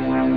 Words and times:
Thì? 0.00 0.30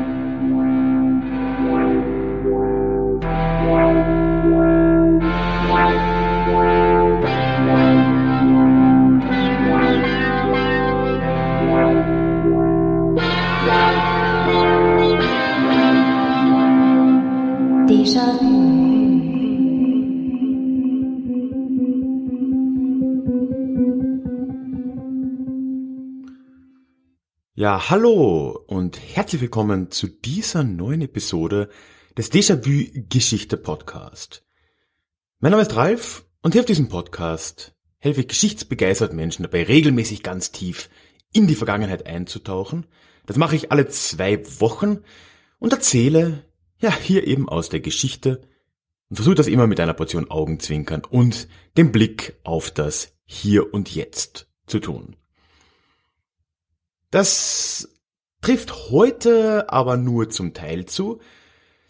Ja, 27.55 27.91
hallo 27.91 28.63
und 28.65 28.99
herzlich 28.99 29.39
willkommen 29.39 29.91
zu 29.91 30.07
dieser 30.07 30.63
neuen 30.63 31.01
Episode 31.01 31.69
des 32.17 32.31
Déjà-vu 32.31 33.05
Geschichte 33.09 33.57
Podcast. 33.57 34.43
Mein 35.39 35.51
Name 35.51 35.61
ist 35.61 35.75
Ralf 35.75 36.25
und 36.41 36.53
hier 36.53 36.61
auf 36.61 36.65
diesem 36.65 36.89
Podcast 36.89 37.75
helfe 37.99 38.21
ich 38.21 38.27
geschichtsbegeisterten 38.27 39.15
Menschen 39.15 39.43
dabei, 39.43 39.65
regelmäßig 39.65 40.23
ganz 40.23 40.51
tief 40.51 40.89
in 41.31 41.45
die 41.45 41.53
Vergangenheit 41.53 42.07
einzutauchen. 42.07 42.87
Das 43.27 43.37
mache 43.37 43.55
ich 43.55 43.71
alle 43.71 43.87
zwei 43.87 44.43
Wochen 44.59 45.01
und 45.59 45.73
erzähle, 45.73 46.45
ja, 46.79 46.91
hier 46.91 47.27
eben 47.27 47.47
aus 47.47 47.69
der 47.69 47.81
Geschichte 47.81 48.41
und 49.09 49.17
versuche 49.17 49.35
das 49.35 49.45
immer 49.45 49.67
mit 49.67 49.79
einer 49.79 49.93
Portion 49.93 50.31
Augenzwinkern 50.31 51.03
und 51.07 51.47
dem 51.77 51.91
Blick 51.91 52.35
auf 52.43 52.71
das 52.71 53.13
Hier 53.25 53.75
und 53.75 53.93
Jetzt 53.93 54.47
zu 54.65 54.79
tun. 54.79 55.17
Das 57.13 57.89
trifft 58.41 58.89
heute 58.89 59.71
aber 59.71 59.97
nur 59.97 60.31
zum 60.31 60.55
Teil 60.55 60.85
zu, 60.85 61.19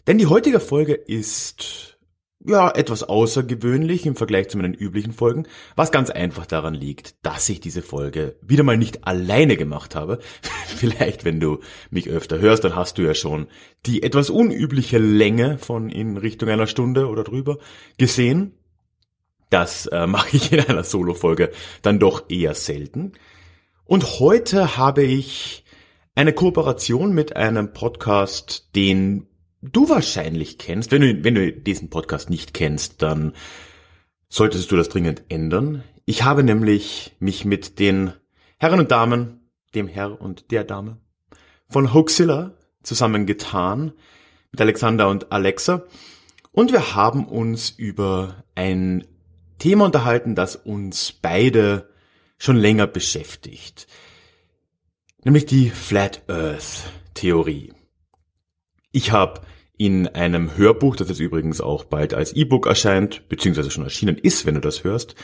denn 0.06 0.18
die 0.18 0.26
heutige 0.26 0.60
Folge 0.60 0.92
ist 0.92 1.96
ja 2.44 2.70
etwas 2.70 3.04
außergewöhnlich 3.04 4.04
im 4.04 4.16
Vergleich 4.16 4.50
zu 4.50 4.58
meinen 4.58 4.74
üblichen 4.74 5.14
Folgen, 5.14 5.46
was 5.76 5.90
ganz 5.90 6.10
einfach 6.10 6.44
daran 6.44 6.74
liegt, 6.74 7.14
dass 7.24 7.48
ich 7.48 7.60
diese 7.60 7.80
Folge 7.80 8.36
wieder 8.42 8.64
mal 8.64 8.76
nicht 8.76 9.06
alleine 9.06 9.56
gemacht 9.56 9.94
habe. 9.94 10.18
Vielleicht, 10.76 11.24
wenn 11.24 11.40
du 11.40 11.60
mich 11.88 12.10
öfter 12.10 12.38
hörst, 12.38 12.62
dann 12.62 12.76
hast 12.76 12.98
du 12.98 13.02
ja 13.02 13.14
schon 13.14 13.46
die 13.86 14.02
etwas 14.02 14.28
unübliche 14.28 14.98
Länge 14.98 15.56
von 15.56 15.88
in 15.88 16.18
Richtung 16.18 16.50
einer 16.50 16.66
Stunde 16.66 17.08
oder 17.08 17.24
drüber 17.24 17.56
gesehen. 17.96 18.52
Das 19.48 19.86
äh, 19.86 20.06
mache 20.06 20.36
ich 20.36 20.52
in 20.52 20.60
einer 20.60 20.84
Solo-Folge 20.84 21.50
dann 21.80 21.98
doch 21.98 22.28
eher 22.28 22.54
selten. 22.54 23.12
Und 23.86 24.18
heute 24.18 24.78
habe 24.78 25.02
ich 25.02 25.62
eine 26.14 26.32
Kooperation 26.32 27.12
mit 27.12 27.36
einem 27.36 27.74
Podcast, 27.74 28.70
den 28.74 29.26
du 29.60 29.90
wahrscheinlich 29.90 30.56
kennst. 30.56 30.90
Wenn 30.90 31.02
du, 31.02 31.22
wenn 31.24 31.34
du 31.34 31.52
diesen 31.52 31.90
Podcast 31.90 32.30
nicht 32.30 32.54
kennst, 32.54 33.02
dann 33.02 33.34
solltest 34.30 34.70
du 34.70 34.76
das 34.76 34.88
dringend 34.88 35.24
ändern. 35.28 35.84
Ich 36.06 36.22
habe 36.24 36.44
nämlich 36.44 37.14
mich 37.18 37.44
mit 37.44 37.78
den 37.78 38.14
Herren 38.58 38.80
und 38.80 38.90
Damen, 38.90 39.50
dem 39.74 39.86
Herr 39.86 40.18
und 40.18 40.50
der 40.50 40.64
Dame 40.64 40.98
von 41.68 41.92
Hoaxilla 41.92 42.54
zusammengetan, 42.82 43.92
mit 44.50 44.60
Alexander 44.60 45.08
und 45.10 45.30
Alexa. 45.30 45.82
Und 46.52 46.72
wir 46.72 46.94
haben 46.94 47.26
uns 47.26 47.70
über 47.70 48.44
ein 48.54 49.06
Thema 49.58 49.86
unterhalten, 49.86 50.34
das 50.34 50.56
uns 50.56 51.12
beide 51.12 51.88
schon 52.38 52.56
länger 52.56 52.86
beschäftigt. 52.86 53.86
Nämlich 55.24 55.46
die 55.46 55.70
Flat 55.70 56.22
Earth 56.28 56.90
Theorie. 57.14 57.72
Ich 58.92 59.12
habe 59.12 59.40
in 59.76 60.06
einem 60.08 60.56
Hörbuch, 60.56 60.96
das 60.96 61.08
jetzt 61.08 61.20
übrigens 61.20 61.60
auch 61.60 61.84
bald 61.84 62.14
als 62.14 62.32
E-Book 62.32 62.66
erscheint, 62.66 63.28
beziehungsweise 63.28 63.70
schon 63.70 63.84
erschienen 63.84 64.18
ist, 64.18 64.46
wenn 64.46 64.54
du 64.54 64.60
das 64.60 64.84
hörst, 64.84 65.14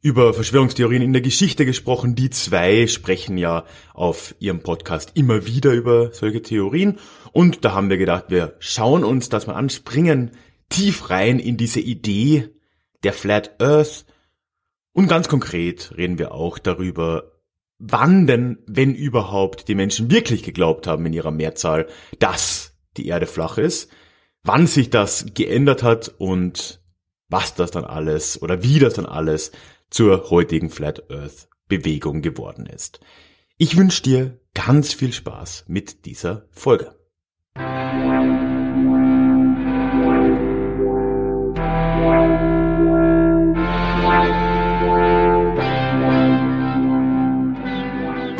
über 0.00 0.34
Verschwörungstheorien 0.34 1.02
in 1.02 1.12
der 1.14 1.22
Geschichte 1.22 1.64
gesprochen. 1.64 2.14
Die 2.14 2.30
zwei 2.30 2.86
sprechen 2.86 3.38
ja 3.38 3.64
auf 3.94 4.34
ihrem 4.38 4.60
Podcast 4.60 5.12
immer 5.14 5.46
wieder 5.46 5.72
über 5.72 6.12
solche 6.12 6.42
Theorien. 6.42 6.98
Und 7.32 7.64
da 7.64 7.72
haben 7.72 7.88
wir 7.88 7.96
gedacht, 7.96 8.26
wir 8.28 8.54
schauen 8.58 9.02
uns 9.02 9.30
das 9.30 9.46
mal 9.46 9.54
an, 9.54 9.70
springen 9.70 10.32
tief 10.68 11.08
rein 11.10 11.38
in 11.38 11.56
diese 11.56 11.80
Idee 11.80 12.50
der 13.02 13.14
Flat 13.14 13.60
Earth 13.60 14.04
und 14.94 15.08
ganz 15.08 15.28
konkret 15.28 15.92
reden 15.96 16.18
wir 16.18 16.32
auch 16.32 16.58
darüber, 16.58 17.32
wann 17.78 18.26
denn, 18.26 18.58
wenn 18.66 18.94
überhaupt, 18.94 19.68
die 19.68 19.74
Menschen 19.74 20.10
wirklich 20.10 20.42
geglaubt 20.42 20.86
haben 20.86 21.04
in 21.04 21.12
ihrer 21.12 21.32
Mehrzahl, 21.32 21.88
dass 22.20 22.76
die 22.96 23.08
Erde 23.08 23.26
flach 23.26 23.58
ist, 23.58 23.90
wann 24.44 24.66
sich 24.66 24.90
das 24.90 25.26
geändert 25.34 25.82
hat 25.82 26.14
und 26.18 26.80
was 27.28 27.54
das 27.54 27.72
dann 27.72 27.84
alles 27.84 28.40
oder 28.40 28.62
wie 28.62 28.78
das 28.78 28.94
dann 28.94 29.06
alles 29.06 29.50
zur 29.90 30.30
heutigen 30.30 30.70
Flat 30.70 31.10
Earth 31.10 31.48
Bewegung 31.68 32.22
geworden 32.22 32.66
ist. 32.66 33.00
Ich 33.56 33.76
wünsche 33.76 34.02
dir 34.02 34.40
ganz 34.54 34.92
viel 34.92 35.12
Spaß 35.12 35.64
mit 35.66 36.06
dieser 36.06 36.46
Folge. 36.50 36.94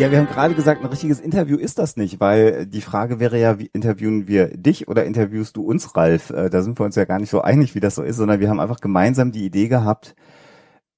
Ja, 0.05 0.11
wir 0.11 0.19
haben 0.19 0.27
gerade 0.27 0.55
gesagt, 0.55 0.83
ein 0.83 0.87
richtiges 0.87 1.19
Interview 1.19 1.57
ist 1.57 1.79
das 1.79 1.97
nicht, 1.97 2.21
weil 2.21 2.67
die 2.67 2.83
Frage 2.83 3.21
wäre 3.21 3.41
ja, 3.41 3.59
wie 3.59 3.71
interviewen 3.73 4.29
wir 4.29 4.49
dich 4.49 4.87
oder 4.87 5.07
interviewst 5.07 5.57
du 5.57 5.63
uns, 5.63 5.97
Ralf? 5.97 6.29
Äh, 6.29 6.51
da 6.51 6.61
sind 6.61 6.79
wir 6.79 6.85
uns 6.85 6.95
ja 6.95 7.07
gar 7.07 7.19
nicht 7.19 7.31
so 7.31 7.41
einig, 7.41 7.75
wie 7.75 7.81
das 7.81 7.95
so 7.95 8.03
ist, 8.03 8.17
sondern 8.17 8.39
wir 8.39 8.51
haben 8.51 8.61
einfach 8.61 8.81
gemeinsam 8.81 9.33
die 9.33 9.47
Idee 9.47 9.67
gehabt, 9.67 10.15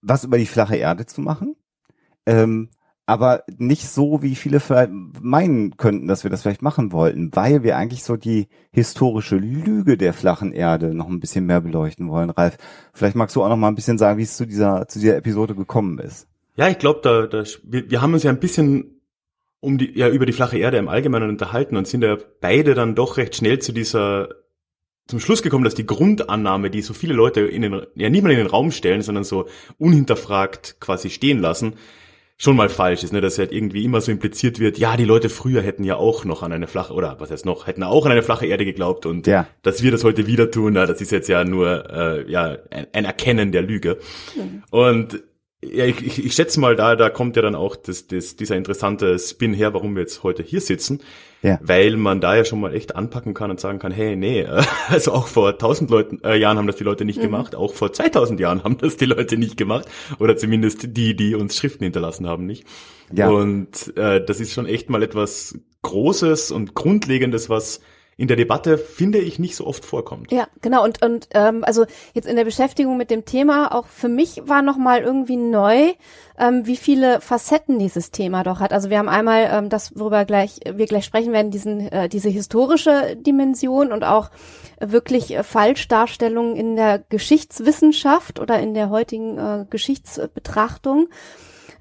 was 0.03 0.25
über 0.25 0.39
die 0.39 0.47
flache 0.47 0.75
Erde 0.75 1.07
zu 1.07 1.21
machen. 1.21 1.55
Ähm, 2.27 2.71
aber 3.07 3.45
nicht 3.59 3.89
so, 3.89 4.25
wie 4.25 4.35
viele 4.35 4.59
vielleicht 4.59 4.91
meinen 4.91 5.77
könnten, 5.77 6.09
dass 6.09 6.25
wir 6.25 6.31
das 6.33 6.43
vielleicht 6.43 6.63
machen 6.63 6.91
wollten, 6.91 7.31
weil 7.33 7.63
wir 7.63 7.77
eigentlich 7.77 8.03
so 8.03 8.17
die 8.17 8.49
historische 8.73 9.37
Lüge 9.37 9.97
der 9.97 10.15
flachen 10.15 10.51
Erde 10.51 10.95
noch 10.95 11.09
ein 11.09 11.21
bisschen 11.21 11.47
mehr 11.47 11.61
beleuchten 11.61 12.09
wollen. 12.09 12.31
Ralf, 12.31 12.59
vielleicht 12.93 13.15
magst 13.15 13.37
du 13.37 13.45
auch 13.45 13.49
noch 13.49 13.57
mal 13.57 13.69
ein 13.69 13.77
bisschen 13.77 13.99
sagen, 13.99 14.19
wie 14.19 14.25
es 14.25 14.37
zu 14.37 14.47
dieser, 14.47 14.89
zu 14.89 14.99
dieser 14.99 15.17
Episode 15.17 15.55
gekommen 15.55 16.01
ist. 16.01 16.27
Ja, 16.57 16.69
ich 16.69 16.79
glaube, 16.79 17.01
da, 17.03 17.27
da 17.27 17.45
wir, 17.63 17.89
wir 17.89 18.03
haben 18.03 18.15
uns 18.15 18.23
ja 18.23 18.31
ein 18.31 18.41
bisschen 18.41 18.96
um 19.67 19.79
die, 19.79 19.99
ja, 19.99 20.09
über 20.09 20.27
die 20.27 20.33
flache 20.33 20.57
Erde 20.59 20.77
im 20.77 20.89
Allgemeinen 20.89 21.29
unterhalten 21.29 21.77
und 21.77 21.89
sind 21.89 22.03
ja 22.03 22.17
beide 22.41 22.75
dann 22.75 22.95
doch 22.95 23.17
recht 23.17 23.35
schnell 23.35 23.59
zu 23.59 23.73
dieser, 23.73 24.29
zum 25.09 25.19
Schluss 25.19 25.43
gekommen, 25.43 25.65
dass 25.65 25.75
die 25.75 25.87
Grundannahme, 25.87 26.71
die 26.71 26.83
so 26.83 26.95
viele 26.95 27.15
Leute 27.15 27.41
in 27.41 27.63
den, 27.63 27.83
ja 27.97 28.09
nicht 28.09 28.23
mal 28.23 28.31
in 28.31 28.39
den 28.39 28.47
Raum 28.47 28.71
stellen, 28.71 29.03
sondern 29.03 29.25
so 29.25 29.49
unhinterfragt 29.79 30.77
quasi 30.79 31.11
stehen 31.11 31.41
lassen, 31.41 31.75
schon 32.39 32.55
mal 32.55 32.69
falsch 32.69 33.03
ist, 33.03 33.13
ne, 33.13 33.21
dass 33.21 33.39
halt 33.39 33.51
irgendwie 33.51 33.85
immer 33.85 34.01
so 34.01 34.13
impliziert 34.13 34.61
wird, 34.61 34.79
ja, 34.79 34.97
die 34.97 35.05
Leute 35.05 35.31
früher 35.31 35.63
hätten 35.63 35.83
ja 35.83 35.97
auch 35.97 36.25
noch 36.25 36.45
an 36.45 36.53
eine 36.53 36.69
flache, 36.69 36.95
oder 36.95 37.17
was 37.19 37.33
heißt 37.33 37.45
noch, 37.45 37.67
hätten 37.67 37.83
auch 37.83 38.07
an 38.07 38.13
eine 38.13 38.23
flache 38.23 38.47
Erde 38.47 38.65
geglaubt 38.65 39.05
und 39.05 39.27
ja. 39.27 39.49
dass 39.63 39.83
wir 39.83 39.91
das 39.91 40.05
heute 40.05 40.29
wieder 40.29 40.53
tun, 40.53 40.75
na, 40.75 40.87
das 40.87 41.01
ist 41.01 41.11
jetzt 41.11 41.29
ja 41.29 41.43
nur 41.43 41.91
äh, 41.91 42.31
ja 42.31 42.57
ein, 42.71 42.87
ein 42.93 43.05
Erkennen 43.05 43.51
der 43.51 43.63
Lüge. 43.63 43.99
Mhm. 44.37 44.63
Und 44.71 45.25
ja, 45.73 45.85
ich, 45.85 46.05
ich, 46.05 46.25
ich 46.25 46.35
schätze 46.35 46.61
mal, 46.61 46.77
da, 46.77 46.97
da 46.97 47.11
kommt 47.11 47.37
ja 47.37 47.43
dann 47.43 47.55
auch 47.55 47.77
das, 47.77 48.07
das, 48.07 48.37
dieser 48.37 48.57
interessante 48.57 49.19
Spin 49.19 49.55
her, 49.55 49.75
warum 49.75 49.95
wir 49.95 50.03
jetzt 50.03 50.23
heute 50.23 50.43
hier 50.43 50.61
sitzen. 50.61 51.01
Ja. 51.43 51.59
Weil 51.63 51.97
man 51.97 52.21
da 52.21 52.35
ja 52.35 52.45
schon 52.45 52.61
mal 52.61 52.75
echt 52.75 52.97
anpacken 52.97 53.35
kann 53.35 53.51
und 53.51 53.61
sagen 53.61 53.79
kann, 53.79 53.93
hey, 53.93 54.17
nee, 54.17 54.41
äh, 54.41 54.63
also 54.89 55.13
auch 55.13 55.27
vor 55.27 55.51
1000 55.51 55.91
Leuten, 55.91 56.21
äh, 56.25 56.37
Jahren 56.37 56.59
haben 56.59 56.67
das 56.67 56.77
die 56.77 56.85
Leute 56.85 57.05
nicht 57.05 57.19
mhm. 57.19 57.23
gemacht, 57.23 57.55
auch 57.55 57.75
vor 57.75 57.93
2000 57.93 58.41
Jahren 58.41 58.65
haben 58.65 58.79
das 58.79 58.97
die 58.97 59.05
Leute 59.05 59.37
nicht 59.37 59.57
gemacht 59.57 59.87
oder 60.19 60.37
zumindest 60.37 60.97
die, 60.97 61.15
die 61.15 61.35
uns 61.35 61.57
Schriften 61.57 61.85
hinterlassen 61.85 62.27
haben, 62.27 62.47
nicht. 62.47 62.65
Ja. 63.13 63.29
Und 63.29 63.97
äh, 63.97 64.25
das 64.25 64.41
ist 64.41 64.53
schon 64.53 64.67
echt 64.67 64.91
mal 64.91 65.03
etwas 65.03 65.59
Großes 65.83 66.51
und 66.51 66.75
Grundlegendes, 66.75 67.49
was 67.49 67.81
in 68.19 68.29
der 68.29 68.37
Debatte, 68.37 68.79
finde 68.79 69.19
ich, 69.19 69.39
nicht 69.39 69.57
so 69.57 69.67
oft 69.67 69.85
vorkommt. 69.85 70.33
Ja, 70.33 70.49
genau. 70.63 70.83
Und, 70.83 71.05
und 71.05 71.29
ähm, 71.35 71.65
also 71.65 71.85
jetzt 72.15 72.27
in 72.27 72.37
der 72.37 72.45
Beschäftigung 72.45 72.97
mit 72.97 73.11
dem 73.11 73.27
Thema, 73.27 73.75
auch 73.75 73.87
für 73.87 74.09
mich 74.09 74.41
war 74.47 74.63
nochmal 74.63 75.03
irgendwie 75.03 75.37
neu, 75.37 75.93
ähm, 76.39 76.67
wie 76.67 76.77
viele 76.77 77.21
Facetten 77.21 77.79
dieses 77.79 78.13
Thema 78.13 78.43
doch 78.43 78.59
hat. 78.61 78.73
Also 78.73 78.89
wir 78.89 78.99
haben 78.99 79.11
einmal 79.11 79.51
ähm, 79.53 79.69
das, 79.69 79.99
worüber 79.99 80.25
gleich, 80.25 80.61
wir 80.65 80.87
gleich 80.87 81.05
sprechen 81.05 81.35
werden, 81.35 81.51
diesen, 81.51 81.93
äh, 81.93 82.09
diese 82.09 82.31
historische 82.31 83.17
Dimension 83.17 83.93
und 83.93 84.03
auch 84.03 84.31
wirklich 84.81 85.35
äh, 85.35 85.43
Falschdarstellungen 85.43 86.57
in 86.57 86.75
der 86.75 86.99
Geschichtswissenschaft 87.11 88.41
oder 88.41 88.59
in 88.61 88.73
der 88.73 88.89
heutigen 88.89 89.37
äh, 89.37 89.67
Geschichtsbetrachtung. 89.69 91.09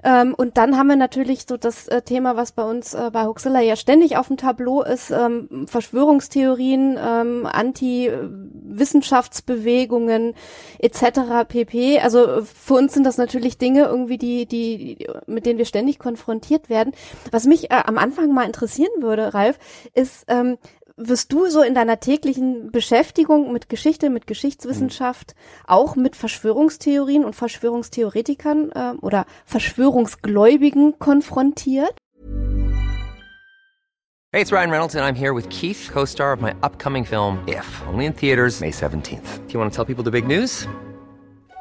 Ähm, 0.05 0.33
und 0.35 0.57
dann 0.57 0.77
haben 0.77 0.87
wir 0.87 0.95
natürlich 0.95 1.45
so 1.49 1.57
das 1.57 1.87
äh, 1.87 2.03
Thema, 2.03 2.37
was 2.37 2.51
bei 2.51 2.63
uns 2.63 2.93
äh, 2.93 3.09
bei 3.11 3.25
Huxilla 3.25 3.61
ja 3.61 3.75
ständig 3.75 4.17
auf 4.17 4.27
dem 4.27 4.37
Tableau 4.37 4.83
ist, 4.83 5.09
ähm, 5.09 5.65
Verschwörungstheorien, 5.67 6.99
ähm, 7.03 7.47
Anti-Wissenschaftsbewegungen 7.51 10.35
etc. 10.77 11.47
pp. 11.47 12.01
Also 12.01 12.43
für 12.43 12.75
uns 12.75 12.93
sind 12.93 13.03
das 13.03 13.17
natürlich 13.17 13.57
Dinge 13.57 13.85
irgendwie, 13.85 14.19
die, 14.19 14.45
die, 14.45 15.07
mit 15.25 15.47
denen 15.47 15.57
wir 15.57 15.65
ständig 15.65 15.97
konfrontiert 15.97 16.69
werden. 16.69 16.93
Was 17.31 17.45
mich 17.45 17.71
äh, 17.71 17.81
am 17.83 17.97
Anfang 17.97 18.31
mal 18.31 18.45
interessieren 18.45 19.01
würde, 19.01 19.33
Ralf, 19.33 19.57
ist, 19.95 20.25
ähm, 20.27 20.59
wirst 20.97 21.31
du 21.31 21.47
so 21.49 21.61
in 21.61 21.75
deiner 21.75 21.99
täglichen 21.99 22.71
Beschäftigung 22.71 23.51
mit 23.51 23.69
Geschichte, 23.69 24.09
mit 24.09 24.27
Geschichtswissenschaft, 24.27 25.35
auch 25.67 25.95
mit 25.95 26.15
Verschwörungstheorien 26.15 27.25
und 27.25 27.35
Verschwörungstheoretikern 27.35 28.71
äh, 28.71 28.93
oder 29.01 29.25
Verschwörungsgläubigen 29.45 30.97
konfrontiert? 30.99 31.95
Hey, 34.31 34.41
it's 34.41 34.51
Ryan 34.51 34.69
Reynolds, 34.69 34.95
and 34.95 35.05
I'm 35.05 35.15
here 35.15 35.33
with 35.33 35.47
Keith, 35.49 35.89
co 35.93 36.05
star 36.05 36.33
of 36.33 36.41
my 36.41 36.53
upcoming 36.61 37.05
film, 37.05 37.39
If, 37.47 37.65
only 37.87 38.05
in 38.05 38.13
theaters, 38.13 38.59
May 38.59 38.71
17th. 38.71 39.47
Do 39.47 39.53
you 39.53 39.59
want 39.59 39.71
to 39.71 39.75
tell 39.75 39.85
people 39.85 40.03
the 40.03 40.11
big 40.11 40.27
news? 40.27 40.67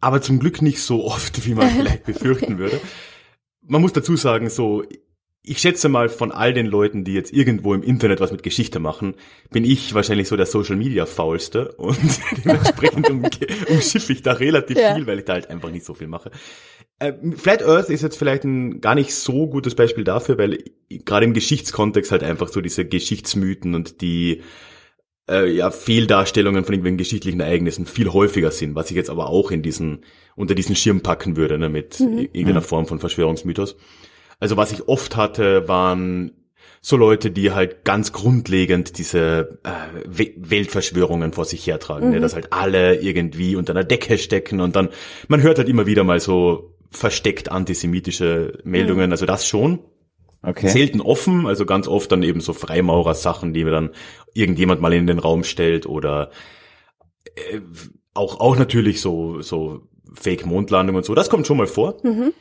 aber 0.00 0.22
zum 0.22 0.38
Glück 0.38 0.62
nicht 0.62 0.82
so 0.82 1.04
oft, 1.04 1.46
wie 1.46 1.54
man 1.54 1.68
vielleicht 1.68 2.04
befürchten 2.04 2.58
würde. 2.58 2.80
Man 3.62 3.80
muss 3.80 3.92
dazu 3.92 4.16
sagen, 4.16 4.48
so, 4.48 4.84
ich 5.42 5.58
schätze 5.58 5.88
mal 5.88 6.08
von 6.08 6.30
all 6.30 6.52
den 6.52 6.66
Leuten, 6.66 7.04
die 7.04 7.14
jetzt 7.14 7.32
irgendwo 7.32 7.72
im 7.72 7.82
Internet 7.82 8.20
was 8.20 8.32
mit 8.32 8.42
Geschichte 8.42 8.80
machen, 8.80 9.14
bin 9.50 9.64
ich 9.64 9.94
wahrscheinlich 9.94 10.28
so 10.28 10.36
der 10.36 10.46
Social 10.46 10.76
Media 10.76 11.06
faulste 11.06 11.72
und 11.72 11.98
dementsprechend 12.44 13.08
um, 13.08 13.24
umschiffe 13.68 14.12
ich 14.12 14.22
da 14.22 14.32
relativ 14.32 14.76
ja. 14.76 14.94
viel, 14.94 15.06
weil 15.06 15.20
ich 15.20 15.24
da 15.24 15.34
halt 15.34 15.48
einfach 15.48 15.70
nicht 15.70 15.86
so 15.86 15.94
viel 15.94 16.06
mache. 16.06 16.30
Äh, 16.98 17.14
Flat 17.36 17.62
Earth 17.62 17.88
ist 17.88 18.02
jetzt 18.02 18.18
vielleicht 18.18 18.44
ein 18.44 18.80
gar 18.80 18.94
nicht 18.94 19.14
so 19.14 19.46
gutes 19.46 19.74
Beispiel 19.74 20.04
dafür, 20.04 20.36
weil 20.36 20.64
gerade 20.88 21.24
im 21.24 21.32
Geschichtskontext 21.32 22.12
halt 22.12 22.24
einfach 22.24 22.48
so 22.48 22.60
diese 22.60 22.84
Geschichtsmythen 22.84 23.74
und 23.74 24.00
die 24.00 24.42
äh, 25.28 25.50
ja, 25.50 25.70
Fehldarstellungen 25.70 26.64
von 26.64 26.74
irgendwelchen 26.74 26.98
geschichtlichen 26.98 27.40
Ereignissen 27.40 27.86
viel 27.86 28.12
häufiger 28.12 28.50
sind, 28.50 28.74
was 28.74 28.90
ich 28.90 28.96
jetzt 28.96 29.10
aber 29.10 29.28
auch 29.28 29.50
in 29.50 29.62
diesen, 29.62 30.04
unter 30.36 30.54
diesen 30.54 30.76
Schirm 30.76 31.00
packen 31.00 31.36
würde, 31.36 31.58
ne, 31.58 31.68
mit 31.68 32.00
mhm. 32.00 32.28
irgendeiner 32.32 32.62
Form 32.62 32.86
von 32.86 32.98
Verschwörungsmythos. 32.98 33.76
Also 34.40 34.56
was 34.56 34.72
ich 34.72 34.88
oft 34.88 35.16
hatte, 35.16 35.68
waren 35.68 36.32
so 36.80 36.96
Leute, 36.96 37.30
die 37.30 37.50
halt 37.50 37.84
ganz 37.84 38.12
grundlegend 38.12 38.98
diese 38.98 39.58
äh, 39.64 40.26
Weltverschwörungen 40.36 41.32
vor 41.32 41.44
sich 41.44 41.66
hertragen, 41.66 42.06
ne, 42.06 42.06
mhm. 42.06 42.14
ne, 42.16 42.20
dass 42.20 42.34
halt 42.34 42.52
alle 42.52 43.00
irgendwie 43.00 43.56
unter 43.56 43.72
einer 43.72 43.84
Decke 43.84 44.18
stecken 44.18 44.60
und 44.60 44.76
dann, 44.76 44.88
man 45.28 45.42
hört 45.42 45.58
halt 45.58 45.68
immer 45.68 45.86
wieder 45.86 46.04
mal 46.04 46.20
so 46.20 46.74
versteckt 46.90 47.50
antisemitische 47.50 48.58
Meldungen, 48.64 49.06
mhm. 49.06 49.12
also 49.12 49.26
das 49.26 49.46
schon. 49.46 49.80
Okay. 50.42 50.68
Selten 50.68 51.00
offen, 51.00 51.46
also 51.46 51.66
ganz 51.66 51.88
oft 51.88 52.12
dann 52.12 52.22
eben 52.22 52.40
so 52.40 52.52
Freimaurer-Sachen, 52.52 53.52
die 53.52 53.64
mir 53.64 53.72
dann 53.72 53.90
irgendjemand 54.34 54.80
mal 54.80 54.92
in 54.92 55.06
den 55.06 55.18
Raum 55.18 55.42
stellt 55.42 55.86
oder 55.86 56.30
äh, 57.34 57.60
auch, 58.14 58.40
auch 58.40 58.56
natürlich 58.56 59.00
so, 59.00 59.40
so 59.42 59.88
Fake-Mondlandung 60.14 60.96
und 60.96 61.04
so. 61.04 61.14
Das 61.14 61.30
kommt 61.30 61.46
schon 61.46 61.56
mal 61.56 61.66
vor. 61.66 61.96
Mhm. 62.02 62.32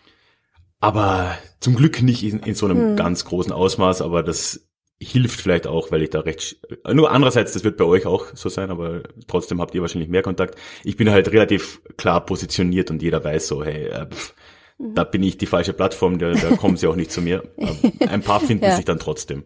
Aber 0.79 1.35
zum 1.59 1.75
Glück 1.75 2.01
nicht 2.03 2.23
in, 2.23 2.39
in 2.41 2.53
so 2.53 2.67
einem 2.67 2.91
mhm. 2.91 2.95
ganz 2.97 3.25
großen 3.25 3.51
Ausmaß, 3.51 4.01
aber 4.03 4.21
das 4.21 4.67
hilft 4.99 5.41
vielleicht 5.41 5.67
auch, 5.67 5.91
weil 5.91 6.01
ich 6.01 6.09
da 6.09 6.21
recht, 6.21 6.59
nur 6.91 7.11
andererseits, 7.11 7.53
das 7.53 7.63
wird 7.63 7.77
bei 7.77 7.85
euch 7.85 8.05
auch 8.05 8.27
so 8.33 8.49
sein, 8.49 8.71
aber 8.71 9.03
trotzdem 9.27 9.61
habt 9.61 9.75
ihr 9.75 9.81
wahrscheinlich 9.81 10.09
mehr 10.09 10.23
Kontakt. 10.23 10.55
Ich 10.83 10.97
bin 10.97 11.11
halt 11.11 11.31
relativ 11.31 11.81
klar 11.97 12.25
positioniert 12.25 12.89
und 12.89 13.01
jeder 13.01 13.23
weiß 13.23 13.47
so, 13.47 13.63
hey, 13.63 13.87
äh, 13.87 14.07
pff, 14.07 14.33
da 14.79 15.03
bin 15.03 15.23
ich 15.23 15.37
die 15.37 15.45
falsche 15.45 15.73
Plattform, 15.73 16.19
da, 16.19 16.33
da 16.33 16.55
kommen 16.55 16.77
sie 16.77 16.87
auch 16.87 16.95
nicht 16.95 17.11
zu 17.11 17.21
mir. 17.21 17.43
Ein 18.07 18.21
paar 18.21 18.39
finden 18.39 18.65
ja. 18.65 18.75
sich 18.75 18.85
dann 18.85 18.99
trotzdem. 18.99 19.43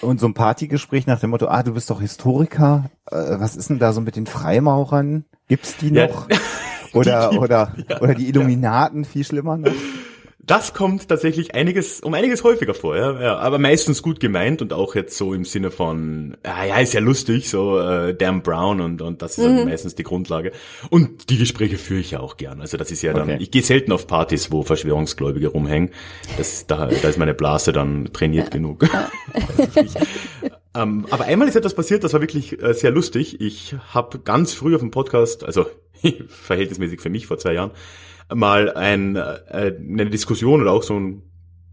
Und 0.00 0.20
so 0.20 0.26
ein 0.26 0.32
Partygespräch 0.32 1.06
nach 1.06 1.20
dem 1.20 1.30
Motto, 1.30 1.48
ah, 1.48 1.62
du 1.62 1.74
bist 1.74 1.90
doch 1.90 2.00
Historiker, 2.00 2.90
äh, 3.10 3.16
was 3.16 3.56
ist 3.56 3.68
denn 3.68 3.78
da 3.78 3.92
so 3.92 4.00
mit 4.00 4.16
den 4.16 4.26
Freimaurern? 4.26 5.24
Gibt's 5.48 5.76
die 5.76 5.90
noch? 5.90 6.30
Ja. 6.30 6.38
Oder, 6.92 7.28
die, 7.30 7.38
oder, 7.38 7.74
ja, 7.90 8.00
oder 8.00 8.14
die 8.14 8.26
Illuminaten, 8.26 9.04
viel 9.04 9.22
schlimmer 9.22 9.58
noch? 9.58 9.72
Das 10.46 10.74
kommt 10.74 11.08
tatsächlich 11.08 11.56
einiges, 11.56 12.00
um 12.00 12.14
einiges 12.14 12.44
häufiger 12.44 12.72
vor, 12.72 12.96
ja, 12.96 13.20
ja, 13.20 13.36
aber 13.38 13.58
meistens 13.58 14.00
gut 14.00 14.20
gemeint 14.20 14.62
und 14.62 14.72
auch 14.72 14.94
jetzt 14.94 15.16
so 15.16 15.34
im 15.34 15.44
Sinne 15.44 15.72
von, 15.72 16.36
ja, 16.44 16.64
ja 16.64 16.78
ist 16.78 16.94
ja 16.94 17.00
lustig, 17.00 17.50
so 17.50 17.80
äh, 17.80 18.14
Dan 18.14 18.42
Brown 18.42 18.80
und 18.80 19.02
und 19.02 19.22
das 19.22 19.38
ist 19.38 19.44
mhm. 19.44 19.56
halt 19.56 19.64
meistens 19.66 19.96
die 19.96 20.04
Grundlage. 20.04 20.52
Und 20.88 21.30
die 21.30 21.38
Gespräche 21.38 21.78
führe 21.78 22.00
ich 22.00 22.12
ja 22.12 22.20
auch 22.20 22.36
gern. 22.36 22.60
Also 22.60 22.76
das 22.76 22.92
ist 22.92 23.02
ja 23.02 23.12
dann, 23.12 23.30
okay. 23.30 23.38
ich 23.40 23.50
gehe 23.50 23.62
selten 23.62 23.90
auf 23.90 24.06
Partys, 24.06 24.52
wo 24.52 24.62
Verschwörungsgläubige 24.62 25.48
rumhängen. 25.48 25.90
Das, 26.38 26.66
da, 26.68 26.86
da 26.86 27.08
ist 27.08 27.18
meine 27.18 27.34
Blase 27.34 27.72
dann 27.72 28.10
trainiert 28.12 28.52
genug. 28.52 28.84
ähm, 30.76 31.06
aber 31.10 31.24
einmal 31.24 31.48
ist 31.48 31.56
etwas 31.56 31.74
passiert, 31.74 32.04
das 32.04 32.12
war 32.12 32.20
wirklich 32.20 32.62
äh, 32.62 32.72
sehr 32.72 32.92
lustig. 32.92 33.40
Ich 33.40 33.74
habe 33.92 34.20
ganz 34.20 34.52
früh 34.52 34.76
auf 34.76 34.80
dem 34.80 34.92
Podcast, 34.92 35.42
also 35.42 35.66
verhältnismäßig 36.28 37.00
für 37.00 37.10
mich 37.10 37.26
vor 37.26 37.38
zwei 37.38 37.54
Jahren, 37.54 37.72
mal 38.34 38.72
ein, 38.72 39.16
äh, 39.16 39.74
eine 39.78 40.10
Diskussion 40.10 40.60
oder 40.60 40.72
auch 40.72 40.82
so 40.82 40.98
ein 40.98 41.22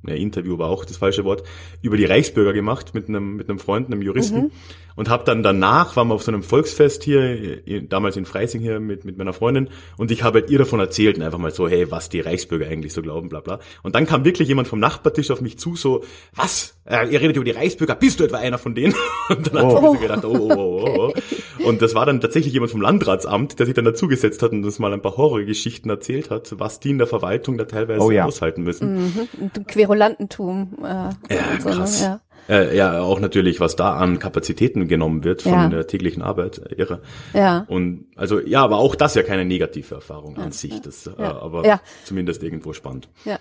ja, 0.05 0.15
Interview 0.15 0.57
war 0.57 0.69
auch 0.69 0.85
das 0.85 0.97
falsche 0.97 1.23
Wort, 1.23 1.44
über 1.81 1.97
die 1.97 2.05
Reichsbürger 2.05 2.53
gemacht 2.53 2.94
mit 2.94 3.07
einem, 3.07 3.35
mit 3.38 3.50
einem 3.50 3.59
Freund, 3.59 3.88
einem 3.88 4.01
Juristen. 4.01 4.38
Mhm. 4.38 4.51
Und 4.95 5.09
habe 5.09 5.23
dann 5.23 5.41
danach, 5.41 5.95
waren 5.95 6.09
wir 6.09 6.13
auf 6.13 6.23
so 6.23 6.31
einem 6.31 6.44
Volksfest 6.44 7.03
hier, 7.03 7.63
damals 7.89 8.15
in 8.15 8.25
Freising 8.25 8.61
hier 8.61 8.79
mit, 8.79 9.05
mit 9.05 9.17
meiner 9.17 9.33
Freundin, 9.33 9.69
und 9.97 10.11
ich 10.11 10.21
habe 10.21 10.41
halt 10.41 10.51
ihr 10.51 10.59
davon 10.59 10.79
erzählt 10.79 11.17
und 11.17 11.23
einfach 11.23 11.39
mal 11.39 11.51
so, 11.51 11.67
hey, 11.67 11.89
was 11.89 12.09
die 12.09 12.19
Reichsbürger 12.19 12.67
eigentlich 12.67 12.94
so 12.94 13.01
glauben, 13.01 13.29
bla 13.29 13.39
bla. 13.39 13.59
Und 13.81 13.95
dann 13.95 14.05
kam 14.05 14.23
wirklich 14.23 14.47
jemand 14.47 14.67
vom 14.67 14.79
Nachbartisch 14.79 15.31
auf 15.31 15.41
mich 15.41 15.57
zu, 15.57 15.75
so, 15.75 16.03
was? 16.35 16.73
Äh, 16.85 17.07
ihr 17.07 17.21
redet 17.21 17.38
über 17.38 17.45
die 17.45 17.51
Reichsbürger, 17.51 17.95
bist 17.95 18.19
du 18.19 18.25
etwa 18.25 18.38
einer 18.38 18.57
von 18.57 18.75
denen? 18.75 18.94
Und 19.30 19.53
dann 19.53 19.65
oh. 19.65 19.81
hat 19.81 19.91
sie 19.94 20.00
gedacht, 20.00 20.25
oh, 20.25 20.35
oh, 20.35 20.53
oh, 20.53 20.85
oh, 20.85 21.13
oh. 21.13 21.68
Und 21.68 21.81
das 21.81 21.95
war 21.95 22.06
dann 22.06 22.19
tatsächlich 22.19 22.53
jemand 22.53 22.71
vom 22.71 22.81
Landratsamt, 22.81 23.57
der 23.57 23.65
sich 23.65 23.75
dann 23.75 23.85
dazugesetzt 23.85 24.41
hat 24.44 24.51
und 24.51 24.65
uns 24.65 24.80
mal 24.80 24.91
ein 24.91 25.01
paar 25.01 25.15
Horrorgeschichten 25.15 25.89
erzählt 25.89 26.30
hat, 26.30 26.59
was 26.59 26.81
die 26.81 26.89
in 26.89 26.97
der 26.97 27.07
Verwaltung 27.07 27.57
da 27.57 27.65
teilweise 27.65 28.01
oh, 28.01 28.12
ja. 28.12 28.25
aushalten 28.25 28.63
müssen. 28.63 28.95
Mhm. 28.95 29.65
Querulantentum. 29.68 30.74
Äh, 30.81 30.85
ja, 30.85 31.13
so, 31.59 31.69
ne? 31.69 31.75
krass. 31.75 32.01
Ja. 32.01 32.21
Äh, 32.50 32.75
ja, 32.75 33.01
auch 33.01 33.21
natürlich, 33.21 33.62
was 33.62 33.77
da 33.77 33.95
an 33.95 34.19
Kapazitäten 34.19 34.88
genommen 34.89 35.24
wird 35.24 35.44
von 35.44 35.53
ja. 35.53 35.69
der 35.69 35.88
täglichen 35.88 36.21
Arbeit, 36.21 36.62
irre. 36.75 37.01
Ja. 37.34 37.65
Und 37.69 38.08
also 38.17 38.39
ja, 38.39 38.63
aber 38.63 38.77
auch 38.77 38.96
das 38.96 39.15
ja 39.15 39.24
keine 39.24 39.46
negative 39.46 39.96
Erfahrung 39.96 40.38
an 40.38 40.51
sich, 40.51 40.81
das, 40.81 41.08
äh, 41.08 41.22
aber 41.22 41.65
ja. 41.65 41.79
zumindest 42.03 42.43
irgendwo 42.43 42.74
spannend. 42.74 43.08
Ja. 43.24 43.39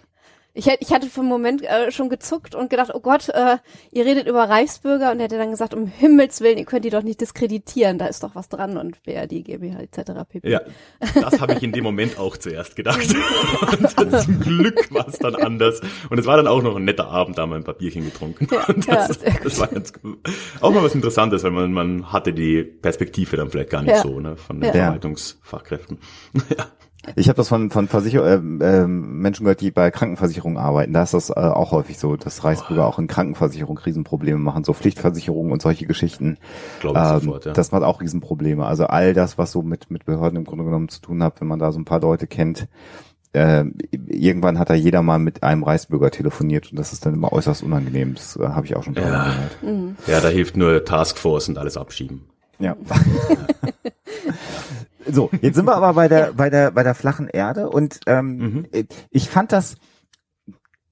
Ich, 0.55 0.69
ich 0.81 0.93
hatte 0.93 1.07
für 1.07 1.21
einen 1.21 1.31
Moment 1.31 1.63
äh, 1.63 1.91
schon 1.91 2.11
gezuckt 2.11 2.55
und 2.55 2.69
gedacht, 2.69 2.91
oh 2.93 3.01
Gott, 3.01 3.31
äh, 3.31 3.57
ihr 3.91 4.05
redet 4.05 4.27
über 4.27 4.49
Reichsbürger 4.49 5.11
und 5.11 5.19
er 5.19 5.25
hätte 5.25 5.39
dann 5.39 5.51
gesagt, 5.51 5.73
um 5.73 5.87
Himmels 5.87 6.43
Willen, 6.43 6.59
ihr 6.59 6.67
könnt 6.67 6.85
die 6.85 6.91
doch 6.91 7.03
nicht 7.03 7.21
diskreditieren, 7.21 7.97
da 7.97 8.07
ist 8.07 8.23
doch 8.23 8.35
was 8.35 8.51
dran 8.51 8.77
und 8.77 9.03
BRD, 9.03 9.45
GmbH 9.45 9.81
etc. 9.81 10.13
pp. 10.29 10.51
Ja, 10.51 10.61
das 11.15 11.41
habe 11.41 11.55
ich 11.55 11.63
in 11.63 11.73
dem 11.73 11.85
Moment 11.85 12.19
auch 12.19 12.37
zuerst 12.37 12.77
gedacht. 12.77 13.01
und 13.97 14.21
zum 14.21 14.41
Glück 14.41 14.93
war 14.93 15.09
es 15.09 15.19
dann 15.19 15.37
anders. 15.37 15.81
Und 16.11 16.19
es 16.19 16.27
war 16.27 16.37
dann 16.37 16.47
auch 16.47 16.63
noch 16.63 16.77
ein 16.77 16.85
netter 16.85 17.09
Abend, 17.09 17.39
da 17.39 17.43
haben 17.43 17.51
wir 17.51 17.57
ein 17.57 17.65
paar 17.65 17.75
Bierchen 17.75 18.05
getrunken. 18.05 18.47
Ja, 18.51 18.67
das, 19.07 19.23
ja, 19.23 19.33
das 19.43 19.59
war 19.59 19.69
ganz 19.69 19.93
gut. 19.95 20.19
Auch 20.61 20.71
mal 20.71 20.83
was 20.83 20.95
Interessantes, 20.95 21.45
weil 21.45 21.51
man, 21.51 21.73
man 21.73 22.13
hatte 22.13 22.35
die 22.35 22.63
Perspektive 22.63 23.39
dann 23.39 23.49
vielleicht 23.49 23.71
gar 23.71 23.81
nicht 23.81 23.93
ja. 23.95 24.03
so 24.03 24.21
ne, 24.21 24.37
von 24.37 24.61
den. 24.61 24.73
Verwaltungsfachkräften. 24.73 25.99
ja. 26.57 26.67
Ich 27.17 27.29
habe 27.29 27.37
das 27.37 27.49
von, 27.49 27.71
von 27.71 27.89
Versicher 27.89 28.25
äh, 28.25 28.35
äh, 28.35 28.87
Menschen 28.87 29.45
gehört, 29.45 29.61
die 29.61 29.71
bei 29.71 29.91
Krankenversicherungen 29.91 30.57
arbeiten. 30.57 30.93
Da 30.93 31.03
ist 31.03 31.15
das 31.15 31.31
äh, 31.31 31.35
auch 31.35 31.73
häufig 31.73 31.99
so, 31.99 32.17
dass 32.17 32.45
Reichsbürger 32.45 32.87
auch 32.87 32.99
in 32.99 33.09
Krankenversicherung 33.09 33.77
Riesenprobleme 33.79 34.39
machen, 34.39 34.63
so 34.65 34.73
Pflichtversicherungen 34.73 35.53
und 35.53 35.61
solche 35.63 35.87
Geschichten. 35.87 36.39
Glaube 36.81 37.01
ich 37.01 37.05
ähm, 37.05 37.21
sofort, 37.21 37.45
ja. 37.47 37.53
Das 37.53 37.73
macht 37.73 37.83
auch 37.83 38.01
Riesenprobleme. 38.01 38.65
Also 38.65 38.87
all 38.87 39.15
das, 39.15 39.37
was 39.37 39.51
so 39.53 39.63
mit, 39.63 39.91
mit 39.91 40.05
Behörden 40.05 40.37
im 40.37 40.45
Grunde 40.45 40.65
genommen 40.65 40.89
zu 40.89 41.01
tun 41.01 41.23
hat, 41.23 41.41
wenn 41.41 41.49
man 41.49 41.59
da 41.59 41.73
so 41.73 41.81
ein 41.81 41.85
paar 41.85 42.01
Leute 42.01 42.27
kennt, 42.29 42.69
äh, 43.33 43.65
irgendwann 43.91 44.59
hat 44.59 44.71
da 44.71 44.75
jeder 44.75 45.03
mal 45.03 45.19
mit 45.19 45.43
einem 45.43 45.65
Reichsbürger 45.65 46.11
telefoniert 46.11 46.71
und 46.71 46.79
das 46.79 46.93
ist 46.93 47.07
dann 47.07 47.15
immer 47.15 47.33
äußerst 47.33 47.63
unangenehm. 47.63 48.15
Das 48.15 48.37
äh, 48.37 48.47
habe 48.47 48.67
ich 48.67 48.77
auch 48.77 48.83
schon 48.83 48.95
ja. 48.95 49.03
gehört. 49.03 49.63
Mhm. 49.63 49.97
Ja, 50.07 50.21
da 50.21 50.29
hilft 50.29 50.57
nur 50.57 50.85
Taskforce 50.85 51.49
und 51.49 51.59
alles 51.59 51.77
abschieben. 51.77 52.27
Ja. 52.59 52.77
So, 55.11 55.31
jetzt 55.41 55.57
sind 55.57 55.67
wir 55.67 55.75
aber 55.75 55.95
bei 55.95 56.09
der, 56.09 56.33
bei 56.37 56.51
der, 56.51 56.71
bei 56.71 56.83
der 56.83 56.95
flachen 56.95 57.29
Erde 57.29 57.71
und 57.71 58.01
ähm, 58.07 58.37
mhm. 58.37 58.67
ich 59.11 59.29
fand 59.29 59.53
das 59.53 59.77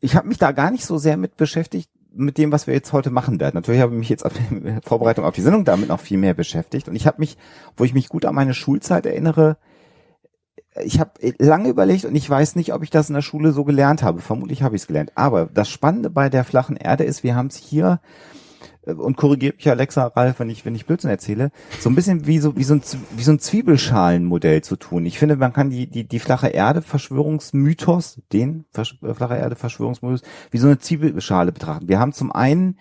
ich 0.01 0.17
habe 0.17 0.29
mich 0.29 0.39
da 0.39 0.53
gar 0.53 0.71
nicht 0.71 0.85
so 0.85 0.99
sehr 0.99 1.17
mit 1.17 1.37
beschäftigt, 1.37 1.91
mit 2.13 2.39
dem, 2.39 2.51
was 2.51 2.67
wir 2.67 2.75
jetzt 2.75 2.93
heute 2.93 3.11
machen 3.11 3.39
werden. 3.39 3.55
Natürlich 3.55 3.81
habe 3.81 3.93
ich 3.93 3.99
mich 3.99 4.09
jetzt 4.09 4.25
auf 4.25 4.33
die 4.33 4.81
Vorbereitung 4.85 5.25
auf 5.25 5.35
die 5.35 5.43
Sendung 5.43 5.65
damit 5.65 5.89
noch 5.89 6.01
viel 6.01 6.19
mehr 6.19 6.35
beschäftigt. 6.35 6.89
Und 6.89 6.97
ich 6.97 7.07
habe 7.07 7.21
mich, 7.21 7.37
wo 7.77 7.85
ich 7.85 7.95
mich 7.95 8.09
gut 8.09 8.25
an 8.25 8.35
meine 8.35 8.55
Schulzeit 8.55 9.07
erinnere, 9.07 9.59
ich 10.83 10.99
habe 10.99 11.13
lange 11.39 11.69
überlegt 11.69 12.05
und 12.05 12.15
ich 12.15 12.29
weiß 12.29 12.57
nicht, 12.57 12.73
ob 12.73 12.83
ich 12.83 12.91
das 12.91 13.09
in 13.09 13.15
der 13.15 13.23
Schule 13.23 13.53
so 13.53 13.65
gelernt 13.65 14.03
habe. 14.03 14.21
Vermutlich 14.21 14.63
habe 14.63 14.75
ich 14.75 14.83
es 14.83 14.89
gelernt. 14.89 15.13
Aber 15.15 15.47
das 15.47 15.69
Spannende 15.69 16.11
bei 16.11 16.29
der 16.29 16.45
flachen 16.45 16.77
Erde 16.77 17.05
ist, 17.05 17.23
wir 17.23 17.35
haben 17.35 17.49
es 17.49 17.57
hier 17.57 18.01
äh, 18.05 18.40
und 18.87 19.17
korrigiert 19.17 19.57
mich 19.57 19.69
Alexa, 19.69 20.07
Ralf, 20.07 20.41
wenn 20.41 20.51
ich, 20.51 20.65
wenn 20.65 20.75
ich 20.75 20.87
Blödsinn 20.87 21.11
erzähle, 21.11 21.51
so 21.79 21.91
ein 21.91 21.95
bisschen 21.95 22.27
wie 22.27 22.39
so, 22.39 22.57
wie 22.57 22.65
so 22.65 22.75
ein, 22.75 22.83
wie 23.17 23.23
so 23.23 23.33
ein 23.33 23.39
Zwiebelschalenmodell 23.39 24.63
zu 24.63 24.77
tun. 24.77 25.07
Ich 25.07 25.19
finde, 25.19 25.37
man 25.37 25.53
kann 25.53 25.71
die, 25.71 25.87
die, 25.87 26.05
die 26.05 26.19
flache 26.19 26.49
Erde 26.49 26.83
Verschwörungsmythos, 26.83 28.21
den 28.33 28.65
Versch 28.71 28.99
äh, 29.03 29.15
flache 29.15 29.37
Erde 29.37 29.57
Verschwörungsmythos, 29.57 30.23
wie 30.51 30.59
so 30.59 30.67
eine 30.67 30.79
Zwiebelschale 30.79 31.53
betrachten. 31.53 31.89
Wir 31.89 31.99
haben 31.99 32.13
zum 32.13 32.33
einen 32.33 32.79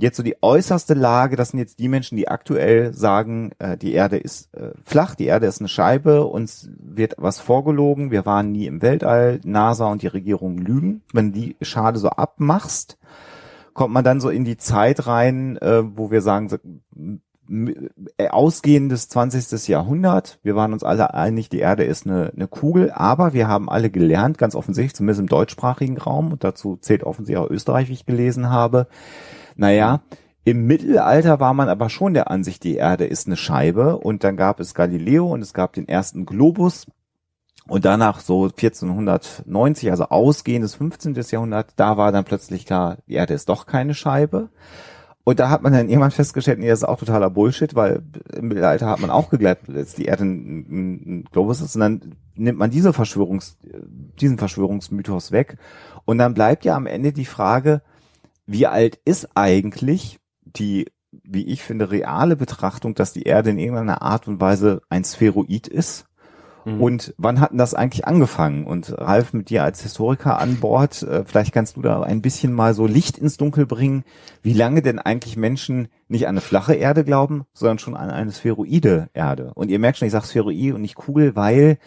jetzt 0.00 0.16
so 0.16 0.22
die 0.22 0.36
äußerste 0.40 0.94
Lage, 0.94 1.36
das 1.36 1.50
sind 1.50 1.58
jetzt 1.58 1.78
die 1.78 1.88
Menschen, 1.88 2.16
die 2.16 2.28
aktuell 2.28 2.94
sagen, 2.94 3.50
äh, 3.58 3.76
die 3.76 3.92
Erde 3.92 4.16
ist 4.16 4.54
äh, 4.54 4.70
flach, 4.84 5.14
die 5.14 5.26
Erde 5.26 5.46
ist 5.46 5.60
eine 5.60 5.68
Scheibe, 5.68 6.24
uns 6.24 6.70
wird 6.78 7.16
was 7.18 7.38
vorgelogen, 7.40 8.10
wir 8.10 8.24
waren 8.24 8.52
nie 8.52 8.66
im 8.66 8.82
Weltall, 8.82 9.40
NASA 9.44 9.86
und 9.86 10.02
die 10.02 10.06
Regierung 10.06 10.58
lügen. 10.58 11.02
Wenn 11.12 11.32
die 11.32 11.56
Schale 11.60 11.98
so 11.98 12.08
abmachst, 12.08 12.98
kommt 13.74 13.94
man 13.94 14.04
dann 14.04 14.20
so 14.20 14.30
in 14.30 14.44
die 14.44 14.56
Zeit 14.56 15.06
rein, 15.06 15.56
äh, 15.58 15.82
wo 15.96 16.10
wir 16.10 16.22
sagen, 16.22 16.48
so, 16.48 16.58
äh, 18.16 18.28
ausgehendes 18.28 19.08
20. 19.08 19.68
Jahrhundert. 19.68 20.38
Wir 20.42 20.54
waren 20.54 20.72
uns 20.72 20.84
alle 20.84 21.14
einig, 21.14 21.48
die 21.48 21.58
Erde 21.58 21.82
ist 21.82 22.06
eine, 22.06 22.32
eine 22.34 22.46
Kugel, 22.46 22.92
aber 22.92 23.32
wir 23.32 23.48
haben 23.48 23.68
alle 23.68 23.90
gelernt, 23.90 24.38
ganz 24.38 24.54
offensichtlich, 24.54 24.94
zumindest 24.94 25.20
im 25.20 25.26
deutschsprachigen 25.26 25.98
Raum, 25.98 26.32
und 26.32 26.44
dazu 26.44 26.76
zählt 26.76 27.02
offensichtlich 27.02 27.44
auch 27.44 27.50
Österreich, 27.50 27.88
wie 27.88 27.94
ich 27.94 28.06
gelesen 28.06 28.50
habe. 28.50 28.86
Naja, 29.56 30.02
im 30.44 30.66
Mittelalter 30.66 31.40
war 31.40 31.52
man 31.52 31.68
aber 31.68 31.90
schon 31.90 32.14
der 32.14 32.30
Ansicht, 32.30 32.62
die 32.62 32.76
Erde 32.76 33.04
ist 33.04 33.26
eine 33.26 33.36
Scheibe 33.36 33.98
und 33.98 34.22
dann 34.22 34.36
gab 34.36 34.60
es 34.60 34.74
Galileo 34.74 35.26
und 35.26 35.42
es 35.42 35.52
gab 35.52 35.72
den 35.72 35.88
ersten 35.88 36.26
Globus 36.26 36.86
und 37.70 37.84
danach 37.84 38.18
so 38.18 38.46
1490, 38.46 39.92
also 39.92 40.06
ausgehendes 40.06 40.74
15. 40.74 41.14
Jahrhundert, 41.14 41.74
da 41.76 41.96
war 41.96 42.10
dann 42.10 42.24
plötzlich 42.24 42.66
klar, 42.66 42.98
die 43.06 43.14
Erde 43.14 43.34
ist 43.34 43.48
doch 43.48 43.64
keine 43.64 43.94
Scheibe. 43.94 44.48
Und 45.22 45.38
da 45.38 45.50
hat 45.50 45.62
man 45.62 45.72
dann 45.72 45.88
irgendwann 45.88 46.10
festgestellt, 46.10 46.58
nee, 46.58 46.66
das 46.66 46.80
ist 46.80 46.88
auch 46.88 46.98
totaler 46.98 47.30
Bullshit, 47.30 47.76
weil 47.76 48.02
im 48.34 48.48
Mittelalter 48.48 48.88
hat 48.88 48.98
man 48.98 49.10
auch 49.10 49.30
geglaubt, 49.30 49.68
dass 49.68 49.94
die 49.94 50.06
Erde 50.06 50.24
ein, 50.24 50.66
ein 50.68 51.24
Globus 51.30 51.60
ist. 51.60 51.76
Und 51.76 51.80
dann 51.82 52.16
nimmt 52.34 52.58
man 52.58 52.72
diese 52.72 52.92
Verschwörungs, 52.92 53.56
diesen 54.20 54.38
Verschwörungsmythos 54.38 55.30
weg. 55.30 55.56
Und 56.04 56.18
dann 56.18 56.34
bleibt 56.34 56.64
ja 56.64 56.74
am 56.74 56.86
Ende 56.86 57.12
die 57.12 57.24
Frage, 57.24 57.82
wie 58.46 58.66
alt 58.66 58.98
ist 59.04 59.28
eigentlich 59.36 60.18
die, 60.42 60.90
wie 61.12 61.46
ich 61.46 61.62
finde, 61.62 61.92
reale 61.92 62.34
Betrachtung, 62.34 62.96
dass 62.96 63.12
die 63.12 63.22
Erde 63.22 63.50
in 63.50 63.60
irgendeiner 63.60 64.02
Art 64.02 64.26
und 64.26 64.40
Weise 64.40 64.82
ein 64.88 65.04
Spheroid 65.04 65.68
ist? 65.68 66.09
Mhm. 66.64 66.82
Und 66.82 67.14
wann 67.18 67.40
hatten 67.40 67.58
das 67.58 67.74
eigentlich 67.74 68.06
angefangen? 68.06 68.66
Und 68.66 68.96
Ralf, 68.98 69.32
mit 69.32 69.50
dir 69.50 69.64
als 69.64 69.82
Historiker 69.82 70.38
an 70.38 70.60
Bord, 70.60 71.02
äh, 71.02 71.24
vielleicht 71.24 71.52
kannst 71.52 71.76
du 71.76 71.82
da 71.82 72.02
ein 72.02 72.22
bisschen 72.22 72.52
mal 72.52 72.74
so 72.74 72.86
Licht 72.86 73.18
ins 73.18 73.36
Dunkel 73.36 73.66
bringen, 73.66 74.04
wie 74.42 74.52
lange 74.52 74.82
denn 74.82 74.98
eigentlich 74.98 75.36
Menschen 75.36 75.88
nicht 76.08 76.26
an 76.26 76.34
eine 76.34 76.40
flache 76.40 76.74
Erde 76.74 77.04
glauben, 77.04 77.44
sondern 77.52 77.78
schon 77.78 77.96
an 77.96 78.10
eine 78.10 78.32
spheroide 78.32 79.08
Erde. 79.12 79.52
Und 79.54 79.70
ihr 79.70 79.78
merkt 79.78 79.98
schon, 79.98 80.06
ich 80.06 80.12
sage 80.12 80.26
Spheroid 80.26 80.74
und 80.74 80.82
nicht 80.82 80.94
Kugel, 80.94 81.36
weil 81.36 81.78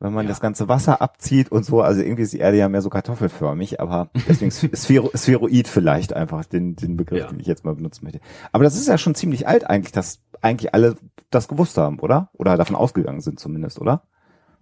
wenn 0.00 0.12
man 0.12 0.26
ja. 0.26 0.28
das 0.28 0.40
ganze 0.40 0.68
Wasser 0.68 1.02
abzieht 1.02 1.50
und 1.50 1.64
so, 1.64 1.82
also 1.82 2.00
irgendwie 2.00 2.22
ist 2.22 2.32
die 2.32 2.38
Erde 2.38 2.56
ja 2.56 2.68
mehr 2.68 2.82
so 2.82 2.90
kartoffelförmig, 2.90 3.80
aber 3.80 4.10
deswegen 4.28 4.50
Sphero, 4.50 5.10
Spheroid 5.14 5.66
vielleicht 5.66 6.12
einfach 6.12 6.44
den, 6.44 6.76
den 6.76 6.96
Begriff, 6.96 7.20
ja. 7.20 7.26
den 7.26 7.40
ich 7.40 7.46
jetzt 7.46 7.64
mal 7.64 7.74
benutzen 7.74 8.04
möchte. 8.04 8.20
Aber 8.52 8.64
das 8.64 8.76
ist 8.76 8.86
ja 8.86 8.96
schon 8.96 9.14
ziemlich 9.14 9.48
alt 9.48 9.68
eigentlich, 9.68 9.92
dass 9.92 10.20
eigentlich 10.40 10.72
alle 10.72 10.96
das 11.30 11.48
gewusst 11.48 11.76
haben, 11.78 11.98
oder? 11.98 12.30
Oder 12.34 12.56
davon 12.56 12.76
ausgegangen 12.76 13.20
sind 13.20 13.40
zumindest, 13.40 13.80
oder? 13.80 14.02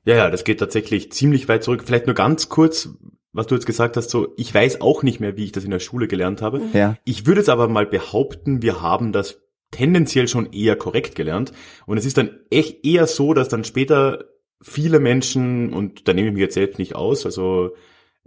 Ja, 0.06 0.14
ja, 0.14 0.30
das 0.30 0.44
geht 0.44 0.60
tatsächlich 0.60 1.12
ziemlich 1.12 1.48
weit 1.48 1.64
zurück. 1.64 1.82
Vielleicht 1.84 2.06
nur 2.06 2.14
ganz 2.14 2.48
kurz, 2.48 2.90
was 3.32 3.48
du 3.48 3.56
jetzt 3.56 3.66
gesagt 3.66 3.96
hast, 3.96 4.08
so, 4.08 4.32
ich 4.36 4.54
weiß 4.54 4.80
auch 4.80 5.02
nicht 5.02 5.20
mehr, 5.20 5.36
wie 5.36 5.44
ich 5.44 5.52
das 5.52 5.64
in 5.64 5.70
der 5.70 5.80
Schule 5.80 6.08
gelernt 6.08 6.40
habe. 6.40 6.62
Ja. 6.72 6.96
Ich 7.04 7.26
würde 7.26 7.40
jetzt 7.40 7.50
aber 7.50 7.68
mal 7.68 7.86
behaupten, 7.86 8.62
wir 8.62 8.80
haben 8.80 9.12
das 9.12 9.42
tendenziell 9.72 10.28
schon 10.28 10.52
eher 10.52 10.76
korrekt 10.76 11.16
gelernt. 11.16 11.52
Und 11.86 11.98
es 11.98 12.06
ist 12.06 12.16
dann 12.16 12.30
echt 12.50 12.86
eher 12.86 13.06
so, 13.06 13.34
dass 13.34 13.48
dann 13.48 13.64
später 13.64 14.24
viele 14.62 15.00
Menschen, 15.00 15.72
und 15.72 16.06
da 16.08 16.14
nehme 16.14 16.28
ich 16.28 16.34
mich 16.34 16.40
jetzt 16.40 16.54
selbst 16.54 16.78
nicht 16.78 16.94
aus, 16.94 17.26
also 17.26 17.74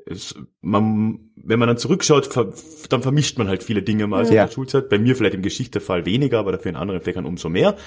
es, 0.05 0.35
man, 0.61 1.31
wenn 1.35 1.59
man 1.59 1.67
dann 1.67 1.77
zurückschaut, 1.77 2.27
ver, 2.27 2.51
dann 2.89 3.01
vermischt 3.01 3.37
man 3.37 3.47
halt 3.47 3.63
viele 3.63 3.83
Dinge 3.83 4.07
mal 4.07 4.23
ja. 4.23 4.29
in 4.29 4.35
der 4.35 4.51
Schulzeit. 4.51 4.89
Bei 4.89 4.97
mir 4.97 5.15
vielleicht 5.15 5.35
im 5.35 5.41
Geschichtefall 5.41 6.05
weniger, 6.05 6.39
aber 6.39 6.51
dafür 6.51 6.69
in 6.69 6.75
anderen 6.75 7.01
Fächern 7.01 7.25
umso 7.25 7.49
mehr. 7.49 7.77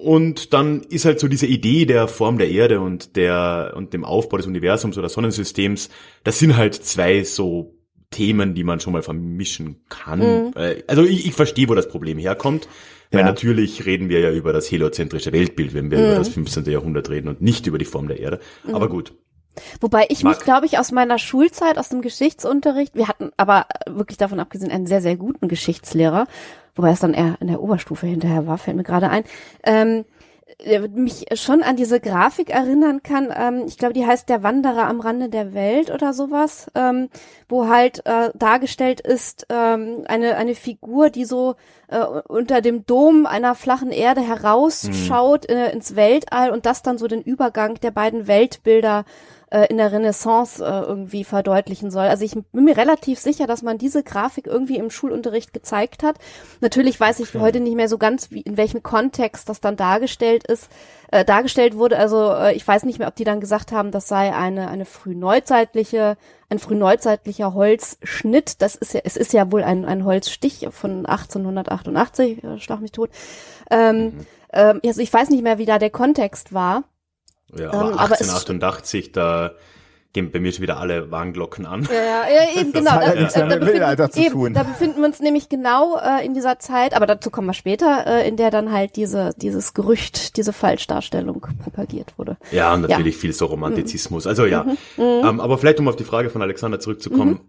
Und 0.00 0.52
dann 0.52 0.82
ist 0.82 1.06
halt 1.06 1.18
so 1.18 1.26
diese 1.26 1.46
Idee 1.46 1.84
der 1.84 2.06
Form 2.06 2.38
der 2.38 2.48
Erde 2.48 2.80
und 2.80 3.16
der 3.16 3.72
und 3.74 3.92
dem 3.92 4.04
Aufbau 4.04 4.36
des 4.36 4.46
Universums 4.46 4.96
oder 4.96 5.08
Sonnensystems, 5.08 5.90
das 6.22 6.38
sind 6.38 6.56
halt 6.56 6.76
zwei 6.76 7.24
so 7.24 7.74
Themen, 8.10 8.54
die 8.54 8.62
man 8.62 8.78
schon 8.78 8.92
mal 8.92 9.02
vermischen 9.02 9.80
kann. 9.88 10.20
Mhm. 10.20 10.52
Äh, 10.54 10.84
also 10.86 11.02
ich, 11.02 11.26
ich 11.26 11.32
verstehe, 11.32 11.68
wo 11.68 11.74
das 11.74 11.88
Problem 11.88 12.16
herkommt. 12.16 12.68
Weil 13.10 13.20
ja. 13.20 13.26
natürlich 13.26 13.86
reden 13.86 14.08
wir 14.08 14.20
ja 14.20 14.30
über 14.30 14.52
das 14.52 14.70
heliozentrische 14.70 15.32
Weltbild, 15.32 15.74
wenn 15.74 15.90
wir 15.90 15.98
mhm. 15.98 16.04
über 16.04 16.14
das 16.14 16.28
15. 16.28 16.64
Jahrhundert 16.66 17.10
reden 17.10 17.26
und 17.26 17.42
nicht 17.42 17.66
über 17.66 17.78
die 17.78 17.84
Form 17.84 18.06
der 18.06 18.20
Erde. 18.20 18.38
Mhm. 18.64 18.76
Aber 18.76 18.88
gut. 18.88 19.14
Wobei 19.80 20.06
ich 20.08 20.22
mich, 20.22 20.38
glaube 20.40 20.66
ich, 20.66 20.78
aus 20.78 20.92
meiner 20.92 21.18
Schulzeit, 21.18 21.78
aus 21.78 21.88
dem 21.88 22.00
Geschichtsunterricht, 22.00 22.94
wir 22.94 23.08
hatten 23.08 23.30
aber 23.36 23.66
wirklich 23.86 24.18
davon 24.18 24.40
abgesehen 24.40 24.70
einen 24.70 24.86
sehr, 24.86 25.00
sehr 25.00 25.16
guten 25.16 25.48
Geschichtslehrer, 25.48 26.26
wobei 26.74 26.90
es 26.90 27.00
dann 27.00 27.14
eher 27.14 27.36
in 27.40 27.48
der 27.48 27.60
Oberstufe 27.60 28.06
hinterher 28.06 28.46
war, 28.46 28.58
fällt 28.58 28.76
mir 28.76 28.84
gerade 28.84 29.10
ein, 29.10 29.24
ähm, 29.64 30.04
mich 30.94 31.26
schon 31.34 31.62
an 31.62 31.76
diese 31.76 32.00
Grafik 32.00 32.50
erinnern 32.50 33.02
kann. 33.02 33.32
Ähm, 33.36 33.64
ich 33.66 33.78
glaube, 33.78 33.94
die 33.94 34.06
heißt 34.06 34.28
Der 34.28 34.42
Wanderer 34.42 34.88
am 34.88 35.00
Rande 35.00 35.28
der 35.28 35.54
Welt 35.54 35.90
oder 35.90 36.12
sowas, 36.12 36.70
ähm, 36.74 37.10
wo 37.48 37.68
halt 37.68 38.04
äh, 38.06 38.30
dargestellt 38.34 39.00
ist 39.00 39.46
ähm, 39.50 40.04
eine 40.06 40.36
eine 40.36 40.54
Figur, 40.54 41.10
die 41.10 41.24
so 41.24 41.56
äh, 41.88 41.98
unter 41.98 42.60
dem 42.60 42.86
Dom 42.86 43.26
einer 43.26 43.54
flachen 43.54 43.90
Erde 43.90 44.20
herausschaut 44.20 45.48
mhm. 45.48 45.54
äh, 45.54 45.70
ins 45.70 45.96
Weltall 45.96 46.50
und 46.50 46.66
das 46.66 46.82
dann 46.82 46.98
so 46.98 47.06
den 47.06 47.22
Übergang 47.22 47.74
der 47.80 47.90
beiden 47.90 48.26
Weltbilder 48.26 49.04
äh, 49.50 49.66
in 49.68 49.78
der 49.78 49.92
Renaissance 49.92 50.64
äh, 50.64 50.80
irgendwie 50.82 51.24
verdeutlichen 51.24 51.90
soll. 51.90 52.06
Also 52.06 52.24
ich 52.24 52.34
bin 52.52 52.64
mir 52.64 52.76
relativ 52.76 53.18
sicher, 53.18 53.46
dass 53.46 53.62
man 53.62 53.78
diese 53.78 54.02
Grafik 54.02 54.46
irgendwie 54.46 54.76
im 54.76 54.90
Schulunterricht 54.90 55.52
gezeigt 55.52 56.02
hat. 56.02 56.16
Natürlich 56.60 56.98
weiß 56.98 57.20
ich 57.20 57.30
okay. 57.30 57.40
heute 57.40 57.60
nicht 57.60 57.76
mehr 57.76 57.88
so 57.88 57.98
ganz, 57.98 58.30
wie, 58.30 58.42
in 58.42 58.56
welchem 58.56 58.82
Kontext 58.82 59.48
das 59.48 59.60
dann 59.60 59.76
dargestellt 59.76 60.46
ist, 60.46 60.68
äh, 61.10 61.24
dargestellt 61.24 61.76
wurde. 61.76 61.98
Also 61.98 62.32
äh, 62.32 62.54
ich 62.54 62.66
weiß 62.66 62.84
nicht 62.84 62.98
mehr, 62.98 63.08
ob 63.08 63.16
die 63.16 63.24
dann 63.24 63.40
gesagt 63.40 63.72
haben, 63.72 63.90
das 63.90 64.08
sei 64.08 64.34
eine 64.34 64.68
eine 64.68 64.84
frühneuzeitliche 64.84 66.16
ein 66.50 66.58
frühneuzeitlicher 66.58 67.54
Holzschnitt. 67.54 68.62
Das 68.62 68.74
ist 68.74 68.94
ja, 68.94 69.00
es 69.04 69.16
ist 69.16 69.32
ja 69.32 69.52
wohl 69.52 69.62
ein, 69.62 69.84
ein 69.84 70.04
Holzstich 70.04 70.66
von 70.70 71.06
1888, 71.06 72.42
äh, 72.42 72.58
schlag 72.58 72.80
mich 72.80 72.92
tot. 72.92 73.10
Ähm, 73.70 74.04
mhm. 74.04 74.26
ähm, 74.52 74.80
also 74.84 75.00
ich 75.00 75.12
weiß 75.12 75.30
nicht 75.30 75.42
mehr, 75.42 75.58
wie 75.58 75.66
da 75.66 75.78
der 75.78 75.90
Kontext 75.90 76.52
war. 76.54 76.84
Ja, 77.56 77.72
aber 77.72 77.90
ähm, 77.92 77.98
1888, 77.98 79.12
da 79.12 79.52
gehen 80.12 80.30
bei 80.30 80.40
mir 80.40 80.52
schon 80.52 80.62
wieder 80.62 80.78
alle 80.78 81.10
Warnglocken 81.10 81.66
an. 81.66 81.86
Ja, 81.90 81.94
ja, 81.94 82.22
ja 82.28 82.60
eben, 82.60 82.72
genau. 82.72 82.90
Da, 82.92 83.14
ja. 83.14 83.28
da, 83.46 83.56
befinden, 83.56 84.16
eben, 84.16 84.54
da 84.54 84.62
befinden 84.62 84.98
wir 84.98 85.06
uns 85.06 85.20
nämlich 85.20 85.48
genau 85.48 85.98
äh, 85.98 86.24
in 86.24 86.34
dieser 86.34 86.58
Zeit, 86.58 86.94
aber 86.94 87.06
dazu 87.06 87.30
kommen 87.30 87.46
wir 87.46 87.54
später, 87.54 88.06
äh, 88.06 88.28
in 88.28 88.36
der 88.36 88.50
dann 88.50 88.72
halt 88.72 88.96
diese, 88.96 89.30
dieses 89.36 89.74
Gerücht, 89.74 90.36
diese 90.36 90.52
Falschdarstellung 90.52 91.46
propagiert 91.62 92.14
wurde. 92.18 92.36
Ja, 92.52 92.74
und 92.74 92.82
natürlich 92.82 93.16
ja. 93.16 93.20
viel 93.20 93.32
so 93.32 93.46
Romantizismus. 93.46 94.26
Also 94.26 94.46
ja, 94.46 94.64
mhm. 94.64 94.70
mhm. 94.96 95.28
Ähm, 95.28 95.40
aber 95.40 95.58
vielleicht 95.58 95.78
um 95.78 95.88
auf 95.88 95.96
die 95.96 96.04
Frage 96.04 96.30
von 96.30 96.42
Alexander 96.42 96.80
zurückzukommen. 96.80 97.30
Mhm. 97.30 97.40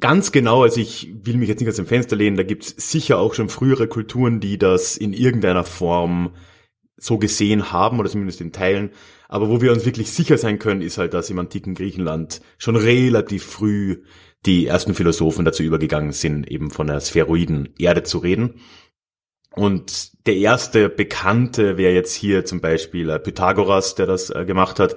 Ganz 0.00 0.32
genau, 0.32 0.64
also 0.64 0.80
ich 0.80 1.12
will 1.22 1.36
mich 1.36 1.48
jetzt 1.48 1.60
nicht 1.60 1.68
aus 1.68 1.76
dem 1.76 1.86
Fenster 1.86 2.16
lehnen, 2.16 2.36
da 2.36 2.42
gibt's 2.42 2.74
sicher 2.76 3.18
auch 3.18 3.32
schon 3.32 3.48
frühere 3.48 3.86
Kulturen, 3.86 4.40
die 4.40 4.58
das 4.58 4.96
in 4.96 5.12
irgendeiner 5.12 5.62
Form 5.62 6.32
so 6.96 7.18
gesehen 7.18 7.72
haben 7.72 7.98
oder 7.98 8.10
zumindest 8.10 8.40
in 8.40 8.52
Teilen. 8.52 8.90
Aber 9.28 9.48
wo 9.48 9.60
wir 9.60 9.72
uns 9.72 9.84
wirklich 9.84 10.10
sicher 10.12 10.38
sein 10.38 10.58
können, 10.58 10.82
ist 10.82 10.98
halt, 10.98 11.14
dass 11.14 11.30
im 11.30 11.38
antiken 11.38 11.74
Griechenland 11.74 12.40
schon 12.58 12.76
relativ 12.76 13.44
früh 13.44 14.02
die 14.46 14.66
ersten 14.66 14.94
Philosophen 14.94 15.44
dazu 15.44 15.62
übergegangen 15.62 16.12
sind, 16.12 16.50
eben 16.50 16.70
von 16.70 16.86
der 16.86 17.00
spheroiden 17.00 17.70
Erde 17.78 18.02
zu 18.02 18.18
reden. 18.18 18.60
Und 19.54 20.26
der 20.26 20.36
erste 20.36 20.88
Bekannte 20.88 21.76
wäre 21.76 21.94
jetzt 21.94 22.14
hier 22.14 22.44
zum 22.44 22.60
Beispiel 22.60 23.08
äh, 23.08 23.18
Pythagoras, 23.18 23.94
der 23.94 24.06
das 24.06 24.30
äh, 24.30 24.44
gemacht 24.44 24.80
hat. 24.80 24.96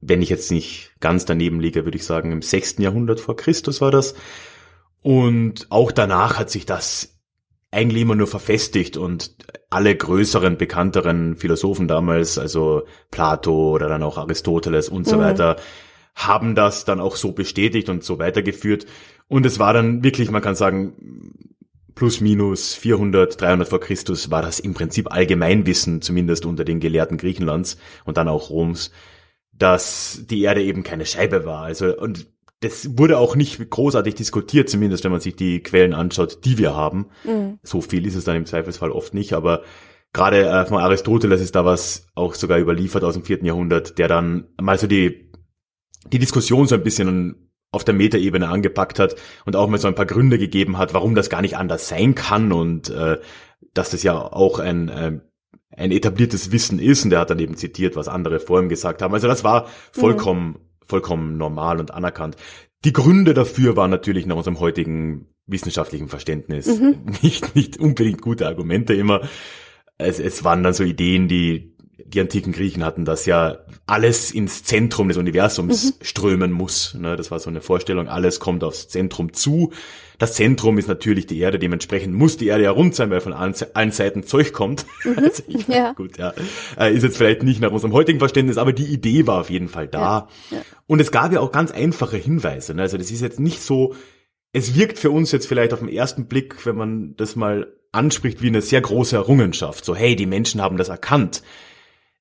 Wenn 0.00 0.22
ich 0.22 0.30
jetzt 0.30 0.50
nicht 0.50 0.92
ganz 1.00 1.26
daneben 1.26 1.60
liege, 1.60 1.84
würde 1.84 1.98
ich 1.98 2.04
sagen, 2.04 2.32
im 2.32 2.42
sechsten 2.42 2.82
Jahrhundert 2.82 3.20
vor 3.20 3.36
Christus 3.36 3.80
war 3.82 3.90
das. 3.90 4.14
Und 5.02 5.66
auch 5.70 5.92
danach 5.92 6.38
hat 6.38 6.50
sich 6.50 6.64
das 6.64 7.19
eigentlich 7.70 8.02
immer 8.02 8.16
nur 8.16 8.26
verfestigt 8.26 8.96
und 8.96 9.34
alle 9.68 9.94
größeren, 9.94 10.56
bekannteren 10.56 11.36
Philosophen 11.36 11.86
damals, 11.86 12.38
also 12.38 12.82
Plato 13.10 13.70
oder 13.70 13.88
dann 13.88 14.02
auch 14.02 14.18
Aristoteles 14.18 14.88
und 14.88 15.06
so 15.06 15.16
mhm. 15.16 15.20
weiter, 15.20 15.56
haben 16.16 16.54
das 16.54 16.84
dann 16.84 17.00
auch 17.00 17.16
so 17.16 17.32
bestätigt 17.32 17.88
und 17.88 18.02
so 18.02 18.18
weitergeführt. 18.18 18.86
Und 19.28 19.46
es 19.46 19.58
war 19.60 19.72
dann 19.72 20.02
wirklich, 20.02 20.30
man 20.30 20.42
kann 20.42 20.56
sagen, 20.56 20.94
plus 21.94 22.20
minus 22.20 22.74
400, 22.74 23.40
300 23.40 23.68
vor 23.68 23.80
Christus 23.80 24.30
war 24.30 24.42
das 24.42 24.58
im 24.58 24.74
Prinzip 24.74 25.12
Allgemeinwissen, 25.12 26.02
zumindest 26.02 26.46
unter 26.46 26.64
den 26.64 26.80
Gelehrten 26.80 27.18
Griechenlands 27.18 27.76
und 28.04 28.16
dann 28.16 28.28
auch 28.28 28.50
Roms, 28.50 28.90
dass 29.52 30.22
die 30.28 30.42
Erde 30.42 30.62
eben 30.62 30.82
keine 30.82 31.06
Scheibe 31.06 31.44
war. 31.44 31.62
Also, 31.62 31.96
und 31.96 32.26
das 32.60 32.98
wurde 32.98 33.18
auch 33.18 33.36
nicht 33.36 33.70
großartig 33.70 34.14
diskutiert, 34.14 34.68
zumindest 34.68 35.04
wenn 35.04 35.12
man 35.12 35.20
sich 35.20 35.34
die 35.34 35.62
Quellen 35.62 35.94
anschaut, 35.94 36.44
die 36.44 36.58
wir 36.58 36.74
haben. 36.74 37.06
Mhm. 37.24 37.58
So 37.62 37.80
viel 37.80 38.06
ist 38.06 38.14
es 38.14 38.24
dann 38.24 38.36
im 38.36 38.46
Zweifelsfall 38.46 38.90
oft 38.90 39.14
nicht, 39.14 39.32
aber 39.32 39.62
gerade 40.12 40.46
äh, 40.46 40.66
von 40.66 40.78
Aristoteles 40.78 41.40
ist 41.40 41.54
da 41.54 41.64
was 41.64 42.06
auch 42.14 42.34
sogar 42.34 42.58
überliefert 42.58 43.02
aus 43.02 43.14
dem 43.14 43.22
vierten 43.22 43.46
Jahrhundert, 43.46 43.98
der 43.98 44.08
dann 44.08 44.48
mal 44.60 44.78
so 44.78 44.86
die, 44.86 45.30
die 46.12 46.18
Diskussion 46.18 46.66
so 46.66 46.74
ein 46.74 46.82
bisschen 46.82 47.50
auf 47.72 47.84
der 47.84 47.94
Metaebene 47.94 48.48
angepackt 48.48 48.98
hat 48.98 49.16
und 49.46 49.56
auch 49.56 49.68
mal 49.68 49.78
so 49.78 49.88
ein 49.88 49.94
paar 49.94 50.06
Gründe 50.06 50.38
gegeben 50.38 50.76
hat, 50.76 50.92
warum 50.92 51.14
das 51.14 51.30
gar 51.30 51.40
nicht 51.40 51.56
anders 51.56 51.88
sein 51.88 52.14
kann 52.14 52.52
und 52.52 52.90
äh, 52.90 53.18
dass 53.72 53.90
das 53.90 54.02
ja 54.02 54.20
auch 54.20 54.58
ein, 54.58 54.88
äh, 54.88 55.20
ein 55.76 55.92
etabliertes 55.92 56.52
Wissen 56.52 56.78
ist 56.78 57.04
und 57.04 57.10
der 57.10 57.20
hat 57.20 57.30
dann 57.30 57.38
eben 57.38 57.56
zitiert, 57.56 57.96
was 57.96 58.08
andere 58.08 58.40
vor 58.40 58.60
ihm 58.60 58.68
gesagt 58.68 59.00
haben. 59.00 59.14
Also 59.14 59.28
das 59.28 59.44
war 59.44 59.68
vollkommen, 59.92 60.48
mhm. 60.48 60.69
Vollkommen 60.90 61.38
normal 61.38 61.80
und 61.80 61.94
anerkannt. 61.94 62.36
Die 62.84 62.92
Gründe 62.92 63.34
dafür 63.34 63.76
waren 63.76 63.90
natürlich 63.90 64.26
nach 64.26 64.36
unserem 64.36 64.60
heutigen 64.60 65.28
wissenschaftlichen 65.46 66.08
Verständnis 66.08 66.66
mhm. 66.66 67.02
nicht, 67.22 67.54
nicht 67.54 67.78
unbedingt 67.78 68.22
gute 68.22 68.46
Argumente 68.46 68.94
immer. 68.94 69.22
Es, 69.98 70.18
es 70.18 70.44
waren 70.44 70.62
dann 70.62 70.72
so 70.72 70.84
Ideen, 70.84 71.28
die 71.28 71.69
die 72.06 72.20
antiken 72.20 72.52
Griechen 72.52 72.84
hatten, 72.84 73.04
dass 73.04 73.26
ja 73.26 73.58
alles 73.86 74.30
ins 74.30 74.64
Zentrum 74.64 75.08
des 75.08 75.16
Universums 75.16 75.84
mhm. 75.84 76.04
strömen 76.04 76.52
muss. 76.52 76.94
Ne, 76.94 77.16
das 77.16 77.30
war 77.30 77.40
so 77.40 77.50
eine 77.50 77.60
Vorstellung, 77.60 78.08
alles 78.08 78.40
kommt 78.40 78.64
aufs 78.64 78.88
Zentrum 78.88 79.32
zu. 79.32 79.72
Das 80.18 80.34
Zentrum 80.34 80.76
ist 80.76 80.86
natürlich 80.86 81.26
die 81.26 81.38
Erde, 81.38 81.58
dementsprechend 81.58 82.14
muss 82.14 82.36
die 82.36 82.48
Erde 82.48 82.64
ja 82.64 82.70
rund 82.70 82.94
sein, 82.94 83.10
weil 83.10 83.22
von 83.22 83.32
allen, 83.32 83.92
Seiten 83.92 84.22
Zeug 84.22 84.52
kommt. 84.52 84.86
Mhm. 85.02 85.18
Also 85.18 85.42
ich, 85.46 85.66
ja. 85.66 85.92
Gut, 85.92 86.18
ja. 86.18 86.34
Äh, 86.78 86.94
ist 86.94 87.04
jetzt 87.04 87.16
vielleicht 87.16 87.42
nicht 87.42 87.60
nach 87.60 87.70
unserem 87.70 87.94
heutigen 87.94 88.18
Verständnis, 88.18 88.58
aber 88.58 88.74
die 88.74 88.84
Idee 88.84 89.26
war 89.26 89.40
auf 89.40 89.48
jeden 89.48 89.68
Fall 89.68 89.88
da. 89.88 90.28
Ja. 90.50 90.58
Ja. 90.58 90.62
Und 90.86 91.00
es 91.00 91.10
gab 91.10 91.32
ja 91.32 91.40
auch 91.40 91.52
ganz 91.52 91.70
einfache 91.70 92.18
Hinweise. 92.18 92.74
Ne? 92.74 92.82
Also 92.82 92.98
das 92.98 93.10
ist 93.10 93.22
jetzt 93.22 93.40
nicht 93.40 93.62
so, 93.62 93.94
es 94.52 94.74
wirkt 94.74 94.98
für 94.98 95.10
uns 95.10 95.32
jetzt 95.32 95.46
vielleicht 95.46 95.72
auf 95.72 95.78
den 95.78 95.88
ersten 95.88 96.26
Blick, 96.26 96.66
wenn 96.66 96.76
man 96.76 97.16
das 97.16 97.34
mal 97.34 97.72
anspricht, 97.92 98.42
wie 98.42 98.48
eine 98.48 98.62
sehr 98.62 98.80
große 98.80 99.16
Errungenschaft. 99.16 99.84
So, 99.84 99.94
hey, 99.94 100.16
die 100.16 100.26
Menschen 100.26 100.60
haben 100.60 100.76
das 100.76 100.88
erkannt. 100.88 101.42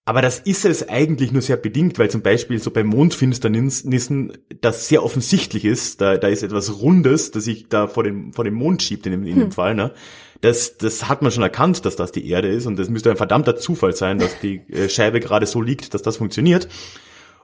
Aber 0.09 0.23
das 0.23 0.39
ist 0.39 0.65
es 0.65 0.89
eigentlich 0.89 1.31
nur 1.31 1.43
sehr 1.43 1.55
bedingt, 1.55 1.99
weil 1.99 2.09
zum 2.09 2.23
Beispiel 2.23 2.57
so 2.57 2.71
bei 2.71 2.83
Mondfinsternissen 2.83 4.39
das 4.59 4.87
sehr 4.87 5.03
offensichtlich 5.03 5.65
ist. 5.65 6.01
Da, 6.01 6.17
da 6.17 6.29
ist 6.29 6.41
etwas 6.41 6.81
Rundes, 6.81 7.29
das 7.29 7.43
sich 7.43 7.67
da 7.69 7.85
vor 7.85 8.03
dem, 8.03 8.33
vor 8.33 8.43
dem 8.43 8.55
Mond 8.55 8.81
schiebt 8.81 9.05
in 9.05 9.11
dem, 9.11 9.23
in 9.23 9.35
dem 9.35 9.43
hm. 9.43 9.51
Fall. 9.51 9.75
Ne? 9.75 9.93
Das, 10.41 10.77
das 10.77 11.09
hat 11.09 11.21
man 11.21 11.31
schon 11.31 11.43
erkannt, 11.43 11.85
dass 11.85 11.95
das 11.95 12.11
die 12.11 12.27
Erde 12.27 12.47
ist. 12.47 12.65
Und 12.65 12.79
das 12.79 12.89
müsste 12.89 13.11
ein 13.11 13.17
verdammter 13.17 13.55
Zufall 13.55 13.95
sein, 13.95 14.17
dass 14.17 14.39
die 14.39 14.61
äh, 14.71 14.89
Scheibe 14.89 15.19
gerade 15.19 15.45
so 15.45 15.61
liegt, 15.61 15.93
dass 15.93 16.01
das 16.01 16.17
funktioniert. 16.17 16.67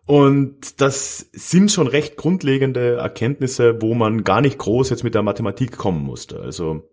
Und 0.08 0.82
das 0.82 1.30
sind 1.34 1.72
schon 1.72 1.86
recht 1.86 2.18
grundlegende 2.18 2.96
Erkenntnisse, 2.96 3.80
wo 3.80 3.94
man 3.94 4.24
gar 4.24 4.42
nicht 4.42 4.58
groß 4.58 4.90
jetzt 4.90 5.04
mit 5.04 5.14
der 5.14 5.22
Mathematik 5.22 5.78
kommen 5.78 6.04
musste. 6.04 6.40
Also 6.40 6.90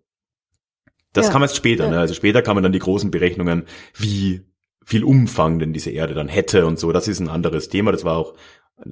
das 1.14 1.28
ja. 1.28 1.32
kam 1.32 1.40
erst 1.40 1.56
später. 1.56 1.84
Ja. 1.84 1.92
Ne? 1.92 1.98
Also 1.98 2.12
später 2.12 2.42
kamen 2.42 2.62
dann 2.62 2.72
die 2.72 2.78
großen 2.78 3.10
Berechnungen, 3.10 3.64
wie 3.96 4.42
viel 4.84 5.04
Umfang 5.04 5.58
denn 5.58 5.72
diese 5.72 5.90
Erde 5.90 6.14
dann 6.14 6.28
hätte 6.28 6.66
und 6.66 6.78
so. 6.78 6.92
Das 6.92 7.08
ist 7.08 7.20
ein 7.20 7.28
anderes 7.28 7.68
Thema. 7.68 7.92
Das 7.92 8.04
war 8.04 8.16
auch 8.16 8.34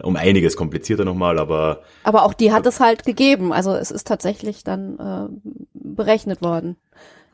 um 0.03 0.17
einiges 0.17 0.57
komplizierter 0.57 1.05
nochmal, 1.05 1.39
aber. 1.39 1.83
Aber 2.05 2.25
auch 2.25 2.35
die 2.35 2.53
hat 2.53 2.67
es 2.67 2.81
halt 2.81 3.05
gegeben. 3.05 3.53
Also 3.53 3.75
es 3.75 3.91
ist 3.91 4.07
tatsächlich 4.07 4.65
dann 4.65 4.99
äh, 4.99 5.51
berechnet 5.75 6.43
worden. 6.43 6.77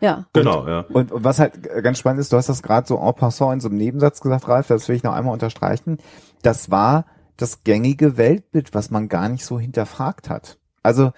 Ja. 0.01 0.27
Genau, 0.33 0.61
und, 0.61 0.69
ja. 0.69 0.81
Und, 0.81 1.13
und 1.13 1.25
was 1.25 1.39
halt 1.39 1.63
ganz 1.83 1.99
spannend 1.99 2.21
ist, 2.21 2.33
du 2.33 2.37
hast 2.37 2.49
das 2.49 2.63
gerade 2.63 2.87
so 2.87 2.99
en 2.99 3.15
passant 3.15 3.55
in 3.55 3.61
so 3.61 3.69
einem 3.69 3.79
Nebensatz 3.79 4.21
gesagt, 4.21 4.49
Ralf, 4.49 4.69
das 4.69 4.89
will 4.89 4.97
ich 4.97 5.03
noch 5.03 5.15
einmal 5.15 5.33
unterstreichen. 5.33 5.99
Das 6.43 6.71
war 6.71 7.07
das 7.37 7.65
gängige 7.65 8.17
Weltbild, 8.17 8.75
was 8.75 8.91
man 8.91 9.09
gar 9.09 9.29
nicht 9.29 9.45
so 9.45 9.59
hinterfragt 9.59 10.29
hat. 10.29 10.59
Also 10.87 11.11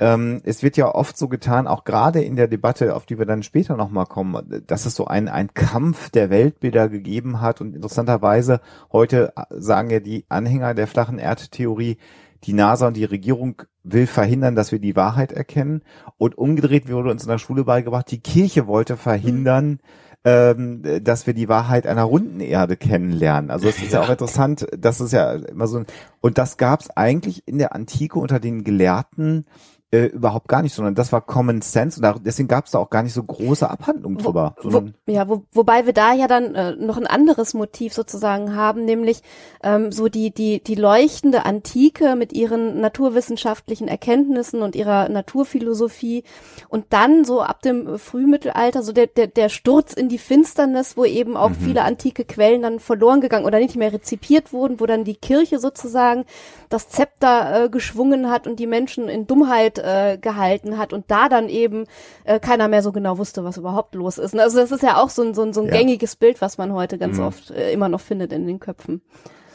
ähm, 0.00 0.40
es 0.44 0.64
wird 0.64 0.76
ja 0.76 0.92
oft 0.92 1.16
so 1.16 1.28
getan, 1.28 1.68
auch 1.68 1.84
gerade 1.84 2.20
in 2.22 2.34
der 2.34 2.48
Debatte, 2.48 2.96
auf 2.96 3.06
die 3.06 3.18
wir 3.18 3.26
dann 3.26 3.44
später 3.44 3.76
nochmal 3.76 4.06
kommen, 4.06 4.64
dass 4.66 4.84
es 4.84 4.96
so 4.96 5.06
ein, 5.06 5.28
ein 5.28 5.54
Kampf 5.54 6.10
der 6.10 6.28
Weltbilder 6.28 6.88
gegeben 6.88 7.40
hat 7.40 7.60
und 7.60 7.76
interessanterweise 7.76 8.60
heute 8.90 9.32
sagen 9.50 9.90
ja 9.90 10.00
die 10.00 10.24
Anhänger 10.28 10.74
der 10.74 10.88
flachen 10.88 11.20
Erdtheorie, 11.20 11.98
die 12.42 12.52
NASA 12.52 12.88
und 12.88 12.96
die 12.96 13.04
Regierung 13.04 13.62
will 13.84 14.08
verhindern, 14.08 14.56
dass 14.56 14.72
wir 14.72 14.80
die 14.80 14.96
Wahrheit 14.96 15.30
erkennen. 15.30 15.82
Und 16.18 16.36
umgedreht 16.36 16.90
wurde 16.90 17.10
uns 17.10 17.22
in 17.22 17.28
der 17.28 17.38
Schule 17.38 17.62
beigebracht, 17.62 18.10
die 18.10 18.20
Kirche 18.20 18.66
wollte 18.66 18.96
verhindern, 18.96 19.78
ähm, 20.24 20.82
dass 21.02 21.26
wir 21.26 21.34
die 21.34 21.48
Wahrheit 21.48 21.86
einer 21.86 22.04
runden 22.04 22.40
Erde 22.40 22.76
kennenlernen. 22.76 23.50
Also 23.50 23.68
es 23.68 23.82
ist 23.82 23.92
ja. 23.92 24.00
ja 24.00 24.06
auch 24.06 24.10
interessant, 24.10 24.66
dass 24.76 25.00
es 25.00 25.12
ja 25.12 25.32
immer 25.32 25.66
so 25.66 25.82
und 26.20 26.38
das 26.38 26.56
gab 26.56 26.80
es 26.80 26.90
eigentlich 26.90 27.46
in 27.46 27.58
der 27.58 27.74
Antike 27.74 28.18
unter 28.18 28.38
den 28.38 28.64
Gelehrten 28.64 29.46
äh, 29.92 30.06
überhaupt 30.06 30.48
gar 30.48 30.62
nicht, 30.62 30.74
sondern 30.74 30.94
das 30.94 31.12
war 31.12 31.20
Common 31.20 31.60
Sense 31.60 31.98
und 31.98 32.02
da, 32.02 32.14
deswegen 32.18 32.48
gab 32.48 32.64
es 32.64 32.70
da 32.70 32.78
auch 32.78 32.88
gar 32.88 33.02
nicht 33.02 33.12
so 33.12 33.22
große 33.22 33.68
Abhandlungen 33.68 34.16
drüber. 34.16 34.56
Wo, 34.62 34.72
wo, 34.72 35.12
ja, 35.12 35.28
wo, 35.28 35.42
wobei 35.52 35.84
wir 35.84 35.92
da 35.92 36.14
ja 36.14 36.26
dann 36.28 36.54
äh, 36.54 36.74
noch 36.76 36.96
ein 36.96 37.06
anderes 37.06 37.52
Motiv 37.52 37.92
sozusagen 37.92 38.56
haben, 38.56 38.86
nämlich 38.86 39.22
ähm, 39.62 39.92
so 39.92 40.08
die 40.08 40.32
die 40.32 40.62
die 40.62 40.76
leuchtende 40.76 41.44
Antike 41.44 42.16
mit 42.16 42.32
ihren 42.32 42.80
naturwissenschaftlichen 42.80 43.86
Erkenntnissen 43.86 44.62
und 44.62 44.76
ihrer 44.76 45.10
Naturphilosophie 45.10 46.24
und 46.70 46.86
dann 46.88 47.26
so 47.26 47.42
ab 47.42 47.60
dem 47.60 47.98
Frühmittelalter 47.98 48.82
so 48.82 48.92
der 48.92 49.08
der, 49.08 49.26
der 49.26 49.50
Sturz 49.50 49.92
in 49.92 50.08
die 50.08 50.18
Finsternis, 50.18 50.96
wo 50.96 51.04
eben 51.04 51.36
auch 51.36 51.50
mhm. 51.50 51.56
viele 51.56 51.84
antike 51.84 52.24
Quellen 52.24 52.62
dann 52.62 52.80
verloren 52.80 53.20
gegangen 53.20 53.44
oder 53.44 53.58
nicht 53.58 53.76
mehr 53.76 53.92
rezipiert 53.92 54.54
wurden, 54.54 54.80
wo 54.80 54.86
dann 54.86 55.04
die 55.04 55.16
Kirche 55.16 55.58
sozusagen 55.58 56.24
das 56.70 56.88
Zepter 56.88 57.64
äh, 57.64 57.68
geschwungen 57.68 58.30
hat 58.30 58.46
und 58.46 58.58
die 58.58 58.66
Menschen 58.66 59.10
in 59.10 59.26
Dummheit 59.26 59.81
äh, 59.82 60.18
gehalten 60.18 60.78
hat 60.78 60.92
und 60.92 61.10
da 61.10 61.28
dann 61.28 61.48
eben 61.48 61.84
äh, 62.24 62.40
keiner 62.40 62.68
mehr 62.68 62.82
so 62.82 62.92
genau 62.92 63.18
wusste, 63.18 63.44
was 63.44 63.56
überhaupt 63.56 63.94
los 63.94 64.18
ist. 64.18 64.38
Also 64.38 64.58
das 64.58 64.72
ist 64.72 64.82
ja 64.82 65.02
auch 65.02 65.10
so 65.10 65.22
ein, 65.22 65.34
so 65.34 65.42
ein, 65.42 65.52
so 65.52 65.60
ein 65.60 65.66
ja. 65.66 65.72
gängiges 65.72 66.16
Bild, 66.16 66.40
was 66.40 66.58
man 66.58 66.72
heute 66.72 66.98
ganz 66.98 67.18
mhm. 67.18 67.24
oft 67.24 67.50
äh, 67.50 67.72
immer 67.72 67.88
noch 67.88 68.00
findet 68.00 68.32
in 68.32 68.46
den 68.46 68.60
Köpfen. 68.60 69.02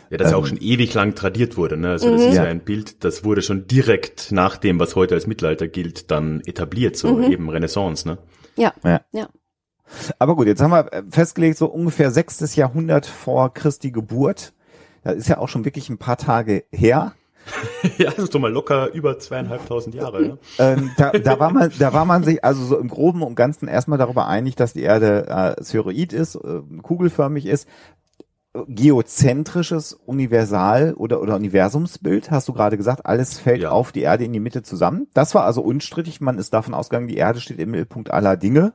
Ja, 0.09 0.17
das 0.17 0.27
ähm, 0.27 0.31
ja 0.31 0.37
auch 0.37 0.43
ähm. 0.43 0.49
schon 0.49 0.57
ewig 0.61 0.93
lang 0.93 1.15
tradiert 1.15 1.57
wurde. 1.57 1.77
Ne? 1.77 1.91
Also 1.91 2.11
das 2.11 2.21
mhm. 2.21 2.27
ist 2.29 2.35
ja 2.35 2.43
ein 2.43 2.61
Bild, 2.61 3.03
das 3.03 3.23
wurde 3.23 3.41
schon 3.41 3.67
direkt 3.67 4.31
nach 4.31 4.57
dem, 4.57 4.79
was 4.79 4.95
heute 4.95 5.15
als 5.15 5.27
Mittelalter 5.27 5.67
gilt, 5.67 6.11
dann 6.11 6.41
etabliert, 6.45 6.95
so 6.95 7.15
mhm. 7.15 7.31
eben 7.31 7.49
Renaissance. 7.49 8.07
Ne? 8.07 8.17
Ja, 8.55 8.73
ja. 8.83 9.01
ja. 9.11 9.29
Aber 10.19 10.35
gut, 10.35 10.47
jetzt 10.47 10.61
haben 10.61 10.71
wir 10.71 10.91
äh, 10.91 11.03
festgelegt, 11.09 11.57
so 11.57 11.67
ungefähr 11.67 12.11
sechstes 12.11 12.55
Jahrhundert 12.55 13.05
vor 13.05 13.53
Christi 13.53 13.91
Geburt. 13.91 14.53
Das 15.03 15.15
ist 15.15 15.29
ja 15.29 15.37
auch 15.37 15.47
schon 15.47 15.63
wirklich 15.63 15.89
ein 15.89 15.97
paar 15.97 16.17
Tage 16.17 16.65
her. 16.71 17.13
ja, 17.97 18.11
das 18.11 18.19
ist 18.19 18.35
doch 18.35 18.39
mal 18.39 18.51
locker 18.51 18.93
über 18.93 19.19
zweieinhalbtausend 19.19 19.95
Jahre. 19.95 20.21
Ne? 20.21 20.37
ähm, 20.59 20.91
da, 20.97 21.11
da, 21.11 21.39
war 21.39 21.51
man, 21.51 21.71
da 21.77 21.93
war 21.93 22.05
man 22.05 22.23
sich 22.23 22.43
also 22.43 22.63
so 22.63 22.77
im 22.77 22.87
Groben 22.87 23.23
und 23.23 23.35
Ganzen 23.35 23.67
erstmal 23.67 23.97
darüber 23.97 24.27
einig, 24.27 24.55
dass 24.55 24.73
die 24.73 24.83
Erde 24.83 25.27
äh, 25.27 25.63
spheroid 25.63 26.13
ist, 26.13 26.35
äh, 26.35 26.61
kugelförmig 26.81 27.45
ist. 27.45 27.67
Geozentrisches 28.67 29.93
Universal- 29.93 30.95
oder, 30.95 31.21
oder 31.21 31.35
Universumsbild, 31.35 32.31
hast 32.31 32.47
du 32.47 32.53
gerade 32.53 32.75
gesagt, 32.75 33.05
alles 33.05 33.37
fällt 33.37 33.61
ja. 33.61 33.69
auf 33.69 33.91
die 33.91 34.01
Erde 34.01 34.25
in 34.25 34.33
die 34.33 34.39
Mitte 34.39 34.63
zusammen. 34.63 35.07
Das 35.13 35.35
war 35.35 35.43
also 35.43 35.61
unstrittig, 35.61 36.21
man 36.21 36.39
ist 36.39 36.53
davon 36.55 36.73
ausgegangen, 36.73 37.07
die 37.07 37.17
Erde 37.17 37.39
steht 37.39 37.59
im 37.59 37.69
Mittelpunkt 37.69 38.09
aller 38.09 38.35
Dinge. 38.35 38.73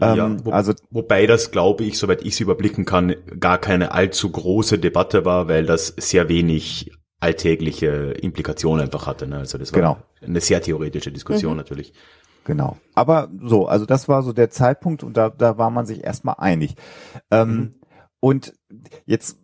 Ja, 0.00 0.26
ähm, 0.26 0.44
wo, 0.44 0.50
also 0.50 0.72
wobei 0.90 1.26
das, 1.26 1.50
glaube 1.50 1.84
ich, 1.84 1.98
soweit 1.98 2.22
ich 2.22 2.34
es 2.34 2.40
überblicken 2.40 2.84
kann, 2.84 3.16
gar 3.38 3.58
keine 3.58 3.92
allzu 3.92 4.30
große 4.30 4.78
Debatte 4.78 5.24
war, 5.24 5.48
weil 5.48 5.66
das 5.66 5.88
sehr 5.88 6.28
wenig 6.28 6.90
alltägliche 7.20 7.88
Implikationen 7.88 8.84
einfach 8.84 9.06
hatte. 9.06 9.26
Ne? 9.26 9.38
Also 9.38 9.58
das 9.58 9.72
war 9.72 9.80
genau. 9.80 9.96
eine 10.22 10.40
sehr 10.40 10.60
theoretische 10.62 11.12
Diskussion 11.12 11.52
mhm. 11.52 11.58
natürlich. 11.58 11.92
Genau. 12.44 12.78
Aber 12.94 13.28
so, 13.42 13.66
also 13.68 13.84
das 13.84 14.08
war 14.08 14.22
so 14.22 14.32
der 14.32 14.50
Zeitpunkt 14.50 15.02
und 15.02 15.16
da, 15.16 15.28
da 15.28 15.58
war 15.58 15.70
man 15.70 15.86
sich 15.86 16.02
erstmal 16.02 16.36
einig. 16.38 16.74
Ähm, 17.30 17.48
mhm. 17.50 17.74
Und 18.18 18.54
jetzt 19.06 19.38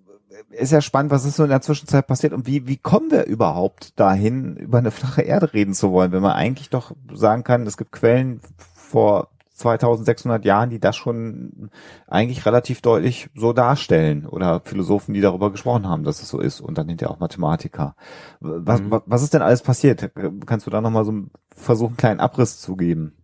ist 0.51 0.73
ja 0.73 0.81
spannend, 0.81 1.11
was 1.11 1.25
ist 1.25 1.37
so 1.37 1.45
in 1.45 1.51
der 1.51 1.61
Zwischenzeit 1.61 2.07
passiert 2.07 2.33
und 2.33 2.47
wie, 2.47 2.67
wie 2.67 2.77
kommen 2.77 3.11
wir 3.11 3.27
überhaupt 3.27 3.99
dahin, 3.99 4.57
über 4.57 4.79
eine 4.79 4.91
flache 4.91 5.23
Erde 5.23 5.53
reden 5.53 5.75
zu 5.75 5.93
wollen, 5.93 6.13
wenn 6.13 6.23
man 6.23 6.33
eigentlich 6.33 6.71
doch 6.71 6.93
sagen 7.13 7.45
kann, 7.45 7.67
es 7.67 7.77
gibt 7.77 7.93
Quellen 7.93 8.41
vor 8.75 9.29
2600 9.57 10.45
Jahren, 10.45 10.71
die 10.71 10.79
das 10.79 10.97
schon 10.97 11.71
eigentlich 12.07 12.45
relativ 12.45 12.83
deutlich 12.83 13.31
so 13.35 13.53
darstellen 13.53 14.27
oder 14.27 14.61
Philosophen, 14.65 15.15
die 15.15 15.23
darüber 15.23 15.51
gesprochen 15.51 15.89
haben, 15.89 16.05
dass 16.05 16.23
es 16.23 16.29
so 16.29 16.41
ist 16.41 16.61
und 16.61 16.77
dann 16.77 16.89
hinterher 16.89 17.11
auch 17.11 17.21
Mathematiker. 17.21 17.97
Was, 18.41 18.83
mhm. 18.83 19.01
was 19.07 19.23
ist 19.23 19.33
denn 19.33 19.43
alles 19.43 19.63
passiert? 19.63 20.11
Kannst 20.45 20.67
du 20.67 20.71
da 20.71 20.81
nochmal 20.81 21.05
so 21.05 21.15
versuchen, 21.55 21.93
einen 21.93 21.97
kleinen 21.97 22.21
Abriss 22.21 22.61
zu 22.61 22.77
geben? 22.77 23.15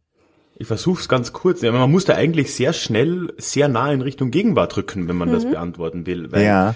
Ich 0.57 0.67
versuche 0.67 1.01
es 1.01 1.09
ganz 1.09 1.33
kurz. 1.33 1.61
Ja, 1.61 1.73
man 1.73 1.91
muss 1.91 2.05
da 2.05 2.15
eigentlich 2.15 2.55
sehr 2.55 2.73
schnell, 2.73 3.33
sehr 3.37 3.69
nah 3.69 3.93
in 3.93 4.01
Richtung 4.01 4.31
Gegenwart 4.31 4.77
rücken, 4.77 5.09
wenn 5.09 5.17
man 5.17 5.29
mhm. 5.29 5.33
das 5.35 5.45
beantworten 5.45 6.07
will. 6.07 6.33
Weil 6.33 6.45
ja. 6.45 6.75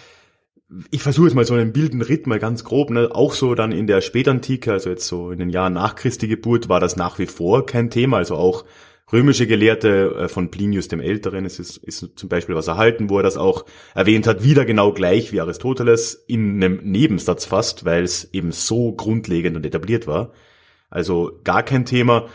ich 0.91 1.03
versuche 1.03 1.27
jetzt 1.27 1.35
mal 1.35 1.45
so 1.45 1.55
einen 1.55 1.75
wilden 1.75 2.03
Ritt 2.03 2.27
mal 2.27 2.39
ganz 2.39 2.65
grob, 2.65 2.91
ne? 2.91 3.09
auch 3.13 3.33
so 3.33 3.55
dann 3.55 3.73
in 3.73 3.87
der 3.87 4.03
Spätantike, 4.03 4.73
also 4.73 4.91
jetzt 4.91 5.07
so 5.07 5.31
in 5.31 5.39
den 5.39 5.51
Jahren 5.51 5.75
nach 5.75 5.95
Christi 5.95 6.29
Geburt, 6.29 6.69
war 6.69 6.81
das 6.81 6.97
nach 6.97 7.19
wie 7.19 7.27
vor 7.27 7.65
kein 7.65 7.89
Thema, 7.89 8.19
also 8.19 8.37
auch 8.37 8.65
römische 9.13 9.47
Gelehrte 9.47 10.15
äh, 10.17 10.29
von 10.29 10.51
Plinius 10.51 10.89
dem 10.89 11.01
Älteren, 11.01 11.45
es 11.45 11.59
ist, 11.59 11.77
ist 11.79 12.13
zum 12.17 12.29
Beispiel 12.29 12.55
was 12.55 12.67
erhalten, 12.67 13.09
wo 13.09 13.19
er 13.19 13.23
das 13.23 13.37
auch 13.37 13.65
erwähnt 13.95 14.27
hat, 14.27 14.43
wieder 14.43 14.65
genau 14.65 14.93
gleich 14.93 15.33
wie 15.33 15.41
Aristoteles, 15.41 16.15
in 16.27 16.63
einem 16.63 16.81
Nebensatz 16.83 17.45
fast, 17.45 17.85
weil 17.85 18.03
es 18.03 18.33
eben 18.33 18.53
so 18.53 18.93
grundlegend 18.93 19.57
und 19.57 19.67
etabliert 19.67 20.07
war. 20.07 20.33
Also 20.91 21.41
gar 21.45 21.63
kein 21.63 21.85
Thema. 21.85 22.29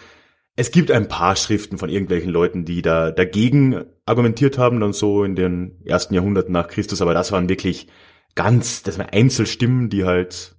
Es 0.55 0.71
gibt 0.71 0.91
ein 0.91 1.07
paar 1.07 1.35
Schriften 1.35 1.77
von 1.77 1.89
irgendwelchen 1.89 2.31
Leuten, 2.31 2.65
die 2.65 2.81
da 2.81 3.11
dagegen 3.11 3.85
argumentiert 4.05 4.57
haben, 4.57 4.79
dann 4.79 4.93
so 4.93 5.23
in 5.23 5.35
den 5.35 5.81
ersten 5.85 6.13
Jahrhunderten 6.13 6.51
nach 6.51 6.67
Christus, 6.67 7.01
aber 7.01 7.13
das 7.13 7.31
waren 7.31 7.49
wirklich 7.49 7.87
ganz, 8.35 8.83
das 8.83 8.97
waren 8.97 9.09
Einzelstimmen, 9.09 9.89
die 9.89 10.05
halt 10.05 10.55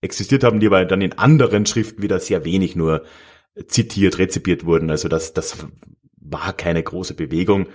existiert 0.00 0.44
haben, 0.44 0.60
die 0.60 0.66
aber 0.66 0.84
dann 0.84 1.00
in 1.00 1.14
anderen 1.14 1.66
Schriften 1.66 2.02
wieder 2.02 2.20
sehr 2.20 2.44
wenig 2.44 2.76
nur 2.76 3.04
zitiert, 3.66 4.18
rezipiert 4.18 4.64
wurden. 4.64 4.90
Also 4.90 5.08
das, 5.08 5.32
das 5.32 5.66
war 6.20 6.52
keine 6.52 6.82
große 6.82 7.14
Bewegung 7.14 7.68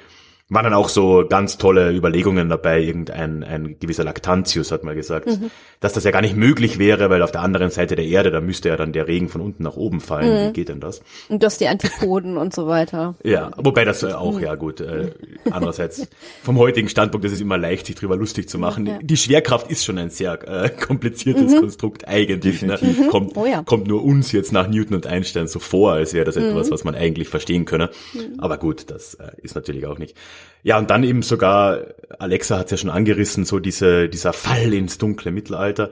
waren 0.53 0.65
dann 0.65 0.73
auch 0.73 0.89
so 0.89 1.25
ganz 1.27 1.57
tolle 1.57 1.91
Überlegungen 1.91 2.49
dabei. 2.49 2.81
Irgendein 2.81 3.43
ein 3.43 3.77
gewisser 3.79 4.03
Lactantius 4.03 4.71
hat 4.71 4.83
mal 4.83 4.95
gesagt, 4.95 5.27
mhm. 5.27 5.51
dass 5.79 5.93
das 5.93 6.03
ja 6.03 6.11
gar 6.11 6.21
nicht 6.21 6.35
möglich 6.35 6.79
wäre, 6.79 7.09
weil 7.09 7.21
auf 7.21 7.31
der 7.31 7.41
anderen 7.41 7.69
Seite 7.69 7.95
der 7.95 8.05
Erde, 8.05 8.31
da 8.31 8.41
müsste 8.41 8.69
ja 8.69 8.77
dann 8.77 8.93
der 8.93 9.07
Regen 9.07 9.29
von 9.29 9.41
unten 9.41 9.63
nach 9.63 9.75
oben 9.75 10.01
fallen. 10.01 10.29
Mhm. 10.29 10.49
Wie 10.49 10.53
geht 10.53 10.69
denn 10.69 10.79
das? 10.79 11.01
Und 11.29 11.43
das 11.43 11.57
die 11.57 11.67
Antipoden 11.67 12.37
und 12.37 12.53
so 12.53 12.67
weiter. 12.67 13.15
Ja, 13.23 13.51
wobei 13.57 13.85
das 13.85 14.03
äh, 14.03 14.13
auch, 14.13 14.39
ja 14.39 14.55
gut, 14.55 14.81
äh, 14.81 15.11
andererseits 15.51 16.07
vom 16.43 16.57
heutigen 16.57 16.89
Standpunkt 16.89 17.25
ist 17.25 17.33
es 17.33 17.41
immer 17.41 17.57
leicht, 17.57 17.87
sich 17.87 17.95
drüber 17.95 18.15
lustig 18.15 18.49
zu 18.49 18.57
machen. 18.57 18.85
Ja. 18.85 18.99
Die 19.01 19.17
Schwerkraft 19.17 19.69
ist 19.69 19.85
schon 19.85 19.97
ein 19.97 20.09
sehr 20.09 20.47
äh, 20.47 20.69
kompliziertes 20.69 21.53
mhm. 21.53 21.59
Konstrukt 21.59 22.07
eigentlich. 22.07 22.61
Ne? 22.61 22.79
Kommt, 23.09 23.35
oh 23.35 23.45
ja. 23.45 23.63
kommt 23.63 23.87
nur 23.87 24.03
uns 24.03 24.31
jetzt 24.31 24.51
nach 24.51 24.67
Newton 24.67 24.95
und 24.95 25.07
Einstein 25.07 25.47
so 25.47 25.59
vor, 25.59 25.93
als 25.93 26.13
wäre 26.13 26.25
das 26.25 26.35
etwas, 26.35 26.67
mhm. 26.67 26.71
was 26.71 26.83
man 26.83 26.95
eigentlich 26.95 27.29
verstehen 27.29 27.65
könne. 27.65 27.89
Mhm. 28.13 28.39
Aber 28.39 28.57
gut, 28.57 28.89
das 28.89 29.15
äh, 29.15 29.31
ist 29.41 29.55
natürlich 29.55 29.85
auch 29.85 29.97
nicht. 29.97 30.15
Ja, 30.63 30.77
und 30.77 30.89
dann 30.89 31.03
eben 31.03 31.21
sogar, 31.21 31.79
Alexa 32.19 32.57
hat 32.57 32.65
es 32.65 32.71
ja 32.71 32.77
schon 32.77 32.89
angerissen, 32.89 33.45
so 33.45 33.59
diese, 33.59 34.07
dieser 34.07 34.33
Fall 34.33 34.73
ins 34.73 34.97
dunkle 34.97 35.31
Mittelalter. 35.31 35.91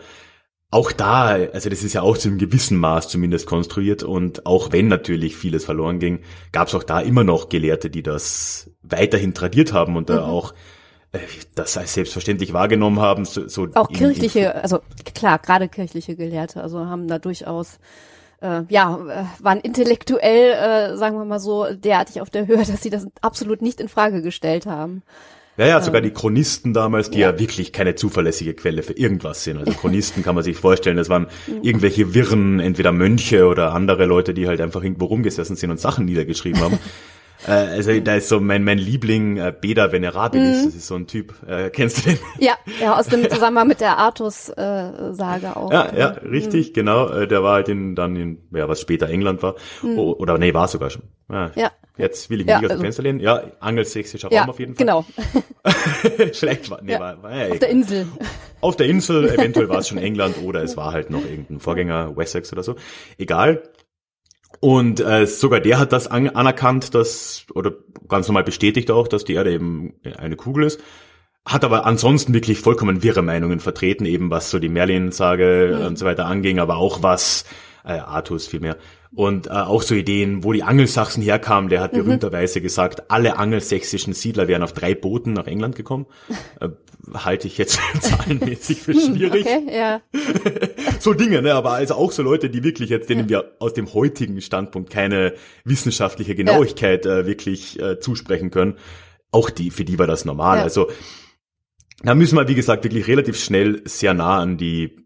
Auch 0.73 0.93
da, 0.93 1.31
also 1.31 1.69
das 1.69 1.83
ist 1.83 1.91
ja 1.91 2.01
auch 2.01 2.17
zu 2.17 2.29
einem 2.29 2.37
gewissen 2.37 2.77
Maß 2.77 3.09
zumindest 3.09 3.45
konstruiert 3.45 4.03
und 4.03 4.45
auch 4.45 4.71
wenn 4.71 4.87
natürlich 4.87 5.35
vieles 5.35 5.65
verloren 5.65 5.99
ging, 5.99 6.21
gab 6.53 6.69
es 6.69 6.75
auch 6.75 6.83
da 6.83 7.01
immer 7.01 7.25
noch 7.25 7.49
Gelehrte, 7.49 7.89
die 7.89 8.03
das 8.03 8.71
weiterhin 8.81 9.33
tradiert 9.33 9.73
haben 9.73 9.97
und 9.97 10.07
mhm. 10.07 10.13
da 10.13 10.23
auch 10.23 10.53
äh, 11.11 11.19
das 11.55 11.75
als 11.75 11.93
selbstverständlich 11.93 12.53
wahrgenommen 12.53 13.01
haben. 13.01 13.25
So, 13.25 13.49
so 13.49 13.67
auch 13.73 13.89
kirchliche, 13.89 14.55
also 14.55 14.79
klar, 15.13 15.39
gerade 15.39 15.67
kirchliche 15.67 16.15
Gelehrte, 16.15 16.63
also 16.63 16.85
haben 16.85 17.09
da 17.09 17.19
durchaus 17.19 17.79
äh, 18.41 18.63
ja, 18.69 18.99
äh, 19.07 19.43
waren 19.43 19.59
intellektuell, 19.59 20.51
äh, 20.51 20.97
sagen 20.97 21.17
wir 21.17 21.25
mal 21.25 21.39
so, 21.39 21.73
derartig 21.73 22.21
auf 22.21 22.29
der 22.29 22.47
Höhe, 22.47 22.57
dass 22.65 22.81
sie 22.81 22.89
das 22.89 23.07
absolut 23.21 23.61
nicht 23.61 23.79
in 23.79 23.87
Frage 23.87 24.21
gestellt 24.21 24.65
haben. 24.65 25.03
Ja, 25.57 25.67
ja, 25.67 25.81
sogar 25.81 26.01
die 26.01 26.11
Chronisten 26.11 26.73
damals, 26.73 27.11
die 27.11 27.19
ja. 27.19 27.31
ja. 27.31 27.39
wirklich 27.39 27.71
keine 27.73 27.95
zuverlässige 27.95 28.53
Quelle 28.53 28.83
für 28.83 28.93
irgendwas 28.93 29.43
sind. 29.43 29.57
Also 29.57 29.73
Chronisten 29.73 30.23
kann 30.23 30.33
man 30.33 30.43
sich 30.43 30.57
vorstellen, 30.57 30.97
das 30.97 31.09
waren 31.09 31.27
irgendwelche 31.61 32.13
Wirren, 32.13 32.59
entweder 32.59 32.91
Mönche 32.91 33.45
oder 33.45 33.73
andere 33.73 34.05
Leute, 34.05 34.33
die 34.33 34.47
halt 34.47 34.61
einfach 34.61 34.81
irgendwo 34.81 35.05
rumgesessen 35.05 35.55
sind 35.55 35.69
und 35.69 35.79
Sachen 35.79 36.05
niedergeschrieben 36.05 36.61
haben. 36.61 36.79
Äh, 37.47 37.51
also 37.51 37.99
da 37.99 38.15
ist 38.15 38.29
so 38.29 38.39
mein, 38.39 38.63
mein 38.63 38.77
Liebling 38.77 39.37
äh, 39.37 39.53
Beda 39.59 39.91
Venerabilis, 39.91 40.61
mhm. 40.61 40.65
das 40.65 40.75
ist 40.75 40.87
so 40.87 40.95
ein 40.95 41.07
Typ. 41.07 41.33
Äh, 41.47 41.69
kennst 41.69 41.99
du 42.05 42.11
den? 42.11 42.19
Ja, 42.39 42.53
ja, 42.79 42.97
aus 42.97 43.07
dem 43.07 43.29
Zusammenhang 43.29 43.67
mit 43.67 43.81
der 43.81 43.97
Artus-Sage 43.97 45.45
äh, 45.47 45.57
auch. 45.57 45.71
Ja, 45.71 45.93
ja, 45.95 46.07
richtig, 46.07 46.69
mhm. 46.69 46.73
genau. 46.73 47.09
Äh, 47.09 47.27
der 47.27 47.43
war 47.43 47.53
halt 47.53 47.69
in, 47.69 47.95
dann 47.95 48.15
in, 48.15 48.37
ja, 48.51 48.67
was 48.67 48.81
später 48.81 49.09
England 49.09 49.41
war. 49.43 49.55
Mhm. 49.81 49.97
Oh, 49.97 50.13
oder 50.13 50.37
nee, 50.37 50.53
war 50.53 50.67
sogar 50.67 50.89
schon. 50.89 51.03
Ja. 51.31 51.51
ja. 51.55 51.71
Jetzt 51.97 52.29
will 52.29 52.39
ich 52.39 52.45
mich 52.45 52.51
ja, 52.51 52.59
nicht 52.59 52.65
aus 52.65 52.69
dem 52.69 52.73
also, 52.73 52.83
Fenster 52.83 53.03
lehnen. 53.03 53.19
Ja, 53.19 53.43
angelsächsischer 53.59 54.29
Raum 54.29 54.35
ja, 54.35 54.47
auf 54.47 54.59
jeden 54.59 54.75
Fall. 54.75 54.85
Genau. 54.85 55.05
Schlecht 56.33 56.69
war, 56.69 56.81
nee, 56.81 56.93
ja. 56.93 56.99
war, 56.99 57.21
war 57.21 57.35
ja 57.35 57.51
Auf 57.51 57.59
der 57.59 57.69
Insel. 57.69 58.07
Auf 58.61 58.75
der 58.75 58.87
Insel, 58.87 59.29
eventuell 59.29 59.69
war 59.69 59.79
es 59.79 59.87
schon 59.87 59.97
England 59.99 60.37
oder 60.43 60.63
es 60.63 60.77
war 60.77 60.93
halt 60.93 61.09
noch 61.09 61.23
irgendein 61.23 61.59
Vorgänger, 61.59 62.15
Wessex 62.15 62.51
oder 62.53 62.63
so. 62.63 62.75
Egal. 63.17 63.63
Und 64.61 64.99
äh, 64.99 65.25
sogar 65.25 65.59
der 65.59 65.79
hat 65.79 65.91
das 65.91 66.07
an, 66.07 66.29
anerkannt, 66.29 66.93
dass, 66.93 67.45
oder 67.55 67.73
ganz 68.07 68.27
normal 68.27 68.43
bestätigt 68.43 68.91
auch, 68.91 69.07
dass 69.07 69.25
die 69.25 69.33
Erde 69.33 69.51
eben 69.51 69.95
eine 70.17 70.35
Kugel 70.35 70.65
ist. 70.65 70.79
Hat 71.43 71.63
aber 71.63 71.87
ansonsten 71.87 72.35
wirklich 72.35 72.59
vollkommen 72.59 73.01
wirre 73.01 73.23
Meinungen 73.23 73.59
vertreten, 73.59 74.05
eben 74.05 74.29
was 74.29 74.51
so 74.51 74.59
die 74.59 74.69
Merlin-Sage 74.69 75.77
mhm. 75.79 75.85
und 75.87 75.97
so 75.97 76.05
weiter 76.05 76.27
anging, 76.27 76.59
aber 76.59 76.77
auch 76.77 77.01
was, 77.01 77.43
äh, 77.83 77.93
Artus 77.93 78.45
vielmehr, 78.45 78.77
und 79.13 79.47
äh, 79.47 79.51
auch 79.51 79.81
so 79.81 79.93
Ideen, 79.93 80.43
wo 80.43 80.53
die 80.53 80.63
Angelsachsen 80.63 81.21
herkamen, 81.21 81.69
der 81.69 81.81
hat 81.81 81.93
mhm. 81.93 82.05
berühmterweise 82.05 82.61
gesagt, 82.61 83.11
alle 83.11 83.37
angelsächsischen 83.37 84.13
Siedler 84.13 84.47
wären 84.47 84.63
auf 84.63 84.71
drei 84.71 84.95
Booten 84.95 85.33
nach 85.33 85.47
England 85.47 85.75
gekommen. 85.75 86.05
Äh, 86.59 86.69
halte 87.13 87.47
ich 87.47 87.57
jetzt 87.57 87.79
zahlenmäßig 88.01 88.81
für 88.81 88.93
schwierig. 88.93 89.47
Okay, 89.47 89.75
ja. 89.75 90.01
so 90.99 91.13
Dinge, 91.13 91.41
ne? 91.41 91.55
Aber 91.55 91.71
also 91.71 91.95
auch 91.95 92.11
so 92.11 92.21
Leute, 92.21 92.51
die 92.51 92.63
wirklich 92.63 92.89
jetzt, 92.89 93.09
denen 93.09 93.21
ja. 93.21 93.29
wir 93.29 93.55
aus 93.57 93.73
dem 93.73 93.91
heutigen 93.93 94.39
Standpunkt 94.41 94.91
keine 94.91 95.33
wissenschaftliche 95.63 96.35
Genauigkeit 96.35 97.05
ja. 97.05 97.19
äh, 97.19 97.25
wirklich 97.25 97.79
äh, 97.81 97.99
zusprechen 97.99 98.51
können. 98.51 98.75
Auch 99.31 99.49
die, 99.49 99.71
für 99.71 99.85
die 99.85 99.97
war 99.97 100.05
das 100.05 100.25
normal. 100.25 100.57
Ja. 100.57 100.63
Also 100.63 100.89
da 102.03 102.13
müssen 102.13 102.37
wir, 102.37 102.47
wie 102.47 102.55
gesagt, 102.55 102.83
wirklich 102.83 103.07
relativ 103.07 103.39
schnell 103.39 103.81
sehr 103.85 104.13
nah 104.13 104.39
an 104.39 104.57
die 104.57 105.00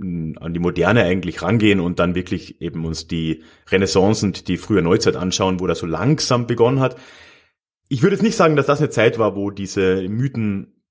an 0.00 0.54
die 0.54 0.60
Moderne 0.60 1.04
eigentlich 1.04 1.42
rangehen 1.42 1.80
und 1.80 1.98
dann 1.98 2.14
wirklich 2.14 2.60
eben 2.60 2.84
uns 2.84 3.06
die 3.06 3.42
Renaissance 3.70 4.24
und 4.24 4.48
die 4.48 4.56
frühe 4.56 4.82
Neuzeit 4.82 5.16
anschauen, 5.16 5.60
wo 5.60 5.66
das 5.66 5.78
so 5.80 5.86
langsam 5.86 6.46
begonnen 6.46 6.80
hat. 6.80 6.96
Ich 7.88 8.02
würde 8.02 8.16
jetzt 8.16 8.22
nicht 8.22 8.36
sagen, 8.36 8.56
dass 8.56 8.66
das 8.66 8.80
eine 8.80 8.90
Zeit 8.90 9.18
war, 9.18 9.34
wo 9.34 9.50
diese 9.50 10.08
Mythen 10.08 10.82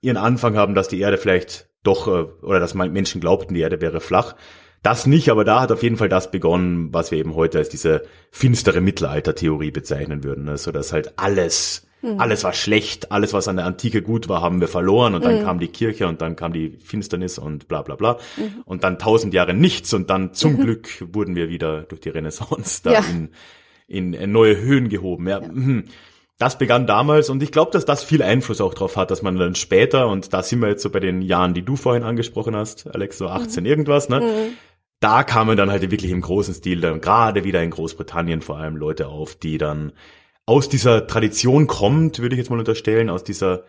ihren 0.00 0.16
Anfang 0.16 0.56
haben, 0.56 0.74
dass 0.74 0.88
die 0.88 1.00
Erde 1.00 1.18
vielleicht 1.18 1.68
doch, 1.82 2.08
äh, 2.08 2.26
oder 2.42 2.60
dass 2.60 2.74
Menschen 2.74 3.20
glaubten, 3.20 3.54
die 3.54 3.60
Erde 3.60 3.80
wäre 3.80 4.00
flach. 4.00 4.34
Das 4.82 5.06
nicht, 5.06 5.30
aber 5.30 5.44
da 5.44 5.60
hat 5.60 5.72
auf 5.72 5.82
jeden 5.82 5.96
Fall 5.96 6.08
das 6.08 6.30
begonnen, 6.30 6.92
was 6.92 7.10
wir 7.10 7.18
eben 7.18 7.34
heute 7.34 7.58
als 7.58 7.68
diese 7.68 8.02
finstere 8.30 8.80
Mittelaltertheorie 8.80 9.70
bezeichnen 9.70 10.22
würden. 10.22 10.48
Also, 10.48 10.70
dass 10.70 10.92
halt 10.92 11.18
alles 11.18 11.85
Mhm. 12.06 12.20
Alles 12.20 12.44
war 12.44 12.52
schlecht, 12.52 13.10
alles, 13.10 13.32
was 13.32 13.48
an 13.48 13.56
der 13.56 13.66
Antike 13.66 14.00
gut 14.00 14.28
war, 14.28 14.40
haben 14.40 14.60
wir 14.60 14.68
verloren 14.68 15.14
und 15.14 15.24
dann 15.24 15.40
mhm. 15.40 15.44
kam 15.44 15.58
die 15.58 15.68
Kirche 15.68 16.06
und 16.06 16.22
dann 16.22 16.36
kam 16.36 16.52
die 16.52 16.78
Finsternis 16.82 17.38
und 17.38 17.66
bla 17.66 17.82
bla 17.82 17.96
bla. 17.96 18.18
Mhm. 18.36 18.62
Und 18.64 18.84
dann 18.84 18.98
tausend 18.98 19.34
Jahre 19.34 19.54
nichts 19.54 19.92
und 19.92 20.08
dann 20.08 20.32
zum 20.32 20.52
mhm. 20.52 20.60
Glück 20.60 20.88
wurden 21.12 21.34
wir 21.34 21.48
wieder 21.48 21.82
durch 21.82 22.00
die 22.00 22.10
Renaissance 22.10 22.82
da 22.84 22.92
ja. 22.92 23.04
in, 23.88 24.12
in 24.12 24.30
neue 24.30 24.56
Höhen 24.56 24.88
gehoben. 24.88 25.28
Ja. 25.28 25.40
ja. 25.40 25.48
Mhm. 25.48 25.84
Das 26.38 26.58
begann 26.58 26.86
damals 26.86 27.28
und 27.28 27.42
ich 27.42 27.50
glaube, 27.50 27.72
dass 27.72 27.86
das 27.86 28.04
viel 28.04 28.22
Einfluss 28.22 28.60
auch 28.60 28.74
drauf 28.74 28.96
hat, 28.96 29.10
dass 29.10 29.22
man 29.22 29.36
dann 29.36 29.54
später, 29.54 30.08
und 30.08 30.32
da 30.34 30.42
sind 30.42 30.60
wir 30.60 30.68
jetzt 30.68 30.82
so 30.82 30.90
bei 30.90 31.00
den 31.00 31.22
Jahren, 31.22 31.54
die 31.54 31.62
du 31.62 31.76
vorhin 31.76 32.02
angesprochen 32.02 32.54
hast, 32.54 32.86
Alex, 32.94 33.18
so 33.18 33.28
18 33.28 33.64
mhm. 33.64 33.68
irgendwas, 33.68 34.08
ne? 34.08 34.50
Da 35.00 35.24
kamen 35.24 35.56
dann 35.56 35.70
halt 35.70 35.90
wirklich 35.90 36.10
im 36.10 36.22
großen 36.22 36.54
Stil 36.54 36.80
dann 36.80 37.02
gerade 37.02 37.44
wieder 37.44 37.62
in 37.62 37.70
Großbritannien 37.70 38.40
vor 38.40 38.58
allem 38.58 38.76
Leute 38.76 39.08
auf, 39.08 39.34
die 39.34 39.58
dann 39.58 39.92
aus 40.46 40.68
dieser 40.68 41.06
Tradition 41.06 41.66
kommt, 41.66 42.20
würde 42.20 42.34
ich 42.34 42.38
jetzt 42.38 42.50
mal 42.50 42.58
unterstellen, 42.58 43.10
aus 43.10 43.24
dieser 43.24 43.64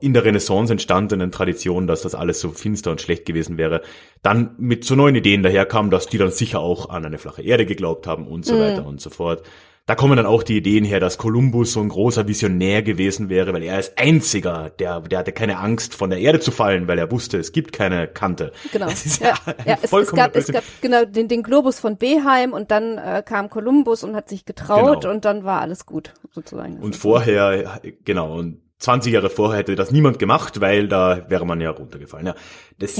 in 0.00 0.12
der 0.12 0.24
Renaissance 0.24 0.70
entstandenen 0.70 1.32
Tradition, 1.32 1.86
dass 1.86 2.02
das 2.02 2.14
alles 2.14 2.40
so 2.40 2.50
finster 2.50 2.90
und 2.90 3.00
schlecht 3.00 3.24
gewesen 3.24 3.56
wäre, 3.56 3.80
dann 4.22 4.54
mit 4.58 4.84
so 4.84 4.94
neuen 4.94 5.14
Ideen 5.14 5.42
daherkam, 5.42 5.90
dass 5.90 6.06
die 6.06 6.18
dann 6.18 6.30
sicher 6.30 6.60
auch 6.60 6.90
an 6.90 7.06
eine 7.06 7.16
flache 7.16 7.42
Erde 7.42 7.64
geglaubt 7.64 8.06
haben 8.06 8.26
und 8.26 8.44
so 8.44 8.56
mhm. 8.56 8.60
weiter 8.60 8.84
und 8.84 9.00
so 9.00 9.08
fort. 9.08 9.42
Da 9.86 9.94
kommen 9.96 10.16
dann 10.16 10.26
auch 10.26 10.42
die 10.42 10.56
Ideen 10.56 10.84
her, 10.84 11.00
dass 11.00 11.18
Kolumbus 11.18 11.72
so 11.72 11.80
ein 11.80 11.88
großer 11.88 12.28
Visionär 12.28 12.82
gewesen 12.82 13.28
wäre, 13.28 13.52
weil 13.52 13.62
er 13.64 13.74
als 13.74 13.96
einziger, 13.96 14.70
der, 14.70 15.00
der 15.00 15.18
hatte 15.18 15.32
keine 15.32 15.58
Angst, 15.58 15.94
von 15.94 16.10
der 16.10 16.20
Erde 16.20 16.38
zu 16.38 16.52
fallen, 16.52 16.86
weil 16.86 16.98
er 16.98 17.10
wusste, 17.10 17.38
es 17.38 17.50
gibt 17.52 17.72
keine 17.72 18.06
Kante. 18.06 18.52
Genau. 18.72 18.86
Ja, 19.20 19.34
ja 19.66 19.78
es, 19.82 19.92
es, 19.92 20.12
gab, 20.12 20.36
es 20.36 20.46
gab 20.46 20.62
genau 20.80 21.04
den, 21.04 21.26
den 21.26 21.42
Globus 21.42 21.80
von 21.80 21.96
Beheim 21.96 22.52
und 22.52 22.70
dann 22.70 22.98
äh, 22.98 23.22
kam 23.24 23.50
Kolumbus 23.50 24.04
und 24.04 24.14
hat 24.14 24.28
sich 24.28 24.44
getraut 24.44 25.02
genau. 25.02 25.14
und 25.14 25.24
dann 25.24 25.44
war 25.44 25.60
alles 25.60 25.86
gut, 25.86 26.14
sozusagen. 26.30 26.78
Und 26.78 26.94
vorher, 26.94 27.80
genau, 28.04 28.38
und 28.38 28.60
20 28.80 29.12
Jahre 29.12 29.28
vorher 29.28 29.58
hätte 29.58 29.74
das 29.76 29.90
niemand 29.90 30.18
gemacht, 30.18 30.60
weil 30.60 30.88
da 30.88 31.26
wäre 31.28 31.46
man 31.46 31.60
ja 31.60 31.70
runtergefallen. 31.70 32.26
Ja, 32.26 32.34
das, 32.78 32.96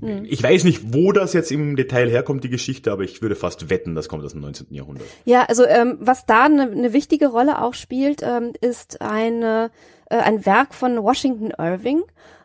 hm. 0.00 0.24
ich 0.24 0.42
weiß 0.42 0.64
nicht, 0.64 0.92
wo 0.92 1.12
das 1.12 1.32
jetzt 1.32 1.52
im 1.52 1.76
Detail 1.76 2.10
herkommt, 2.10 2.42
die 2.42 2.50
Geschichte, 2.50 2.90
aber 2.90 3.04
ich 3.04 3.22
würde 3.22 3.36
fast 3.36 3.70
wetten, 3.70 3.94
das 3.94 4.08
kommt 4.08 4.24
aus 4.24 4.32
dem 4.32 4.40
19. 4.40 4.66
Jahrhundert. 4.70 5.06
Ja, 5.24 5.44
also 5.44 5.64
ähm, 5.64 5.96
was 6.00 6.26
da 6.26 6.44
eine 6.44 6.66
ne 6.66 6.92
wichtige 6.92 7.28
Rolle 7.28 7.62
auch 7.62 7.74
spielt, 7.74 8.22
ähm, 8.22 8.52
ist 8.60 9.00
eine, 9.00 9.70
äh, 10.10 10.16
ein 10.16 10.44
Werk 10.44 10.74
von 10.74 11.00
Washington 11.00 11.52
Irving 11.56 12.02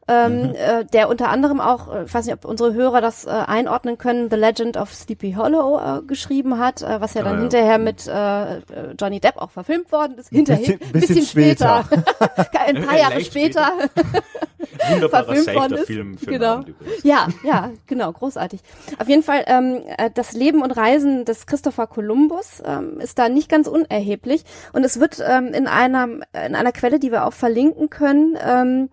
ähm, 0.07 0.49
mhm. 0.49 0.55
äh, 0.55 0.85
der 0.85 1.09
unter 1.09 1.29
anderem 1.29 1.59
auch, 1.59 1.93
äh, 1.93 2.03
ich 2.05 2.13
weiß 2.13 2.25
nicht, 2.25 2.33
ob 2.35 2.45
unsere 2.45 2.73
Hörer 2.73 3.01
das 3.01 3.25
äh, 3.25 3.29
einordnen 3.29 3.97
können, 3.97 4.29
The 4.29 4.35
Legend 4.35 4.77
of 4.77 4.93
Sleepy 4.93 5.33
Hollow 5.33 5.79
äh, 5.79 6.01
geschrieben 6.01 6.57
hat, 6.57 6.81
äh, 6.81 6.99
was 6.99 7.13
ja 7.13 7.23
dann 7.23 7.35
ja. 7.35 7.41
hinterher 7.41 7.77
mit 7.77 8.07
äh, 8.07 8.93
Johnny 8.99 9.19
Depp 9.19 9.37
auch 9.37 9.51
verfilmt 9.51 9.91
worden 9.91 10.17
ist. 10.17 10.29
Hinterher, 10.29 10.77
bisschen, 10.77 10.91
bisschen, 10.91 11.25
später. 11.25 11.85
später. 11.85 12.59
Ein 12.59 12.83
paar 12.83 12.97
Jahre 12.97 13.21
später. 13.21 13.71
Wunderbarer, 14.89 15.25
verfilmt 15.25 15.55
worden 15.55 15.77
ist. 15.77 15.87
Film 15.87 16.17
für 16.17 16.31
genau. 16.31 16.63
Ja, 17.03 17.27
ja, 17.43 17.71
genau, 17.87 18.11
großartig. 18.11 18.61
Auf 18.99 19.07
jeden 19.07 19.23
Fall, 19.23 19.43
ähm, 19.47 19.81
äh, 19.97 20.09
das 20.13 20.33
Leben 20.33 20.61
und 20.61 20.71
Reisen 20.71 21.25
des 21.25 21.45
Christopher 21.45 21.87
Columbus 21.87 22.61
ähm, 22.65 22.99
ist 22.99 23.19
da 23.19 23.29
nicht 23.29 23.49
ganz 23.49 23.67
unerheblich. 23.67 24.43
Und 24.73 24.83
es 24.83 24.99
wird 24.99 25.23
ähm, 25.25 25.47
in 25.53 25.67
einer, 25.67 26.05
in 26.05 26.55
einer 26.55 26.71
Quelle, 26.71 26.99
die 26.99 27.11
wir 27.11 27.25
auch 27.25 27.33
verlinken 27.33 27.89
können, 27.89 28.37
ähm, 28.43 28.89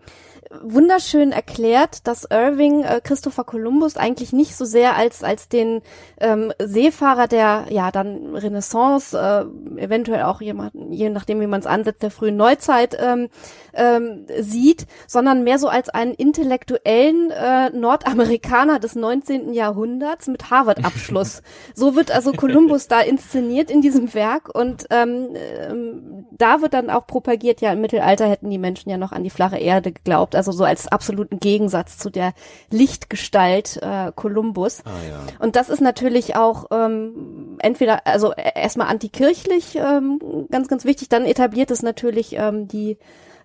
wunderschön 0.63 1.33
erklärt, 1.33 2.07
dass 2.07 2.27
Irving 2.31 2.83
äh, 2.83 3.01
Christopher 3.03 3.45
Columbus 3.45 3.97
eigentlich 3.97 4.33
nicht 4.33 4.57
so 4.57 4.65
sehr 4.65 4.97
als 4.97 5.23
als 5.23 5.49
den 5.49 5.83
ähm, 6.21 6.53
Seefahrer 6.59 7.27
der 7.29 7.67
ja 7.71 7.91
dann 7.91 8.35
Renaissance, 8.35 9.17
äh, 9.17 9.81
eventuell 9.81 10.23
auch 10.23 10.41
jemand, 10.41 10.73
je 10.91 11.11
nachdem 11.11 11.41
wie 11.41 11.47
man 11.47 11.61
es 11.61 11.67
ansetzt, 11.67 12.03
der 12.03 12.11
frühen 12.11 12.37
Neuzeit 12.37 12.97
ähm, 12.99 13.29
ähm, 13.75 14.27
sieht, 14.41 14.87
sondern 15.07 15.45
mehr 15.45 15.59
so 15.59 15.69
als 15.69 15.89
einen 15.89 16.15
intellektuellen 16.15 17.31
äh, 17.31 17.71
Nordamerikaner 17.71 18.79
des 18.79 18.95
19. 18.95 19.53
Jahrhunderts 19.53 20.29
mit 20.29 20.51
Harvard-Abschluss. 20.51 21.43
so 21.75 21.95
wird 21.95 22.11
also 22.11 22.33
Columbus 22.33 22.89
da 22.89 23.01
inszeniert 23.01 23.71
in 23.71 23.83
diesem 23.83 24.15
Werk 24.15 24.55
und 24.55 24.87
ähm, 24.91 25.29
ähm, 25.35 26.27
da 26.33 26.63
wird 26.63 26.75
dann 26.75 26.91
auch 26.91 27.07
propagiert, 27.07 27.61
ja 27.61 27.73
im 27.73 27.81
Mittelalter 27.81 28.29
hätten 28.29 28.51
die 28.51 28.59
Menschen 28.59 28.89
ja 28.91 28.97
noch 28.97 29.13
an 29.13 29.25
die 29.25 29.31
flache 29.31 29.59
Erde 29.59 29.93
geglaubt, 29.93 30.35
also 30.39 30.53
so 30.53 30.65
als 30.65 30.89
absoluten 30.89 31.39
Gegensatz 31.41 31.99
zu 31.99 32.09
der 32.09 32.33
Lichtgestalt 32.71 33.79
äh, 33.83 34.13
Columbus. 34.15 34.81
Ah, 34.85 34.91
ja. 35.09 35.21
Und 35.39 35.57
das 35.57 35.69
ist 35.69 35.81
natürlich 35.83 36.37
auch 36.37 36.67
ähm, 36.71 37.57
entweder, 37.59 38.07
also 38.07 38.33
e- 38.33 38.53
erstmal 38.55 38.87
antikirchlich 38.89 39.77
ähm, 39.77 40.19
ganz, 40.51 40.69
ganz 40.69 40.85
wichtig, 40.85 41.09
dann 41.11 41.25
etabliert 41.27 41.71
es 41.71 41.83
natürlich 41.83 42.35
ähm, 42.37 42.67
die 42.69 42.97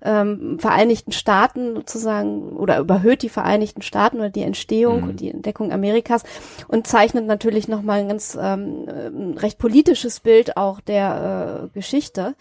ähm, 0.06 0.58
Vereinigten 0.60 1.12
Staaten 1.14 1.76
sozusagen 1.76 2.58
oder 2.58 2.78
überhöht 2.80 3.22
die 3.22 3.30
Vereinigten 3.30 3.82
Staaten 3.82 4.18
oder 4.18 4.30
die 4.30 4.44
Entstehung 4.44 5.02
Mhm. 5.04 5.10
und 5.10 5.20
die 5.22 5.30
Entdeckung 5.30 5.72
Amerikas 5.72 6.24
und 6.68 6.88
zeichnet 6.88 7.26
natürlich 7.26 7.68
nochmal 7.70 8.00
ein 8.02 8.10
ganz 8.10 8.38
ähm, 8.40 8.86
ähm, 8.90 9.34
recht 9.38 9.58
politisches 9.60 10.20
Bild 10.20 10.58
auch 10.58 10.82
der 10.82 11.70
äh, 11.74 11.80
Geschichte. 11.80 12.36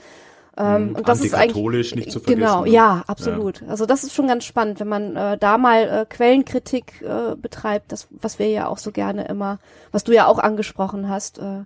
Ähm, 0.56 0.90
Mhm. 0.90 0.96
und 0.96 1.08
das 1.08 1.20
ist 1.20 1.34
eigentlich 1.34 1.94
nicht 1.94 2.12
zu 2.12 2.20
vergessen, 2.20 2.40
Genau, 2.40 2.64
ja, 2.66 3.04
absolut. 3.06 3.62
Also 3.68 3.86
das 3.86 4.04
ist 4.04 4.12
schon 4.14 4.26
ganz 4.28 4.44
spannend, 4.44 4.80
wenn 4.80 4.88
man 4.88 5.16
äh, 5.16 5.38
da 5.38 5.56
mal 5.56 5.82
äh, 5.82 6.06
Quellenkritik 6.06 7.00
äh, 7.02 7.34
betreibt, 7.36 7.90
das 7.90 8.08
was 8.10 8.38
wir 8.38 8.48
ja 8.48 8.66
auch 8.66 8.78
so 8.78 8.92
gerne 8.92 9.24
immer, 9.28 9.58
was 9.92 10.04
du 10.04 10.12
ja 10.12 10.26
auch 10.26 10.38
angesprochen 10.38 11.08
hast, 11.08 11.38
äh, 11.38 11.64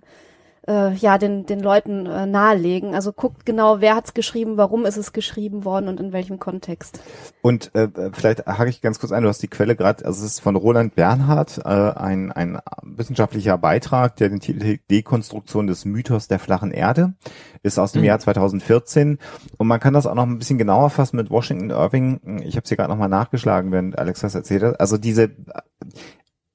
äh, 0.67 0.93
ja 0.93 1.17
den 1.17 1.45
den 1.45 1.59
Leuten 1.59 2.05
äh, 2.05 2.25
nahelegen. 2.25 2.93
Also 2.93 3.13
guckt 3.13 3.45
genau, 3.45 3.81
wer 3.81 3.95
hat's 3.95 4.13
geschrieben, 4.13 4.57
warum 4.57 4.85
ist 4.85 4.97
es 4.97 5.13
geschrieben 5.13 5.65
worden 5.65 5.87
und 5.87 5.99
in 5.99 6.13
welchem 6.13 6.39
Kontext. 6.39 6.99
Und 7.41 7.73
äh, 7.75 7.87
vielleicht 8.13 8.45
hake 8.45 8.69
ich 8.69 8.81
ganz 8.81 8.99
kurz 8.99 9.11
ein, 9.11 9.23
du 9.23 9.29
hast 9.29 9.41
die 9.41 9.47
Quelle 9.47 9.75
gerade, 9.75 10.05
also 10.05 10.25
es 10.25 10.33
ist 10.33 10.39
von 10.39 10.55
Roland 10.55 10.95
Bernhard, 10.95 11.59
äh, 11.59 11.69
ein, 11.69 12.31
ein 12.31 12.59
wissenschaftlicher 12.83 13.57
Beitrag, 13.57 14.15
der 14.17 14.29
den 14.29 14.39
Titel 14.39 14.77
Dekonstruktion 14.89 15.67
des 15.67 15.85
Mythos 15.85 16.27
der 16.27 16.39
flachen 16.39 16.71
Erde 16.71 17.13
ist 17.63 17.79
aus 17.79 17.91
dem 17.91 18.03
Jahr 18.03 18.19
2014 18.19 19.19
und 19.57 19.67
man 19.67 19.79
kann 19.79 19.93
das 19.93 20.05
auch 20.05 20.15
noch 20.15 20.23
ein 20.23 20.37
bisschen 20.37 20.57
genauer 20.57 20.89
fassen 20.89 21.17
mit 21.17 21.29
Washington 21.29 21.69
Irving. 21.69 22.41
Ich 22.43 22.55
habe 22.55 22.63
es 22.63 22.69
hier 22.69 22.77
gerade 22.77 22.91
nochmal 22.91 23.09
nachgeschlagen, 23.09 23.71
während 23.71 23.97
Alex 23.97 24.21
das 24.21 24.35
erzählt 24.35 24.63
hat. 24.63 24.79
Also 24.79 24.97
diese 24.97 25.31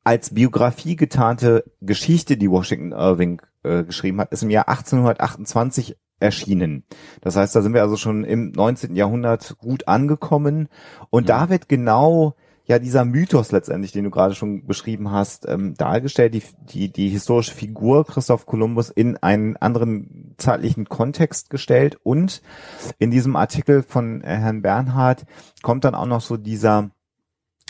als 0.05 0.35
Biografie 0.35 0.97
getarnte 0.97 1.65
Geschichte, 1.81 2.37
die 2.37 2.51
Washington 2.51 2.93
Irving 2.93 3.41
äh, 3.63 3.85
geschrieben 3.85 4.21
hat, 4.21 4.33
ist 4.33 4.43
im 4.43 4.51
Jahr 4.51 4.69
1828 4.69 5.97
erschienen. 6.21 6.85
Das 7.21 7.37
heißt, 7.37 7.55
da 7.55 7.63
sind 7.63 7.75
wir 7.75 7.83
also 7.83 7.97
schon 7.97 8.25
im 8.25 8.53
19. 8.53 8.95
Jahrhundert 8.95 9.57
gut 9.59 9.89
angekommen 9.89 10.69
und 11.11 11.29
da 11.29 11.49
wird 11.49 11.69
genau 11.69 12.37
ja 12.65 12.79
dieser 12.79 13.05
Mythos 13.05 13.51
letztendlich, 13.51 13.93
den 13.93 14.05
du 14.05 14.11
gerade 14.11 14.35
schon 14.35 14.67
beschrieben 14.67 15.11
hast, 15.11 15.49
ähm, 15.49 15.75
dargestellt, 15.75 16.35
die, 16.35 16.43
die, 16.73 16.93
die 16.93 17.09
historische 17.09 17.55
Figur 17.55 18.07
Christoph 18.07 18.47
Kolumbus 18.47 18.91
in 18.91 19.17
einen 19.17 19.57
anderen 19.57 20.35
zeitlichen 20.39 20.89
Kontext 20.89 21.51
gestellt 21.51 21.99
und 22.03 22.41
in 22.99 23.11
diesem 23.11 23.37
Artikel 23.37 23.83
von 23.83 24.23
Herrn 24.23 24.63
Bernhard 24.63 25.25
kommt 25.63 25.85
dann 25.85 25.95
auch 25.95 26.07
noch 26.07 26.21
so 26.21 26.37
dieser 26.37 26.91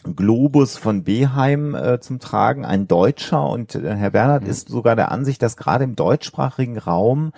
Globus 0.05 0.77
von 0.77 1.05
Beheim 1.05 1.75
äh, 1.75 2.01
zum 2.01 2.19
Tragen, 2.19 2.65
ein 2.65 2.89
Deutscher 2.89 3.49
und 3.49 3.75
äh, 3.75 3.95
Herr 3.95 4.11
Bernhard 4.11 4.47
ist 4.47 4.69
sogar 4.69 4.97
der 4.97 5.13
Ansicht, 5.13 5.43
dass 5.43 5.57
gerade 5.57 5.85
im 5.85 5.95
deutschsprachigen 5.97 6.79
Raum 6.79 7.33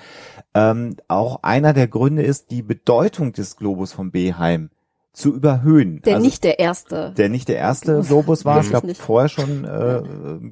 ähm, 0.55 0.97
auch 1.09 1.43
einer 1.43 1.73
der 1.73 1.89
Gründe 1.89 2.23
ist, 2.23 2.51
die 2.51 2.63
Bedeutung 2.63 3.33
des 3.33 3.57
Globus 3.57 3.93
von 3.93 4.11
Beheim 4.11 4.71
zu 5.13 5.33
überhöhen. 5.35 6.01
Der 6.03 6.15
Also- 6.17 6.27
nicht 6.27 6.43
der 6.45 6.59
erste. 6.59 7.13
der 7.17 7.29
nicht 7.29 7.49
der 7.49 7.57
erste 7.59 8.01
Globus 8.01 8.45
war, 8.45 8.61
ich 8.61 8.71
glaube 8.71 8.87
nicht. 8.89 9.01
vorher 9.01 9.29
schon 9.29 9.65
äh, 9.65 10.03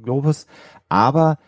Globus, 0.03 0.46
aber 0.88 1.38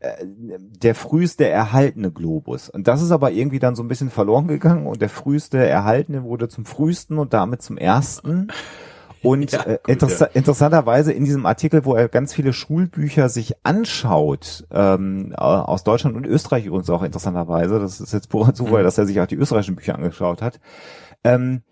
äh, 0.00 0.24
der 0.26 0.94
früheste 0.94 1.46
erhaltene 1.48 2.10
Globus. 2.10 2.68
Und 2.70 2.86
das 2.88 3.02
ist 3.02 3.10
aber 3.10 3.32
irgendwie 3.32 3.58
dann 3.58 3.74
so 3.74 3.82
ein 3.82 3.88
bisschen 3.88 4.10
verloren 4.10 4.46
gegangen 4.48 4.86
und 4.86 5.02
der 5.02 5.10
früheste 5.10 5.58
erhaltene 5.58 6.22
wurde 6.22 6.48
zum 6.48 6.64
frühesten 6.64 7.18
und 7.18 7.34
damit 7.34 7.60
zum 7.62 7.76
ersten. 7.76 8.48
Und 9.28 9.52
Ja, 9.52 9.62
äh, 9.64 9.78
gut, 9.82 9.88
interessa 9.88 10.24
interessanterweise 10.26 11.12
in 11.12 11.24
diesem 11.24 11.46
Artikel, 11.46 11.84
wo 11.84 11.94
er 11.94 12.08
ganz 12.08 12.34
viele 12.34 12.52
Schulbücher 12.52 13.28
sich 13.28 13.54
anschaut, 13.64 14.66
ähm, 14.70 15.32
au- 15.36 15.62
aus 15.62 15.84
Deutschland 15.84 16.16
und 16.16 16.26
Österreich 16.26 16.66
übrigens 16.66 16.90
auch 16.90 17.02
interessanterweise, 17.02 17.78
das 17.78 18.00
ist 18.00 18.12
jetzt 18.12 18.28
purer 18.28 18.54
Zufall, 18.54 18.80
Mhm. 18.80 18.84
dass 18.84 18.98
er 18.98 19.06
sich 19.06 19.20
auch 19.20 19.26
die 19.26 19.36
österreichischen 19.36 19.76
Bücher 19.76 19.94
angeschaut 19.94 20.42
hat, 20.42 20.60
ähm, 21.24 21.62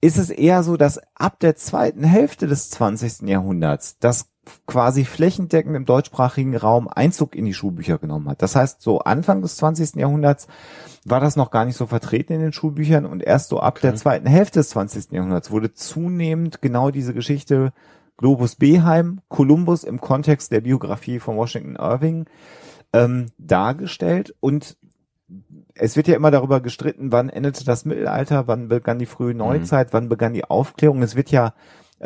ist 0.00 0.18
es 0.18 0.30
eher 0.30 0.62
so, 0.62 0.76
dass 0.76 1.00
ab 1.14 1.40
der 1.40 1.56
zweiten 1.56 2.04
Hälfte 2.04 2.46
des 2.46 2.68
20. 2.70 3.26
Jahrhunderts 3.28 3.98
das 3.98 4.26
quasi 4.66 5.04
flächendeckend 5.04 5.76
im 5.76 5.84
deutschsprachigen 5.84 6.56
Raum 6.56 6.88
Einzug 6.88 7.34
in 7.34 7.44
die 7.44 7.54
Schulbücher 7.54 7.98
genommen 7.98 8.28
hat. 8.28 8.42
Das 8.42 8.56
heißt, 8.56 8.82
so 8.82 9.00
Anfang 9.00 9.42
des 9.42 9.56
20. 9.56 9.96
Jahrhunderts 9.96 10.46
war 11.04 11.20
das 11.20 11.36
noch 11.36 11.50
gar 11.50 11.64
nicht 11.64 11.76
so 11.76 11.86
vertreten 11.86 12.34
in 12.34 12.40
den 12.40 12.52
Schulbüchern 12.52 13.06
und 13.06 13.22
erst 13.22 13.48
so 13.48 13.60
ab 13.60 13.80
der 13.80 13.94
zweiten 13.94 14.26
Hälfte 14.26 14.60
des 14.60 14.70
20. 14.70 15.12
Jahrhunderts 15.12 15.50
wurde 15.50 15.72
zunehmend 15.72 16.62
genau 16.62 16.90
diese 16.90 17.14
Geschichte 17.14 17.72
Globus 18.16 18.54
Beheim, 18.56 19.20
Kolumbus 19.28 19.84
im 19.84 20.00
Kontext 20.00 20.52
der 20.52 20.60
Biografie 20.60 21.18
von 21.18 21.36
Washington 21.36 21.76
Irving 21.76 22.26
ähm, 22.92 23.26
dargestellt 23.38 24.34
und 24.40 24.76
es 25.74 25.96
wird 25.96 26.06
ja 26.06 26.14
immer 26.14 26.30
darüber 26.30 26.60
gestritten, 26.60 27.10
wann 27.10 27.28
endete 27.28 27.64
das 27.64 27.84
Mittelalter, 27.84 28.46
wann 28.46 28.68
begann 28.68 28.98
die 28.98 29.06
frühe 29.06 29.34
Neuzeit, 29.34 29.92
wann 29.92 30.08
begann 30.08 30.32
die 30.32 30.44
Aufklärung. 30.44 31.02
Es 31.02 31.16
wird 31.16 31.30
ja, 31.30 31.54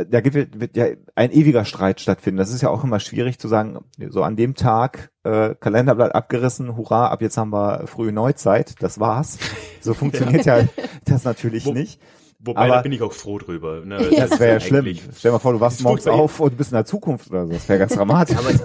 da 0.07 0.21
gibt, 0.21 0.61
wird 0.61 0.77
ja 0.77 0.87
ein 1.15 1.33
ewiger 1.33 1.65
Streit 1.65 2.01
stattfinden. 2.01 2.39
Das 2.39 2.53
ist 2.53 2.63
ja 2.63 2.69
auch 2.71 2.85
immer 2.85 3.01
schwierig 3.01 3.39
zu 3.39 3.49
sagen, 3.49 3.79
so 4.11 4.23
an 4.23 4.37
dem 4.37 4.55
Tag, 4.55 5.11
äh, 5.25 5.55
Kalenderblatt 5.55 6.15
abgerissen, 6.15 6.77
hurra, 6.77 7.09
ab 7.09 7.23
jetzt 7.23 7.37
haben 7.37 7.51
wir 7.51 7.87
frühe 7.87 8.13
Neuzeit, 8.13 8.75
das 8.81 9.01
war's. 9.01 9.39
So 9.81 9.95
funktioniert 9.95 10.45
ja 10.47 10.61
das 11.05 11.25
natürlich 11.25 11.67
Wo- 11.67 11.73
nicht. 11.73 12.01
Wobei, 12.41 12.61
Aber- 12.67 12.75
da 12.77 12.83
bin 12.83 12.93
ich 12.93 13.03
auch 13.03 13.13
froh 13.13 13.39
drüber. 13.39 13.85
Ne? 13.85 13.99
Das 14.17 14.39
wäre 14.39 14.53
ja 14.55 14.61
schlimm. 14.61 14.87
Stell 15.17 15.31
dir 15.31 15.33
mal 15.33 15.39
vor, 15.41 15.53
du 15.55 15.61
wachst 15.61 15.83
morgens 15.83 16.07
auf 16.07 16.39
und 16.39 16.57
bist 16.57 16.71
in 16.71 16.77
der 16.77 16.85
Zukunft 16.85 17.31
oder 17.31 17.47
so. 17.47 17.53
Das 17.53 17.69
wäre 17.69 17.81
ganz 17.81 17.95
dramatisch. 17.97 18.37
Aber 18.37 18.51
es, 18.51 18.63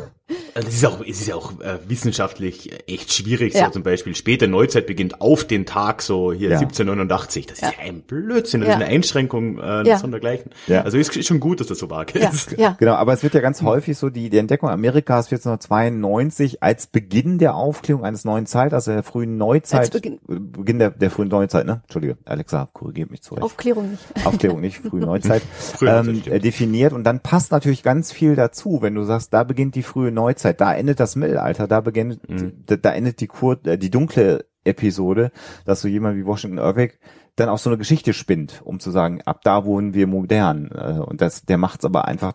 also 0.55 0.67
es 0.67 0.75
ist 0.75 0.85
auch, 0.85 1.01
es 1.01 1.21
ist 1.21 1.27
ja 1.27 1.35
auch 1.35 1.59
äh, 1.61 1.77
wissenschaftlich 1.87 2.69
echt 2.87 3.13
schwierig. 3.13 3.53
Ja. 3.53 3.65
So 3.65 3.71
zum 3.71 3.83
Beispiel 3.83 4.15
späte 4.15 4.47
Neuzeit 4.47 4.85
beginnt 4.87 5.21
auf 5.21 5.43
den 5.45 5.65
Tag 5.65 6.01
so 6.01 6.31
hier 6.33 6.49
Ja. 6.49 6.57
1789. 6.59 7.45
Das 7.47 7.57
ist 7.59 7.63
ja 7.63 7.71
ein 7.81 8.01
Blödsinn. 8.01 8.61
Das 8.61 8.67
Ja. 8.69 8.75
ist 8.75 8.81
eine 8.81 8.89
Einschränkung 8.91 9.59
äh, 9.59 9.87
Ja. 9.87 9.97
sondergleichen. 9.97 10.51
Ja. 10.67 10.81
Also 10.81 10.97
ist, 10.97 11.15
ist 11.15 11.27
schon 11.27 11.39
gut, 11.39 11.59
dass 11.59 11.67
das 11.67 11.79
so 11.79 11.89
vage 11.89 12.19
Ja, 12.19 12.29
ist. 12.29 12.57
ja. 12.57 12.75
Genau, 12.79 12.93
aber 12.93 13.13
es 13.13 13.23
wird 13.23 13.33
ja 13.33 13.41
ganz 13.41 13.61
häufig 13.61 13.97
so, 13.97 14.09
die, 14.09 14.29
die 14.29 14.37
Entdeckung 14.37 14.69
Amerikas 14.69 15.27
1492 15.31 16.61
als 16.63 16.87
Beginn 16.87 17.37
der 17.39 17.55
Aufklärung 17.55 18.03
eines 18.05 18.25
neuen 18.25 18.45
Zeitalters, 18.45 18.85
der 18.85 19.03
frühen 19.03 19.37
Neuzeit, 19.37 19.79
Als 19.81 19.89
Beginn. 19.89 20.13
äh, 20.29 20.39
Beginn 20.39 20.79
der, 20.79 20.91
der 20.91 21.09
frühen 21.11 21.27
Neuzeit, 21.29 21.65
ne? 21.65 21.81
Entschuldige, 21.83 22.17
Alexa, 22.25 22.69
korrigiert 22.73 23.11
mich 23.11 23.21
zurecht. 23.21 23.43
Aufklärung 23.43 23.91
nicht. 23.91 24.03
Aufklärung, 24.25 24.61
nicht 24.61 24.77
frühe 24.77 25.01
Neuzeit, 25.01 25.41
Frühe 25.59 25.89
Neuzeit, 25.89 26.27
ähm, 26.27 26.33
äh, 26.33 26.39
definiert 26.39 26.93
und 26.93 27.03
dann 27.03 27.19
passt 27.21 27.51
natürlich 27.51 27.83
ganz 27.83 28.11
viel 28.11 28.35
dazu, 28.35 28.79
wenn 28.81 28.95
du 28.95 29.03
sagst, 29.03 29.33
da 29.33 29.43
beginnt 29.43 29.75
die 29.75 29.83
frühe 29.83 30.11
Neuzeit, 30.11 30.42
da 30.51 30.73
endet 30.73 30.99
das 30.99 31.15
Mittelalter, 31.15 31.67
da 31.67 31.79
beginnt, 31.79 32.19
da, 32.65 32.75
da 32.75 32.91
endet 32.91 33.21
die 33.21 33.27
kur 33.27 33.57
äh, 33.65 33.77
die 33.77 33.89
dunkle 33.89 34.45
Episode, 34.65 35.31
dass 35.65 35.81
so 35.81 35.87
jemand 35.87 36.17
wie 36.17 36.25
Washington 36.25 36.57
Irving 36.57 36.91
dann 37.35 37.49
auch 37.49 37.57
so 37.57 37.69
eine 37.69 37.77
Geschichte 37.77 38.13
spinnt, 38.13 38.61
um 38.65 38.79
zu 38.79 38.91
sagen, 38.91 39.21
ab 39.23 39.41
da 39.43 39.65
wurden 39.65 39.93
wir 39.93 40.07
modern 40.07 40.69
äh, 40.73 40.99
und 40.99 41.21
das, 41.21 41.43
der 41.45 41.57
macht's 41.57 41.85
aber 41.85 42.05
einfach 42.05 42.33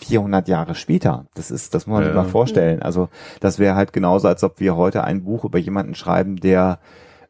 400 0.00 0.48
Jahre 0.48 0.74
später. 0.74 1.26
Das 1.34 1.50
ist, 1.50 1.74
das 1.74 1.86
muss 1.86 1.94
man 1.96 2.04
sich 2.04 2.14
Ja. 2.14 2.22
mal 2.22 2.28
vorstellen. 2.28 2.82
Also 2.82 3.08
das 3.40 3.58
wäre 3.58 3.74
halt 3.74 3.92
genauso, 3.92 4.28
als 4.28 4.44
ob 4.44 4.60
wir 4.60 4.76
heute 4.76 5.04
ein 5.04 5.24
Buch 5.24 5.44
über 5.44 5.58
jemanden 5.58 5.94
schreiben, 5.94 6.36
der 6.36 6.78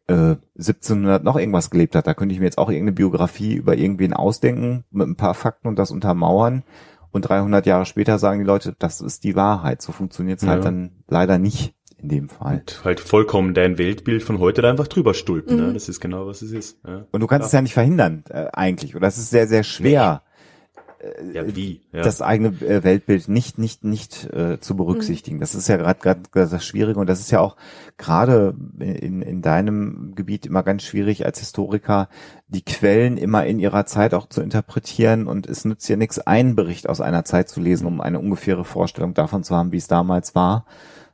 äh, 0.09 0.37
1700 0.59 1.23
noch 1.23 1.37
irgendwas 1.37 1.71
gelebt 1.71 1.95
hat. 1.95 2.07
Da 2.07 2.15
könnte 2.15 2.33
ich 2.35 2.41
mir 2.41 2.47
jetzt 2.47 2.59
auch 2.59 2.69
irgendeine 2.69 2.93
Biografie 2.93 3.55
über 3.55 3.77
irgendwen 3.77 4.13
ausdenken, 4.13 4.85
mit 4.91 5.07
ein 5.09 5.17
paar 5.17 5.35
Fakten 5.35 5.69
und 5.69 5.79
das 5.79 5.91
untermauern. 5.91 6.63
Und 7.13 7.23
300 7.29 7.67
Jahre 7.67 7.87
später 7.87 8.19
sagen 8.19 8.41
die 8.41 8.47
Leute, 8.47 8.75
das 8.79 9.01
ist 9.01 9.23
die 9.25 9.37
Wahrheit. 9.37 9.83
So 9.83 9.93
funktioniert's 9.93 10.47
halt 10.47 10.61
Ja. 10.65 10.71
dann 10.71 10.91
leider 11.09 11.39
nicht 11.39 11.75
in 11.99 12.09
dem 12.09 12.29
Fall. 12.29 12.61
Und 12.61 12.81
halt 12.85 12.99
vollkommen 13.01 13.55
dein 13.55 13.79
Weltbild 13.79 14.23
von 14.25 14.41
heute 14.41 14.63
da 14.63 14.71
einfach 14.71 14.89
drüber 14.89 15.15
stulpen. 15.15 15.57
Mhm. 15.57 15.67
Ne? 15.69 15.73
Das 15.75 15.89
ist 15.89 16.01
genau, 16.01 16.27
was 16.27 16.43
es 16.43 16.51
ist. 16.53 16.79
Ja. 16.87 17.05
Und 17.13 17.21
du 17.21 17.27
kannst 17.29 17.47
es 17.47 17.53
ja 17.53 17.63
nicht 17.63 17.75
verhindern, 17.75 18.25
äh, 18.31 18.47
eigentlich. 18.53 18.97
Oder 18.97 19.07
es 19.07 19.19
ist 19.19 19.31
sehr, 19.31 19.47
sehr 19.47 19.63
schwer. 19.63 20.23
äh, 20.27 20.32
Ja, 21.33 21.57
wie? 21.57 21.81
Ja. 21.93 22.03
das 22.03 22.23
eigene 22.23 22.49
äh, 22.61 22.85
Weltbild 22.85 23.29
nicht 23.29 23.59
nicht 23.59 23.83
nicht 23.83 24.33
äh, 24.33 24.61
zu 24.61 24.77
berücksichtigen. 24.77 25.41
Das 25.41 25.55
ist 25.55 25.69
ja 25.69 25.77
gerade 25.77 25.99
gerade 26.01 26.23
das 26.33 26.65
Schwierige 26.65 27.01
und 27.01 27.09
das 27.09 27.19
ist 27.19 27.33
ja 27.33 27.41
auch 27.41 27.57
gerade 27.97 28.55
in 28.79 29.21
in 29.21 29.43
deinem 29.43 30.15
Gebiet 30.15 30.47
immer 30.47 30.63
ganz 30.63 30.85
schwierig 30.85 31.27
als 31.27 31.41
Historiker 31.41 32.09
die 32.47 32.65
Quellen 32.65 33.17
immer 33.17 33.47
in 33.47 33.59
ihrer 33.59 33.85
Zeit 33.87 34.15
auch 34.15 34.29
zu 34.29 34.43
interpretieren 34.43 35.27
und 35.27 35.49
es 35.49 35.65
nützt 35.65 35.89
ja 35.89 35.97
nichts 35.97 36.21
einen 36.21 36.55
Bericht 36.55 36.89
aus 36.89 37.01
einer 37.01 37.25
Zeit 37.25 37.49
zu 37.49 37.61
lesen, 37.61 37.87
um 37.87 38.01
eine 38.01 38.21
ungefähre 38.21 38.65
Vorstellung 38.65 39.15
davon 39.15 39.43
zu 39.43 39.57
haben, 39.57 39.73
wie 39.73 39.79
es 39.79 39.89
damals 39.89 40.35
war, 40.35 40.67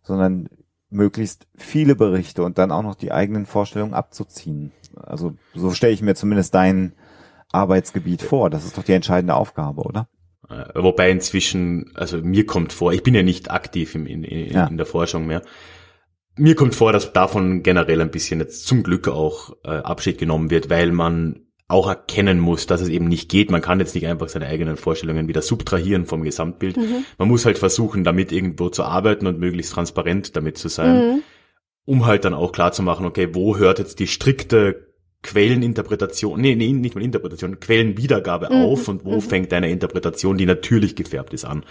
sondern 0.03 0.49
möglichst 0.91 1.47
viele 1.57 1.95
Berichte 1.95 2.43
und 2.43 2.59
dann 2.59 2.73
auch 2.73 2.83
noch 2.83 2.95
die 2.95 3.13
eigenen 3.13 3.47
Vorstellungen 3.47 3.95
abzuziehen. 3.95 4.73
Also 4.97 5.35
so 5.55 5.71
stelle 5.71 5.93
ich 5.93 6.03
mir 6.03 6.15
zumindest 6.15 6.55
dein 6.55 6.93
Arbeitsgebiet 7.53 8.23
vor. 8.23 8.51
Das 8.51 8.65
ist 8.65 8.77
doch 8.79 8.85
die 8.85 8.93
entscheidende 8.93 9.35
Aufgabe, 9.35 9.83
oder? 9.83 10.09
Äh, 10.49 10.65
Wobei 10.75 11.11
inzwischen, 11.11 11.93
also 11.95 12.19
mir 12.19 12.47
kommt 12.47 12.73
vor, 12.73 12.93
ich 12.93 13.03
bin 13.03 13.15
ja 13.15 13.23
nicht 13.23 13.51
aktiv 13.51 13.95
im, 13.95 14.07
in, 14.07 14.25
in, 14.25 14.53
Ja. 14.53 14.67
in 14.67 14.77
der 14.77 14.87
Forschung 14.87 15.27
mehr. 15.27 15.43
Mir 16.37 16.55
kommt 16.55 16.75
vor, 16.75 16.93
dass 16.93 17.13
davon 17.13 17.63
generell 17.65 18.01
ein 18.01 18.11
bisschen 18.13 18.39
jetzt 18.41 18.67
zum 18.67 18.83
Glück 18.85 19.09
auch 19.09 19.57
äh, 19.65 19.71
Abschied 19.71 20.19
genommen 20.19 20.51
wird, 20.51 20.71
weil 20.71 20.93
man 20.93 21.41
auch 21.67 21.89
erkennen 21.89 22.39
muss, 22.39 22.67
dass 22.67 22.81
es 22.81 22.89
eben 22.89 23.09
nicht 23.09 23.29
geht. 23.29 23.51
Man 23.51 23.61
kann 23.61 23.79
jetzt 23.81 23.95
nicht 23.95 24.07
einfach 24.07 24.29
seine 24.31 24.47
eigenen 24.47 24.77
Vorstellungen 24.79 25.29
wieder 25.29 25.43
subtrahieren 25.43 26.07
vom 26.07 26.23
Gesamtbild. 26.23 26.79
Man 27.19 27.29
muss 27.29 27.45
halt 27.45 27.59
versuchen, 27.59 28.05
damit 28.05 28.33
irgendwo 28.33 28.71
zu 28.71 28.85
arbeiten 28.85 29.27
und 29.27 29.39
möglichst 29.39 29.75
transparent 29.75 30.35
damit 30.35 30.57
zu 30.57 30.69
sein, 30.69 31.23
um 31.85 32.07
halt 32.07 32.25
dann 32.25 32.33
auch 32.33 32.53
klar 32.53 32.73
zu 32.73 32.83
machen, 32.83 33.05
okay, 33.05 33.35
wo 33.35 33.59
hört 33.59 33.81
jetzt 33.81 33.99
die 33.99 34.07
strikte 34.07 34.88
Quelleninterpretation, 35.23 36.41
nee, 36.41 36.55
nee, 36.55 36.73
nicht 36.73 36.95
mal 36.95 37.03
Interpretation, 37.03 37.59
Quellenwiedergabe 37.59 38.51
auf 38.51 38.87
und 38.87 39.05
wo 39.05 39.21
fängt 39.21 39.51
deine 39.51 39.69
Interpretation, 39.69 40.39
die 40.39 40.47
natürlich 40.47 40.95
gefärbt 40.95 41.35
ist, 41.35 41.45
an. 41.45 41.65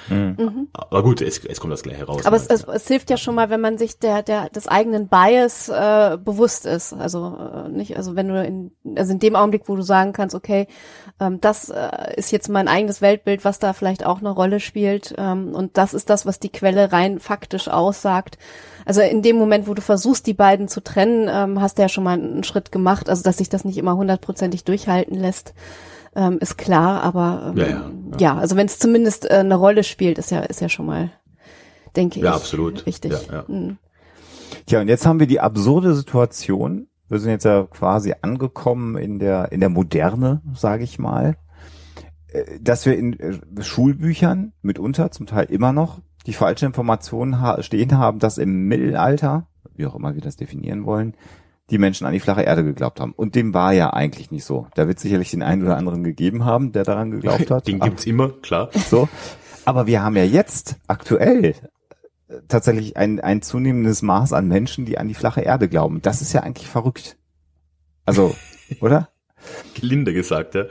Aber 0.73 1.01
gut, 1.01 1.21
es, 1.21 1.45
es 1.45 1.59
kommt 1.61 1.71
das 1.71 1.81
gleiche 1.81 2.03
raus. 2.03 2.25
Aber 2.25 2.35
es, 2.35 2.47
es, 2.47 2.65
es 2.65 2.87
hilft 2.87 3.09
ja 3.09 3.15
schon 3.15 3.35
mal, 3.35 3.49
wenn 3.49 3.61
man 3.61 3.77
sich 3.77 3.99
der, 3.99 4.21
der 4.21 4.49
des 4.49 4.67
eigenen 4.67 5.07
Bias 5.07 5.69
äh, 5.69 6.17
bewusst 6.17 6.65
ist. 6.65 6.91
Also 6.93 7.37
äh, 7.37 7.69
nicht, 7.69 7.95
also 7.95 8.15
wenn 8.17 8.27
du 8.27 8.43
in, 8.43 8.71
also 8.97 9.13
in 9.13 9.19
dem 9.19 9.35
Augenblick, 9.37 9.69
wo 9.69 9.77
du 9.77 9.81
sagen 9.81 10.11
kannst, 10.11 10.35
okay, 10.35 10.67
ähm, 11.19 11.39
das 11.39 11.69
äh, 11.69 12.15
ist 12.17 12.31
jetzt 12.31 12.49
mein 12.49 12.67
eigenes 12.67 13.01
Weltbild, 13.01 13.45
was 13.45 13.59
da 13.59 13.71
vielleicht 13.73 14.05
auch 14.05 14.19
eine 14.19 14.29
Rolle 14.29 14.59
spielt, 14.59 15.15
ähm, 15.17 15.55
und 15.55 15.77
das 15.77 15.93
ist 15.93 16.09
das, 16.09 16.25
was 16.25 16.39
die 16.39 16.51
Quelle 16.51 16.91
rein 16.91 17.19
faktisch 17.19 17.69
aussagt. 17.69 18.37
Also 18.87 19.01
in 19.01 19.21
dem 19.21 19.35
Moment, 19.35 19.67
wo 19.67 19.73
du 19.73 19.81
versuchst, 19.81 20.25
die 20.27 20.33
beiden 20.33 20.69
zu 20.69 20.81
trennen, 20.81 21.27
ähm, 21.29 21.59
hast 21.61 21.77
du 21.77 21.81
ja 21.81 21.89
schon 21.89 22.05
mal 22.05 22.17
einen 22.17 22.45
Schritt 22.45 22.71
gemacht. 22.71 23.09
Also 23.09 23.21
dass 23.21 23.37
sich 23.37 23.49
das 23.49 23.65
nicht 23.65 23.77
immer 23.77 23.97
hundertprozentig 23.97 24.63
durchhalten 24.63 25.13
lässt, 25.15 25.53
ähm, 26.15 26.37
ist 26.39 26.57
klar. 26.57 27.03
Aber 27.03 27.51
ähm, 27.51 27.57
Ja, 27.57 27.67
ja, 27.67 27.71
ja, 27.71 28.17
ja. 28.19 28.37
also 28.37 28.55
wenn 28.55 28.67
es 28.67 28.79
zumindest 28.79 29.29
äh, 29.29 29.33
eine 29.33 29.55
Rolle 29.55 29.83
spielt, 29.83 30.17
ist 30.17 30.31
ja 30.31 30.39
ist 30.39 30.61
ja 30.61 30.69
schon 30.69 30.85
mal, 30.85 31.11
denke 31.97 32.19
ich, 32.19 32.23
Ja, 32.23 32.33
absolut. 32.33 32.85
wichtig. 32.85 33.11
Ja, 33.11 33.33
ja. 33.33 33.45
Mhm. 33.49 33.77
Tja, 34.65 34.79
und 34.79 34.87
jetzt 34.87 35.05
haben 35.05 35.19
wir 35.19 35.27
die 35.27 35.41
absurde 35.41 35.93
Situation. 35.93 36.87
Wir 37.09 37.19
sind 37.19 37.31
jetzt 37.31 37.43
ja 37.45 37.63
quasi 37.69 38.13
angekommen 38.21 38.95
in 38.95 39.19
der, 39.19 39.51
in 39.51 39.59
der 39.59 39.69
Moderne, 39.69 40.41
sage 40.55 40.85
ich 40.85 40.97
mal, 40.97 41.35
äh, 42.29 42.43
dass 42.61 42.85
wir 42.85 42.97
in 42.97 43.19
äh, 43.19 43.39
Schulbüchern 43.61 44.53
mitunter, 44.61 45.11
zum 45.11 45.25
Teil 45.25 45.45
immer 45.45 45.73
noch, 45.73 45.99
die 46.27 46.33
falsche 46.33 46.65
Informationen 46.65 47.41
ha 47.41 47.63
stehen 47.63 47.97
haben, 47.97 48.19
dass 48.19 48.37
im 48.37 48.67
Mittelalter, 48.67 49.47
wie 49.75 49.87
auch 49.87 49.95
immer 49.95 50.13
wir 50.13 50.21
das 50.21 50.35
definieren 50.35 50.85
wollen, 50.85 51.15
die 51.69 51.77
Menschen 51.77 52.05
an 52.05 52.13
die 52.13 52.19
flache 52.19 52.43
Erde 52.43 52.63
geglaubt 52.63 52.99
haben. 52.99 53.13
Und 53.13 53.35
dem 53.35 53.53
war 53.53 53.73
ja 53.73 53.91
eigentlich 53.91 54.29
nicht 54.29 54.45
so. 54.45 54.67
Da 54.75 54.87
wird 54.87 54.99
sicherlich 54.99 55.31
den 55.31 55.41
einen 55.41 55.63
oder 55.63 55.77
anderen 55.77 56.03
gegeben 56.03 56.45
haben, 56.45 56.71
der 56.71 56.83
daran 56.83 57.11
geglaubt 57.11 57.49
hat. 57.51 57.67
Den 57.67 57.79
gibt's 57.79 58.05
immer, 58.05 58.29
klar. 58.29 58.69
So. 58.89 59.09
Aber 59.65 59.85
wir 59.85 60.01
haben 60.01 60.15
ja 60.15 60.23
jetzt 60.23 60.77
aktuell 60.87 61.43
äh, 61.43 61.53
tatsächlich 62.47 62.95
ein, 62.95 63.19
ein 63.19 63.41
zunehmendes 63.41 64.01
Maß 64.01 64.31
an 64.31 64.47
Menschen, 64.47 64.85
die 64.85 64.97
an 64.97 65.09
die 65.09 65.13
flache 65.13 65.41
Erde 65.41 65.67
glauben. 65.67 66.01
Das 66.01 66.21
ist 66.21 66.31
ja 66.31 66.41
eigentlich 66.41 66.67
verrückt. 66.67 67.17
Also, 68.05 68.33
oder? 68.79 69.09
Gelinde 69.75 70.13
gesagt, 70.13 70.55
ja. 70.55 70.65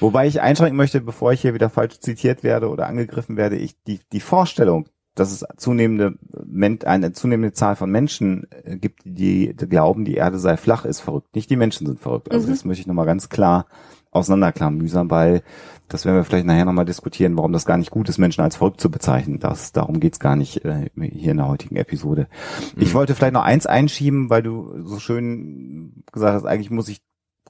Wobei 0.00 0.26
ich 0.26 0.40
einschränken 0.40 0.76
möchte, 0.76 1.00
bevor 1.00 1.32
ich 1.32 1.40
hier 1.40 1.54
wieder 1.54 1.70
falsch 1.70 2.00
zitiert 2.00 2.42
werde 2.42 2.68
oder 2.68 2.86
angegriffen 2.86 3.36
werde, 3.36 3.56
ich 3.56 3.80
die, 3.84 4.00
die 4.12 4.20
Vorstellung, 4.20 4.88
dass 5.14 5.32
es 5.32 5.44
zunehmende, 5.56 6.14
Men- 6.44 6.82
eine 6.84 7.12
zunehmende 7.12 7.52
Zahl 7.52 7.76
von 7.76 7.90
Menschen 7.90 8.46
äh, 8.64 8.76
gibt, 8.76 9.02
die, 9.04 9.54
die 9.54 9.68
glauben, 9.68 10.04
die 10.04 10.14
Erde 10.14 10.38
sei 10.38 10.56
flach, 10.56 10.84
ist 10.84 11.00
verrückt. 11.00 11.34
Nicht 11.34 11.50
die 11.50 11.56
Menschen 11.56 11.86
sind 11.86 12.00
verrückt. 12.00 12.30
Also 12.30 12.48
das 12.48 12.64
möchte 12.64 12.82
ich 12.82 12.86
nochmal 12.86 13.06
ganz 13.06 13.28
klar 13.28 13.66
auseinanderklamüsern, 14.12 15.10
weil 15.10 15.42
das 15.88 16.04
werden 16.04 16.16
wir 16.16 16.24
vielleicht 16.24 16.46
nachher 16.46 16.64
nochmal 16.64 16.84
diskutieren, 16.84 17.36
warum 17.36 17.52
das 17.52 17.66
gar 17.66 17.76
nicht 17.76 17.90
gut 17.90 18.08
ist, 18.08 18.18
Menschen 18.18 18.42
als 18.42 18.56
verrückt 18.56 18.80
zu 18.80 18.90
bezeichnen. 18.90 19.38
Das, 19.38 19.72
darum 19.72 20.00
geht's 20.00 20.20
gar 20.20 20.36
nicht 20.36 20.64
äh, 20.64 20.90
hier 20.96 21.32
in 21.32 21.36
der 21.36 21.48
heutigen 21.48 21.76
Episode. 21.76 22.28
Ich 22.76 22.94
wollte 22.94 23.14
vielleicht 23.14 23.34
noch 23.34 23.42
eins 23.42 23.66
einschieben, 23.66 24.30
weil 24.30 24.42
du 24.42 24.84
so 24.84 24.98
schön 24.98 26.04
gesagt 26.12 26.34
hast, 26.34 26.44
eigentlich 26.44 26.70
muss 26.70 26.88
ich 26.88 27.02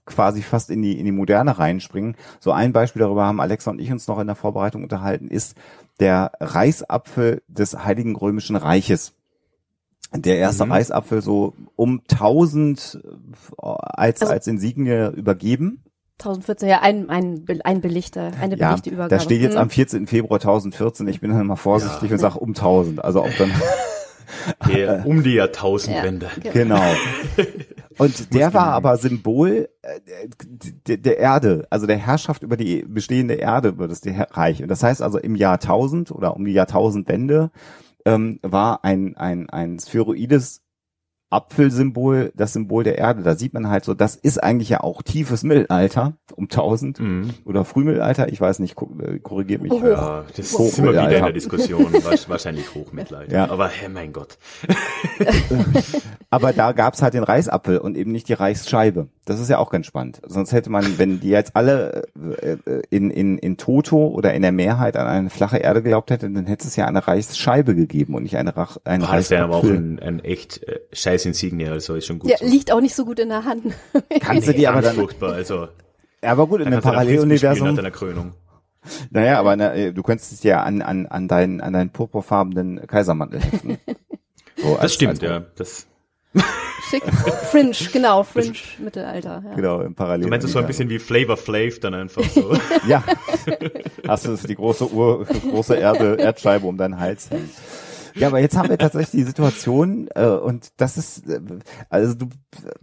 quasi 0.07 0.43
fast 0.43 0.71
in 0.71 0.83
die, 0.83 0.99
in 0.99 1.05
die 1.05 1.13
Moderne 1.13 1.59
reinspringen. 1.59 2.17
So 2.41 2.53
ein 2.53 2.73
Beispiel 2.73 3.01
darüber 3.01 3.27
haben 3.27 3.41
Alexa 3.41 3.71
und 3.71 3.81
ich 3.81 3.93
uns 3.93 4.09
noch 4.09 4.19
in 4.19 4.27
der 4.27 4.37
Vorbereitung 4.37 4.83
unterhalten, 4.83 5.29
ist 5.29 5.57
der 6.01 6.33
Reisapfel 6.41 7.43
des 7.49 7.77
Heiligen 7.85 8.17
Römischen 8.17 8.57
Reiches. 8.57 9.13
Der 10.15 10.39
erste 10.39 10.65
Mhm. 10.67 10.73
Reisapfel 10.73 11.23
so 11.23 11.55
um 11.77 12.03
1000 12.09 12.99
äh, 13.05 13.67
als, 13.67 14.23
Also- 14.23 14.33
als 14.33 14.47
Insignie 14.49 15.11
übergeben. 15.15 15.85
1014, 16.19 16.69
ja, 16.69 16.81
ein, 16.83 17.09
ein, 17.09 17.47
ein 17.65 17.81
Belichter, 17.81 18.33
eine 18.41 18.57
Ja, 18.59 18.69
belichte 18.71 18.91
Übergabe. 18.91 19.09
da 19.17 19.21
steht 19.21 19.41
jetzt 19.41 19.55
Mhm. 19.55 19.61
am 19.61 19.71
14. 19.71 20.07
Februar 20.07 20.39
1014. 20.41 21.09
Ich 21.09 21.21
bin 21.21 21.31
dann 21.31 21.47
mal 21.47 21.57
vorsichtig 21.57 22.11
Ja. 22.11 22.15
und 22.15 22.19
sage 22.19 22.39
um 22.41 22.55
1000. 22.55 23.03
Also 23.05 23.23
ob 23.25 23.35
dann, 23.39 23.51
Der, 24.69 25.07
um 25.07 25.23
die 25.23 25.35
Jahrtausendwende. 25.35 26.31
Ja. 26.45 26.53
genau. 26.53 26.83
Und 28.01 28.33
der 28.33 28.55
war 28.55 28.69
aber 28.69 28.97
Symbol 28.97 29.69
äh, 29.83 30.97
der, 30.97 31.19
Erde, 31.19 31.67
also 31.69 31.87
der 31.87 31.99
Herrschaft 31.99 32.43
über 32.43 32.57
die 32.57 32.83
bestehende 32.89 33.35
Erde, 33.35 33.69
über 33.69 33.89
das 33.89 34.01
die 34.01 34.09
Reich. 34.09 34.63
Und 34.63 34.69
das 34.69 34.83
heißt 34.83 35.03
also 35.03 35.19
im 35.19 35.35
Jahr 35.35 35.57
1000 35.57 36.11
oder 36.11 36.35
um 36.35 36.47
die 36.47 36.53
Jahrtausendwende 36.53 37.51
ähm, 38.07 38.39
war 38.41 38.85
ein, 38.85 39.19
ein, 39.19 39.51
ein 39.51 39.79
spheroides 39.79 40.63
Apfelsymbol 41.31 42.33
das 42.35 42.53
Symbol 42.53 42.85
der 42.85 42.99
Erde. 42.99 43.23
Da 43.23 43.35
sieht 43.37 43.55
man 43.55 43.69
halt 43.69 43.85
so, 43.85 43.95
das 43.95 44.17
ist 44.17 44.43
eigentlich 44.43 44.69
ja 44.69 44.81
auch 44.83 45.03
tiefes 45.03 45.43
Mittelalter 45.45 46.15
um 46.35 46.49
1000 46.49 47.01
Mhm. 47.01 47.31
oder 47.45 47.65
Frühmittelalter, 47.65 48.29
ich 48.29 48.41
weiß 48.41 48.59
nicht, 48.59 48.77
äh, 49.01 49.19
korrigiert 49.21 49.63
mich. 49.63 49.73
Oh. 49.73 49.81
Ja, 49.87 50.25
das 50.37 50.53
Hoch- 50.59 50.67
ist 50.69 50.79
immer 50.79 50.91
wieder 50.93 51.05
in 51.17 51.25
der 51.25 51.33
Diskussion. 51.33 51.93
Wahrscheinlich 52.29 52.75
Hochmittelalter. 52.75 53.33
Ja. 53.33 53.51
Aber 53.51 53.69
hey, 53.69 53.89
mein 53.89 54.13
Gott. 54.13 54.39
Aber 56.31 56.53
da 56.53 56.73
gab's 56.73 57.03
halt 57.03 57.15
den 57.15 57.25
Reisapfel 57.25 57.79
und 57.79 57.97
eben 57.97 58.13
nicht 58.13 58.29
die 58.29 58.33
Reisscheibe. 58.35 59.09
Das 59.25 59.41
ist 59.41 59.49
ja 59.49 59.59
auch 59.59 59.71
ganz 59.71 59.87
spannend. 59.87 60.21
Sonst 60.27 60.53
hätte 60.53 60.71
man, 60.71 60.99
wenn 60.99 61.21
die 61.21 61.29
jetzt 61.29 61.55
alle 61.57 62.05
äh, 62.43 62.53
äh, 62.53 62.83
in, 62.91 63.11
in, 63.11 63.39
in 63.39 63.57
Toto 63.57 64.09
oder 64.09 64.35
in 64.35 64.43
der 64.43 64.53
Mehrheit 64.53 64.97
an 64.97 65.07
eine 65.07 65.31
flache 65.31 65.59
Erde 65.59 65.83
geglaubt 65.83 66.11
hätten, 66.11 66.35
dann 66.35 66.47
hätte 66.47 66.67
es 66.67 66.77
ja 66.77 66.87
eine 66.87 67.07
Reisscheibe 67.07 67.75
gegeben 67.75 68.15
und 68.15 68.23
nicht 68.25 68.37
eine, 68.37 68.57
Rach, 68.57 68.77
eine 68.85 69.05
Boah, 69.07 69.17
das 69.17 69.31
wäre 69.31 69.45
aber 69.45 69.57
auch 69.57 69.65
ein, 69.65 69.99
ein 70.01 70.21
echt 70.21 70.63
äh, 70.67 70.81
scheiß 70.93 71.20
Insignie, 71.27 71.67
also 71.69 71.95
ist 71.95 72.07
schon 72.07 72.19
gut 72.19 72.31
Ja, 72.31 72.37
so. 72.39 72.47
liegt 72.47 72.71
auch 72.73 72.81
nicht 72.81 72.95
so 72.95 73.05
gut 73.05 73.19
in 73.19 73.29
der 73.29 73.45
Hand. 73.45 73.65
Kannst 74.21 74.49
du 74.49 74.53
die 74.55 74.67
aber 74.69 74.83
dann, 74.83 74.95
furchtbar, 74.97 75.33
also 75.35 75.69
ja, 76.23 76.33
aber 76.33 76.47
gut, 76.47 76.61
in 76.61 76.67
Frisbee 76.67 76.81
spielen 76.81 76.83
Paralleluniversum, 76.83 77.69
nach 77.69 77.77
deiner 77.77 77.91
Krönung. 77.91 78.33
naja, 79.11 79.39
aber 79.39 79.57
na, 79.57 79.75
äh, 79.75 79.93
du 79.93 80.03
könntest 80.03 80.33
es 80.33 80.43
ja 80.43 80.63
an, 80.63 80.83
an, 80.83 81.07
an 81.07 81.29
deinen, 81.29 81.61
an 81.61 81.73
deinen 81.73 81.91
purpurfarbenen 81.91 82.87
Kaisermantel 82.87 83.41
heften. 83.41 83.79
So, 84.57 84.73
als- 84.75 84.81
Das 84.83 84.95
stimmt, 84.95 85.11
als- 85.13 85.21
ja. 85.23 85.43
Das, 85.57 85.87
Schick. 86.91 87.03
Fringe, 87.51 87.73
genau, 87.93 88.23
Fringe, 88.25 88.53
Mittelalter. 88.79 89.43
Ja. 89.49 89.55
Genau, 89.55 89.81
im 89.81 89.95
Parallel. 89.95 90.25
du 90.25 90.29
meinst 90.31 90.45
es 90.47 90.53
so 90.53 90.59
ein 90.59 90.67
bisschen 90.67 90.89
wie 90.91 90.99
Flavor 90.99 91.37
Flav 91.37 91.79
dann 91.81 91.95
einfach 91.95 92.23
so. 92.25 92.53
Ja. 92.87 93.03
Hast 94.07 94.27
du 94.27 94.37
die 94.37 94.55
große 94.55 94.91
Uhr, 94.93 95.25
große 95.25 95.77
Erde, 95.77 96.17
Erdscheibe 96.17 96.67
um 96.67 96.77
deinen 96.77 96.99
Hals 97.01 97.31
hängen. 97.31 97.49
Ja, 98.21 98.29
aber 98.29 98.39
jetzt 98.39 98.57
haben 98.57 98.69
wir 98.69 98.79
tatsächlich 98.79 99.23
die 99.23 99.27
Situation, 99.27 100.09
äh, 100.15 100.27
und 100.27 100.73
das 100.77 100.99
ist, 100.99 101.27
äh, 101.27 101.41
also 101.89 102.15
du 102.15 102.29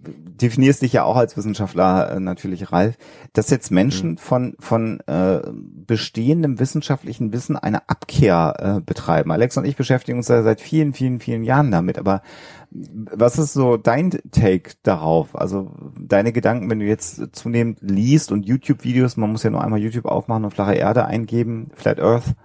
definierst 0.04 0.82
dich 0.82 0.94
ja 0.94 1.04
auch 1.04 1.16
als 1.16 1.38
Wissenschaftler 1.38 2.12
äh, 2.12 2.20
natürlich, 2.20 2.72
Ralf, 2.72 2.98
dass 3.34 3.50
jetzt 3.52 3.72
Menschen 3.72 4.18
von, 4.18 4.56
von 4.60 5.00
äh, 5.02 5.42
bestehendem 5.54 6.60
wissenschaftlichen 6.60 7.32
Wissen 7.34 7.56
eine 7.56 7.88
Abkehr 7.88 8.78
äh, 8.78 8.82
betreiben. 8.82 9.32
Alex 9.32 9.58
und 9.58 9.66
ich 9.66 9.76
beschäftigen 9.76 10.18
uns 10.18 10.28
ja 10.28 10.42
seit 10.42 10.60
vielen, 10.60 10.94
vielen, 10.94 11.20
vielen 11.20 11.44
Jahren 11.44 11.70
damit, 11.72 12.00
aber 12.00 12.24
was 12.70 13.38
ist 13.38 13.54
so 13.54 13.78
dein 13.78 14.12
Take 14.32 14.72
darauf? 14.84 15.40
Also 15.40 15.72
deine 16.00 16.34
Gedanken, 16.34 16.70
wenn 16.70 16.80
du 16.80 16.86
jetzt 16.86 17.36
zunehmend 17.36 17.80
liest 17.82 18.32
und 18.32 18.46
YouTube-Videos, 18.46 19.18
man 19.18 19.32
muss 19.32 19.44
ja 19.44 19.50
nur 19.50 19.64
einmal 19.64 19.80
YouTube 19.80 20.06
aufmachen 20.06 20.46
und 20.46 20.52
flache 20.52 20.74
Erde 20.74 21.06
eingeben, 21.06 21.70
Flat 21.76 22.00
Earth, 22.00 22.36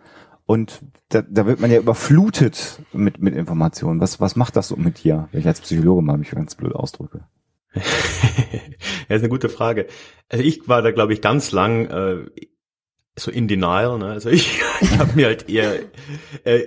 und 0.47 0.81
da, 1.09 1.23
da 1.23 1.47
wird 1.47 1.61
man 1.61 1.71
ja 1.71 1.79
überflutet 1.79 2.83
mit, 2.93 3.21
mit 3.21 3.35
Informationen. 3.35 4.01
Was, 4.01 4.21
was 4.21 4.37
macht 4.37 4.57
das 4.57 4.69
so 4.69 4.77
mit 4.77 5.05
dir, 5.05 5.29
wenn 5.33 5.41
ich 5.41 5.47
als 5.47 5.61
Psychologe 5.61 6.03
mal 6.03 6.19
mich 6.19 6.31
ganz 6.31 6.55
blöd 6.55 6.75
ausdrücke? 6.75 7.25
ja, 7.75 7.81
ist 9.17 9.23
eine 9.23 9.29
gute 9.29 9.49
Frage. 9.49 9.87
Also 10.29 10.45
ich 10.45 10.69
war 10.69 10.83
da, 10.83 10.91
glaube 10.91 11.13
ich, 11.13 11.21
ganz 11.21 11.53
lang 11.53 11.87
äh, 11.87 12.27
so 13.17 13.31
in 13.31 13.49
denial, 13.49 13.99
ne? 13.99 14.07
Also 14.07 14.31
ich, 14.31 14.61
ich 14.81 14.99
habe 14.99 15.13
mir 15.15 15.27
halt 15.27 15.49
eher 15.49 15.79
äh, 16.45 16.67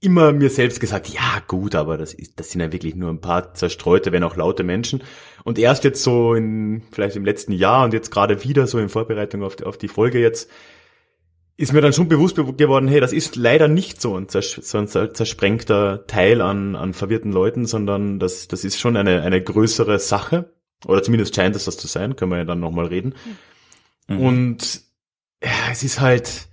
immer 0.00 0.32
mir 0.32 0.50
selbst 0.50 0.80
gesagt, 0.80 1.08
ja 1.08 1.42
gut, 1.46 1.74
aber 1.74 1.96
das 1.96 2.12
ist, 2.12 2.38
das 2.38 2.50
sind 2.50 2.60
ja 2.60 2.72
wirklich 2.72 2.94
nur 2.94 3.10
ein 3.10 3.20
paar 3.20 3.54
zerstreute, 3.54 4.12
wenn 4.12 4.22
auch 4.22 4.36
laute 4.36 4.62
Menschen. 4.62 5.02
Und 5.44 5.58
erst 5.58 5.84
jetzt 5.84 6.02
so 6.02 6.34
in, 6.34 6.82
vielleicht 6.92 7.16
im 7.16 7.24
letzten 7.24 7.52
Jahr 7.52 7.84
und 7.84 7.94
jetzt 7.94 8.10
gerade 8.10 8.44
wieder 8.44 8.66
so 8.66 8.78
in 8.78 8.88
Vorbereitung 8.88 9.42
auf 9.42 9.56
die, 9.56 9.64
auf 9.64 9.78
die 9.78 9.88
Folge 9.88 10.20
jetzt, 10.20 10.50
ist 11.56 11.72
mir 11.72 11.80
dann 11.80 11.92
schon 11.92 12.08
bewusst 12.08 12.36
geworden, 12.36 12.88
hey, 12.88 13.00
das 13.00 13.12
ist 13.12 13.36
leider 13.36 13.68
nicht 13.68 14.00
so 14.00 14.16
ein, 14.16 14.28
zers 14.28 14.52
so 14.52 14.78
ein 14.78 14.88
zersprengter 14.88 16.06
Teil 16.06 16.40
an, 16.40 16.74
an 16.74 16.94
verwirrten 16.94 17.32
Leuten, 17.32 17.66
sondern 17.66 18.18
das, 18.18 18.48
das 18.48 18.64
ist 18.64 18.80
schon 18.80 18.96
eine, 18.96 19.22
eine 19.22 19.42
größere 19.42 19.98
Sache. 19.98 20.52
Oder 20.86 21.02
zumindest 21.02 21.34
scheint 21.34 21.54
es 21.54 21.64
das 21.64 21.76
zu 21.76 21.86
sein, 21.86 22.16
können 22.16 22.32
wir 22.32 22.38
ja 22.38 22.44
dann 22.44 22.60
nochmal 22.60 22.86
reden. 22.86 23.14
Mhm. 24.08 24.20
Und 24.20 24.80
ja, 25.42 25.70
es 25.70 25.84
ist 25.84 26.00
halt, 26.00 26.48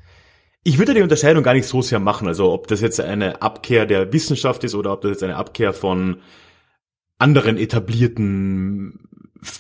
ich 0.64 0.78
würde 0.78 0.94
die 0.94 1.02
Unterscheidung 1.02 1.44
gar 1.44 1.54
nicht 1.54 1.68
so 1.68 1.82
sehr 1.82 2.00
machen. 2.00 2.28
Also 2.28 2.52
ob 2.52 2.68
das 2.68 2.82
jetzt 2.82 3.00
eine 3.02 3.42
Abkehr 3.42 3.88
der 3.88 4.14
Wissenschaft 4.14 4.64
ist 4.64 4.76
oder 4.76 4.94
ob 4.94 5.02
das 5.02 5.12
jetzt 5.12 5.24
eine 5.24 5.36
Abkehr 5.36 5.74
von 5.74 6.22
anderen 7.18 7.58
etablierten 7.58 9.11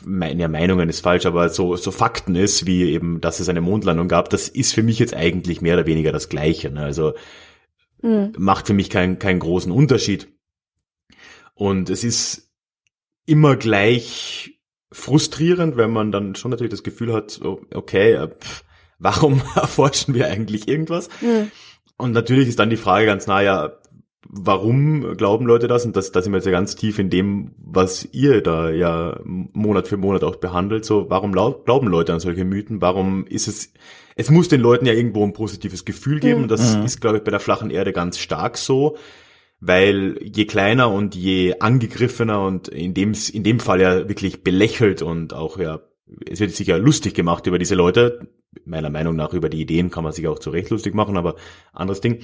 meine 0.05 0.47
Meinungen 0.47 0.89
ist 0.89 1.01
falsch, 1.01 1.25
aber 1.25 1.49
so, 1.49 1.75
so 1.75 1.91
Fakten 1.91 2.35
ist, 2.35 2.65
wie 2.67 2.91
eben, 2.91 3.19
dass 3.19 3.39
es 3.39 3.49
eine 3.49 3.61
Mondlandung 3.61 4.07
gab, 4.07 4.29
das 4.29 4.47
ist 4.47 4.73
für 4.73 4.83
mich 4.83 4.99
jetzt 4.99 5.15
eigentlich 5.15 5.61
mehr 5.61 5.75
oder 5.75 5.87
weniger 5.87 6.11
das 6.11 6.29
Gleiche. 6.29 6.69
Ne? 6.69 6.81
Also 6.81 7.13
mhm. 8.01 8.33
macht 8.37 8.67
für 8.67 8.73
mich 8.73 8.89
keinen 8.89 9.17
keinen 9.19 9.39
großen 9.39 9.71
Unterschied. 9.71 10.27
Und 11.55 11.89
es 11.89 12.03
ist 12.03 12.51
immer 13.25 13.55
gleich 13.55 14.59
frustrierend, 14.91 15.77
wenn 15.77 15.91
man 15.91 16.11
dann 16.11 16.35
schon 16.35 16.51
natürlich 16.51 16.71
das 16.71 16.83
Gefühl 16.83 17.13
hat, 17.13 17.39
okay, 17.73 18.13
äh, 18.13 18.27
pff, 18.27 18.63
warum 18.99 19.41
erforschen 19.55 20.13
wir 20.13 20.27
eigentlich 20.27 20.67
irgendwas? 20.67 21.09
Mhm. 21.21 21.51
Und 21.97 22.11
natürlich 22.13 22.47
ist 22.49 22.59
dann 22.59 22.69
die 22.69 22.77
Frage 22.77 23.05
ganz 23.05 23.27
nah, 23.27 23.41
ja, 23.41 23.73
warum 24.27 25.17
glauben 25.17 25.45
Leute 25.45 25.67
das? 25.67 25.85
Und 25.85 25.95
das, 25.95 26.11
da 26.11 26.21
sind 26.21 26.31
wir 26.31 26.37
jetzt 26.37 26.45
ja 26.45 26.51
ganz 26.51 26.75
tief 26.75 26.99
in 26.99 27.09
dem, 27.09 27.51
was 27.57 28.07
ihr 28.11 28.41
da 28.41 28.69
ja 28.69 29.19
Monat 29.23 29.87
für 29.87 29.97
Monat 29.97 30.23
auch 30.23 30.35
behandelt. 30.37 30.85
So, 30.85 31.09
warum 31.09 31.31
glauben 31.31 31.87
Leute 31.87 32.13
an 32.13 32.19
solche 32.19 32.45
Mythen? 32.45 32.81
Warum 32.81 33.25
ist 33.27 33.47
es, 33.47 33.73
es 34.15 34.29
muss 34.29 34.47
den 34.47 34.61
Leuten 34.61 34.85
ja 34.85 34.93
irgendwo 34.93 35.23
ein 35.25 35.33
positives 35.33 35.85
Gefühl 35.85 36.19
geben. 36.19 36.47
Das 36.47 36.75
mhm. 36.75 36.83
ist, 36.83 37.01
glaube 37.01 37.17
ich, 37.17 37.23
bei 37.23 37.31
der 37.31 37.39
flachen 37.39 37.71
Erde 37.71 37.93
ganz 37.93 38.19
stark 38.19 38.57
so. 38.57 38.97
Weil 39.59 40.17
je 40.23 40.45
kleiner 40.45 40.91
und 40.91 41.13
je 41.13 41.59
angegriffener 41.59 42.41
und 42.41 42.67
in 42.67 42.95
dem, 42.95 43.13
in 43.31 43.43
dem 43.43 43.59
Fall 43.59 43.79
ja 43.79 44.09
wirklich 44.09 44.43
belächelt 44.43 45.03
und 45.03 45.33
auch 45.33 45.59
ja, 45.59 45.81
es 46.27 46.39
wird 46.39 46.51
sicher 46.51 46.79
lustig 46.79 47.13
gemacht 47.13 47.45
über 47.45 47.59
diese 47.59 47.75
Leute, 47.75 48.27
meiner 48.65 48.89
Meinung 48.89 49.15
nach 49.15 49.33
über 49.33 49.49
die 49.49 49.61
Ideen 49.61 49.91
kann 49.91 50.03
man 50.03 50.13
sich 50.13 50.27
auch 50.27 50.39
zu 50.39 50.49
Recht 50.49 50.71
lustig 50.71 50.95
machen, 50.95 51.15
aber 51.15 51.35
anderes 51.73 52.01
Ding, 52.01 52.21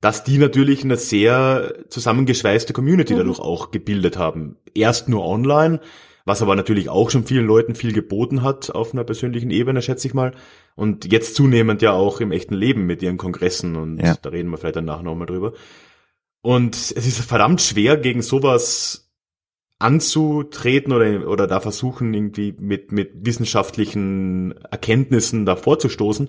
dass 0.00 0.24
die 0.24 0.38
natürlich 0.38 0.84
eine 0.84 0.96
sehr 0.96 1.74
zusammengeschweißte 1.88 2.72
Community 2.72 3.14
mhm. 3.14 3.18
dadurch 3.18 3.40
auch 3.40 3.70
gebildet 3.70 4.16
haben. 4.16 4.56
Erst 4.74 5.08
nur 5.08 5.24
online, 5.24 5.80
was 6.24 6.42
aber 6.42 6.56
natürlich 6.56 6.88
auch 6.88 7.10
schon 7.10 7.24
vielen 7.24 7.46
Leuten 7.46 7.74
viel 7.74 7.92
geboten 7.92 8.42
hat 8.42 8.70
auf 8.70 8.92
einer 8.92 9.04
persönlichen 9.04 9.50
Ebene, 9.50 9.80
schätze 9.80 10.08
ich 10.08 10.14
mal. 10.14 10.32
Und 10.74 11.10
jetzt 11.10 11.34
zunehmend 11.36 11.82
ja 11.82 11.92
auch 11.92 12.20
im 12.20 12.32
echten 12.32 12.54
Leben 12.54 12.84
mit 12.84 13.02
ihren 13.02 13.16
Kongressen 13.16 13.76
und 13.76 13.98
ja. 13.98 14.16
da 14.20 14.30
reden 14.30 14.50
wir 14.50 14.58
vielleicht 14.58 14.76
danach 14.76 15.02
nochmal 15.02 15.26
drüber. 15.26 15.52
Und 16.42 16.76
es 16.76 16.92
ist 16.92 17.20
verdammt 17.20 17.60
schwer, 17.62 17.96
gegen 17.96 18.22
sowas 18.22 19.06
anzutreten 19.78 20.92
oder, 20.92 21.28
oder 21.28 21.46
da 21.46 21.60
versuchen, 21.60 22.14
irgendwie 22.14 22.54
mit, 22.58 22.92
mit 22.92 23.12
wissenschaftlichen 23.26 24.54
Erkenntnissen 24.70 25.44
da 25.46 25.56
vorzustoßen, 25.56 26.28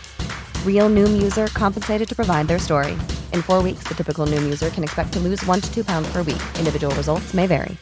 Real 0.65 0.89
Noom 0.89 1.21
user 1.21 1.47
compensated 1.53 2.09
to 2.09 2.15
provide 2.15 2.47
their 2.47 2.57
story. 2.57 2.93
In 3.33 3.43
four 3.43 3.61
weeks, 3.61 3.87
the 3.87 3.93
typical 3.93 4.25
Noom 4.25 4.43
user 4.43 4.71
can 4.71 4.83
expect 4.83 5.13
to 5.13 5.19
lose 5.19 5.45
one 5.45 5.61
to 5.61 5.71
two 5.71 5.83
pounds 5.83 6.11
per 6.11 6.23
week. 6.23 6.41
Individual 6.57 6.95
results 6.95 7.35
may 7.35 7.45
vary. 7.45 7.77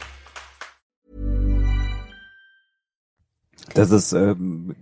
Das 3.73 3.91
ist 3.91 4.13
ähm, 4.13 4.75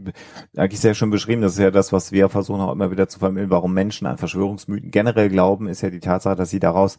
eigentlich 0.55 0.79
sehr 0.79 0.93
schön 0.93 1.09
beschrieben. 1.09 1.41
Das 1.41 1.53
ist 1.53 1.59
ja 1.59 1.71
das, 1.71 1.91
was 1.91 2.11
wir 2.11 2.29
versuchen 2.29 2.61
auch 2.61 2.71
immer 2.71 2.89
wieder 2.89 3.07
zu 3.07 3.19
vermitteln. 3.19 3.49
Warum 3.49 3.73
Menschen 3.73 4.07
an 4.07 4.17
Verschwörungsmythen 4.17 4.91
generell 4.91 5.29
glauben, 5.29 5.67
ist 5.67 5.81
ja 5.81 5.89
die 5.89 5.99
Tatsache, 5.99 6.35
dass 6.35 6.49
sie 6.49 6.59
daraus 6.59 6.97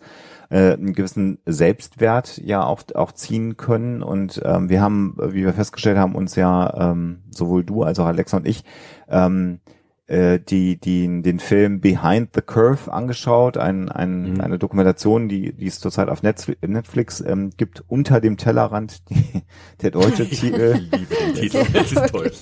äh, 0.50 0.74
einen 0.74 0.92
gewissen 0.92 1.38
Selbstwert 1.46 2.38
ja 2.38 2.64
auch 2.64 2.82
auch 2.94 3.12
ziehen 3.12 3.56
können. 3.56 4.02
Und 4.02 4.40
ähm, 4.44 4.68
wir 4.68 4.80
haben, 4.80 5.16
wie 5.16 5.44
wir 5.44 5.54
festgestellt 5.54 5.98
haben, 5.98 6.14
uns 6.14 6.34
ja 6.36 6.90
ähm, 6.92 7.22
sowohl 7.30 7.64
du 7.64 7.82
als 7.82 7.98
auch 7.98 8.06
Alexa 8.06 8.36
und 8.36 8.46
ich 8.46 8.64
ähm, 9.08 9.60
äh, 10.08 10.40
die, 10.40 10.76
die, 10.80 11.22
den 11.22 11.38
Film 11.38 11.80
Behind 11.80 12.30
the 12.34 12.40
Curve 12.40 12.90
angeschaut, 12.90 13.58
ein, 13.58 13.90
ein, 13.90 14.32
mhm. 14.32 14.40
eine 14.40 14.58
Dokumentation, 14.58 15.28
die, 15.28 15.52
die 15.52 15.66
es 15.66 15.80
zurzeit 15.80 16.08
auf 16.08 16.22
Netflix, 16.22 16.58
Netflix 16.66 17.20
ähm, 17.20 17.50
gibt, 17.56 17.84
unter 17.88 18.20
dem 18.20 18.38
Tellerrand, 18.38 19.02
die, 19.10 19.42
der 19.82 19.90
deutsche 19.90 20.26
Titel. 20.30 20.88
Titel, 21.34 21.64
das 21.72 21.92
ist 21.92 22.06
toll. 22.10 22.32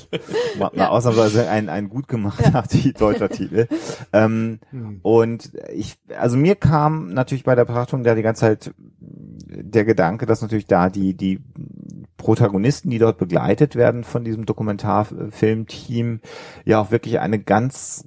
Mal, 0.58 0.70
mal 0.74 0.86
ausnahmsweise 0.86 1.48
ein, 1.50 1.68
ein 1.68 1.88
gut 1.88 2.06
gemachter 2.06 2.64
ja. 2.72 2.92
deutscher 2.92 3.28
Titel. 3.28 3.66
Ähm, 4.12 4.60
mhm. 4.70 5.00
Und 5.02 5.50
ich, 5.74 5.98
also 6.16 6.36
mir 6.36 6.54
kam 6.54 7.08
natürlich 7.08 7.42
bei 7.42 7.56
der 7.56 7.64
Betrachtung 7.64 8.04
da 8.04 8.14
die 8.14 8.22
ganze 8.22 8.42
Zeit 8.42 8.74
der 9.00 9.84
Gedanke, 9.84 10.26
dass 10.26 10.42
natürlich 10.42 10.66
da 10.66 10.88
die, 10.88 11.14
die 11.14 11.40
Protagonisten, 12.16 12.90
die 12.90 12.98
dort 12.98 13.18
begleitet 13.18 13.76
werden 13.76 14.04
von 14.04 14.24
diesem 14.24 14.46
Dokumentarfilmteam, 14.46 16.20
ja 16.64 16.80
auch 16.80 16.90
wirklich 16.90 17.20
eine 17.20 17.38
ganz 17.38 18.06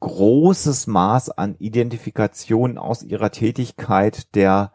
großes 0.00 0.88
Maß 0.88 1.30
an 1.30 1.54
Identifikation 1.58 2.76
aus 2.76 3.02
ihrer 3.02 3.30
Tätigkeit 3.30 4.34
der 4.34 4.72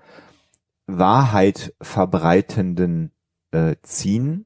Wahrheit 0.87 1.73
verbreitenden 1.81 3.11
äh, 3.51 3.75
ziehen. 3.81 4.45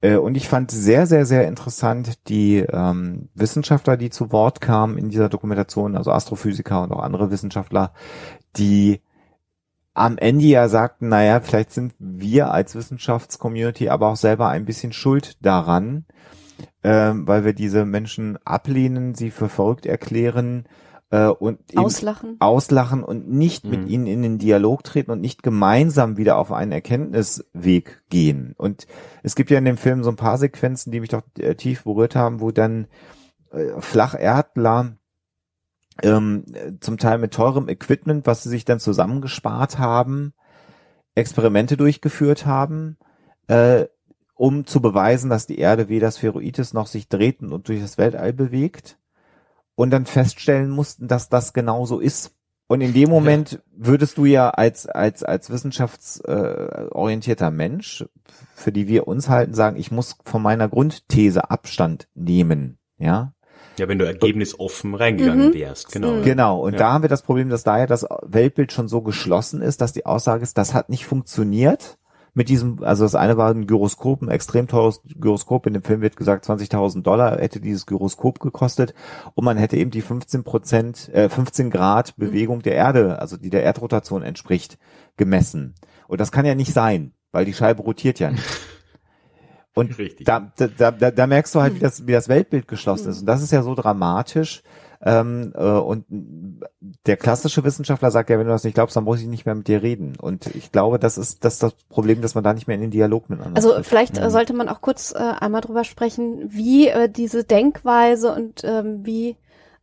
Äh, 0.00 0.16
und 0.16 0.36
ich 0.36 0.48
fand 0.48 0.70
sehr, 0.70 1.06
sehr, 1.06 1.26
sehr 1.26 1.48
interessant 1.48 2.28
die 2.28 2.58
ähm, 2.58 3.28
Wissenschaftler, 3.34 3.96
die 3.96 4.10
zu 4.10 4.30
Wort 4.30 4.60
kamen 4.60 4.98
in 4.98 5.08
dieser 5.08 5.28
Dokumentation, 5.28 5.96
also 5.96 6.12
Astrophysiker 6.12 6.82
und 6.82 6.92
auch 6.92 7.02
andere 7.02 7.30
Wissenschaftler, 7.30 7.92
die 8.56 9.00
am 9.94 10.18
Ende 10.18 10.44
ja 10.44 10.68
sagten, 10.68 11.08
naja, 11.08 11.40
vielleicht 11.40 11.72
sind 11.72 11.94
wir 11.98 12.50
als 12.50 12.74
Wissenschaftscommunity 12.74 13.88
aber 13.88 14.08
auch 14.08 14.16
selber 14.16 14.48
ein 14.48 14.64
bisschen 14.64 14.92
schuld 14.92 15.38
daran, 15.40 16.04
ähm, 16.82 17.26
weil 17.26 17.44
wir 17.44 17.52
diese 17.52 17.84
Menschen 17.84 18.36
ablehnen, 18.44 19.14
sie 19.14 19.30
für 19.30 19.48
verrückt 19.48 19.86
erklären 19.86 20.66
äh, 21.10 21.28
und 21.28 21.60
auslachen. 21.76 22.36
auslachen 22.40 23.04
und 23.04 23.30
nicht 23.30 23.64
mhm. 23.64 23.70
mit 23.70 23.88
ihnen 23.88 24.06
in 24.06 24.22
den 24.22 24.38
Dialog 24.38 24.82
treten 24.82 25.12
und 25.12 25.20
nicht 25.20 25.44
gemeinsam 25.44 26.16
wieder 26.16 26.38
auf 26.38 26.50
einen 26.50 26.72
Erkenntnisweg 26.72 28.02
gehen. 28.10 28.54
Und 28.56 28.88
es 29.22 29.36
gibt 29.36 29.50
ja 29.50 29.58
in 29.58 29.64
dem 29.64 29.76
Film 29.76 30.02
so 30.02 30.10
ein 30.10 30.16
paar 30.16 30.38
Sequenzen, 30.38 30.90
die 30.90 31.00
mich 31.00 31.10
doch 31.10 31.22
äh, 31.38 31.54
tief 31.54 31.84
berührt 31.84 32.16
haben, 32.16 32.40
wo 32.40 32.50
dann 32.50 32.88
äh, 33.52 33.80
Flacherdler 33.80 34.96
ähm, 36.02 36.44
zum 36.80 36.98
Teil 36.98 37.18
mit 37.18 37.32
teurem 37.32 37.68
Equipment, 37.68 38.26
was 38.26 38.42
sie 38.42 38.48
sich 38.48 38.64
dann 38.64 38.80
zusammengespart 38.80 39.78
haben, 39.78 40.32
Experimente 41.14 41.76
durchgeführt 41.76 42.46
haben, 42.46 42.96
äh, 43.46 43.84
um 44.34 44.66
zu 44.66 44.80
beweisen, 44.80 45.30
dass 45.30 45.46
die 45.46 45.58
Erde 45.58 45.88
weder 45.88 46.10
Spheroides 46.10 46.74
noch 46.74 46.88
sich 46.88 47.08
dreht 47.08 47.40
und 47.42 47.68
durch 47.68 47.80
das 47.80 47.98
Weltall 47.98 48.32
bewegt 48.32 48.98
und 49.76 49.90
dann 49.90 50.06
feststellen 50.06 50.70
mussten, 50.70 51.06
dass 51.08 51.28
das 51.28 51.52
genauso 51.52 51.98
ist. 52.00 52.34
Und 52.66 52.80
in 52.80 52.94
dem 52.94 53.10
Moment 53.10 53.52
ja. 53.52 53.58
würdest 53.76 54.16
du 54.16 54.24
ja 54.24 54.48
als 54.50 54.86
als 54.86 55.22
als 55.22 55.50
wissenschaftsorientierter 55.50 57.50
Mensch, 57.50 58.06
für 58.54 58.72
die 58.72 58.88
wir 58.88 59.06
uns 59.06 59.28
halten, 59.28 59.52
sagen, 59.52 59.76
ich 59.76 59.90
muss 59.90 60.16
von 60.24 60.40
meiner 60.40 60.66
Grundthese 60.68 61.50
Abstand 61.50 62.08
nehmen, 62.14 62.78
ja. 62.96 63.33
Ja, 63.78 63.88
wenn 63.88 63.98
du 63.98 64.06
ergebnisoffen 64.06 64.94
reingegangen 64.94 65.48
mhm. 65.48 65.54
wärst, 65.54 65.92
genau. 65.92 66.20
Genau, 66.22 66.60
und 66.60 66.74
ja. 66.74 66.78
da 66.78 66.92
haben 66.92 67.02
wir 67.02 67.08
das 67.08 67.22
Problem, 67.22 67.48
dass 67.48 67.64
daher 67.64 67.86
das 67.86 68.06
Weltbild 68.22 68.72
schon 68.72 68.88
so 68.88 69.02
geschlossen 69.02 69.62
ist, 69.62 69.80
dass 69.80 69.92
die 69.92 70.06
Aussage 70.06 70.42
ist, 70.42 70.58
das 70.58 70.74
hat 70.74 70.88
nicht 70.88 71.06
funktioniert. 71.06 71.98
mit 72.34 72.48
diesem, 72.48 72.82
also 72.82 73.04
das 73.04 73.14
eine 73.14 73.36
war 73.36 73.50
ein 73.50 73.66
Gyroskop, 73.66 74.20
ein 74.22 74.28
extrem 74.28 74.66
teures 74.66 75.00
Gyroskop. 75.04 75.66
In 75.66 75.72
dem 75.72 75.82
Film 75.84 76.00
wird 76.00 76.16
gesagt, 76.16 76.44
20.000 76.44 77.02
Dollar 77.02 77.38
hätte 77.40 77.60
dieses 77.60 77.86
Gyroskop 77.86 78.40
gekostet 78.40 78.92
und 79.34 79.44
man 79.44 79.56
hätte 79.56 79.76
eben 79.76 79.92
die 79.92 80.02
15 80.02 80.42
Prozent, 80.42 81.08
äh, 81.14 81.28
15 81.28 81.70
Grad 81.70 82.16
Bewegung 82.16 82.62
der 82.62 82.74
Erde, 82.74 83.20
also 83.20 83.36
die 83.36 83.50
der 83.50 83.62
Erdrotation 83.62 84.22
entspricht, 84.22 84.78
gemessen. 85.16 85.74
Und 86.08 86.20
das 86.20 86.32
kann 86.32 86.44
ja 86.44 86.56
nicht 86.56 86.72
sein, 86.72 87.12
weil 87.30 87.44
die 87.44 87.54
Scheibe 87.54 87.82
rotiert 87.82 88.18
ja 88.18 88.30
nicht. 88.30 88.44
Und 89.74 89.96
da, 90.24 90.52
da, 90.56 90.90
da, 90.90 91.10
da 91.10 91.26
merkst 91.26 91.54
du 91.54 91.60
halt, 91.60 91.74
wie 91.74 91.80
das, 91.80 92.06
wie 92.06 92.12
das 92.12 92.28
Weltbild 92.28 92.68
geschlossen 92.68 93.10
ist. 93.10 93.20
Und 93.20 93.26
das 93.26 93.42
ist 93.42 93.50
ja 93.50 93.62
so 93.62 93.74
dramatisch, 93.74 94.62
ähm, 95.06 95.52
äh, 95.54 95.62
und 95.62 96.06
der 97.06 97.18
klassische 97.18 97.62
Wissenschaftler 97.62 98.10
sagt 98.10 98.30
ja, 98.30 98.38
wenn 98.38 98.46
du 98.46 98.52
das 98.52 98.64
nicht 98.64 98.74
glaubst, 98.74 98.96
dann 98.96 99.04
muss 99.04 99.20
ich 99.20 99.26
nicht 99.26 99.44
mehr 99.44 99.54
mit 99.54 99.68
dir 99.68 99.82
reden. 99.82 100.14
Und 100.18 100.46
ich 100.54 100.72
glaube, 100.72 100.98
das 100.98 101.18
ist 101.18 101.44
das, 101.44 101.54
ist 101.54 101.62
das 101.62 101.74
Problem, 101.90 102.22
dass 102.22 102.34
man 102.34 102.42
da 102.42 102.54
nicht 102.54 102.66
mehr 102.66 102.76
in 102.76 102.80
den 102.80 102.90
Dialog 102.90 103.28
miteinander 103.28 103.56
Also 103.56 103.72
trifft. 103.72 103.90
vielleicht 103.90 104.18
äh, 104.18 104.30
sollte 104.30 104.54
man 104.54 104.70
auch 104.70 104.80
kurz 104.80 105.12
äh, 105.12 105.18
einmal 105.18 105.60
drüber 105.60 105.84
sprechen, 105.84 106.46
wie 106.48 106.88
äh, 106.88 107.10
diese 107.10 107.44
Denkweise 107.44 108.34
und 108.34 108.62
ähm, 108.64 109.04
wie 109.04 109.36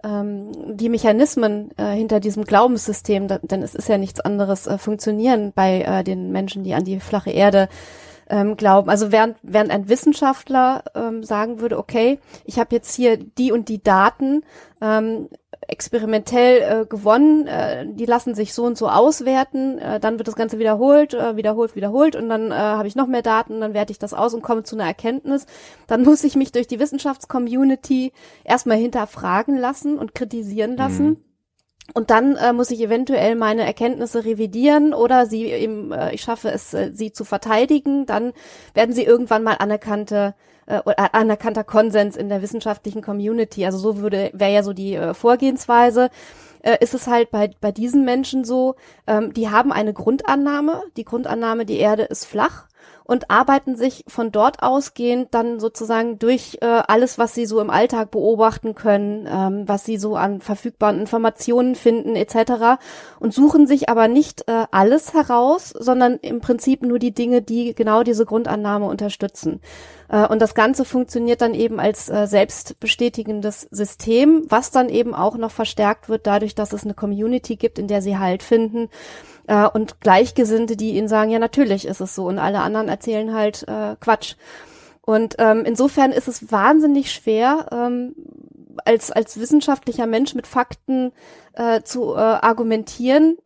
ähm, 0.04 0.52
die 0.76 0.90
Mechanismen 0.90 1.70
äh, 1.78 1.94
hinter 1.94 2.20
diesem 2.20 2.44
Glaubenssystem, 2.44 3.28
da, 3.28 3.38
denn 3.38 3.62
es 3.62 3.76
ist 3.76 3.90
ja 3.90 4.00
nichts 4.00 4.22
anderes, 4.22 4.66
äh, 4.66 4.80
funktionieren 4.80 5.52
bei 5.54 5.82
äh, 5.84 6.04
den 6.04 6.32
Menschen, 6.32 6.64
die 6.64 6.74
an 6.74 6.84
die 6.84 7.00
flache 7.00 7.30
Erde 7.30 7.70
ähm, 8.32 8.56
glauben. 8.58 8.90
Also 8.90 9.12
während, 9.12 9.36
während 9.44 9.70
ein 9.70 9.90
Wissenschaftler 9.90 10.84
ähm, 10.96 11.24
sagen 11.24 11.60
würde, 11.60 11.78
okay, 11.78 12.20
ich 12.46 12.58
habe 12.58 12.74
jetzt 12.74 12.96
hier 12.96 13.18
die 13.18 13.52
und 13.52 13.70
die 13.70 13.84
Daten 13.84 14.44
ähm, 14.82 15.28
experimentell 15.68 16.62
äh, 16.62 16.86
gewonnen, 16.86 17.46
äh, 17.46 17.86
die 17.88 18.06
lassen 18.06 18.34
sich 18.34 18.54
so 18.54 18.64
und 18.64 18.78
so 18.78 18.88
auswerten, 18.88 19.78
äh, 19.78 20.00
dann 20.00 20.18
wird 20.18 20.28
das 20.28 20.36
Ganze 20.36 20.58
wiederholt, 20.58 21.14
äh, 21.14 21.36
wiederholt, 21.36 21.76
wiederholt 21.76 22.16
und 22.16 22.30
dann 22.30 22.52
äh, 22.52 22.56
habe 22.56 22.88
ich 22.88 22.96
noch 22.96 23.08
mehr 23.08 23.22
Daten, 23.22 23.60
dann 23.60 23.74
werte 23.74 23.92
ich 23.92 24.00
das 24.00 24.14
aus 24.14 24.34
und 24.34 24.42
komme 24.42 24.64
zu 24.64 24.76
einer 24.76 24.86
Erkenntnis. 24.86 25.46
Dann 25.88 26.04
muss 26.04 26.24
ich 26.24 26.36
mich 26.36 26.52
durch 26.52 26.68
die 26.68 26.80
Wissenschaftscommunity 26.80 28.14
erstmal 28.44 28.78
hinterfragen 28.78 29.58
lassen 29.58 30.00
und 30.00 30.16
kritisieren 30.16 30.78
lassen. 30.78 31.06
Mhm 31.06 31.31
und 31.94 32.10
dann 32.10 32.36
äh, 32.36 32.54
muss 32.54 32.72
ich 32.72 32.82
eventuell 32.82 33.36
meine 33.36 33.66
Erkenntnisse 33.66 34.26
revidieren 34.26 34.94
oder 34.94 35.26
sie 35.26 35.46
eben, 35.46 35.92
äh, 35.92 36.14
ich 36.14 36.22
schaffe 36.22 36.50
es, 36.50 36.74
äh, 36.74 36.92
sie 36.94 37.12
zu 37.12 37.26
verteidigen. 37.26 38.06
Dann 38.06 38.34
werden 38.74 38.94
sie 38.94 39.04
irgendwann 39.04 39.44
mal 39.44 39.56
anerkannte 39.56 40.36
äh, 40.68 40.80
anerkannter 40.96 41.64
Konsens 41.64 42.16
in 42.16 42.30
der 42.30 42.42
wissenschaftlichen 42.42 43.02
Community. 43.02 43.66
Also 43.66 43.78
so 43.78 43.98
würde 43.98 44.32
wäre 44.34 44.54
ja 44.54 44.64
so 44.64 44.74
die 44.74 44.96
äh, 44.96 45.14
Vorgehensweise. 45.14 46.10
Äh, 46.64 46.78
ist 46.80 46.94
es 46.94 47.08
halt 47.08 47.32
bei 47.32 47.52
bei 47.60 47.72
diesen 47.72 48.06
Menschen 48.06 48.46
so, 48.46 48.76
ähm, 49.08 49.34
die 49.34 49.50
haben 49.50 49.72
eine 49.74 49.94
Grundannahme. 49.94 50.84
Die 50.98 51.06
Grundannahme, 51.06 51.66
die 51.66 51.80
Erde 51.80 52.04
ist 52.04 52.26
flach 52.26 52.68
und 53.12 53.30
arbeiten 53.30 53.76
sich 53.76 54.06
von 54.08 54.32
dort 54.32 54.64
ausgehend 54.64 55.34
dann 55.34 55.60
sozusagen 55.60 56.18
durch 56.18 56.60
äh, 56.62 56.66
alles, 56.66 57.18
was 57.18 57.34
sie 57.34 57.46
so 57.46 57.60
im 57.60 57.70
Alltag 57.70 58.10
beobachten 58.10 58.74
können, 58.74 59.28
ähm, 59.30 59.68
was 59.68 59.84
sie 59.84 59.98
so 59.98 60.16
an 60.16 60.40
verfügbaren 60.40 60.98
Informationen 60.98 61.76
finden 61.76 62.16
etc. 62.16 62.80
und 63.20 63.34
suchen 63.34 63.68
sich 63.68 63.90
aber 63.90 64.08
nicht 64.08 64.48
äh, 64.48 64.66
alles 64.72 65.14
heraus, 65.14 65.74
sondern 65.78 66.20
im 66.22 66.40
Prinzip 66.40 66.84
nur 66.84 67.00
die 67.00 67.14
Dinge, 67.14 67.42
die 67.42 67.76
genau 67.76 68.04
diese 68.04 68.26
Grundannahme 68.26 68.86
unterstützen. 68.86 69.60
Äh, 70.08 70.26
und 70.28 70.42
das 70.42 70.56
Ganze 70.56 70.86
funktioniert 70.86 71.42
dann 71.42 71.54
eben 71.54 71.82
als 71.82 72.08
äh, 72.08 72.28
selbstbestätigendes 72.28 73.68
System, 73.72 74.46
was 74.48 74.72
dann 74.72 74.88
eben 74.88 75.14
auch 75.14 75.36
noch 75.36 75.52
verstärkt 75.52 76.08
wird 76.08 76.28
dadurch, 76.28 76.56
dass 76.56 76.72
es 76.72 76.86
eine 76.86 76.94
Community 76.94 77.58
gibt, 77.58 77.78
in 77.78 77.90
der 77.90 78.02
sie 78.02 78.18
Halt 78.18 78.42
finden 78.42 78.88
äh, 79.48 79.68
und 79.68 80.02
Gleichgesinnte, 80.02 80.76
die 80.76 80.92
ihnen 80.92 81.08
sagen, 81.08 81.32
ja 81.32 81.40
natürlich 81.40 81.86
ist 81.86 82.02
es 82.02 82.16
so 82.16 82.26
und 82.26 82.40
alle 82.40 82.60
anderen 82.60 82.88
erzählen 82.88 83.34
halt 83.34 83.68
äh, 83.68 83.96
Quatsch. 84.00 84.36
Und 85.02 85.36
ähm, 85.40 85.64
insofern 85.66 86.12
ist 86.12 86.28
es 86.28 86.52
wahnsinnig 86.52 87.12
schwer, 87.12 87.68
ähm, 87.72 88.16
als, 88.86 89.12
als 89.12 89.40
wissenschaftlicher 89.40 90.08
Mensch 90.08 90.36
mit 90.36 90.48
Fakten 90.48 91.12
äh, 91.54 91.82
zu 91.82 92.14
äh, 92.14 92.20
argumentieren. 92.20 93.38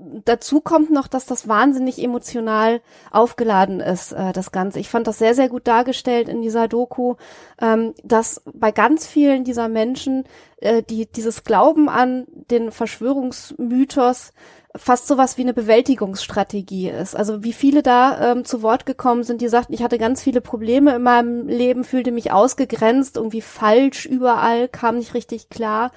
Dazu 0.00 0.60
kommt 0.60 0.90
noch, 0.90 1.08
dass 1.08 1.26
das 1.26 1.48
wahnsinnig 1.48 2.02
emotional 2.02 2.80
aufgeladen 3.10 3.80
ist, 3.80 4.12
äh, 4.12 4.32
das 4.32 4.52
Ganze. 4.52 4.78
Ich 4.78 4.88
fand 4.88 5.06
das 5.06 5.18
sehr, 5.18 5.34
sehr 5.34 5.48
gut 5.48 5.66
dargestellt 5.66 6.28
in 6.28 6.42
dieser 6.42 6.68
Doku, 6.68 7.16
ähm, 7.60 7.94
dass 8.04 8.42
bei 8.52 8.70
ganz 8.70 9.06
vielen 9.06 9.44
dieser 9.44 9.68
Menschen 9.68 10.24
äh, 10.58 10.82
die 10.82 11.10
dieses 11.10 11.42
Glauben 11.42 11.88
an 11.88 12.26
den 12.50 12.70
Verschwörungsmythos 12.70 14.32
fast 14.78 15.06
sowas 15.06 15.36
wie 15.36 15.42
eine 15.42 15.54
Bewältigungsstrategie 15.54 16.88
ist. 16.88 17.16
Also 17.16 17.42
wie 17.42 17.52
viele 17.52 17.82
da 17.82 18.32
ähm, 18.32 18.44
zu 18.44 18.62
Wort 18.62 18.86
gekommen 18.86 19.24
sind, 19.24 19.40
die 19.40 19.48
sagten, 19.48 19.74
ich 19.74 19.82
hatte 19.82 19.98
ganz 19.98 20.22
viele 20.22 20.40
Probleme 20.40 20.96
in 20.96 21.02
meinem 21.02 21.48
Leben, 21.48 21.84
fühlte 21.84 22.12
mich 22.12 22.32
ausgegrenzt, 22.32 23.16
irgendwie 23.16 23.42
falsch 23.42 24.06
überall, 24.06 24.68
kam 24.68 24.98
nicht 24.98 25.14
richtig 25.14 25.50
klar. 25.50 25.90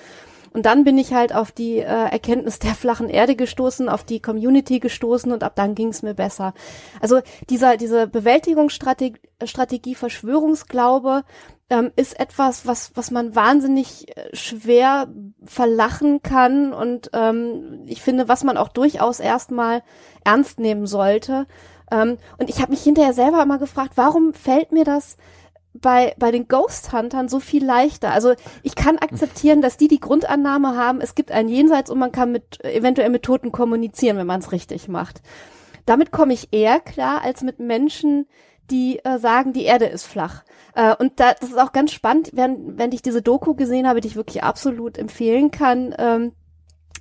Und 0.54 0.66
dann 0.66 0.84
bin 0.84 0.98
ich 0.98 1.14
halt 1.14 1.34
auf 1.34 1.52
die 1.52 1.78
äh, 1.78 1.84
Erkenntnis 1.84 2.60
der 2.60 2.76
flachen 2.76 3.10
Erde 3.10 3.36
gestoßen, 3.36 3.88
auf 3.88 4.04
die 4.04 4.22
Community 4.22 4.80
gestoßen 4.80 5.32
und 5.32 5.44
ab 5.44 5.54
dann 5.56 5.76
ging 5.76 5.88
es 5.90 6.02
mir 6.02 6.14
besser. 6.14 6.54
Also 7.00 7.22
dieser, 7.50 7.78
diese 7.78 8.08
Bewältigungsstrategie, 8.08 9.96
Verschwörungsglaube, 9.96 11.24
ähm, 11.72 11.92
ist 11.96 12.20
etwas, 12.20 12.68
was, 12.68 12.92
was 12.96 13.12
man 13.12 13.34
wahnsinnig 13.34 14.16
äh, 14.16 14.36
schwer 14.36 15.08
verlachen 15.46 16.22
kann 16.22 16.74
und 16.74 17.10
ähm, 17.14 17.84
ich 17.86 18.02
finde, 18.02 18.28
was 18.28 18.44
man 18.44 18.58
auch 18.58 18.68
durchaus 18.68 19.22
erstmal 19.22 19.82
ernst 20.26 20.60
nehmen 20.60 20.86
sollte. 20.86 21.48
Ähm, 21.90 22.18
und 22.38 22.50
ich 22.50 22.62
habe 22.62 22.72
mich 22.72 22.84
hinterher 22.84 23.14
selber 23.14 23.42
immer 23.42 23.58
gefragt, 23.58 23.94
warum 23.96 24.34
fällt 24.34 24.74
mir 24.74 24.84
das 24.84 25.16
bei, 25.74 26.14
bei 26.20 26.32
den 26.32 26.50
Ghost 26.50 26.92
Huntern 26.92 27.30
so 27.30 27.40
viel 27.40 27.64
leichter. 27.64 28.12
Also 28.12 28.34
ich 28.64 28.76
kann 28.76 28.98
akzeptieren, 28.98 29.62
dass 29.62 29.78
die 29.78 29.88
die 29.88 30.02
Grundannahme 30.02 30.76
haben, 30.76 31.00
es 31.00 31.16
gibt 31.16 31.32
ein 31.32 31.48
Jenseits 31.48 31.90
und 31.90 32.00
man 32.00 32.12
kann 32.12 32.34
mit 32.34 32.64
eventuell 32.66 33.10
mit 33.10 33.24
Toten 33.24 33.54
kommunizieren, 33.54 34.18
wenn 34.18 34.28
man 34.28 34.42
es 34.42 34.52
richtig 34.52 34.90
macht. 34.90 35.22
Damit 35.86 36.12
komme 36.12 36.34
ich 36.34 36.50
eher 36.52 36.82
klar 36.82 37.22
als 37.22 37.44
mit 37.44 37.60
Menschen, 37.60 38.28
die 38.70 39.00
äh, 39.06 39.20
sagen, 39.20 39.54
die 39.54 39.64
Erde 39.64 39.86
ist 39.86 40.06
flach. 40.06 40.44
Äh, 40.76 40.96
und 40.96 41.20
da, 41.20 41.34
das 41.34 41.50
ist 41.50 41.60
auch 41.60 41.72
ganz 41.72 41.92
spannend, 41.92 42.32
wenn, 42.34 42.78
wenn 42.78 42.92
ich 42.92 43.02
diese 43.02 43.22
Doku 43.22 43.54
gesehen 43.56 43.88
habe, 43.88 44.02
die 44.02 44.08
ich 44.08 44.16
wirklich 44.16 44.44
absolut 44.44 44.98
empfehlen 44.98 45.52
kann. 45.52 45.96
Ähm, 45.98 46.34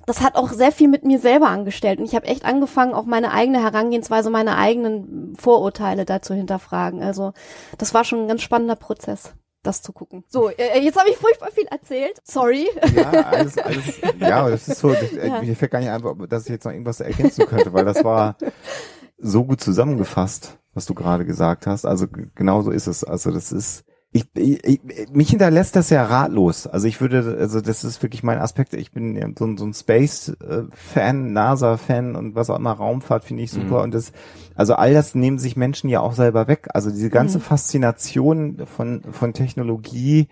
das 0.05 0.21
hat 0.21 0.35
auch 0.35 0.49
sehr 0.51 0.71
viel 0.71 0.87
mit 0.87 1.05
mir 1.05 1.19
selber 1.19 1.49
angestellt. 1.49 1.99
Und 1.99 2.05
ich 2.05 2.15
habe 2.15 2.25
echt 2.25 2.45
angefangen, 2.45 2.93
auch 2.93 3.05
meine 3.05 3.31
eigene 3.31 3.61
Herangehensweise, 3.61 4.29
meine 4.29 4.57
eigenen 4.57 5.35
Vorurteile 5.37 6.05
dazu 6.05 6.33
hinterfragen. 6.33 7.03
Also 7.03 7.33
das 7.77 7.93
war 7.93 8.03
schon 8.03 8.21
ein 8.21 8.27
ganz 8.27 8.41
spannender 8.41 8.75
Prozess 8.75 9.33
das 9.63 9.81
zu 9.81 9.93
gucken. 9.93 10.23
So, 10.27 10.49
äh, 10.49 10.79
jetzt 10.79 10.97
habe 10.97 11.09
ich 11.09 11.17
furchtbar 11.17 11.51
viel 11.51 11.67
erzählt. 11.67 12.19
Sorry. 12.23 12.67
Ja, 12.95 13.11
alles, 13.11 13.57
alles, 13.57 14.01
ja, 14.19 14.49
das 14.49 14.67
ist 14.67 14.79
so, 14.79 14.89
das, 14.89 15.11
ja. 15.11 15.41
mir 15.41 15.55
fällt 15.55 15.71
gar 15.71 15.79
nicht 15.79 15.89
ein, 15.89 16.29
dass 16.29 16.45
ich 16.45 16.49
jetzt 16.49 16.65
noch 16.65 16.71
irgendwas 16.71 16.99
ergänzen 16.99 17.45
könnte, 17.45 17.71
weil 17.71 17.85
das 17.85 18.03
war 18.03 18.37
so 19.21 19.45
gut 19.45 19.61
zusammengefasst 19.61 20.57
was 20.73 20.85
du 20.85 20.93
gerade 20.93 21.25
gesagt 21.25 21.67
hast. 21.67 21.85
Also 21.85 22.07
genau 22.35 22.61
so 22.61 22.71
ist 22.71 22.87
es. 22.87 23.03
Also 23.03 23.31
das 23.31 23.51
ist, 23.51 23.83
ich, 24.13 24.25
ich, 24.35 24.81
mich 25.11 25.29
hinterlässt 25.29 25.75
das 25.75 25.89
ja 25.89 26.03
ratlos. 26.03 26.67
Also 26.67 26.87
ich 26.87 27.01
würde, 27.01 27.37
also 27.39 27.61
das 27.61 27.83
ist 27.83 28.01
wirklich 28.03 28.23
mein 28.23 28.39
Aspekt. 28.39 28.73
Ich 28.73 28.91
bin 28.91 29.15
ja 29.15 29.27
so, 29.37 29.55
so 29.57 29.65
ein 29.65 29.73
Space-Fan, 29.73 31.33
NASA-Fan 31.33 32.15
und 32.15 32.35
was 32.35 32.49
auch 32.49 32.57
immer, 32.57 32.71
Raumfahrt 32.71 33.25
finde 33.25 33.43
ich 33.43 33.51
super. 33.51 33.79
Mhm. 33.79 33.83
Und 33.83 33.93
das, 33.93 34.11
also 34.55 34.75
all 34.75 34.93
das 34.93 35.15
nehmen 35.15 35.39
sich 35.39 35.55
Menschen 35.55 35.89
ja 35.89 35.99
auch 36.01 36.13
selber 36.13 36.47
weg. 36.47 36.67
Also 36.73 36.89
diese 36.89 37.09
ganze 37.09 37.37
mhm. 37.37 37.43
Faszination 37.43 38.65
von, 38.65 39.01
von 39.11 39.33
Technologie, 39.33 40.27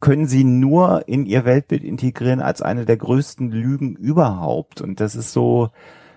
können 0.00 0.26
sie 0.26 0.44
nur 0.44 1.08
in 1.08 1.24
ihr 1.24 1.46
Weltbild 1.46 1.84
integrieren 1.84 2.40
als 2.40 2.60
eine 2.60 2.84
der 2.84 2.98
größten 2.98 3.50
Lügen 3.50 3.96
überhaupt. 3.96 4.82
Und 4.82 5.00
das 5.00 5.14
ist 5.16 5.32
so, 5.32 5.70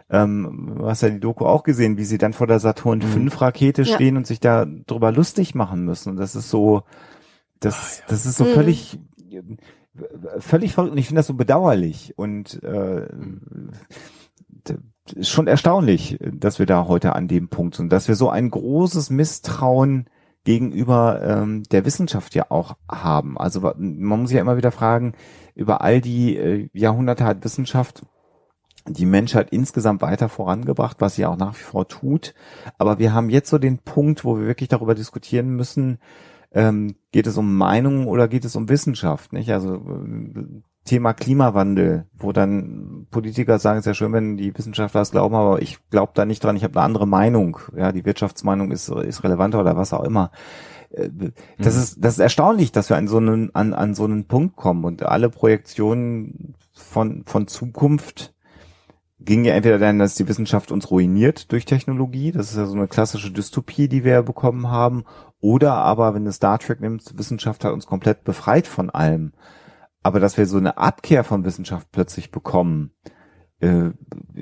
ähm, 0.10 0.76
du 0.78 0.88
hast 0.88 1.02
ja 1.02 1.10
die 1.10 1.20
Doku 1.20 1.46
auch 1.46 1.64
gesehen, 1.64 1.98
wie 1.98 2.06
sie 2.06 2.18
dann 2.18 2.34
vor 2.34 2.48
der 2.48 2.60
Saturn 2.60 3.00
mhm. 3.00 3.30
V 3.30 3.40
Rakete 3.40 3.84
ja. 3.84 3.96
stehen 3.96 4.18
und 4.18 4.26
sich 4.26 4.40
da 4.40 4.66
drüber 4.66 5.12
lustig 5.12 5.56
machen 5.56 5.84
müssen. 5.84 6.12
Und 6.12 6.18
das 6.18 6.36
ist 6.36 6.50
so, 6.50 6.84
das, 7.60 7.76
Ach, 7.76 8.00
ja. 8.00 8.06
das 8.10 8.26
ist 8.26 8.38
so 8.38 8.46
mhm. 8.46 8.54
völlig, 8.54 9.00
völlig 10.40 10.74
verrückt. 10.74 10.94
Und 10.94 10.98
ich 10.98 11.08
finde 11.08 11.20
das 11.20 11.28
so 11.28 11.34
bedauerlich 11.34 12.14
und 12.18 12.64
äh, 12.64 13.08
schon 15.22 15.48
erstaunlich, 15.48 16.18
dass 16.22 16.60
wir 16.60 16.66
da 16.66 16.88
heute 16.88 17.16
an 17.16 17.28
dem 17.28 17.50
Punkt 17.50 17.76
sind, 17.76 17.92
dass 17.92 18.08
wir 18.08 18.16
so 18.16 18.30
ein 18.30 18.50
großes 18.50 19.10
Misstrauen 19.10 20.06
gegenüber 20.44 21.22
ähm, 21.22 21.64
der 21.72 21.84
Wissenschaft 21.86 22.34
ja 22.34 22.46
auch 22.50 22.78
haben. 22.90 23.38
Also 23.38 23.60
man 23.62 24.20
muss 24.20 24.30
sich 24.30 24.36
ja 24.36 24.42
immer 24.42 24.58
wieder 24.58 24.72
fragen, 24.72 25.14
über 25.56 25.82
all 25.82 26.00
die 26.00 26.38
äh, 26.38 26.70
Jahrhunderte 26.72 27.26
hat 27.26 27.44
Wissenschaft 27.44 28.06
die 28.88 29.06
Menschheit 29.06 29.50
insgesamt 29.52 30.02
weiter 30.02 30.30
vorangebracht, 30.30 30.98
was 31.00 31.16
sie 31.16 31.26
auch 31.26 31.38
nach 31.38 31.54
wie 31.54 31.64
vor 31.64 31.88
tut. 31.88 32.34
Aber 32.78 33.00
wir 33.00 33.14
haben 33.14 33.30
jetzt 33.30 33.50
so 33.50 33.58
den 33.58 33.80
Punkt, 33.80 34.26
wo 34.26 34.38
wir 34.38 34.48
wirklich 34.48 34.70
darüber 34.70 34.96
diskutieren 34.96 35.50
müssen, 35.50 36.00
ähm, 36.52 36.96
geht 37.12 37.28
es 37.28 37.38
um 37.38 37.58
Meinungen 37.58 38.08
oder 38.08 38.28
geht 38.28 38.46
es 38.46 38.56
um 38.56 38.70
Wissenschaft? 38.70 39.34
Nicht? 39.34 39.52
Also 39.52 39.82
Thema 40.86 41.14
Klimawandel, 41.14 42.06
wo 42.18 42.32
dann 42.32 43.08
Politiker 43.12 43.60
sagen, 43.60 43.80
es 43.80 43.84
ist 43.84 43.88
ja 43.88 43.94
schön, 43.94 44.14
wenn 44.14 44.38
die 44.38 44.58
Wissenschaftler 44.58 45.02
es 45.02 45.12
glauben, 45.12 45.36
aber 45.36 45.62
ich 45.62 45.78
glaube 45.90 46.14
da 46.16 46.26
nicht 46.26 46.44
dran, 46.44 46.56
ich 46.56 46.64
habe 46.64 46.80
eine 46.80 46.86
andere 46.86 47.06
Meinung. 47.06 47.60
Ja, 47.76 47.92
die 47.92 48.06
Wirtschaftsmeinung 48.06 48.72
ist, 48.72 48.90
ist 48.90 49.24
relevanter 49.24 49.60
oder 49.60 49.76
was 49.76 49.94
auch 49.94 50.04
immer. 50.04 50.32
Äh, 50.90 51.10
das 51.60 51.76
mhm. 51.76 51.82
ist, 51.82 51.98
das 52.04 52.14
ist 52.14 52.20
erstaunlich, 52.20 52.72
dass 52.72 52.90
wir 52.90 52.98
an 52.98 53.08
so 53.08 53.18
einen, 53.18 53.54
an, 53.54 53.74
an 53.74 53.94
so 53.94 54.06
einen 54.06 54.26
Punkt 54.26 54.56
kommen 54.56 54.86
und 54.86 55.04
alle 55.04 55.30
Projektionen 55.30 56.56
von, 56.74 57.24
von 57.26 57.48
Zukunft 57.48 58.34
ging 59.20 59.46
ja 59.46 59.54
entweder 59.54 59.80
dann, 59.80 60.00
dass 60.00 60.16
die 60.16 60.28
Wissenschaft 60.28 60.72
uns 60.72 60.92
ruiniert 60.92 61.52
durch 61.52 61.66
Technologie, 61.66 62.32
das 62.32 62.52
ist 62.52 62.58
ja 62.58 62.66
so 62.66 62.76
eine 62.76 62.88
klassische 62.88 63.32
Dystopie, 63.32 63.88
die 63.88 64.04
wir 64.04 64.22
bekommen 64.22 64.70
haben, 64.70 65.06
oder 65.40 65.74
aber, 65.74 66.14
wenn 66.14 66.26
du 66.26 66.32
Star 66.32 66.60
Trek 66.60 66.82
nimmst, 66.82 67.18
Wissenschaft 67.18 67.64
hat 67.64 67.74
uns 67.74 67.86
komplett 67.86 68.24
befreit 68.24 68.68
von 68.68 68.90
allem. 68.90 69.34
Aber 70.04 70.20
dass 70.20 70.38
wir 70.38 70.46
so 70.46 70.58
eine 70.58 70.78
Abkehr 70.78 71.24
von 71.24 71.46
Wissenschaft 71.46 71.92
plötzlich 71.92 72.32
bekommen, 72.32 72.92
äh, 73.60 73.90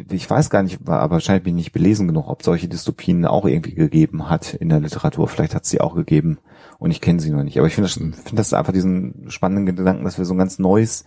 ich 0.10 0.30
weiß 0.30 0.50
gar 0.50 0.64
nicht, 0.64 0.80
aber 0.86 1.12
wahrscheinlich 1.12 1.44
bin 1.44 1.58
ich 1.58 1.66
nicht 1.66 1.74
belesen 1.74 2.08
genug, 2.08 2.28
ob 2.28 2.44
solche 2.44 2.68
Dystopien 2.68 3.26
auch 3.26 3.46
irgendwie 3.46 3.76
gegeben 3.76 4.30
hat 4.30 4.54
in 4.54 4.70
der 4.70 4.80
Literatur. 4.80 5.28
Vielleicht 5.28 5.56
hat 5.56 5.64
es 5.64 5.70
sie 5.70 5.82
auch 5.82 5.96
gegeben 5.96 6.38
und 6.80 6.92
ich 6.92 7.02
kenne 7.02 7.20
sie 7.20 7.32
noch 7.32 7.44
nicht. 7.44 7.58
Aber 7.58 7.68
ich 7.68 7.76
finde 7.76 7.88
das, 7.88 7.94
finde 7.96 8.36
das 8.36 8.54
einfach 8.54 8.74
diesen 8.74 9.26
spannenden 9.30 9.66
Gedanken, 9.66 10.04
dass 10.04 10.18
wir 10.18 10.26
so 10.26 10.34
ein 10.34 10.38
ganz 10.38 10.60
neues 10.60 11.06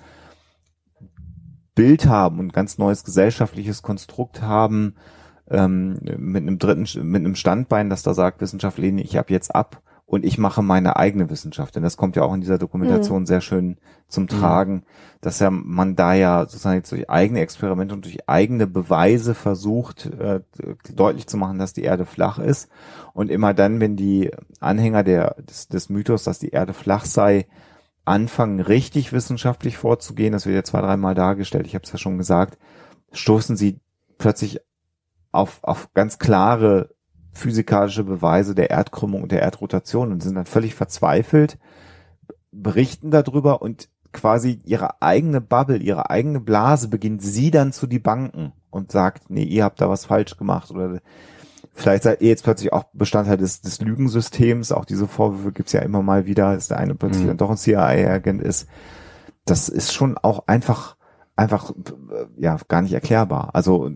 Bild 1.78 2.06
haben 2.06 2.40
und 2.40 2.46
ein 2.46 2.52
ganz 2.52 2.76
neues 2.76 3.04
gesellschaftliches 3.04 3.82
Konstrukt 3.82 4.42
haben, 4.42 4.96
ähm, 5.48 6.00
mit 6.16 6.42
einem 6.42 6.58
dritten, 6.58 6.86
mit 7.08 7.24
einem 7.24 7.36
Standbein, 7.36 7.88
das 7.88 8.02
da 8.02 8.14
sagt, 8.14 8.40
Wissenschaft 8.40 8.78
lehne 8.78 9.00
ich 9.00 9.16
ab 9.16 9.30
jetzt 9.30 9.54
ab 9.54 9.80
und 10.04 10.24
ich 10.24 10.38
mache 10.38 10.60
meine 10.60 10.96
eigene 10.96 11.30
Wissenschaft. 11.30 11.76
Denn 11.76 11.84
das 11.84 11.96
kommt 11.96 12.16
ja 12.16 12.22
auch 12.24 12.34
in 12.34 12.40
dieser 12.40 12.58
Dokumentation 12.58 13.20
mhm. 13.20 13.26
sehr 13.26 13.40
schön 13.40 13.76
zum 14.08 14.24
mhm. 14.24 14.28
Tragen, 14.28 14.74
mhm. 14.74 14.82
dass 15.20 15.38
ja 15.38 15.50
man 15.50 15.94
da 15.94 16.14
ja 16.14 16.40
sozusagen 16.46 16.78
jetzt 16.78 16.90
durch 16.90 17.08
eigene 17.08 17.42
Experimente 17.42 17.94
und 17.94 18.04
durch 18.04 18.28
eigene 18.28 18.66
Beweise 18.66 19.34
versucht, 19.34 20.06
äh, 20.06 20.40
deutlich 20.92 21.28
zu 21.28 21.36
machen, 21.36 21.60
dass 21.60 21.74
die 21.74 21.84
Erde 21.84 22.06
flach 22.06 22.40
ist. 22.40 22.68
Und 23.14 23.30
immer 23.30 23.54
dann, 23.54 23.78
wenn 23.78 23.94
die 23.94 24.32
Anhänger 24.58 25.04
der, 25.04 25.36
des, 25.48 25.68
des 25.68 25.90
Mythos, 25.90 26.24
dass 26.24 26.40
die 26.40 26.50
Erde 26.50 26.72
flach 26.72 27.04
sei, 27.04 27.46
anfangen, 28.08 28.60
richtig 28.60 29.12
wissenschaftlich 29.12 29.76
vorzugehen, 29.76 30.32
das 30.32 30.46
wird 30.46 30.56
ja 30.56 30.64
zwei, 30.64 30.80
dreimal 30.80 31.14
dargestellt, 31.14 31.66
ich 31.66 31.74
habe 31.74 31.84
es 31.84 31.92
ja 31.92 31.98
schon 31.98 32.18
gesagt, 32.18 32.58
stoßen 33.12 33.56
sie 33.56 33.80
plötzlich 34.18 34.60
auf, 35.30 35.60
auf 35.62 35.92
ganz 35.94 36.18
klare 36.18 36.94
physikalische 37.32 38.04
Beweise 38.04 38.54
der 38.54 38.70
Erdkrümmung 38.70 39.22
und 39.22 39.32
der 39.32 39.42
Erdrotation 39.42 40.10
und 40.10 40.22
sind 40.22 40.34
dann 40.34 40.46
völlig 40.46 40.74
verzweifelt, 40.74 41.58
berichten 42.50 43.10
darüber 43.10 43.62
und 43.62 43.88
quasi 44.12 44.60
ihre 44.64 45.02
eigene 45.02 45.40
Bubble, 45.40 45.78
ihre 45.78 46.10
eigene 46.10 46.40
Blase 46.40 46.88
beginnt 46.88 47.22
sie 47.22 47.50
dann 47.50 47.72
zu 47.72 47.86
die 47.86 47.98
Banken 47.98 48.52
und 48.70 48.90
sagt, 48.90 49.30
nee, 49.30 49.44
ihr 49.44 49.64
habt 49.64 49.80
da 49.80 49.88
was 49.88 50.06
falsch 50.06 50.36
gemacht 50.36 50.70
oder 50.70 51.00
vielleicht 51.78 52.02
seid 52.02 52.20
ihr 52.20 52.28
jetzt 52.28 52.44
plötzlich 52.44 52.72
auch 52.72 52.84
Bestandteil 52.92 53.36
des, 53.36 53.60
des 53.60 53.80
Lügensystems, 53.80 54.72
auch 54.72 54.84
diese 54.84 55.06
Vorwürfe 55.06 55.52
gibt's 55.52 55.72
ja 55.72 55.80
immer 55.80 56.02
mal 56.02 56.26
wieder, 56.26 56.54
dass 56.54 56.68
der 56.68 56.78
eine 56.78 56.94
plötzlich 56.94 57.24
mhm. 57.24 57.28
dann 57.28 57.36
doch 57.38 57.50
ein 57.50 57.56
CIA-Agent 57.56 58.42
ist. 58.42 58.68
Das 59.44 59.68
ist 59.68 59.92
schon 59.92 60.18
auch 60.18 60.46
einfach, 60.46 60.96
einfach, 61.36 61.72
ja, 62.36 62.58
gar 62.68 62.82
nicht 62.82 62.92
erklärbar. 62.92 63.50
Also, 63.54 63.90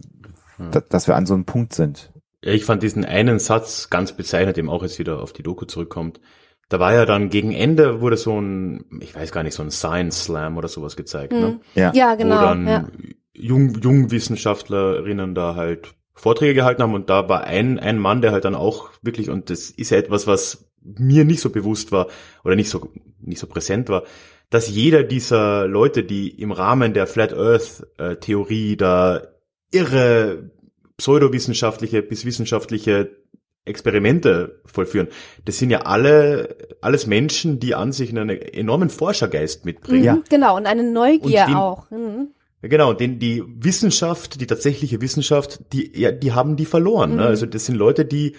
mhm. 0.59 0.70
dass 0.89 1.09
wir 1.09 1.16
an 1.16 1.26
so 1.26 1.35
einem 1.35 1.45
Punkt 1.45 1.74
sind. 1.74 2.12
Ja, 2.43 2.53
ich 2.53 2.64
fand 2.64 2.83
diesen 2.83 3.05
einen 3.05 3.39
Satz 3.39 3.91
ganz 3.91 4.12
bezeichnend, 4.12 4.57
dem 4.57 4.70
auch 4.70 4.83
jetzt 4.83 4.99
wieder 4.99 5.20
auf 5.20 5.33
die 5.33 5.43
Doku 5.43 5.64
zurückkommt. 5.64 6.20
Da 6.68 6.80
war 6.80 6.95
ja 6.95 7.05
dann 7.05 7.28
gegen 7.28 7.53
Ende 7.53 8.01
wurde 8.01 8.16
so 8.16 8.41
ein, 8.41 8.87
ich 9.01 9.14
weiß 9.14 9.30
gar 9.30 9.43
nicht, 9.43 9.55
so 9.55 9.62
ein 9.62 9.70
Science 9.70 10.24
Slam 10.24 10.57
oder 10.57 10.68
sowas 10.68 10.97
gezeigt, 10.97 11.33
ne? 11.33 11.47
Hm. 11.47 11.61
Ja. 11.74 11.93
ja, 11.95 12.14
genau. 12.14 12.37
Wo 12.37 12.41
dann 12.41 12.66
ja. 12.66 12.89
Jung, 13.35 13.74
Jungwissenschaftlerinnen 13.74 15.35
da 15.35 15.55
halt 15.55 15.95
Vorträge 16.15 16.55
gehalten 16.55 16.83
haben 16.83 16.95
und 16.95 17.11
da 17.11 17.29
war 17.29 17.45
ein, 17.45 17.79
ein 17.79 17.99
Mann, 17.99 18.23
der 18.23 18.33
halt 18.33 18.45
dann 18.45 18.55
auch 18.55 18.91
wirklich, 19.03 19.31
und 19.31 19.51
das 19.51 19.71
ist 19.71 19.91
ja 19.91 19.99
etwas, 19.99 20.27
was 20.27 20.71
mir 20.83 21.25
nicht 21.25 21.41
so 21.41 21.51
bewusst 21.51 21.93
war 21.93 22.09
oder 22.45 22.57
nicht 22.57 22.69
so, 22.69 22.91
nicht 23.21 23.39
so 23.39 23.47
präsent 23.47 23.89
war, 23.89 24.05
dass 24.51 24.69
jeder 24.69 25.03
dieser 25.03 25.67
Leute, 25.67 26.05
die 26.05 26.29
im 26.29 26.53
Rahmen 26.53 26.93
der 26.93 27.07
Flat 27.07 27.33
Earth 27.33 27.87
äh, 27.99 28.17
Theorie 28.17 28.77
da 28.77 29.23
irre 29.71 30.51
pseudowissenschaftliche 30.99 32.03
bis 32.03 32.25
wissenschaftliche 32.27 33.17
Experimente 33.65 34.61
vollführen. 34.67 35.09
Das 35.45 35.59
sind 35.59 35.71
ja 35.71 35.83
alle 35.83 36.57
alles 36.81 37.07
Menschen, 37.07 37.61
die 37.61 37.75
an 37.75 37.93
sich 37.93 38.11
einen 38.11 38.29
enormen 38.29 38.91
Forschergeist 38.91 39.65
mitbringen. 39.65 40.01
Mhm, 40.01 40.05
ja. 40.05 40.19
Genau, 40.29 40.57
und 40.57 40.67
eine 40.67 40.83
Neugier 40.83 41.47
und 41.49 41.55
auch. 41.55 41.91
Mhm. 41.91 42.29
Genau, 42.63 42.93
denn 42.93 43.19
die 43.19 43.43
Wissenschaft, 43.47 44.41
die 44.41 44.47
tatsächliche 44.47 45.01
Wissenschaft, 45.01 45.73
die, 45.73 45.99
ja, 45.99 46.13
die 46.13 46.33
haben 46.33 46.57
die 46.57 46.65
verloren. 46.65 47.11
Ne? 47.11 47.17
Mhm. 47.17 47.21
Ne? 47.23 47.27
Also 47.27 47.47
das 47.47 47.67
sind 47.67 47.75
Leute, 47.75 48.05
die, 48.05 48.37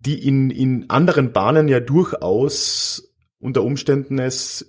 die 0.00 0.26
in, 0.26 0.50
in 0.50 0.88
anderen 0.88 1.32
Bahnen 1.32 1.68
ja 1.68 1.80
durchaus 1.80 3.12
unter 3.38 3.62
Umständen 3.62 4.18
es, 4.18 4.66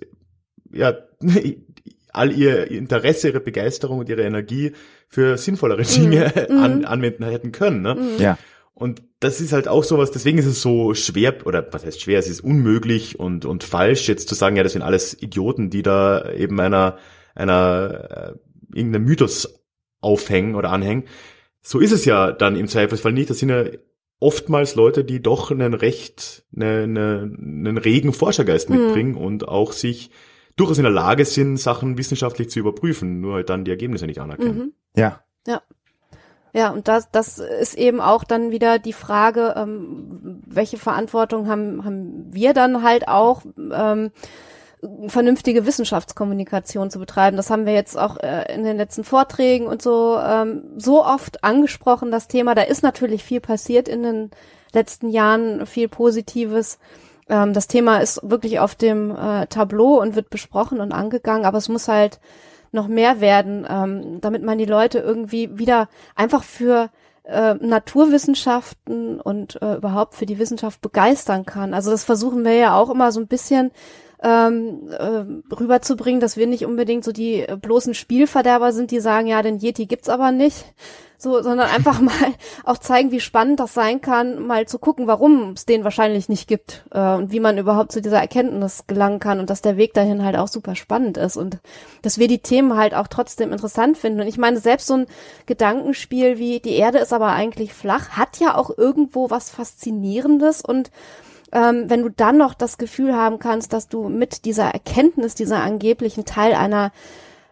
ja, 0.72 0.94
all 2.12 2.32
ihr 2.32 2.70
Interesse, 2.70 3.28
ihre 3.28 3.40
Begeisterung 3.40 3.98
und 3.98 4.08
ihre 4.08 4.22
Energie 4.22 4.72
für 5.08 5.38
sinnvollere 5.38 5.82
mhm. 5.82 5.86
Dinge 5.86 6.32
mhm. 6.48 6.58
an, 6.58 6.84
anwenden 6.84 7.24
hätten 7.24 7.52
können. 7.52 7.82
Ne? 7.82 7.94
Mhm. 7.94 8.22
Ja. 8.22 8.38
Und 8.74 9.02
das 9.18 9.40
ist 9.40 9.52
halt 9.52 9.66
auch 9.66 9.82
sowas, 9.82 10.12
deswegen 10.12 10.38
ist 10.38 10.46
es 10.46 10.62
so 10.62 10.94
schwer, 10.94 11.46
oder 11.46 11.66
was 11.72 11.84
heißt 11.84 12.00
schwer, 12.00 12.20
es 12.20 12.28
ist 12.28 12.42
unmöglich 12.42 13.18
und, 13.18 13.44
und 13.44 13.64
falsch, 13.64 14.08
jetzt 14.08 14.28
zu 14.28 14.36
sagen, 14.36 14.54
ja, 14.54 14.62
das 14.62 14.74
sind 14.74 14.82
alles 14.82 15.20
Idioten, 15.20 15.70
die 15.70 15.82
da 15.82 16.30
eben 16.30 16.60
einer, 16.60 16.98
einer, 17.34 18.36
irgendeinem 18.72 19.04
Mythos 19.04 19.62
aufhängen 20.00 20.54
oder 20.54 20.70
anhängen. 20.70 21.04
So 21.62 21.80
ist 21.80 21.92
es 21.92 22.04
ja 22.04 22.32
dann 22.32 22.56
im 22.56 22.68
Zweifelsfall 22.68 23.12
nicht. 23.12 23.30
Das 23.30 23.38
sind 23.38 23.50
ja 23.50 23.64
oftmals 24.20 24.74
Leute, 24.74 25.04
die 25.04 25.22
doch 25.22 25.50
einen 25.50 25.74
recht, 25.74 26.44
eine, 26.54 26.82
eine, 26.84 27.30
einen 27.38 27.78
regen 27.78 28.12
Forschergeist 28.12 28.70
mhm. 28.70 28.76
mitbringen 28.76 29.14
und 29.14 29.46
auch 29.46 29.72
sich 29.72 30.10
durchaus 30.56 30.78
in 30.78 30.84
der 30.84 30.92
Lage 30.92 31.24
sind, 31.24 31.56
Sachen 31.56 31.98
wissenschaftlich 31.98 32.50
zu 32.50 32.58
überprüfen, 32.58 33.20
nur 33.20 33.34
halt 33.34 33.48
dann 33.48 33.64
die 33.64 33.70
Ergebnisse 33.70 34.06
nicht 34.06 34.20
anerkennen. 34.20 34.58
Mhm. 34.58 34.72
Ja. 34.96 35.22
Ja. 35.46 35.62
Ja, 36.54 36.70
und 36.70 36.88
das, 36.88 37.10
das 37.10 37.38
ist 37.38 37.76
eben 37.76 38.00
auch 38.00 38.24
dann 38.24 38.50
wieder 38.50 38.78
die 38.78 38.94
Frage, 38.94 39.54
ähm, 39.56 40.42
welche 40.46 40.78
Verantwortung 40.78 41.46
haben, 41.46 41.84
haben 41.84 42.26
wir 42.32 42.54
dann 42.54 42.82
halt 42.82 43.06
auch, 43.06 43.42
ähm, 43.56 44.10
vernünftige 45.08 45.66
Wissenschaftskommunikation 45.66 46.90
zu 46.90 46.98
betreiben. 46.98 47.36
Das 47.36 47.50
haben 47.50 47.66
wir 47.66 47.74
jetzt 47.74 47.98
auch 47.98 48.16
äh, 48.18 48.52
in 48.54 48.64
den 48.64 48.76
letzten 48.76 49.04
Vorträgen 49.04 49.66
und 49.66 49.82
so 49.82 50.18
ähm, 50.18 50.64
so 50.76 51.04
oft 51.04 51.42
angesprochen, 51.44 52.10
das 52.10 52.28
Thema. 52.28 52.54
Da 52.54 52.62
ist 52.62 52.82
natürlich 52.82 53.24
viel 53.24 53.40
passiert 53.40 53.88
in 53.88 54.02
den 54.02 54.30
letzten 54.72 55.08
Jahren, 55.08 55.66
viel 55.66 55.88
Positives. 55.88 56.78
Ähm, 57.28 57.52
das 57.52 57.66
Thema 57.66 57.98
ist 57.98 58.20
wirklich 58.22 58.60
auf 58.60 58.74
dem 58.74 59.10
äh, 59.10 59.46
Tableau 59.46 60.00
und 60.00 60.14
wird 60.14 60.30
besprochen 60.30 60.80
und 60.80 60.92
angegangen, 60.92 61.44
aber 61.44 61.58
es 61.58 61.68
muss 61.68 61.88
halt 61.88 62.20
noch 62.70 62.86
mehr 62.86 63.20
werden, 63.20 63.66
ähm, 63.68 64.20
damit 64.20 64.42
man 64.42 64.58
die 64.58 64.66
Leute 64.66 64.98
irgendwie 64.98 65.58
wieder 65.58 65.88
einfach 66.14 66.42
für 66.42 66.90
äh, 67.24 67.54
Naturwissenschaften 67.54 69.20
und 69.20 69.60
äh, 69.62 69.76
überhaupt 69.76 70.14
für 70.14 70.26
die 70.26 70.38
Wissenschaft 70.38 70.80
begeistern 70.80 71.46
kann. 71.46 71.74
Also 71.74 71.90
das 71.90 72.04
versuchen 72.04 72.44
wir 72.44 72.54
ja 72.54 72.76
auch 72.76 72.90
immer 72.90 73.12
so 73.12 73.20
ein 73.20 73.26
bisschen 73.26 73.70
ähm, 74.22 74.88
äh, 74.90 75.54
rüberzubringen, 75.54 76.20
dass 76.20 76.36
wir 76.36 76.46
nicht 76.46 76.66
unbedingt 76.66 77.04
so 77.04 77.12
die 77.12 77.40
äh, 77.40 77.56
bloßen 77.56 77.94
Spielverderber 77.94 78.72
sind, 78.72 78.90
die 78.90 79.00
sagen, 79.00 79.26
ja, 79.26 79.42
den 79.42 79.58
Yeti 79.58 79.86
gibt's 79.86 80.08
aber 80.08 80.32
nicht, 80.32 80.64
so, 81.18 81.42
sondern 81.42 81.68
einfach 81.68 82.00
mal 82.00 82.34
auch 82.64 82.78
zeigen, 82.78 83.10
wie 83.10 83.20
spannend 83.20 83.60
das 83.60 83.74
sein 83.74 84.00
kann, 84.00 84.46
mal 84.46 84.66
zu 84.66 84.78
gucken, 84.78 85.06
warum 85.06 85.52
es 85.52 85.66
den 85.66 85.84
wahrscheinlich 85.84 86.28
nicht 86.28 86.48
gibt 86.48 86.84
äh, 86.92 87.14
und 87.14 87.32
wie 87.32 87.40
man 87.40 87.58
überhaupt 87.58 87.92
zu 87.92 88.00
dieser 88.00 88.20
Erkenntnis 88.20 88.86
gelangen 88.86 89.18
kann 89.20 89.40
und 89.40 89.50
dass 89.50 89.62
der 89.62 89.76
Weg 89.76 89.94
dahin 89.94 90.24
halt 90.24 90.36
auch 90.36 90.48
super 90.48 90.74
spannend 90.74 91.16
ist 91.16 91.36
und 91.36 91.58
dass 92.02 92.18
wir 92.18 92.28
die 92.28 92.38
Themen 92.38 92.76
halt 92.76 92.94
auch 92.94 93.08
trotzdem 93.08 93.52
interessant 93.52 93.98
finden. 93.98 94.20
Und 94.20 94.28
ich 94.28 94.38
meine, 94.38 94.58
selbst 94.58 94.86
so 94.86 94.94
ein 94.94 95.06
Gedankenspiel 95.46 96.38
wie 96.38 96.60
die 96.60 96.76
Erde 96.76 96.98
ist 96.98 97.12
aber 97.12 97.28
eigentlich 97.28 97.74
flach, 97.74 98.10
hat 98.10 98.38
ja 98.38 98.56
auch 98.56 98.76
irgendwo 98.76 99.30
was 99.30 99.50
Faszinierendes 99.50 100.62
und 100.62 100.90
ähm, 101.52 101.88
wenn 101.88 102.02
du 102.02 102.10
dann 102.10 102.38
noch 102.38 102.54
das 102.54 102.78
Gefühl 102.78 103.14
haben 103.14 103.38
kannst, 103.38 103.72
dass 103.72 103.88
du 103.88 104.08
mit 104.08 104.44
dieser 104.44 104.66
Erkenntnis, 104.66 105.34
dieser 105.34 105.62
angeblichen 105.62 106.24
Teil 106.24 106.54
einer 106.54 106.92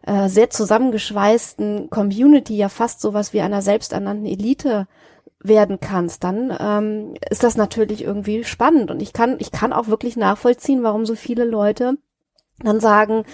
äh, 0.07 0.29
sehr 0.29 0.51
zusammengeschweißten 0.51 1.91
Community, 1.91 2.57
ja 2.57 2.69
fast 2.69 3.01
sowas 3.01 3.33
wie 3.33 3.41
einer 3.41 3.63
selbsternannten 3.63 4.27
Elite 4.27 4.87
werden 5.41 5.81
kannst, 5.81 6.25
dann 6.25 6.57
ähm, 6.59 7.15
ist 7.31 7.43
das 7.43 7.57
natürlich 7.57 8.03
irgendwie 8.03 8.45
spannend. 8.45 8.91
Und 8.91 9.03
ich 9.03 9.13
kann, 9.13 9.37
ich 9.39 9.53
kann 9.53 9.73
auch 9.73 9.89
wirklich 9.89 10.17
nachvollziehen, 10.17 10.83
warum 10.83 11.07
so 11.07 11.15
viele 11.15 11.45
Leute 11.45 11.99
dann 12.61 12.81
sagen, 12.81 13.25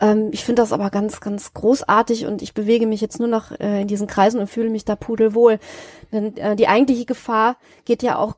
ähm, 0.00 0.30
ich 0.32 0.44
finde 0.44 0.62
das 0.62 0.72
aber 0.72 0.90
ganz, 0.90 1.20
ganz 1.20 1.54
großartig 1.54 2.26
und 2.26 2.42
ich 2.42 2.52
bewege 2.52 2.86
mich 2.86 3.00
jetzt 3.00 3.20
nur 3.20 3.28
noch 3.28 3.52
äh, 3.52 3.82
in 3.82 3.86
diesen 3.86 4.08
Kreisen 4.08 4.40
und 4.40 4.48
fühle 4.48 4.70
mich 4.70 4.84
da 4.84 4.96
pudelwohl. 4.96 5.58
Denn 6.12 6.36
äh, 6.36 6.56
die 6.56 6.66
eigentliche 6.66 7.04
Gefahr 7.04 7.56
geht 7.84 8.02
ja 8.02 8.16
auch 8.16 8.36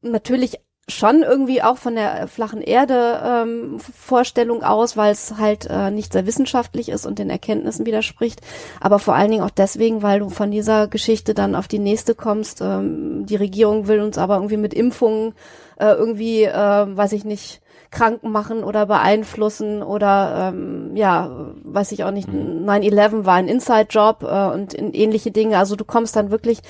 natürlich 0.00 0.58
schon 0.92 1.22
irgendwie 1.22 1.62
auch 1.62 1.78
von 1.78 1.94
der 1.94 2.28
flachen 2.28 2.60
Erde 2.60 3.20
ähm, 3.24 3.78
Vorstellung 3.78 4.62
aus, 4.62 4.96
weil 4.96 5.12
es 5.12 5.34
halt 5.38 5.66
äh, 5.70 5.90
nicht 5.90 6.12
sehr 6.12 6.26
wissenschaftlich 6.26 6.88
ist 6.88 7.06
und 7.06 7.18
den 7.18 7.30
Erkenntnissen 7.30 7.86
widerspricht, 7.86 8.40
aber 8.80 8.98
vor 8.98 9.14
allen 9.14 9.30
Dingen 9.30 9.44
auch 9.44 9.50
deswegen, 9.50 10.02
weil 10.02 10.20
du 10.20 10.28
von 10.28 10.50
dieser 10.50 10.88
Geschichte 10.88 11.34
dann 11.34 11.54
auf 11.54 11.68
die 11.68 11.78
nächste 11.78 12.14
kommst. 12.14 12.60
Ähm, 12.60 13.26
die 13.26 13.36
Regierung 13.36 13.88
will 13.88 14.00
uns 14.00 14.18
aber 14.18 14.36
irgendwie 14.36 14.56
mit 14.56 14.74
Impfungen 14.74 15.34
äh, 15.78 15.92
irgendwie, 15.92 16.44
äh, 16.44 16.96
weiß 16.96 17.12
ich 17.12 17.24
nicht, 17.24 17.60
krank 17.90 18.24
machen 18.24 18.64
oder 18.64 18.86
beeinflussen 18.86 19.82
oder 19.82 20.52
ähm, 20.54 20.96
ja, 20.96 21.51
weiß 21.64 21.92
ich 21.92 22.04
auch 22.04 22.10
nicht, 22.10 22.28
9-11 22.28 23.24
war 23.24 23.34
ein 23.34 23.48
Inside-Job 23.48 24.22
äh, 24.22 24.54
und 24.54 24.74
in 24.74 24.92
ähnliche 24.92 25.30
Dinge. 25.30 25.58
Also 25.58 25.76
du 25.76 25.84
kommst 25.84 26.16
dann 26.16 26.30
wirklich, 26.30 26.60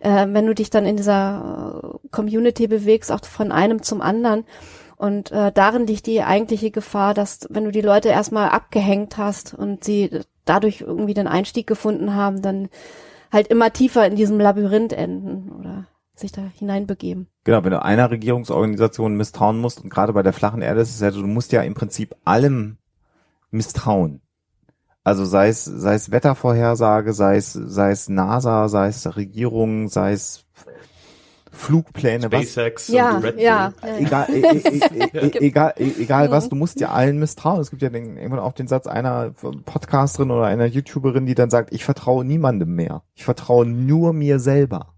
äh, 0.00 0.26
wenn 0.28 0.46
du 0.46 0.54
dich 0.54 0.70
dann 0.70 0.86
in 0.86 0.96
dieser 0.96 1.82
äh, 1.82 2.08
Community 2.10 2.66
bewegst, 2.66 3.12
auch 3.12 3.24
von 3.24 3.52
einem 3.52 3.82
zum 3.82 4.00
anderen. 4.00 4.44
Und 4.96 5.32
äh, 5.32 5.50
darin 5.52 5.86
liegt 5.86 6.06
die 6.06 6.22
eigentliche 6.22 6.70
Gefahr, 6.70 7.14
dass 7.14 7.46
wenn 7.48 7.64
du 7.64 7.70
die 7.70 7.80
Leute 7.80 8.10
erstmal 8.10 8.50
abgehängt 8.50 9.16
hast 9.16 9.54
und 9.54 9.82
sie 9.82 10.10
dadurch 10.44 10.82
irgendwie 10.82 11.14
den 11.14 11.26
Einstieg 11.26 11.66
gefunden 11.66 12.14
haben, 12.14 12.42
dann 12.42 12.68
halt 13.32 13.46
immer 13.46 13.72
tiefer 13.72 14.06
in 14.06 14.16
diesem 14.16 14.38
Labyrinth 14.38 14.92
enden 14.92 15.52
oder 15.52 15.86
sich 16.14 16.32
da 16.32 16.42
hineinbegeben. 16.54 17.28
Genau, 17.44 17.64
wenn 17.64 17.70
du 17.70 17.82
einer 17.82 18.10
Regierungsorganisation 18.10 19.16
misstrauen 19.16 19.58
musst 19.58 19.82
und 19.82 19.90
gerade 19.90 20.12
bei 20.12 20.22
der 20.22 20.32
flachen 20.32 20.62
Erde 20.62 20.82
ist 20.82 20.94
es 20.94 21.00
ja, 21.00 21.10
so, 21.10 21.22
du 21.22 21.26
musst 21.26 21.52
ja 21.52 21.62
im 21.62 21.74
Prinzip 21.74 22.14
allem 22.24 22.76
misstrauen. 23.50 24.20
Also 25.02 25.24
sei 25.24 25.48
es, 25.48 25.64
sei 25.64 25.94
es 25.94 26.10
Wettervorhersage, 26.10 27.12
sei 27.14 27.36
es, 27.36 27.52
sei 27.52 27.90
es 27.90 28.08
NASA, 28.08 28.68
sei 28.68 28.88
es 28.88 29.16
Regierung, 29.16 29.88
sei 29.88 30.12
es 30.12 30.46
Flugpläne, 31.52 32.26
SpaceX 32.26 32.88
Ja, 32.88 33.16
und 33.16 33.24
Red 33.24 33.36
Bull. 33.36 33.44
ja, 33.44 33.72
ja. 33.82 33.96
egal, 33.98 34.26
e 34.30 34.40
e 34.40 34.58
e 34.58 35.04
e 35.12 35.38
egal, 35.46 35.74
e 35.76 35.92
egal 36.00 36.30
was, 36.30 36.48
du 36.48 36.54
musst 36.56 36.80
ja 36.80 36.90
allen 36.90 37.18
misstrauen. 37.18 37.60
Es 37.60 37.70
gibt 37.70 37.82
ja 37.82 37.90
den, 37.90 38.16
irgendwann 38.16 38.38
auch 38.40 38.52
den 38.52 38.68
Satz 38.68 38.86
einer 38.86 39.30
Podcasterin 39.30 40.30
oder 40.30 40.46
einer 40.46 40.66
YouTuberin, 40.66 41.26
die 41.26 41.34
dann 41.34 41.50
sagt, 41.50 41.72
ich 41.72 41.84
vertraue 41.84 42.24
niemandem 42.24 42.74
mehr. 42.74 43.02
Ich 43.14 43.24
vertraue 43.24 43.66
nur 43.66 44.12
mir 44.12 44.38
selber. 44.38 44.94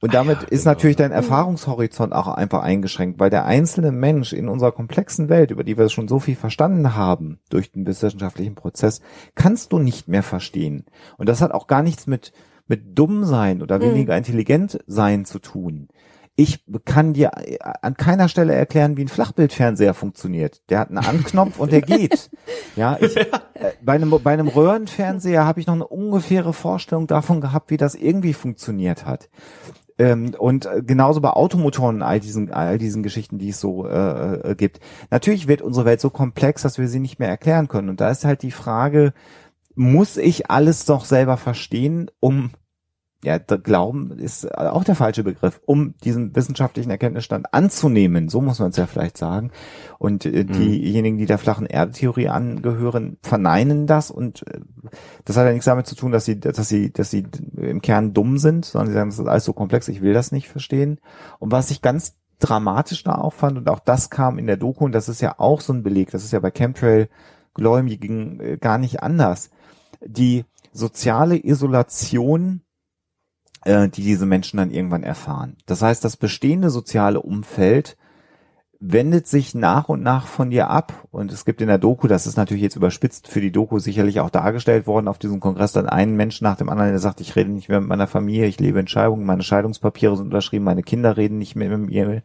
Und 0.00 0.14
damit 0.14 0.42
ja, 0.42 0.48
ist 0.48 0.64
genau. 0.64 0.74
natürlich 0.74 0.96
dein 0.96 1.12
Erfahrungshorizont 1.12 2.12
auch 2.12 2.28
einfach 2.28 2.62
eingeschränkt, 2.62 3.18
weil 3.18 3.30
der 3.30 3.46
einzelne 3.46 3.92
Mensch 3.92 4.32
in 4.32 4.48
unserer 4.48 4.72
komplexen 4.72 5.28
Welt, 5.28 5.50
über 5.50 5.64
die 5.64 5.78
wir 5.78 5.88
schon 5.88 6.08
so 6.08 6.18
viel 6.18 6.36
verstanden 6.36 6.94
haben 6.94 7.40
durch 7.48 7.72
den 7.72 7.86
wissenschaftlichen 7.86 8.54
Prozess, 8.54 9.00
kannst 9.34 9.72
du 9.72 9.78
nicht 9.78 10.08
mehr 10.08 10.22
verstehen. 10.22 10.84
Und 11.16 11.28
das 11.28 11.40
hat 11.40 11.52
auch 11.52 11.66
gar 11.66 11.82
nichts 11.82 12.06
mit, 12.06 12.32
mit 12.66 12.98
dumm 12.98 13.24
sein 13.24 13.62
oder 13.62 13.80
weniger 13.80 14.16
intelligent 14.16 14.78
sein 14.86 15.24
zu 15.24 15.38
tun. 15.38 15.88
Ich 16.38 16.66
kann 16.84 17.14
dir 17.14 17.30
an 17.82 17.96
keiner 17.96 18.28
Stelle 18.28 18.54
erklären, 18.54 18.98
wie 18.98 19.04
ein 19.04 19.08
Flachbildfernseher 19.08 19.94
funktioniert. 19.94 20.60
Der 20.68 20.80
hat 20.80 20.90
einen 20.90 20.98
Anknopf 20.98 21.58
und 21.58 21.72
der 21.72 21.80
geht. 21.80 22.30
Ja, 22.76 22.98
ich, 23.00 23.16
äh, 23.16 23.24
bei 23.80 23.94
einem, 23.94 24.10
bei 24.22 24.34
einem 24.34 24.48
Röhrenfernseher 24.48 25.46
habe 25.46 25.60
ich 25.60 25.66
noch 25.66 25.72
eine 25.72 25.86
ungefähre 25.86 26.52
Vorstellung 26.52 27.06
davon 27.06 27.40
gehabt, 27.40 27.70
wie 27.70 27.78
das 27.78 27.94
irgendwie 27.94 28.34
funktioniert 28.34 29.06
hat. 29.06 29.30
Ähm, 29.98 30.34
und 30.38 30.66
äh, 30.66 30.82
genauso 30.82 31.20
bei 31.20 31.30
Automotoren 31.30 32.02
all 32.02 32.20
diesen, 32.20 32.52
all 32.52 32.78
diesen 32.78 33.02
Geschichten, 33.02 33.38
die 33.38 33.50
es 33.50 33.60
so 33.60 33.86
äh, 33.86 34.50
äh, 34.50 34.54
gibt. 34.54 34.80
Natürlich 35.10 35.48
wird 35.48 35.62
unsere 35.62 35.86
Welt 35.86 36.00
so 36.00 36.10
komplex, 36.10 36.62
dass 36.62 36.78
wir 36.78 36.88
sie 36.88 37.00
nicht 37.00 37.18
mehr 37.18 37.28
erklären 37.28 37.68
können. 37.68 37.88
Und 37.88 38.00
da 38.00 38.10
ist 38.10 38.24
halt 38.24 38.42
die 38.42 38.50
Frage, 38.50 39.14
muss 39.74 40.16
ich 40.16 40.50
alles 40.50 40.84
doch 40.84 41.04
selber 41.04 41.36
verstehen, 41.36 42.10
um 42.20 42.50
ja, 43.24 43.38
Glauben 43.38 44.18
ist 44.18 44.56
auch 44.56 44.84
der 44.84 44.94
falsche 44.94 45.24
Begriff, 45.24 45.60
um 45.64 45.94
diesen 46.04 46.36
wissenschaftlichen 46.36 46.90
Erkenntnisstand 46.90 47.52
anzunehmen, 47.52 48.28
so 48.28 48.40
muss 48.40 48.58
man 48.58 48.70
es 48.70 48.76
ja 48.76 48.86
vielleicht 48.86 49.16
sagen. 49.16 49.50
Und 49.98 50.26
äh, 50.26 50.44
diejenigen, 50.44 51.16
die 51.16 51.26
der 51.26 51.38
flachen 51.38 51.66
Erdetheorie 51.66 52.28
angehören, 52.28 53.16
verneinen 53.22 53.86
das 53.86 54.10
und 54.10 54.46
äh, 54.46 54.60
das 55.24 55.36
hat 55.36 55.46
ja 55.46 55.52
nichts 55.52 55.64
damit 55.64 55.86
zu 55.86 55.96
tun, 55.96 56.12
dass 56.12 56.24
sie, 56.24 56.38
dass 56.38 56.68
sie, 56.68 56.92
dass 56.92 57.10
sie 57.10 57.26
im 57.56 57.80
Kern 57.80 58.12
dumm 58.12 58.38
sind, 58.38 58.64
sondern 58.64 58.88
sie 58.88 58.94
sagen, 58.94 59.10
das 59.10 59.18
ist 59.18 59.26
alles 59.26 59.44
so 59.44 59.54
komplex, 59.54 59.88
ich 59.88 60.02
will 60.02 60.12
das 60.12 60.30
nicht 60.30 60.48
verstehen. 60.48 61.00
Und 61.38 61.50
was 61.52 61.70
ich 61.70 61.82
ganz 61.82 62.16
dramatisch 62.38 63.02
da 63.02 63.16
auch 63.16 63.32
fand, 63.32 63.56
und 63.56 63.68
auch 63.70 63.80
das 63.80 64.10
kam 64.10 64.38
in 64.38 64.46
der 64.46 64.58
Doku, 64.58 64.84
und 64.84 64.92
das 64.92 65.08
ist 65.08 65.22
ja 65.22 65.36
auch 65.38 65.62
so 65.62 65.72
ein 65.72 65.82
Beleg, 65.82 66.10
das 66.10 66.22
ist 66.22 66.32
ja 66.32 66.40
bei 66.40 66.50
Chemtrail 66.50 67.08
Gläubigen 67.54 68.40
äh, 68.40 68.58
gar 68.58 68.76
nicht 68.76 69.02
anders. 69.02 69.50
Die 70.04 70.44
soziale 70.72 71.42
Isolation 71.42 72.60
äh, 73.66 73.88
die 73.88 74.02
diese 74.02 74.26
Menschen 74.26 74.58
dann 74.58 74.70
irgendwann 74.70 75.02
erfahren. 75.02 75.56
Das 75.66 75.82
heißt, 75.82 76.04
das 76.04 76.16
bestehende 76.16 76.70
soziale 76.70 77.20
Umfeld 77.20 77.96
wendet 78.78 79.26
sich 79.26 79.54
nach 79.54 79.88
und 79.88 80.02
nach 80.02 80.26
von 80.26 80.50
dir 80.50 80.68
ab. 80.70 81.06
Und 81.10 81.32
es 81.32 81.44
gibt 81.44 81.60
in 81.60 81.66
der 81.66 81.78
Doku, 81.78 82.06
das 82.06 82.26
ist 82.26 82.36
natürlich 82.36 82.62
jetzt 82.62 82.76
überspitzt 82.76 83.26
für 83.26 83.40
die 83.40 83.50
Doku 83.50 83.78
sicherlich 83.78 84.20
auch 84.20 84.30
dargestellt 84.30 84.86
worden, 84.86 85.08
auf 85.08 85.18
diesem 85.18 85.40
Kongress 85.40 85.72
dann 85.72 85.88
einen 85.88 86.14
Menschen 86.14 86.44
nach 86.44 86.56
dem 86.56 86.68
anderen, 86.68 86.90
der 86.90 86.98
sagt, 86.98 87.20
ich 87.20 87.34
rede 87.34 87.50
nicht 87.50 87.68
mehr 87.68 87.80
mit 87.80 87.88
meiner 87.88 88.06
Familie, 88.06 88.46
ich 88.46 88.60
lebe 88.60 88.78
in 88.78 88.86
Scheidung, 88.86 89.24
meine 89.24 89.42
Scheidungspapiere 89.42 90.16
sind 90.16 90.26
unterschrieben, 90.26 90.64
meine 90.64 90.82
Kinder 90.82 91.16
reden 91.16 91.38
nicht 91.38 91.56
mehr 91.56 91.76
mit 91.76 91.90
mir. 91.90 92.22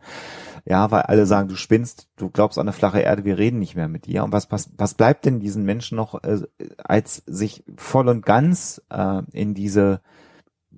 Ja, 0.66 0.92
weil 0.92 1.04
alle 1.04 1.26
sagen, 1.26 1.48
du 1.48 1.56
spinnst, 1.56 2.10
du 2.18 2.30
glaubst 2.30 2.60
an 2.60 2.68
eine 2.68 2.74
flache 2.74 3.00
Erde, 3.00 3.26
wir 3.26 3.40
reden 3.40 3.58
nicht 3.58 3.76
mehr 3.76 3.88
mit 3.88 4.06
dir. 4.06 4.24
Und 4.24 4.32
was, 4.32 4.52
was, 4.52 4.70
was 4.78 4.94
bleibt 4.94 5.26
denn 5.26 5.40
diesen 5.40 5.64
Menschen 5.64 5.96
noch, 5.96 6.22
äh, 6.24 6.42
als 6.84 7.24
sich 7.26 7.64
voll 7.78 8.10
und 8.10 8.26
ganz 8.26 8.80
äh, 8.90 9.24
in 9.32 9.56
diese 9.56 10.02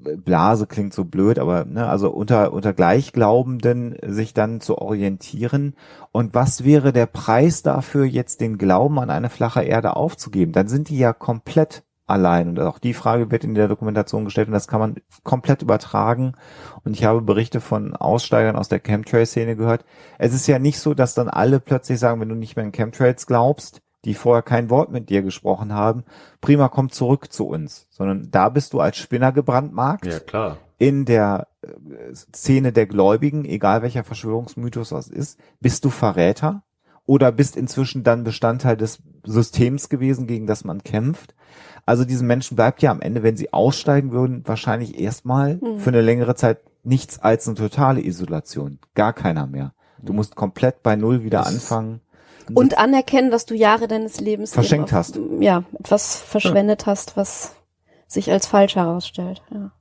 Blase 0.04 0.68
klingt 0.68 0.93
so 0.93 1.06
blöd, 1.06 1.39
aber 1.39 1.66
ne, 1.66 1.88
also 1.88 2.10
unter 2.12 2.54
unter 2.54 2.74
Gleichglaubenden 2.74 3.95
sich 4.06 4.34
dann 4.34 4.62
zu 4.62 4.78
orientieren 4.78 5.76
und 6.12 6.34
was 6.34 6.64
wäre 6.64 6.93
der 6.93 7.06
Preis 7.06 7.64
dafür 7.64 8.06
jetzt 8.06 8.41
den 8.41 8.58
Glauben 8.58 8.99
an 8.99 9.10
eine 9.10 9.30
flache 9.30 9.64
Erde 9.64 9.95
aufzugeben? 9.95 10.51
Dann 10.51 10.68
sind 10.68 10.89
die 10.89 10.97
ja 10.97 11.14
komplett 11.14 11.84
allein 12.06 12.49
und 12.49 12.60
auch 12.60 12.80
die 12.80 12.93
Frage 12.93 13.32
wird 13.32 13.43
in 13.43 13.56
der 13.56 13.68
Dokumentation 13.68 14.26
gestellt 14.26 14.47
und 14.47 14.54
das 14.54 14.68
kann 14.68 14.80
man 14.80 14.95
komplett 15.24 15.62
übertragen 15.62 16.34
und 16.84 16.93
ich 16.93 17.06
habe 17.06 17.22
Berichte 17.22 17.62
von 17.62 17.95
Aussteigern 17.95 18.56
aus 18.56 18.68
der 18.68 18.80
Chemtrail-Szene 18.80 19.56
gehört. 19.56 19.86
Es 20.18 20.34
ist 20.34 20.47
ja 20.47 20.60
nicht 20.60 20.80
so, 20.80 20.93
dass 20.93 21.14
dann 21.14 21.30
alle 21.30 21.60
plötzlich 21.60 21.99
sagen, 21.99 22.20
wenn 22.20 22.30
du 22.30 22.36
nicht 22.36 22.56
mehr 22.56 22.66
in 22.66 22.72
Chemtrails 22.72 23.26
glaubst, 23.26 23.82
die 24.06 24.14
vorher 24.14 24.41
kein 24.43 24.70
Wort 24.70 24.91
mit 24.91 25.10
dir 25.10 25.22
gesprochen 25.22 25.74
haben, 25.74 26.04
prima, 26.41 26.68
komm 26.70 26.91
zurück 26.91 27.32
zu 27.32 27.47
uns. 27.47 27.88
Sondern 27.89 28.30
da 28.32 28.49
bist 28.49 28.74
du 28.74 28.80
als 28.80 28.97
Spinner 28.97 29.32
gebrandmarkt 29.32 30.06
Ja, 30.06 30.20
klar. 30.20 30.58
in 30.78 31.06
der 31.06 31.47
äh, 31.62 31.68
Szene 32.14 32.74
der 32.74 32.86
Gläubigen, 32.86 33.45
egal 33.45 33.82
welcher 33.82 34.04
Verschwörungsmythos 34.04 34.89
das 34.89 35.08
ist, 35.08 35.39
bist 35.62 35.86
du 35.86 35.89
Verräter 35.89 36.64
oder 37.06 37.32
bist 37.32 37.56
inzwischen 37.58 38.04
dann 38.04 38.24
Bestandteil 38.24 38.78
des 38.78 38.99
Systems 39.26 39.89
gewesen, 39.89 40.28
gegen 40.28 40.47
das 40.47 40.64
man 40.64 40.84
kämpft. 40.84 41.36
Also 41.86 42.06
diesen 42.06 42.28
Menschen 42.28 42.56
bleibt 42.56 42.82
ja 42.82 42.91
am 42.91 43.01
Ende, 43.01 43.24
wenn 43.24 43.36
sie 43.38 43.51
aussteigen 43.51 44.12
würden, 44.12 44.43
wahrscheinlich 44.45 44.99
erstmal 44.99 45.60
für 45.78 45.89
eine 45.89 46.01
längere 46.01 46.36
Zeit 46.36 46.60
nichts 46.84 47.20
als 47.20 47.45
eine 47.47 47.56
totale 47.56 48.01
Isolation. 48.01 48.80
Gar 48.95 49.12
keiner 49.14 49.47
mehr. 49.47 49.74
Du 50.01 50.12
musst 50.14 50.36
komplett 50.36 50.82
bei 50.84 50.95
Null 50.97 51.24
wieder 51.24 51.39
Das- 51.39 51.47
anfangen. 51.54 51.99
Und 52.53 52.77
anerkennen, 52.77 53.31
dass 53.31 53.45
du 53.45 53.55
Jahre 53.55 53.87
deines 53.87 54.19
Lebens 54.19 54.51
eben 54.51 54.55
Verschenkt 54.55 54.85
auf, 54.85 54.91
hast. 54.93 55.19
Ja, 55.39 55.63
etwas 55.79 56.17
verschwendet 56.17 56.85
hast, 56.85 57.15
was 57.17 57.55
sich 58.07 58.31
als 58.31 58.47
falsch 58.47 58.75
herausstellt. 58.75 59.41
Ja. 59.53 59.71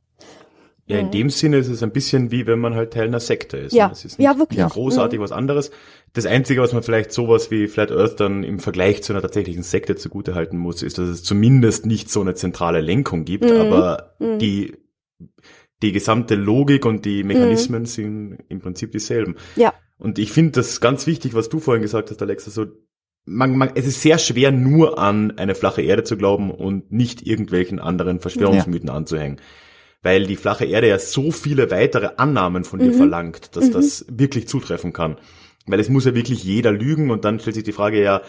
Ja, 0.87 0.99
in 0.99 1.11
dem 1.13 1.31
Sinne 1.31 1.59
ist 1.59 1.69
es 1.69 1.83
ein 1.83 1.93
bisschen 1.93 2.33
wie 2.33 2.47
wenn 2.47 2.59
man 2.59 2.75
halt 2.75 2.93
Teil 2.93 3.07
einer 3.07 3.21
Sekte 3.21 3.57
ist. 3.57 3.73
Ja. 3.73 3.91
Es 3.91 4.05
ist 4.05 4.19
Ja, 4.19 4.37
wirklich. 4.37 4.59
Ja. 4.59 4.69
großartig 4.69 5.21
was 5.21 5.31
anderes. 5.31 5.71
Das 6.13 6.27
Einzige, 6.27 6.61
was 6.61 6.73
man 6.73 6.83
vielleicht 6.83 7.13
sowas 7.13 7.51
wie 7.51 7.69
Flat 7.69 7.93
Earth 7.93 8.19
dann 8.19 8.43
im 8.43 8.59
Vergleich 8.59 9.03
zu 9.03 9.13
einer 9.13 9.23
tatsächlichen 9.23 9.63
Sekte 9.63 9.97
zugutehalten 9.97 10.59
muss, 10.59 10.83
ist, 10.83 10.99
dass 10.99 11.09
es 11.09 11.23
zumindest 11.23 11.87
nicht 11.87 12.11
so 12.11 12.21
eine 12.21 12.35
zentrale 12.35 12.81
Lenkung 12.81 13.25
gibt, 13.25 13.51
aber 13.51 14.17
die, 14.21 14.77
die 15.83 15.93
gesamte 15.93 16.35
Logik 16.35 16.85
und 16.85 17.05
die 17.05 17.23
Mechanismen 17.23 17.87
sind 17.87 18.39
im 18.49 18.61
Prinzip 18.61 18.93
dieselben. 18.93 19.37
Ja. 19.57 19.73
Und 20.03 20.19
ich 20.19 20.33
finde 20.33 20.51
das 20.51 20.81
ganz 20.81 21.07
wichtig, 21.07 21.33
was 21.33 21.49
du 21.49 21.61
vorhin 21.61 21.81
gesagt 21.81 22.11
hast, 22.11 22.21
Alexa, 22.21 22.51
so, 22.51 22.67
man, 23.25 23.57
man, 23.57 23.71
es 23.77 23.87
ist 23.87 24.03
sehr 24.03 24.19
schwer, 24.19 24.51
nur 24.51 24.99
an 24.99 25.39
eine 25.39 25.55
flache 25.55 25.81
Erde 25.81 26.03
zu 26.03 26.17
glauben 26.17 26.51
und 26.51 26.91
nicht 26.91 27.25
irgendwelchen 27.25 27.79
anderen 27.79 28.19
Verschwörungsmythen 28.19 28.91
anzuhängen. 28.91 29.41
Weil 30.03 30.27
die 30.27 30.35
flache 30.35 30.65
Erde 30.65 30.89
ja 30.89 30.99
so 30.99 31.31
viele 31.31 31.71
weitere 31.71 32.11
Annahmen 32.17 32.65
von 32.65 32.81
dir 32.81 32.93
verlangt, 32.93 33.55
dass 33.55 33.71
das 33.71 34.05
wirklich 34.11 34.49
zutreffen 34.49 34.93
kann. 34.93 35.19
Weil 35.67 35.79
es 35.79 35.89
muss 35.89 36.05
ja 36.05 36.17
wirklich 36.17 36.43
jeder 36.43 36.73
lügen 36.73 37.13
und 37.13 37.25
dann 37.25 37.39
stellt 37.39 37.55
sich 37.55 37.63
die 37.63 37.71
Frage 37.71 38.03
ja, 38.03 38.23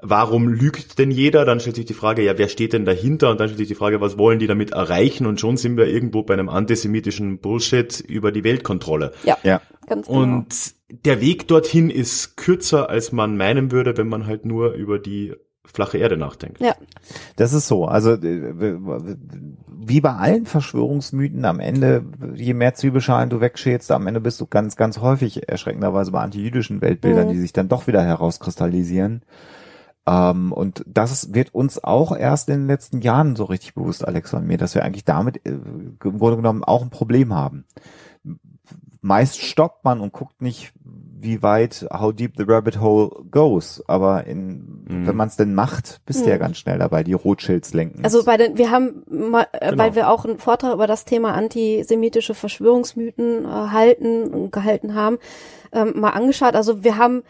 warum 0.00 0.48
lügt 0.48 0.98
denn 0.98 1.12
jeder? 1.12 1.44
Dann 1.44 1.60
stellt 1.60 1.76
sich 1.76 1.84
die 1.84 1.94
Frage, 1.94 2.24
ja, 2.24 2.36
wer 2.38 2.48
steht 2.48 2.72
denn 2.72 2.84
dahinter? 2.84 3.30
Und 3.30 3.38
dann 3.38 3.46
stellt 3.46 3.58
sich 3.58 3.68
die 3.68 3.76
Frage, 3.76 4.00
was 4.00 4.18
wollen 4.18 4.40
die 4.40 4.48
damit 4.48 4.72
erreichen? 4.72 5.26
Und 5.26 5.38
schon 5.38 5.56
sind 5.56 5.76
wir 5.76 5.86
irgendwo 5.86 6.24
bei 6.24 6.34
einem 6.34 6.48
antisemitischen 6.48 7.38
Bullshit 7.38 8.00
über 8.00 8.32
die 8.32 8.42
Weltkontrolle. 8.42 9.12
Ja, 9.22 9.38
Ja. 9.44 9.62
ganz 9.86 10.08
genau. 10.08 10.20
Und 10.20 10.79
der 10.90 11.20
Weg 11.20 11.48
dorthin 11.48 11.90
ist 11.90 12.36
kürzer, 12.36 12.90
als 12.90 13.12
man 13.12 13.36
meinen 13.36 13.70
würde, 13.72 13.96
wenn 13.96 14.08
man 14.08 14.26
halt 14.26 14.44
nur 14.44 14.72
über 14.72 14.98
die 14.98 15.34
flache 15.64 15.98
Erde 15.98 16.16
nachdenkt. 16.16 16.60
Ja. 16.60 16.74
Das 17.36 17.52
ist 17.52 17.68
so. 17.68 17.84
Also 17.84 18.12
äh, 18.12 18.76
wie 19.68 20.00
bei 20.00 20.12
allen 20.12 20.46
Verschwörungsmythen 20.46 21.44
am 21.44 21.60
Ende, 21.60 22.04
je 22.34 22.54
mehr 22.54 22.74
Zwiebelschalen 22.74 23.30
du 23.30 23.40
wegschälst, 23.40 23.90
am 23.92 24.06
Ende 24.06 24.20
bist 24.20 24.40
du 24.40 24.46
ganz, 24.46 24.76
ganz 24.76 24.98
häufig 24.98 25.48
erschreckenderweise 25.48 26.10
bei 26.12 26.20
antijüdischen 26.20 26.80
Weltbildern, 26.80 27.28
Mhm. 27.28 27.32
die 27.32 27.38
sich 27.38 27.52
dann 27.52 27.68
doch 27.68 27.86
wieder 27.86 28.02
herauskristallisieren. 28.02 29.22
Ähm, 30.06 30.52
und 30.52 30.84
das 30.86 31.34
wird 31.34 31.54
uns 31.54 31.82
auch 31.82 32.16
erst 32.16 32.48
in 32.48 32.60
den 32.60 32.66
letzten 32.66 33.00
Jahren 33.00 33.36
so 33.36 33.44
richtig 33.44 33.74
bewusst, 33.74 34.06
Alex 34.06 34.34
und 34.34 34.46
mir, 34.46 34.58
dass 34.58 34.74
wir 34.74 34.82
eigentlich 34.84 35.04
damit 35.04 35.46
äh, 35.46 35.50
im 35.50 35.98
Grunde 35.98 36.36
genommen 36.36 36.64
auch 36.64 36.82
ein 36.82 36.90
Problem 36.90 37.34
haben. 37.34 37.64
Meist 39.02 39.40
stoppt 39.40 39.84
man 39.84 40.00
und 40.00 40.12
guckt 40.12 40.42
nicht, 40.42 40.72
wie 41.22 41.42
weit, 41.42 41.86
how 41.92 42.12
deep 42.14 42.32
the 42.36 42.44
rabbit 42.46 42.80
hole 42.80 43.10
goes. 43.30 43.82
Aber 43.86 44.24
in, 44.26 44.84
Mhm. 44.88 45.06
wenn 45.06 45.16
man 45.16 45.28
es 45.28 45.36
denn 45.36 45.54
macht, 45.54 46.00
bist 46.06 46.24
du 46.24 46.30
ja 46.30 46.36
Mhm. 46.36 46.40
ganz 46.40 46.58
schnell 46.58 46.78
dabei, 46.78 47.02
die 47.04 47.12
Rothschilds 47.12 47.74
lenken. 47.74 48.02
Also 48.04 48.24
bei 48.24 48.36
den, 48.36 48.56
wir 48.58 48.70
haben 48.70 49.02
mal, 49.08 49.46
äh, 49.52 49.70
Genau. 49.70 49.82
weil 49.82 49.94
wir 49.94 50.08
auch 50.10 50.24
einen 50.24 50.38
Vortrag 50.38 50.72
über 50.74 50.86
das 50.86 51.04
Thema 51.04 51.34
antisemitische 51.34 52.34
Verschwörungsmythen 52.34 53.44
äh, 53.44 53.48
halten 53.48 54.28
und 54.32 54.50
gehalten 54.52 54.94
haben, 54.94 55.18
ähm, 55.72 55.92
mal 56.00 56.10
angeschaut. 56.10 56.54
Also 56.54 56.84
wir 56.84 56.96
haben 56.96 57.22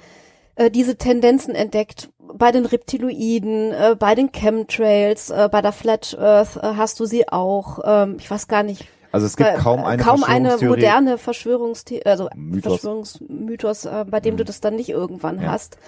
äh, 0.56 0.70
diese 0.70 0.96
Tendenzen 0.96 1.54
entdeckt 1.54 2.10
bei 2.34 2.52
den 2.52 2.66
Reptiloiden, 2.66 3.72
äh, 3.72 3.96
bei 3.98 4.14
den 4.14 4.30
Chemtrails, 4.30 5.30
äh, 5.30 5.48
bei 5.50 5.62
der 5.62 5.72
Flat 5.72 6.16
Earth 6.18 6.56
äh, 6.56 6.74
hast 6.76 7.00
du 7.00 7.06
sie 7.06 7.28
auch. 7.28 7.80
Ähm, 7.84 8.16
ich 8.18 8.30
weiß 8.30 8.46
gar 8.46 8.62
nicht. 8.62 8.86
Also 9.12 9.26
es 9.26 9.36
gibt 9.36 9.50
äh, 9.50 9.54
kaum 9.56 9.84
eine 9.84 10.02
kaum 10.02 10.22
eine 10.24 10.56
moderne 10.58 11.18
Verschwörungstheorie, 11.18 12.06
also 12.06 12.28
Mythos. 12.34 12.72
Verschwörungsmythos, 12.74 13.84
äh, 13.86 14.04
bei 14.08 14.20
dem 14.20 14.36
du 14.36 14.44
das 14.44 14.60
dann 14.60 14.76
nicht 14.76 14.88
irgendwann 14.88 15.40
Ja. 15.40 15.50
hast. 15.52 15.78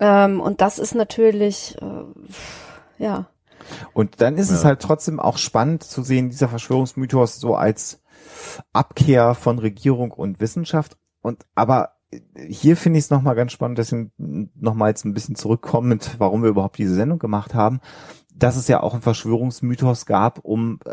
Ähm, 0.00 0.40
und 0.40 0.60
das 0.60 0.78
ist 0.78 0.94
natürlich, 0.94 1.76
äh, 1.80 3.02
ja. 3.02 3.26
Und 3.92 4.20
dann 4.20 4.36
ist 4.36 4.50
es 4.50 4.62
Ja. 4.62 4.68
halt 4.68 4.80
trotzdem 4.80 5.20
auch 5.20 5.38
spannend 5.38 5.82
zu 5.84 6.02
sehen, 6.02 6.30
dieser 6.30 6.48
Verschwörungsmythos 6.48 7.36
so 7.40 7.54
als 7.54 8.02
Abkehr 8.72 9.34
von 9.34 9.58
Regierung 9.58 10.10
und 10.10 10.40
Wissenschaft. 10.40 10.96
Und 11.22 11.44
aber 11.54 11.90
hier 12.36 12.76
finde 12.76 12.98
ich 12.98 13.06
es 13.06 13.10
nochmal 13.10 13.34
ganz 13.34 13.52
spannend, 13.52 13.78
deswegen 13.78 14.12
nochmal 14.54 14.90
jetzt 14.90 15.04
ein 15.04 15.14
bisschen 15.14 15.34
zurückkommend, 15.34 16.14
warum 16.18 16.42
wir 16.42 16.50
überhaupt 16.50 16.78
diese 16.78 16.94
Sendung 16.94 17.18
gemacht 17.18 17.54
haben, 17.54 17.80
dass 18.34 18.56
es 18.56 18.68
ja 18.68 18.82
auch 18.82 18.92
einen 18.92 19.02
Verschwörungsmythos 19.02 20.06
gab, 20.06 20.38
um 20.40 20.78
äh, 20.84 20.90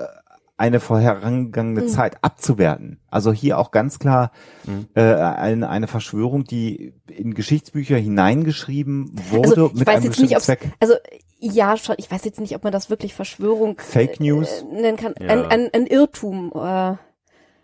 eine 0.61 0.79
vorherangegangene 0.79 1.81
Mhm. 1.81 1.87
Zeit 1.87 2.23
abzuwerten. 2.23 2.99
Also 3.09 3.33
hier 3.33 3.57
auch 3.57 3.71
ganz 3.71 3.97
klar 3.99 4.31
Mhm. 4.65 4.87
äh, 4.95 5.01
eine, 5.01 5.69
eine 5.69 5.87
Verschwörung, 5.87 6.43
die 6.45 6.93
in 7.09 7.33
Geschichtsbücher 7.33 7.97
hineingeschrieben 7.97 9.11
wurde 9.31 9.49
Also 9.49 9.65
ich 9.67 9.73
mit 9.73 9.87
weiß 9.87 9.95
einem 9.95 10.03
jetzt 10.05 10.19
nicht, 10.19 10.33
bestimmten 10.35 10.35
ob 10.35 10.41
Zweck. 10.43 10.71
also 10.79 10.93
ja 11.39 11.75
schon, 11.77 11.95
ich 11.97 12.11
weiß 12.11 12.23
jetzt 12.25 12.39
nicht, 12.39 12.55
ob 12.55 12.63
man 12.63 12.71
das 12.71 12.89
wirklich 12.89 13.13
Verschwörung 13.13 13.75
Fake 13.79 14.19
News? 14.19 14.61
äh, 14.71 14.81
nennen 14.81 14.97
kann. 14.97 15.15
Ja. 15.19 15.27
Ein, 15.29 15.45
ein, 15.45 15.69
ein 15.73 15.87
Irrtum. 15.87 16.51
Äh, 16.55 16.59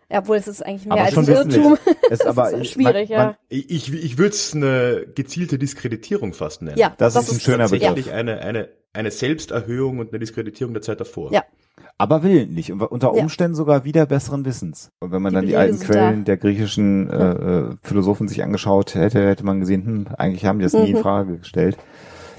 ja, 0.09 0.19
obwohl 0.19 0.37
es 0.37 0.47
ist 0.47 0.65
eigentlich 0.65 0.85
mehr 0.85 0.93
Aber 0.93 1.03
als 1.03 1.13
schon 1.13 1.25
ein. 1.27 1.31
Irrtum. 1.51 1.77
Es 2.09 2.21
aber 2.25 2.51
ist 2.51 2.71
schwierig, 2.71 3.09
man, 3.09 3.17
ja. 3.17 3.25
man, 3.25 3.35
Ich, 3.49 3.69
ich, 3.69 3.93
ich 3.93 4.17
würde 4.17 4.29
es 4.29 4.55
eine 4.55 5.05
gezielte 5.13 5.59
Diskreditierung 5.59 6.33
fast 6.33 6.61
nennen. 6.63 6.77
Ja, 6.79 6.93
Das 6.97 7.15
ist 7.15 7.31
ein 7.31 7.39
schöner 7.39 7.65
Begriff. 7.69 7.89
Tatsächlich 7.89 8.13
eine, 8.13 8.39
eine, 8.39 8.69
eine 8.93 9.11
Selbsterhöhung 9.11 9.99
und 9.99 10.09
eine 10.09 10.19
Diskreditierung 10.19 10.73
der 10.73 10.81
Zeit 10.81 10.99
davor. 10.99 11.31
Ja. 11.33 11.43
Aber 11.97 12.23
willentlich 12.23 12.71
und 12.71 12.81
unter 12.81 13.13
Ja. 13.15 13.21
Umständen 13.21 13.55
sogar 13.55 13.83
wieder 13.83 14.05
besseren 14.05 14.45
Wissens. 14.45 14.91
Und 14.99 15.11
wenn 15.11 15.21
man 15.21 15.31
Die 15.31 15.35
dann 15.35 15.41
die 15.45 15.51
Belege 15.53 15.59
alten 15.59 15.77
sind 15.77 15.89
Quellen 15.89 16.19
da. 16.19 16.25
der 16.25 16.37
griechischen 16.37 17.09
äh, 17.09 17.31
äh, 17.31 17.75
Philosophen 17.81 18.27
sich 18.27 18.43
angeschaut 18.43 18.95
hätte, 18.95 19.25
hätte 19.27 19.45
man 19.45 19.59
gesehen, 19.59 19.85
hm, 19.85 20.07
eigentlich 20.17 20.45
haben 20.45 20.59
die 20.59 20.63
das 20.63 20.73
nie 20.73 20.89
in 20.91 20.97
Mhm. 20.97 21.01
Frage 21.01 21.37
gestellt. 21.39 21.77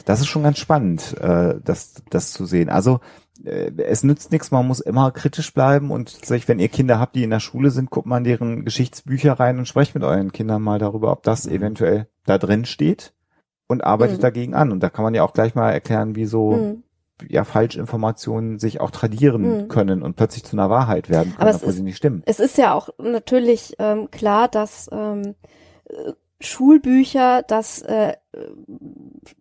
Das 0.04 0.20
ist 0.20 0.26
schon 0.28 0.42
ganz 0.42 0.58
spannend, 0.58 1.16
äh, 1.20 1.56
das, 1.64 1.94
das 2.10 2.32
zu 2.32 2.46
sehen. 2.46 2.68
Also 2.70 3.00
äh, 3.44 3.70
es 3.76 4.02
nützt 4.04 4.32
nichts, 4.32 4.50
man 4.50 4.66
muss 4.66 4.80
immer 4.80 5.10
kritisch 5.10 5.52
bleiben 5.52 5.90
und 5.90 6.08
sag 6.08 6.36
ich, 6.38 6.48
wenn 6.48 6.58
ihr 6.58 6.68
Kinder 6.68 6.98
habt, 6.98 7.14
die 7.14 7.22
in 7.24 7.30
der 7.30 7.40
Schule 7.40 7.70
sind, 7.70 7.90
guckt 7.90 8.06
mal 8.06 8.18
in 8.18 8.24
deren 8.24 8.64
Geschichtsbücher 8.64 9.34
rein 9.34 9.58
und 9.58 9.66
sprecht 9.68 9.94
mit 9.94 10.02
euren 10.04 10.32
Kindern 10.32 10.62
mal 10.62 10.78
darüber, 10.78 11.12
ob 11.12 11.22
das 11.24 11.46
eventuell 11.46 12.06
da 12.26 12.38
drin 12.38 12.64
steht 12.64 13.12
und 13.68 13.84
arbeitet 13.84 14.18
Mhm. 14.18 14.22
dagegen 14.22 14.54
an. 14.54 14.72
Und 14.72 14.82
da 14.82 14.88
kann 14.88 15.02
man 15.04 15.14
ja 15.14 15.22
auch 15.24 15.34
gleich 15.34 15.54
mal 15.54 15.70
erklären, 15.70 16.16
wieso 16.16 16.52
Mhm. 16.52 16.82
Ja 17.28 17.44
Falschinformationen 17.44 18.58
sich 18.58 18.80
auch 18.80 18.90
tradieren 18.90 19.62
Mhm. 19.64 19.68
können 19.68 20.02
und 20.02 20.16
plötzlich 20.16 20.44
zu 20.44 20.56
einer 20.56 20.70
Wahrheit 20.70 21.08
werden 21.08 21.30
können, 21.34 21.40
Aber 21.40 21.50
es 21.50 21.56
obwohl 21.56 21.70
ist- 21.70 21.76
sie 21.76 21.82
nicht 21.82 21.96
stimmen. 21.96 22.22
Es 22.26 22.40
ist 22.40 22.58
ja 22.58 22.74
auch 22.74 22.90
natürlich 22.98 23.74
ähm, 23.78 24.10
klar, 24.10 24.48
dass 24.48 24.88
ähm, 24.92 25.34
äh, 25.88 26.12
Schulbücher, 26.40 27.42
dass 27.42 27.82
äh, 27.82 28.14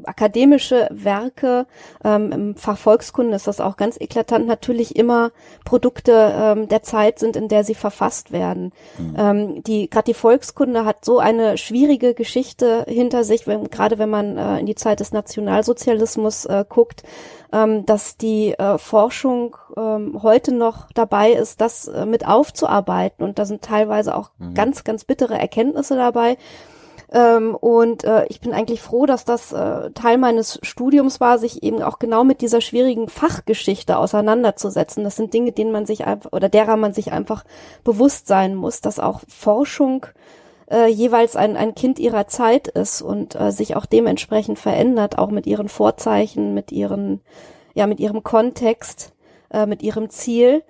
akademische 0.04 0.88
Werke, 0.91 1.66
ähm, 2.04 2.32
im 2.32 2.56
Fach 2.56 2.78
Volkskunde 2.78 3.36
ist 3.36 3.48
das 3.48 3.62
auch 3.62 3.78
ganz 3.78 4.00
eklatant, 4.00 4.48
natürlich 4.48 4.95
immer 4.95 5.32
Produkte 5.66 6.34
ähm, 6.36 6.68
der 6.68 6.84
Zeit 6.84 7.20
sind, 7.20 7.36
in 7.36 7.48
der 7.48 7.64
sie 7.64 7.76
verfasst 7.76 8.32
werden. 8.32 8.72
Ähm, 9.18 9.64
die 9.64 9.89
gerade 9.89 10.06
die 10.06 10.14
Volkskunde 10.14 10.86
hat 10.86 11.06
so 11.06 11.20
eine 11.20 11.58
schwierige 11.58 12.14
Geschichte 12.14 12.86
hinter 12.88 13.24
sich, 13.24 13.48
wenn, 13.48 13.70
gerade 13.70 13.98
wenn 13.98 14.10
man 14.10 14.38
äh, 14.38 14.60
in 14.60 14.66
die 14.66 14.76
Zeit 14.76 15.00
des 15.00 15.12
Nationalsozialismus 15.12 16.45
äh, 16.45 16.66
guckt, 16.68 17.04
ähm, 17.52 17.86
dass 17.86 18.18
die 18.18 18.54
äh, 18.54 18.78
Forschung 18.78 19.56
ähm, 19.78 20.22
heute 20.22 20.54
noch 20.54 20.91
dabei 20.93 21.32
ist, 21.32 21.62
das 21.62 21.88
äh, 21.88 22.06
mit 22.06 22.28
aufzuarbeiten. 22.28 23.24
Und 23.24 23.39
da 23.39 23.45
sind 23.45 23.62
teilweise 23.62 24.16
auch 24.16 24.32
ganz, 24.54 24.84
ganz 24.84 25.06
bittere 25.06 25.38
Erkenntnisse 25.38 25.95
dabei. 25.95 26.38
Ähm, 27.12 27.55
und 27.55 28.03
äh, 28.03 28.26
ich 28.28 28.41
bin 28.41 28.53
eigentlich 28.53 28.82
froh, 28.82 29.05
dass 29.05 29.24
das 29.24 29.53
äh, 29.53 29.91
Teil 29.91 30.18
meines 30.18 30.60
Studiums 30.62 31.20
war, 31.20 31.38
sich 31.38 31.64
eben 31.64 31.82
auch 31.82 31.99
genau 31.99 32.24
mit 32.24 32.41
dieser 32.41 32.60
schwierigen 32.60 33.08
Fachgeschichte 33.08 33.97
auseinanderzusetzen. 33.97 35.03
Das 35.03 35.16
sind 35.16 35.34
Dinge, 35.34 35.53
denen 35.53 35.72
man 35.72 35.86
sich 35.86 36.05
einfach 36.05 36.34
oder 36.34 36.49
derer 36.49 36.76
man 36.76 36.93
sich 36.93 37.14
einfach 37.14 37.45
bewusst 37.84 38.28
sein 38.28 38.55
muss, 38.55 38.82
dass 38.82 38.99
auch 38.99 39.22
Forschung 39.30 40.05
äh, 40.70 40.88
jeweils 40.88 41.36
ein, 41.36 41.55
ein 41.55 41.76
Kind 41.76 41.97
ihrer 41.99 42.28
Zeit 42.28 42.68
ist 42.68 43.01
und 43.01 43.39
äh, 43.39 43.51
sich 43.51 43.76
auch 43.76 43.86
dementsprechend 43.86 44.60
verändert, 44.60 45.18
auch 45.18 45.30
mit 45.30 45.47
ihren 45.47 45.70
Vorzeichen, 45.70 46.53
mit 46.53 46.74
ihren, 46.74 47.22
ja, 47.74 47.88
mit 47.88 48.01
ihrem 48.01 48.24
Kontext, 48.24 49.14
äh, 49.49 49.66
mit 49.66 49.82
ihrem 49.82 50.10
Ziel. 50.10 50.64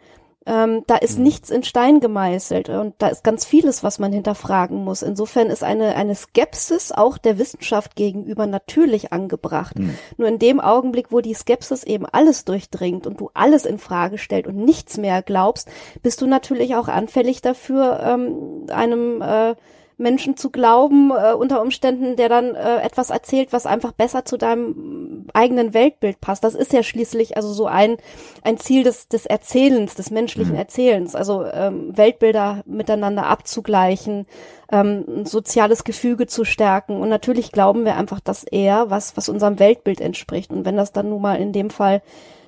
Ähm, 0.48 0.84
da 0.88 0.96
ist 0.96 1.20
nichts 1.20 1.50
in 1.50 1.64
Stein 1.64 2.00
gemeißelt 2.00 2.70
und 2.70 2.96
da 3.00 3.10
ist 3.10 3.24
ganz 3.26 3.44
vieles, 3.44 3.84
was 3.84 4.00
man 4.00 4.14
hinterfragen 4.14 4.84
muss. 4.84 5.02
Insofern 5.02 5.48
ist 5.48 5.62
eine, 5.62 5.96
eine 5.96 6.16
Skepsis 6.16 6.94
auch 6.94 7.18
der 7.18 7.38
Wissenschaft 7.38 7.98
gegenüber 7.98 8.48
natürlich 8.48 9.12
angebracht. 9.12 9.76
Nur 10.16 10.30
in 10.30 10.40
dem 10.40 10.62
Augenblick, 10.62 11.12
wo 11.12 11.20
die 11.20 11.34
Skepsis 11.34 11.84
eben 11.84 12.06
alles 12.06 12.46
durchdringt 12.46 13.06
und 13.06 13.20
du 13.20 13.30
alles 13.34 13.66
in 13.66 13.78
Frage 13.78 14.18
stellt 14.18 14.48
und 14.48 14.56
nichts 14.56 14.98
mehr 14.98 15.22
glaubst, 15.22 15.68
bist 16.02 16.22
du 16.22 16.28
natürlich 16.28 16.76
auch 16.76 16.88
anfällig 16.88 17.42
dafür, 17.42 18.00
ähm, 18.02 18.68
einem 18.70 19.22
äh, 19.22 19.56
Menschen 19.98 20.38
zu 20.38 20.52
glauben, 20.52 21.12
äh, 21.12 21.34
unter 21.34 21.62
Umständen, 21.62 22.16
der 22.16 22.30
dann 22.30 22.56
äh, 22.56 22.82
etwas 22.82 23.10
erzählt, 23.10 23.52
was 23.52 23.66
einfach 23.66 23.92
besser 23.92 24.26
zu 24.26 24.38
deinem 24.38 25.26
eigenen 25.34 25.74
Weltbild 25.74 26.22
passt. 26.22 26.44
Das 26.44 26.56
ist 26.56 26.72
ja 26.74 26.84
schließlich 26.84 27.36
also 27.36 27.52
so 27.52 27.66
ein, 27.66 27.98
ein 28.44 28.58
Ziel 28.58 28.84
des, 28.84 29.08
des 29.08 29.26
Erzählens, 29.26 29.96
des 29.96 30.12
menschlichen 30.12 30.56
Erzählens, 30.56 31.16
also 31.16 31.44
ähm, 31.46 31.98
Weltbilder 31.98 32.64
miteinander 32.66 33.26
abzugleichen, 33.26 34.28
ähm, 34.72 35.06
ein 35.08 35.26
soziales 35.26 35.84
Gefüge 35.84 36.28
zu 36.28 36.46
stärken. 36.46 37.02
Und 37.02 37.10
natürlich 37.10 37.52
glauben 37.52 37.84
wir 37.84 37.96
einfach, 37.96 38.20
dass 38.20 38.44
er 38.44 38.90
was, 38.90 39.18
was 39.18 39.30
unserem 39.30 39.60
Weltbild 39.60 40.00
entspricht. 40.00 40.52
Und 40.52 40.66
wenn 40.66 40.78
das 40.78 40.92
dann 40.92 41.10
nun 41.10 41.22
mal 41.22 41.36
in 41.36 41.54
dem 41.54 41.70
Fall 41.70 42.02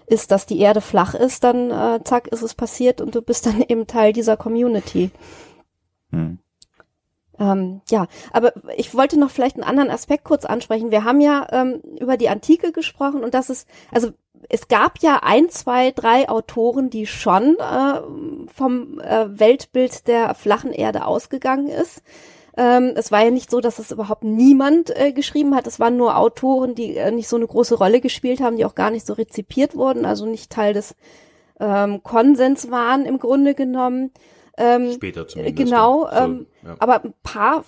ist, 0.05 0.31
dass 0.31 0.45
die 0.45 0.59
Erde 0.59 0.81
flach 0.81 1.13
ist, 1.13 1.43
dann 1.43 1.71
äh, 1.71 2.03
zack, 2.03 2.27
ist 2.27 2.41
es 2.41 2.53
passiert 2.53 3.01
und 3.01 3.15
du 3.15 3.21
bist 3.21 3.45
dann 3.45 3.61
eben 3.67 3.87
Teil 3.87 4.13
dieser 4.13 4.37
Community. 4.37 5.11
Hm. 6.11 6.39
Ähm, 7.39 7.81
ja, 7.89 8.07
aber 8.31 8.53
ich 8.75 8.93
wollte 8.93 9.17
noch 9.17 9.31
vielleicht 9.31 9.55
einen 9.55 9.63
anderen 9.63 9.89
Aspekt 9.89 10.25
kurz 10.25 10.45
ansprechen. 10.45 10.91
Wir 10.91 11.03
haben 11.05 11.21
ja 11.21 11.47
ähm, 11.51 11.81
über 11.99 12.17
die 12.17 12.29
Antike 12.29 12.71
gesprochen 12.71 13.23
und 13.23 13.33
das 13.33 13.49
ist, 13.49 13.67
also 13.91 14.11
es 14.49 14.67
gab 14.67 14.99
ja 14.99 15.21
ein, 15.23 15.49
zwei, 15.49 15.91
drei 15.91 16.29
Autoren, 16.29 16.89
die 16.89 17.07
schon 17.07 17.57
äh, 17.59 18.01
vom 18.53 18.99
äh, 18.99 19.39
Weltbild 19.39 20.07
der 20.07 20.33
flachen 20.35 20.71
Erde 20.71 21.05
ausgegangen 21.05 21.67
ist. 21.67 22.01
Ähm, 22.57 22.93
es 22.95 23.11
war 23.11 23.23
ja 23.23 23.31
nicht 23.31 23.49
so, 23.51 23.61
dass 23.61 23.79
es 23.79 23.91
überhaupt 23.91 24.23
niemand 24.23 24.89
äh, 24.95 25.13
geschrieben 25.13 25.55
hat. 25.55 25.67
Es 25.67 25.79
waren 25.79 25.97
nur 25.97 26.17
Autoren, 26.17 26.75
die 26.75 26.97
äh, 26.97 27.11
nicht 27.11 27.29
so 27.29 27.35
eine 27.35 27.47
große 27.47 27.75
Rolle 27.75 28.01
gespielt 28.01 28.41
haben, 28.41 28.57
die 28.57 28.65
auch 28.65 28.75
gar 28.75 28.91
nicht 28.91 29.05
so 29.05 29.13
rezipiert 29.13 29.75
wurden, 29.75 30.05
also 30.05 30.25
nicht 30.25 30.51
Teil 30.51 30.73
des 30.73 30.95
ähm, 31.59 32.01
Konsens 32.03 32.71
waren 32.71 33.05
im 33.05 33.19
Grunde 33.19 33.53
genommen. 33.55 34.11
Ähm, 34.59 34.91
Später 34.91 35.25
zumindest. 35.27 35.55
Genau. 35.55 36.03
So, 36.03 36.11
ähm, 36.11 36.47
ja. 36.63 36.75
aber 36.79 37.03
ein 37.03 37.13
paar 37.23 37.63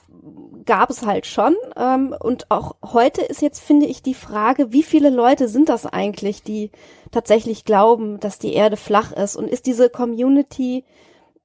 gab 0.66 0.90
es 0.90 1.06
halt 1.06 1.26
schon. 1.26 1.56
Ähm, 1.78 2.14
und 2.20 2.52
auch 2.52 2.76
heute 2.84 3.22
ist 3.22 3.42
jetzt, 3.42 3.62
finde 3.62 3.86
ich, 3.86 4.04
die 4.04 4.14
Frage, 4.14 4.74
wie 4.74 4.84
viele 4.84 5.10
Leute 5.10 5.48
sind 5.48 5.70
das 5.70 5.86
eigentlich, 5.86 6.44
die 6.44 6.70
tatsächlich 7.12 7.64
glauben, 7.64 8.20
dass 8.20 8.40
die 8.40 8.54
Erde 8.54 8.76
flach 8.76 9.14
ist? 9.14 9.38
Und 9.38 9.48
ist 9.48 9.66
diese 9.66 9.90
Community 9.90 10.84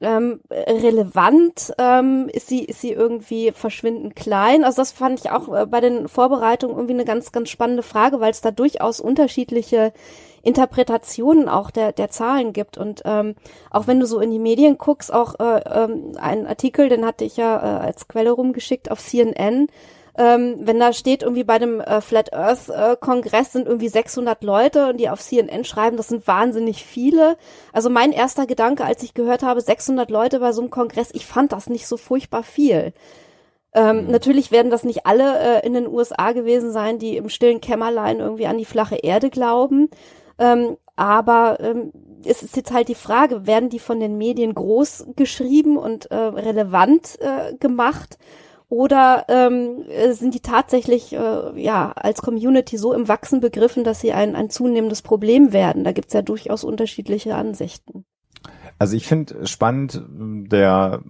ähm, 0.00 0.40
relevant 0.50 1.72
ähm, 1.78 2.28
ist 2.32 2.48
sie 2.48 2.64
ist 2.64 2.80
sie 2.82 2.92
irgendwie 2.92 3.52
verschwindend 3.52 4.14
klein? 4.14 4.64
Also 4.64 4.82
das 4.82 4.92
fand 4.92 5.20
ich 5.20 5.30
auch 5.30 5.54
äh, 5.54 5.66
bei 5.66 5.80
den 5.80 6.08
Vorbereitungen 6.08 6.76
irgendwie 6.76 6.94
eine 6.94 7.04
ganz 7.06 7.32
ganz 7.32 7.48
spannende 7.48 7.82
Frage 7.82 8.20
weil 8.20 8.30
es 8.30 8.42
da 8.42 8.50
durchaus 8.50 9.00
unterschiedliche 9.00 9.92
Interpretationen 10.42 11.48
auch 11.48 11.70
der 11.70 11.92
der 11.92 12.10
Zahlen 12.10 12.52
gibt. 12.52 12.76
Und 12.76 13.02
ähm, 13.06 13.36
auch 13.70 13.86
wenn 13.86 14.00
du 14.00 14.06
so 14.06 14.20
in 14.20 14.30
die 14.30 14.38
Medien 14.38 14.76
guckst 14.76 15.12
auch 15.12 15.40
äh, 15.40 15.60
ähm, 15.66 16.12
einen 16.16 16.46
Artikel 16.46 16.88
den 16.88 17.06
hatte 17.06 17.24
ich 17.24 17.36
ja 17.38 17.56
äh, 17.56 17.86
als 17.86 18.06
Quelle 18.06 18.32
rumgeschickt 18.32 18.90
auf 18.90 19.00
CNN 19.00 19.68
ähm, 20.18 20.56
wenn 20.60 20.80
da 20.80 20.92
steht 20.92 21.22
irgendwie 21.22 21.44
bei 21.44 21.58
dem 21.58 21.80
äh, 21.80 22.00
Flat 22.00 22.32
Earth 22.32 22.68
äh, 22.68 22.96
Kongress 22.98 23.52
sind 23.52 23.66
irgendwie 23.66 23.88
600 23.88 24.42
Leute 24.42 24.88
und 24.88 24.98
die 24.98 25.10
auf 25.10 25.20
CNN 25.20 25.64
schreiben, 25.64 25.96
das 25.96 26.08
sind 26.08 26.26
wahnsinnig 26.26 26.84
viele. 26.84 27.36
Also 27.72 27.90
mein 27.90 28.12
erster 28.12 28.46
Gedanke, 28.46 28.84
als 28.84 29.02
ich 29.02 29.14
gehört 29.14 29.42
habe, 29.42 29.60
600 29.60 30.10
Leute 30.10 30.40
bei 30.40 30.52
so 30.52 30.62
einem 30.62 30.70
Kongress, 30.70 31.10
ich 31.12 31.26
fand 31.26 31.52
das 31.52 31.68
nicht 31.68 31.86
so 31.86 31.96
furchtbar 31.96 32.42
viel. 32.42 32.94
Ähm, 33.74 34.06
mhm. 34.06 34.10
Natürlich 34.10 34.50
werden 34.50 34.70
das 34.70 34.84
nicht 34.84 35.04
alle 35.04 35.38
äh, 35.38 35.66
in 35.66 35.74
den 35.74 35.86
USA 35.86 36.32
gewesen 36.32 36.72
sein, 36.72 36.98
die 36.98 37.18
im 37.18 37.28
stillen 37.28 37.60
Kämmerlein 37.60 38.20
irgendwie 38.20 38.46
an 38.46 38.56
die 38.56 38.64
flache 38.64 38.96
Erde 38.96 39.28
glauben. 39.28 39.90
Ähm, 40.38 40.78
aber 40.96 41.58
ähm, 41.60 41.92
es 42.24 42.42
ist 42.42 42.56
jetzt 42.56 42.72
halt 42.72 42.88
die 42.88 42.94
Frage, 42.94 43.46
werden 43.46 43.68
die 43.68 43.78
von 43.78 44.00
den 44.00 44.16
Medien 44.16 44.54
groß 44.54 45.08
geschrieben 45.14 45.76
und 45.76 46.10
äh, 46.10 46.16
relevant 46.16 47.18
äh, 47.20 47.54
gemacht? 47.56 48.18
Oder 48.68 49.26
ähm, 49.28 49.84
äh, 49.88 50.12
sind 50.12 50.34
die 50.34 50.40
tatsächlich 50.40 51.12
äh, 51.12 51.60
ja 51.60 51.92
als 51.92 52.20
Community 52.20 52.78
so 52.78 52.92
im 52.92 53.06
Wachsen 53.06 53.40
begriffen, 53.40 53.84
dass 53.84 54.00
sie 54.00 54.12
ein, 54.12 54.34
ein 54.34 54.50
zunehmendes 54.50 55.02
Problem 55.02 55.52
werden? 55.52 55.84
Da 55.84 55.92
gibt's 55.92 56.14
ja 56.14 56.22
durchaus 56.22 56.64
unterschiedliche 56.64 57.36
Ansichten. 57.36 58.04
Also 58.78 58.96
ich 58.96 59.06
finde 59.06 59.46
spannend, 59.46 60.02
der 60.06 61.00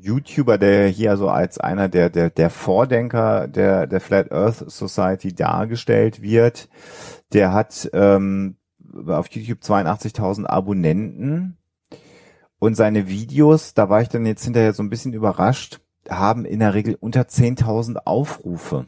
YouTuber, 0.00 0.58
der 0.58 0.88
hier 0.88 1.16
so 1.16 1.28
als 1.28 1.58
einer 1.58 1.88
der, 1.88 2.08
der, 2.08 2.30
der 2.30 2.50
Vordenker 2.50 3.48
der, 3.48 3.86
der 3.86 4.00
Flat 4.00 4.30
Earth 4.30 4.70
Society 4.70 5.34
dargestellt 5.34 6.22
wird, 6.22 6.68
der 7.32 7.52
hat 7.52 7.90
ähm, 7.92 8.56
auf 9.06 9.28
YouTube 9.28 9.60
82.000 9.60 10.46
Abonnenten 10.46 11.56
und 12.60 12.76
seine 12.76 13.08
Videos, 13.08 13.74
da 13.74 13.88
war 13.88 14.02
ich 14.02 14.08
dann 14.08 14.26
jetzt 14.26 14.44
hinterher 14.44 14.72
so 14.72 14.82
ein 14.82 14.90
bisschen 14.90 15.12
überrascht, 15.12 15.80
haben 16.08 16.44
in 16.44 16.60
der 16.60 16.74
Regel 16.74 16.96
unter 16.98 17.22
10.000 17.22 17.96
Aufrufe. 18.04 18.86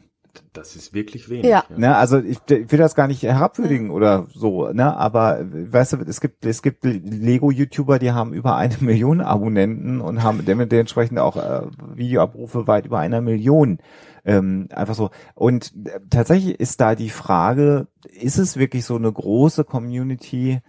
Das 0.51 0.75
ist 0.75 0.93
wirklich 0.93 1.29
wenig. 1.29 1.45
Ja. 1.45 1.63
ja. 1.69 1.77
Ne, 1.77 1.95
also 1.95 2.19
ich, 2.19 2.39
ich 2.49 2.71
will 2.71 2.79
das 2.79 2.95
gar 2.95 3.07
nicht 3.07 3.21
herabwürdigen 3.23 3.87
mhm. 3.87 3.93
oder 3.93 4.27
so, 4.33 4.71
ne, 4.71 4.95
aber 4.97 5.39
weißt 5.43 5.93
du, 5.93 5.97
es 6.07 6.21
gibt 6.21 6.45
es 6.45 6.61
gibt 6.61 6.83
Lego-YouTuber, 6.83 7.99
die 7.99 8.11
haben 8.11 8.33
über 8.33 8.55
eine 8.55 8.75
Million 8.79 9.21
Abonnenten 9.21 10.01
und 10.01 10.23
haben 10.23 10.43
dementsprechend 10.45 11.19
auch 11.19 11.37
äh, 11.37 11.67
Videoabrufe 11.95 12.67
weit 12.67 12.85
über 12.87 12.99
einer 12.99 13.21
Million. 13.21 13.79
Ähm, 14.25 14.69
einfach 14.73 14.95
so. 14.95 15.09
Und 15.35 15.73
äh, 15.85 15.99
tatsächlich 16.09 16.59
ist 16.59 16.79
da 16.79 16.95
die 16.95 17.09
Frage, 17.09 17.87
ist 18.05 18.37
es 18.37 18.57
wirklich 18.57 18.85
so 18.85 18.95
eine 18.95 19.11
große 19.11 19.65
Community? 19.65 20.61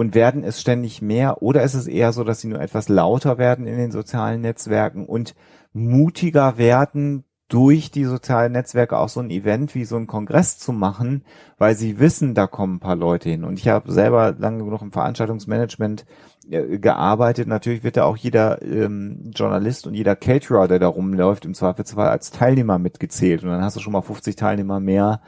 Und 0.00 0.14
werden 0.14 0.44
es 0.44 0.62
ständig 0.62 1.02
mehr 1.02 1.42
oder 1.42 1.62
ist 1.62 1.74
es 1.74 1.86
eher 1.86 2.14
so, 2.14 2.24
dass 2.24 2.40
sie 2.40 2.48
nur 2.48 2.58
etwas 2.58 2.88
lauter 2.88 3.36
werden 3.36 3.66
in 3.66 3.76
den 3.76 3.90
sozialen 3.90 4.40
Netzwerken 4.40 5.04
und 5.04 5.34
mutiger 5.74 6.56
werden, 6.56 7.24
durch 7.48 7.90
die 7.90 8.04
sozialen 8.04 8.52
Netzwerke 8.52 8.96
auch 8.96 9.10
so 9.10 9.20
ein 9.20 9.28
Event 9.28 9.74
wie 9.74 9.84
so 9.84 9.96
ein 9.96 10.06
Kongress 10.06 10.58
zu 10.58 10.72
machen, 10.72 11.24
weil 11.58 11.74
sie 11.74 11.98
wissen, 11.98 12.34
da 12.34 12.46
kommen 12.46 12.76
ein 12.76 12.80
paar 12.80 12.96
Leute 12.96 13.28
hin. 13.28 13.44
Und 13.44 13.58
ich 13.58 13.68
habe 13.68 13.92
selber 13.92 14.34
lange 14.38 14.64
genug 14.64 14.80
im 14.80 14.92
Veranstaltungsmanagement 14.92 16.06
äh, 16.48 16.78
gearbeitet. 16.78 17.46
Natürlich 17.46 17.82
wird 17.82 17.98
da 17.98 18.04
auch 18.04 18.16
jeder 18.16 18.62
ähm, 18.62 19.32
Journalist 19.34 19.86
und 19.86 19.92
jeder 19.92 20.16
Caterer, 20.16 20.66
der 20.66 20.78
da 20.78 20.88
rumläuft, 20.88 21.44
im 21.44 21.52
Zweifelsfall 21.52 22.08
als 22.08 22.30
Teilnehmer 22.30 22.78
mitgezählt. 22.78 23.42
Und 23.42 23.50
dann 23.50 23.62
hast 23.62 23.76
du 23.76 23.80
schon 23.80 23.92
mal 23.92 24.00
50 24.00 24.34
Teilnehmer 24.34 24.80
mehr 24.80 25.20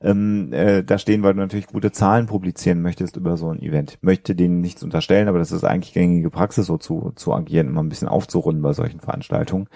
ähm, 0.00 0.52
äh, 0.52 0.82
da 0.82 0.98
stehen, 0.98 1.22
weil 1.22 1.34
du 1.34 1.40
natürlich 1.40 1.66
gute 1.66 1.92
Zahlen 1.92 2.26
publizieren 2.26 2.82
möchtest 2.82 3.16
über 3.16 3.36
so 3.36 3.50
ein 3.50 3.60
Event. 3.60 3.98
Möchte 4.02 4.34
denen 4.34 4.60
nichts 4.60 4.82
unterstellen, 4.82 5.28
aber 5.28 5.38
das 5.38 5.52
ist 5.52 5.64
eigentlich 5.64 5.94
gängige 5.94 6.30
Praxis, 6.30 6.66
so 6.66 6.78
zu, 6.78 7.12
zu 7.16 7.32
agieren, 7.32 7.68
immer 7.68 7.82
ein 7.82 7.88
bisschen 7.88 8.08
aufzurunden 8.08 8.62
bei 8.62 8.72
solchen 8.72 9.00
Veranstaltungen. 9.00 9.68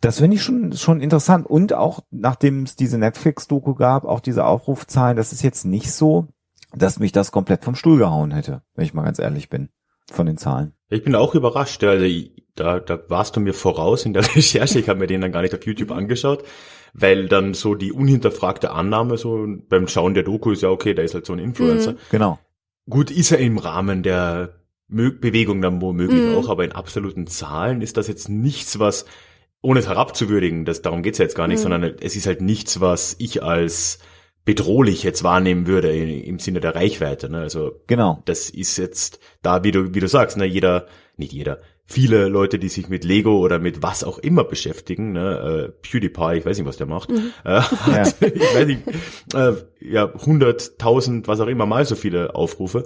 Das 0.00 0.18
finde 0.18 0.36
ich 0.36 0.42
schon, 0.42 0.72
schon 0.72 1.00
interessant. 1.00 1.46
Und 1.46 1.72
auch, 1.72 2.00
nachdem 2.10 2.62
es 2.62 2.76
diese 2.76 2.98
Netflix-Doku 2.98 3.74
gab, 3.74 4.04
auch 4.04 4.20
diese 4.20 4.44
Aufrufzahlen, 4.44 5.16
das 5.16 5.32
ist 5.32 5.42
jetzt 5.42 5.64
nicht 5.64 5.92
so, 5.92 6.28
dass 6.74 7.00
mich 7.00 7.12
das 7.12 7.32
komplett 7.32 7.64
vom 7.64 7.74
Stuhl 7.74 7.98
gehauen 7.98 8.30
hätte, 8.30 8.62
wenn 8.74 8.84
ich 8.84 8.94
mal 8.94 9.02
ganz 9.02 9.18
ehrlich 9.18 9.48
bin, 9.48 9.68
von 10.12 10.26
den 10.26 10.36
Zahlen. 10.36 10.72
Ich 10.88 11.04
bin 11.04 11.14
auch 11.14 11.34
überrascht, 11.34 11.82
also 11.84 12.06
da, 12.54 12.80
da 12.80 12.98
warst 13.08 13.36
du 13.36 13.40
mir 13.40 13.54
voraus 13.54 14.04
in 14.04 14.12
der 14.12 14.24
Recherche, 14.36 14.78
ich 14.78 14.88
habe 14.88 14.98
mir 14.98 15.06
den 15.06 15.20
dann 15.20 15.32
gar 15.32 15.42
nicht 15.42 15.54
auf 15.54 15.64
YouTube 15.66 15.92
angeschaut 15.92 16.44
weil 16.92 17.28
dann 17.28 17.54
so 17.54 17.74
die 17.74 17.92
unhinterfragte 17.92 18.70
Annahme 18.70 19.16
so 19.16 19.46
beim 19.68 19.88
Schauen 19.88 20.14
der 20.14 20.22
Doku 20.22 20.50
ist 20.50 20.62
ja 20.62 20.70
okay, 20.70 20.94
da 20.94 21.02
ist 21.02 21.14
halt 21.14 21.26
so 21.26 21.32
ein 21.32 21.38
Influencer. 21.38 21.92
Mhm. 21.92 21.98
Genau. 22.10 22.38
Gut, 22.88 23.10
ist 23.10 23.30
er 23.30 23.38
im 23.38 23.58
Rahmen 23.58 24.02
der 24.02 24.56
Bewegung 24.88 25.62
dann 25.62 25.80
womöglich 25.80 26.22
mhm. 26.22 26.34
auch, 26.34 26.48
aber 26.48 26.64
in 26.64 26.72
absoluten 26.72 27.26
Zahlen 27.26 27.80
ist 27.80 27.96
das 27.96 28.08
jetzt 28.08 28.28
nichts, 28.28 28.80
was, 28.80 29.04
ohne 29.62 29.80
es 29.80 29.86
herabzuwürdigen, 29.86 30.64
das, 30.64 30.82
darum 30.82 31.02
geht's 31.02 31.18
ja 31.18 31.24
jetzt 31.24 31.36
gar 31.36 31.46
nicht, 31.46 31.58
mhm. 31.58 31.62
sondern 31.62 31.82
es 32.00 32.16
ist 32.16 32.26
halt 32.26 32.40
nichts, 32.40 32.80
was 32.80 33.14
ich 33.18 33.42
als 33.42 34.00
bedrohlich 34.44 35.02
jetzt 35.02 35.22
wahrnehmen 35.22 35.66
würde 35.66 35.92
im 35.92 36.38
Sinne 36.38 36.60
der 36.60 36.74
Reichweite. 36.74 37.28
Ne? 37.28 37.40
Also 37.40 37.80
genau. 37.86 38.22
das 38.24 38.50
ist 38.50 38.76
jetzt 38.78 39.20
da, 39.42 39.64
wie 39.64 39.70
du, 39.70 39.94
wie 39.94 40.00
du 40.00 40.08
sagst, 40.08 40.36
ne, 40.36 40.44
jeder, 40.44 40.86
nicht 41.16 41.32
jeder, 41.32 41.60
viele 41.84 42.28
Leute, 42.28 42.58
die 42.58 42.68
sich 42.68 42.88
mit 42.88 43.04
Lego 43.04 43.38
oder 43.38 43.58
mit 43.58 43.82
was 43.82 44.04
auch 44.04 44.18
immer 44.18 44.44
beschäftigen, 44.44 45.12
ne, 45.12 45.68
äh, 45.68 45.72
PewDiePie, 45.82 46.38
ich 46.38 46.46
weiß 46.46 46.56
nicht, 46.56 46.66
was 46.66 46.76
der 46.76 46.86
macht, 46.86 47.10
mhm. 47.10 47.32
äh, 47.44 47.60
hat, 47.60 48.20
ja. 48.20 48.26
ich 48.34 48.54
weiß 48.54 48.66
nicht, 48.66 48.82
äh, 49.34 49.52
ja, 49.80 50.12
hunderttausend, 50.14 51.26
was 51.28 51.40
auch 51.40 51.48
immer, 51.48 51.66
mal 51.66 51.84
so 51.84 51.96
viele 51.96 52.34
Aufrufe, 52.34 52.84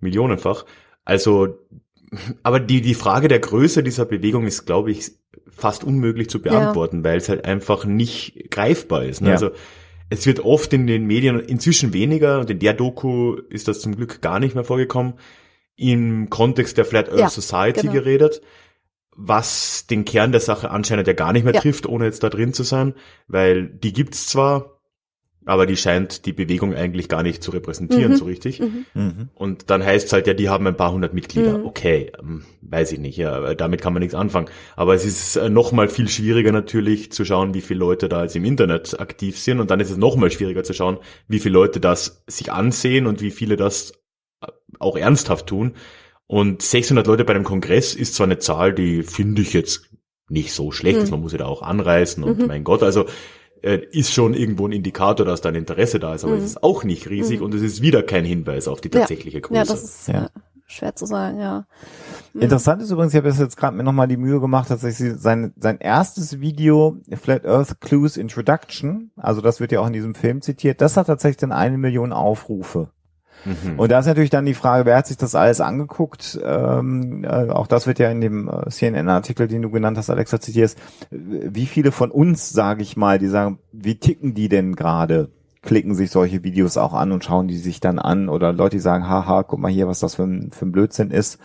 millionenfach. 0.00 0.66
Also, 1.04 1.58
aber 2.42 2.58
die, 2.60 2.80
die 2.80 2.94
Frage 2.94 3.28
der 3.28 3.38
Größe 3.38 3.82
dieser 3.82 4.04
Bewegung 4.04 4.46
ist, 4.46 4.66
glaube 4.66 4.90
ich, 4.90 5.12
fast 5.48 5.84
unmöglich 5.84 6.28
zu 6.28 6.42
beantworten, 6.42 6.98
ja. 6.98 7.04
weil 7.04 7.18
es 7.18 7.28
halt 7.28 7.44
einfach 7.44 7.84
nicht 7.84 8.50
greifbar 8.50 9.04
ist. 9.04 9.20
Ne? 9.20 9.28
Ja. 9.28 9.34
Also, 9.34 9.50
es 10.10 10.26
wird 10.26 10.40
oft 10.40 10.72
in 10.72 10.86
den 10.86 11.06
Medien, 11.06 11.38
inzwischen 11.38 11.92
weniger, 11.92 12.40
und 12.40 12.50
in 12.50 12.58
der 12.58 12.74
Doku 12.74 13.36
ist 13.48 13.68
das 13.68 13.80
zum 13.80 13.96
Glück 13.96 14.20
gar 14.20 14.40
nicht 14.40 14.54
mehr 14.54 14.64
vorgekommen, 14.64 15.14
im 15.76 16.28
Kontext 16.28 16.76
der 16.76 16.84
Flat 16.84 17.08
Earth 17.08 17.18
ja, 17.18 17.30
Society 17.30 17.82
genau. 17.82 17.92
geredet, 17.94 18.42
was 19.16 19.86
den 19.86 20.04
Kern 20.04 20.32
der 20.32 20.40
Sache 20.40 20.70
anscheinend 20.70 21.06
ja 21.06 21.14
gar 21.14 21.32
nicht 21.32 21.44
mehr 21.44 21.54
ja. 21.54 21.60
trifft, 21.60 21.86
ohne 21.86 22.04
jetzt 22.04 22.22
da 22.22 22.28
drin 22.28 22.52
zu 22.52 22.64
sein, 22.64 22.94
weil 23.28 23.66
die 23.66 23.92
gibt's 23.92 24.26
zwar, 24.26 24.79
aber 25.46 25.64
die 25.66 25.76
scheint 25.76 26.26
die 26.26 26.32
Bewegung 26.32 26.74
eigentlich 26.74 27.08
gar 27.08 27.22
nicht 27.22 27.42
zu 27.42 27.50
repräsentieren, 27.50 28.12
mhm. 28.12 28.16
so 28.16 28.24
richtig. 28.26 28.60
Mhm. 28.60 28.84
mhm. 28.94 29.28
Und 29.34 29.70
dann 29.70 29.84
heißt 29.84 30.06
es 30.06 30.12
halt 30.12 30.26
ja, 30.26 30.34
die 30.34 30.48
haben 30.48 30.66
ein 30.66 30.76
paar 30.76 30.92
hundert 30.92 31.14
Mitglieder. 31.14 31.58
Mhm. 31.58 31.64
Okay, 31.64 32.12
ähm, 32.20 32.44
weiß 32.60 32.92
ich 32.92 32.98
nicht, 32.98 33.16
ja, 33.16 33.54
damit 33.54 33.80
kann 33.80 33.92
man 33.92 34.00
nichts 34.00 34.14
anfangen. 34.14 34.48
Aber 34.76 34.94
es 34.94 35.04
ist 35.04 35.36
äh, 35.36 35.48
noch 35.48 35.72
mal 35.72 35.88
viel 35.88 36.08
schwieriger 36.08 36.52
natürlich 36.52 37.10
zu 37.10 37.24
schauen, 37.24 37.54
wie 37.54 37.62
viele 37.62 37.80
Leute 37.80 38.08
da 38.08 38.22
jetzt 38.22 38.36
im 38.36 38.44
Internet 38.44 39.00
aktiv 39.00 39.38
sind. 39.38 39.60
Und 39.60 39.70
dann 39.70 39.80
ist 39.80 39.90
es 39.90 39.96
noch 39.96 40.16
mal 40.16 40.30
schwieriger 40.30 40.62
zu 40.62 40.74
schauen, 40.74 40.98
wie 41.26 41.38
viele 41.38 41.54
Leute 41.54 41.80
das 41.80 42.22
sich 42.26 42.52
ansehen 42.52 43.06
und 43.06 43.22
wie 43.22 43.30
viele 43.30 43.56
das 43.56 43.94
auch 44.78 44.96
ernsthaft 44.96 45.46
tun. 45.46 45.72
Und 46.26 46.62
600 46.62 47.06
Leute 47.06 47.24
bei 47.24 47.34
einem 47.34 47.44
Kongress 47.44 47.94
ist 47.94 48.14
zwar 48.14 48.26
eine 48.26 48.38
Zahl, 48.38 48.72
die 48.72 49.02
finde 49.02 49.42
ich 49.42 49.52
jetzt 49.52 49.90
nicht 50.28 50.52
so 50.52 50.70
schlecht, 50.70 50.98
mhm. 50.98 51.00
dass 51.00 51.10
man 51.10 51.20
muss 51.20 51.32
ja 51.32 51.38
da 51.38 51.46
auch 51.46 51.62
anreißen 51.62 52.22
und 52.22 52.38
mhm. 52.38 52.46
mein 52.46 52.62
Gott, 52.62 52.82
also 52.84 53.06
äh, 53.06 53.08
ist 53.62 54.12
schon 54.12 54.34
irgendwo 54.34 54.66
ein 54.66 54.72
Indikator, 54.72 55.26
dass 55.26 55.40
da 55.40 55.50
ein 55.50 55.54
Interesse 55.54 55.98
da 55.98 56.14
ist, 56.14 56.24
aber 56.24 56.34
mhm. 56.34 56.40
es 56.40 56.44
ist 56.46 56.62
auch 56.62 56.84
nicht 56.84 57.08
riesig 57.08 57.40
mhm. 57.40 57.46
und 57.46 57.54
es 57.54 57.62
ist 57.62 57.82
wieder 57.82 58.02
kein 58.02 58.24
Hinweis 58.24 58.68
auf 58.68 58.80
die 58.80 58.90
tatsächliche 58.90 59.38
ja. 59.38 59.42
Größe. 59.42 59.54
Ja, 59.54 59.64
das 59.64 59.84
ist 59.84 60.08
ja. 60.08 60.28
schwer 60.66 60.94
zu 60.94 61.06
sagen, 61.06 61.38
ja. 61.38 61.66
Mhm. 62.32 62.42
Interessant 62.42 62.82
ist 62.82 62.90
übrigens, 62.90 63.12
ich 63.12 63.18
habe 63.18 63.28
jetzt 63.28 63.56
gerade 63.56 63.76
mir 63.76 63.82
nochmal 63.82 64.08
die 64.08 64.16
Mühe 64.16 64.40
gemacht, 64.40 64.70
dass 64.70 64.84
ich 64.84 64.96
sein, 64.96 65.52
sein 65.56 65.78
erstes 65.78 66.40
Video, 66.40 66.96
Flat 67.20 67.44
Earth 67.44 67.80
Clues 67.80 68.16
Introduction, 68.16 69.10
also 69.16 69.40
das 69.40 69.60
wird 69.60 69.72
ja 69.72 69.80
auch 69.80 69.86
in 69.86 69.92
diesem 69.92 70.14
Film 70.14 70.40
zitiert, 70.40 70.80
das 70.80 70.96
hat 70.96 71.08
tatsächlich 71.08 71.38
dann 71.38 71.52
eine 71.52 71.76
Million 71.76 72.12
Aufrufe. 72.12 72.90
Mhm. 73.44 73.78
Und 73.78 73.90
da 73.90 73.98
ist 73.98 74.06
natürlich 74.06 74.30
dann 74.30 74.46
die 74.46 74.54
Frage, 74.54 74.84
wer 74.84 74.96
hat 74.96 75.06
sich 75.06 75.16
das 75.16 75.34
alles 75.34 75.60
angeguckt? 75.60 76.38
Ähm, 76.44 77.24
äh, 77.24 77.50
auch 77.50 77.66
das 77.66 77.86
wird 77.86 77.98
ja 77.98 78.10
in 78.10 78.20
dem 78.20 78.48
äh, 78.48 78.68
CNN-Artikel, 78.68 79.48
den 79.48 79.62
du 79.62 79.70
genannt 79.70 79.98
hast, 79.98 80.10
Alexa 80.10 80.40
zitierst. 80.40 80.78
Wie 81.10 81.66
viele 81.66 81.92
von 81.92 82.10
uns, 82.10 82.50
sage 82.50 82.82
ich 82.82 82.96
mal, 82.96 83.18
die 83.18 83.28
sagen, 83.28 83.58
wie 83.72 83.96
ticken 83.96 84.34
die 84.34 84.48
denn 84.48 84.76
gerade? 84.76 85.30
Klicken 85.62 85.94
sich 85.94 86.10
solche 86.10 86.42
Videos 86.42 86.78
auch 86.78 86.94
an 86.94 87.12
und 87.12 87.22
schauen 87.22 87.46
die 87.46 87.58
sich 87.58 87.80
dann 87.80 87.98
an 87.98 88.30
oder 88.30 88.52
Leute, 88.52 88.76
die 88.76 88.80
sagen, 88.80 89.06
haha, 89.06 89.42
guck 89.42 89.60
mal 89.60 89.70
hier, 89.70 89.88
was 89.88 90.00
das 90.00 90.14
für 90.14 90.22
ein, 90.22 90.52
für 90.52 90.64
ein 90.64 90.72
Blödsinn 90.72 91.10
ist. 91.10 91.38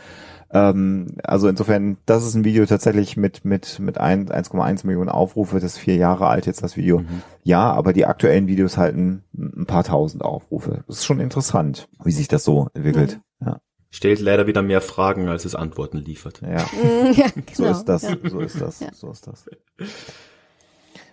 Ähm, 0.52 1.18
also 1.24 1.48
insofern, 1.48 1.98
das 2.06 2.26
ist 2.26 2.36
ein 2.36 2.44
Video 2.46 2.66
tatsächlich 2.66 3.18
mit, 3.18 3.44
mit, 3.46 3.80
mit 3.80 4.00
1,1 4.00 4.86
Millionen 4.86 5.10
Aufrufe, 5.10 5.56
das 5.60 5.74
ist 5.74 5.78
vier 5.80 5.96
Jahre 5.96 6.28
alt 6.28 6.46
jetzt 6.46 6.64
das 6.64 6.78
Video. 6.78 7.00
Mhm. 7.00 7.22
Ja, 7.44 7.72
aber 7.74 7.94
die 7.94 8.06
aktuellen 8.06 8.48
Videos 8.48 8.78
halten 8.78 9.24
ein 9.34 9.66
paar 9.66 9.84
tausend 9.84 10.24
Aufrufe. 10.24 10.84
Das 10.88 10.98
ist 10.98 11.06
schon 11.06 11.20
interessant, 11.20 11.88
wie 12.04 12.12
sich 12.12 12.28
das 12.28 12.44
so 12.44 12.70
entwickelt. 12.74 13.20
Mhm. 13.40 13.48
Ja. 13.48 13.60
stellt 13.90 14.20
leider 14.20 14.48
wieder 14.48 14.62
mehr 14.62 14.82
Fragen, 14.82 15.28
als 15.28 15.46
es 15.46 15.56
Antworten 15.56 15.98
liefert. 15.98 16.42
Ja, 16.42 16.66
ja, 17.12 17.28
so 17.54 17.64
genau. 17.64 17.72
ist 17.72 17.86
das, 17.86 18.02
Ja. 18.10 18.16
so 18.30 18.40
ist 18.40 18.62
das, 18.62 18.80
Ja. 18.80 18.90
so 18.94 19.12
ist 19.12 19.28
das. 19.28 19.46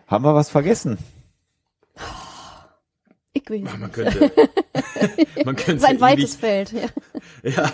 Haben 0.07 0.25
wir 0.25 0.35
was 0.35 0.51
vergessen? 0.51 0.99
Ich 3.35 3.49
will. 3.49 3.63
Man 3.63 3.91
könnte, 3.91 4.31
man 5.45 5.57
könnte 5.57 5.75
Das 5.81 5.83
ist 5.83 5.85
ein 5.89 6.01
weites 6.01 6.37
Feld. 6.37 6.73
Ja. 6.73 7.51
Ja, 7.51 7.73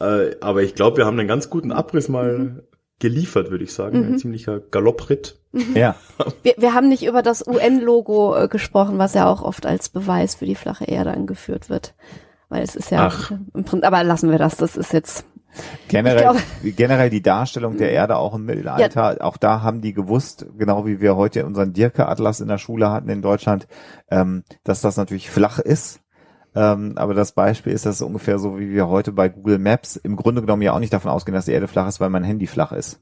äh, 0.00 0.36
aber 0.40 0.62
ich 0.62 0.74
glaube, 0.74 0.98
wir 0.98 1.06
haben 1.06 1.18
einen 1.18 1.28
ganz 1.28 1.50
guten 1.50 1.72
Abriss 1.72 2.08
mal 2.08 2.64
geliefert, 2.98 3.50
würde 3.50 3.64
ich 3.64 3.72
sagen. 3.72 4.04
Ein 4.04 4.18
ziemlicher 4.18 4.60
Galoppritt. 4.60 5.38
Ja, 5.74 5.96
Wir, 6.42 6.54
wir 6.56 6.72
haben 6.72 6.88
nicht 6.88 7.04
über 7.04 7.20
das 7.22 7.46
UN-Logo 7.46 8.36
äh, 8.36 8.48
gesprochen, 8.48 8.98
was 8.98 9.14
ja 9.14 9.26
auch 9.26 9.42
oft 9.42 9.66
als 9.66 9.88
Beweis 9.88 10.34
für 10.36 10.46
die 10.46 10.54
flache 10.54 10.84
Erde 10.84 11.10
angeführt 11.10 11.68
wird. 11.68 11.94
Weil 12.48 12.62
es 12.62 12.76
ist 12.76 12.90
ja 12.90 13.06
Ach. 13.06 13.30
im 13.30 13.64
Prinzip, 13.64 13.86
aber 13.86 14.04
lassen 14.04 14.30
wir 14.30 14.38
das, 14.38 14.56
das 14.56 14.76
ist 14.76 14.92
jetzt, 14.92 15.24
generell, 15.88 16.36
Ich 16.62 16.76
generell 16.76 17.10
die 17.10 17.22
Darstellung 17.22 17.76
der 17.76 17.92
Erde 17.92 18.16
auch 18.16 18.34
im 18.34 18.44
Mittelalter, 18.44 19.18
auch 19.20 19.36
da 19.36 19.62
haben 19.62 19.80
die 19.80 19.92
gewusst, 19.92 20.46
genau 20.58 20.86
wie 20.86 21.00
wir 21.00 21.16
heute 21.16 21.46
unseren 21.46 21.72
Dirke-Atlas 21.72 22.40
in 22.40 22.48
der 22.48 22.58
Schule 22.58 22.90
hatten 22.90 23.08
in 23.08 23.22
Deutschland, 23.22 23.66
ähm, 24.10 24.44
dass 24.64 24.80
das 24.80 24.96
natürlich 24.96 25.30
flach 25.30 25.58
ist. 25.58 26.01
Ähm, 26.54 26.92
aber 26.96 27.14
das 27.14 27.32
Beispiel 27.32 27.72
ist, 27.72 27.86
dass 27.86 27.96
es 27.96 28.02
ungefähr 28.02 28.38
so, 28.38 28.58
wie 28.58 28.70
wir 28.70 28.88
heute 28.88 29.12
bei 29.12 29.28
Google 29.28 29.58
Maps 29.58 29.96
im 29.96 30.16
Grunde 30.16 30.42
genommen 30.42 30.62
ja 30.62 30.72
auch 30.74 30.78
nicht 30.80 30.92
davon 30.92 31.10
ausgehen, 31.10 31.34
dass 31.34 31.46
die 31.46 31.52
Erde 31.52 31.68
flach 31.68 31.88
ist, 31.88 31.98
weil 32.00 32.10
mein 32.10 32.24
Handy 32.24 32.46
flach 32.46 32.72
ist. 32.72 33.00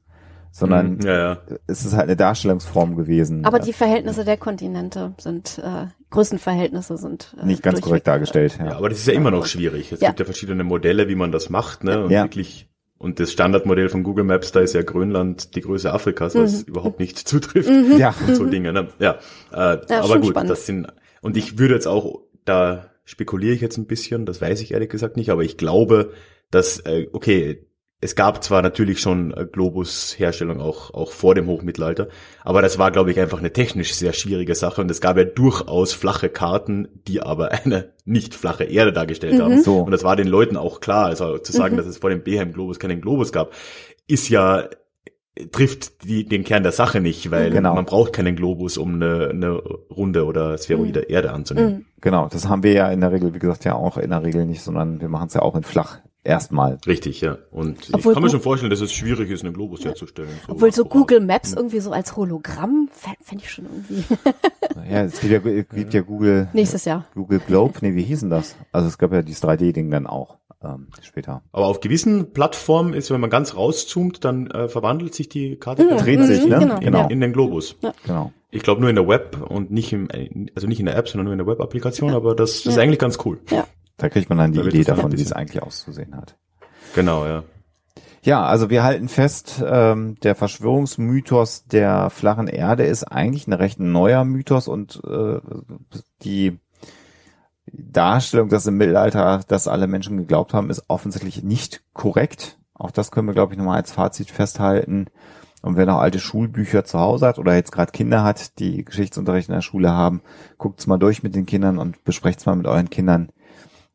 Sondern 0.53 0.95
Mhm, 0.95 1.01
ja, 1.05 1.17
ja. 1.33 1.37
es 1.67 1.85
ist 1.85 1.93
halt 1.93 2.03
eine 2.05 2.17
Darstellungsform 2.17 2.95
gewesen. 2.97 3.45
aber 3.45 3.59
die 3.59 3.71
Verhältnisse 3.73 4.25
der 4.25 4.35
Kontinente 4.37 5.13
sind, 5.17 5.59
äh, 5.63 5.87
Größenverhältnisse 6.09 6.97
sind 6.97 7.35
äh, 7.41 7.45
nicht 7.45 7.63
ganz 7.63 7.79
korrekt 7.81 8.05
dargestellt. 8.07 8.57
Ja, 8.59 8.65
Ja. 8.67 8.77
aber 8.77 8.89
das 8.89 8.99
ist 8.99 9.07
ja 9.07 9.13
immer 9.13 9.31
noch 9.31 9.45
schwierig. 9.45 9.91
Es 9.93 10.01
Ja. 10.01 10.09
gibt 10.09 10.19
ja 10.19 10.25
verschiedene 10.25 10.63
Modelle, 10.65 11.07
wie 11.07 11.15
man 11.15 11.31
das 11.31 11.49
macht, 11.49 11.83
ne? 11.85 12.03
Und 12.03 12.11
Ja. 12.11 12.23
wirklich, 12.23 12.69
und 12.97 13.19
das 13.21 13.31
Standardmodell 13.31 13.87
von 13.89 14.03
Google 14.03 14.25
Maps, 14.25 14.51
da 14.51 14.59
ist 14.59 14.73
ja 14.73 14.81
Grönland 14.83 15.55
die 15.55 15.61
Größe 15.61 15.91
Afrikas, 15.91 16.35
was 16.35 16.63
überhaupt 16.63 16.99
nicht 16.99 17.17
zutrifft. 17.27 17.69
Ja. 17.97 18.13
Und 18.27 18.35
so 18.35 18.45
Dinge, 18.45 18.73
ne? 18.73 18.89
Ja. 18.99 19.19
Äh, 19.53 19.79
Ja, 19.89 20.01
aber 20.03 20.19
gut, 20.19 20.31
spannend. 20.31 20.49
das 20.51 20.65
sind, 20.65 20.87
und 21.21 21.37
ich 21.37 21.57
würde 21.57 21.75
jetzt 21.75 21.87
auch, 21.87 22.19
da 22.43 22.87
spekuliere 23.11 23.53
ich 23.53 23.59
jetzt 23.59 23.77
ein 23.77 23.87
bisschen, 23.87 24.25
das 24.25 24.39
weiß 24.39 24.61
ich 24.61 24.71
ehrlich 24.71 24.89
gesagt 24.89 25.17
nicht, 25.17 25.31
aber 25.31 25.43
ich 25.43 25.57
glaube, 25.57 26.13
dass, 26.49 26.79
äh, 26.79 27.07
okay, 27.11 27.67
es 27.99 28.15
gab 28.15 28.41
zwar 28.41 28.61
natürlich 28.61 29.01
schon 29.01 29.31
äh, 29.31 29.45
Globus-Herstellung 29.45 30.61
auch, 30.61 30.93
auch 30.93 31.11
vor 31.11 31.35
dem 31.35 31.47
Hochmittelalter, 31.47 32.07
aber 32.45 32.61
das 32.61 32.79
war, 32.79 32.89
glaube 32.89 33.11
ich, 33.11 33.19
einfach 33.19 33.39
eine 33.39 33.51
technisch 33.51 33.93
sehr 33.95 34.13
schwierige 34.13 34.55
Sache 34.55 34.79
und 34.79 34.89
es 34.89 35.01
gab 35.01 35.17
ja 35.17 35.25
durchaus 35.25 35.91
flache 35.91 36.29
Karten, 36.29 36.87
die 37.05 37.21
aber 37.21 37.51
eine 37.65 37.91
nicht 38.05 38.33
flache 38.33 38.63
Erde 38.63 38.93
dargestellt 38.93 39.41
haben. 39.41 39.61
So. 39.61 39.79
Und 39.79 39.91
das 39.91 40.05
war 40.05 40.15
den 40.15 40.27
Leuten 40.27 40.55
auch 40.55 40.79
klar. 40.79 41.07
Also 41.07 41.37
zu 41.37 41.51
sagen, 41.51 41.75
dass 41.75 41.85
es 41.87 41.97
vor 41.97 42.09
dem 42.09 42.23
Behem-Globus 42.23 42.79
keinen 42.79 43.01
Globus 43.01 43.33
gab, 43.33 43.51
ist 44.07 44.29
ja 44.29 44.69
trifft 45.51 46.03
die, 46.03 46.25
den 46.25 46.43
Kern 46.43 46.63
der 46.63 46.71
Sache 46.71 46.99
nicht, 46.99 47.31
weil 47.31 47.51
Genau. 47.51 47.75
man 47.75 47.85
braucht 47.85 48.13
keinen 48.13 48.35
Globus, 48.35 48.77
um 48.77 48.95
eine, 48.95 49.29
eine 49.29 49.53
runde 49.89 50.25
oder 50.25 50.57
spheroide 50.57 51.01
Erde 51.01 51.31
anzunehmen. 51.31 51.85
Genau, 52.01 52.27
das 52.27 52.47
haben 52.47 52.63
wir 52.63 52.73
ja 52.73 52.91
in 52.91 53.01
der 53.01 53.11
Regel, 53.11 53.33
wie 53.33 53.39
gesagt, 53.39 53.63
ja 53.63 53.75
auch 53.75 53.97
in 53.97 54.09
der 54.09 54.23
Regel 54.23 54.45
nicht, 54.45 54.61
sondern 54.61 54.99
wir 54.99 55.07
machen 55.09 55.27
es 55.27 55.33
ja 55.33 55.41
auch 55.41 55.55
in 55.55 55.63
flach 55.63 55.99
erstmal. 56.23 56.77
Richtig, 56.85 57.21
ja. 57.21 57.37
Und 57.49 57.89
Obwohl 57.93 58.11
ich 58.11 58.15
kann 58.15 58.23
mir 58.23 58.29
schon 58.29 58.41
vorstellen, 58.41 58.69
dass 58.69 58.81
es 58.81 58.93
schwierig 58.93 59.29
ist, 59.31 59.43
einen 59.43 59.53
Globus 59.53 59.83
herzustellen. 59.83 60.29
Obwohl 60.47 60.71
so. 60.71 60.85
Google 60.85 61.19
Maps 61.19 61.53
irgendwie 61.53 61.79
so 61.79 61.91
als 61.91 62.15
Hologramm 62.15 62.89
fände 62.91 63.43
ich 63.43 63.49
schon 63.51 63.65
irgendwie 63.65 64.03
Ja, 64.89 65.03
es 65.03 65.19
gibt 65.19 65.31
ja, 65.45 65.51
es 65.51 65.69
gibt 65.69 65.93
ja 65.93 66.01
Google, 66.01 66.49
nächstes 66.53 66.85
Jahr. 66.85 67.05
Google 67.15 67.39
Globe, 67.39 67.73
nee, 67.81 67.95
wie 67.95 68.03
hießen 68.03 68.29
das? 68.29 68.55
Also 68.71 68.87
es 68.87 68.97
gab 68.97 69.11
ja 69.13 69.21
dieses 69.21 69.43
3D-Ding 69.43 69.89
dann 69.89 70.07
auch 70.07 70.37
ähm, 70.63 70.87
später. 71.01 71.43
Aber 71.51 71.67
auf 71.67 71.79
gewissen 71.79 72.33
Plattformen 72.33 72.93
ist, 72.93 73.11
wenn 73.11 73.21
man 73.21 73.29
ganz 73.29 73.55
rauszoomt, 73.55 74.23
dann 74.23 74.49
äh, 74.51 74.67
verwandelt 74.67 75.13
sich 75.13 75.29
die 75.29 75.57
Karte 75.57 75.87
Dreht 75.87 76.23
sich, 76.23 76.45
ne? 76.45 76.59
genau, 76.59 76.75
in, 76.75 76.81
genau. 76.81 77.07
in 77.09 77.21
den 77.21 77.33
Globus. 77.33 77.75
genau. 78.05 78.31
Ich 78.51 78.63
glaube 78.63 78.81
nur 78.81 78.89
in 78.89 78.95
der 78.95 79.07
Web 79.07 79.37
und 79.47 79.71
nicht 79.71 79.93
im, 79.93 80.09
also 80.55 80.67
nicht 80.67 80.79
in 80.79 80.85
der 80.85 80.97
App, 80.97 81.07
sondern 81.07 81.25
nur 81.25 81.33
in 81.33 81.37
der 81.37 81.47
Web-Applikation, 81.47 82.13
aber 82.13 82.35
das, 82.35 82.63
das 82.63 82.73
ist 82.73 82.79
eigentlich 82.79 82.99
ganz 82.99 83.17
cool. 83.25 83.39
Da 83.97 84.09
kriegt 84.09 84.29
man 84.29 84.37
dann 84.37 84.51
die 84.51 84.59
Da 84.59 84.65
Idee 84.65 84.83
davon, 84.83 85.11
wie 85.11 85.21
es 85.21 85.31
eigentlich 85.31 85.63
auszusehen 85.63 86.15
hat. 86.15 86.35
Genau, 86.95 87.25
ja. 87.25 87.43
Ja, 88.23 88.43
also 88.43 88.69
wir 88.69 88.83
halten 88.83 89.07
fest, 89.07 89.63
ähm, 89.65 90.15
der 90.21 90.35
Verschwörungsmythos 90.35 91.65
der 91.65 92.09
flachen 92.11 92.47
Erde 92.47 92.83
ist 92.83 93.03
eigentlich 93.03 93.47
ein 93.47 93.53
recht 93.53 93.79
neuer 93.79 94.25
Mythos 94.25 94.67
und 94.67 95.01
äh, 95.05 95.39
die 96.21 96.59
Darstellung, 97.73 98.49
dass 98.49 98.67
im 98.67 98.77
Mittelalter 98.77 99.41
das 99.47 99.67
alle 99.67 99.87
Menschen 99.87 100.17
geglaubt 100.17 100.53
haben, 100.53 100.69
ist 100.69 100.85
offensichtlich 100.87 101.43
nicht 101.43 101.83
korrekt. 101.93 102.57
Auch 102.73 102.91
das 102.91 103.11
können 103.11 103.27
wir, 103.27 103.33
glaube 103.33 103.53
ich, 103.53 103.57
nochmal 103.57 103.77
als 103.77 103.91
Fazit 103.91 104.31
festhalten. 104.31 105.07
Und 105.61 105.77
wer 105.77 105.85
noch 105.85 105.99
alte 105.99 106.19
Schulbücher 106.19 106.83
zu 106.83 106.99
Hause 106.99 107.27
hat 107.27 107.37
oder 107.37 107.53
jetzt 107.55 107.71
gerade 107.71 107.91
Kinder 107.91 108.23
hat, 108.23 108.57
die 108.59 108.83
Geschichtsunterricht 108.83 109.47
in 109.47 109.55
der 109.55 109.61
Schule 109.61 109.91
haben, 109.91 110.21
guckt's 110.57 110.87
mal 110.87 110.97
durch 110.97 111.21
mit 111.21 111.35
den 111.35 111.45
Kindern 111.45 111.77
und 111.77 112.03
besprecht's 112.03 112.45
mal 112.45 112.55
mit 112.55 112.65
euren 112.65 112.89
Kindern. 112.89 113.29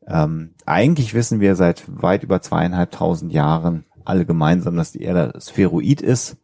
Ähm, 0.07 0.53
eigentlich 0.65 1.13
wissen 1.13 1.41
wir 1.41 1.55
seit 1.55 1.83
weit 1.87 2.23
über 2.23 2.41
zweieinhalbtausend 2.41 3.33
Jahren 3.33 3.83
alle 4.05 4.25
gemeinsam, 4.25 4.77
dass 4.77 4.93
die 4.93 5.01
Erde 5.01 5.37
spheroid 5.39 6.01
ist. 6.01 6.37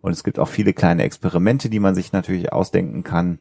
Und 0.00 0.12
es 0.12 0.22
gibt 0.22 0.38
auch 0.38 0.48
viele 0.48 0.72
kleine 0.72 1.02
Experimente, 1.02 1.68
die 1.68 1.80
man 1.80 1.96
sich 1.96 2.12
natürlich 2.12 2.52
ausdenken 2.52 3.02
kann. 3.02 3.40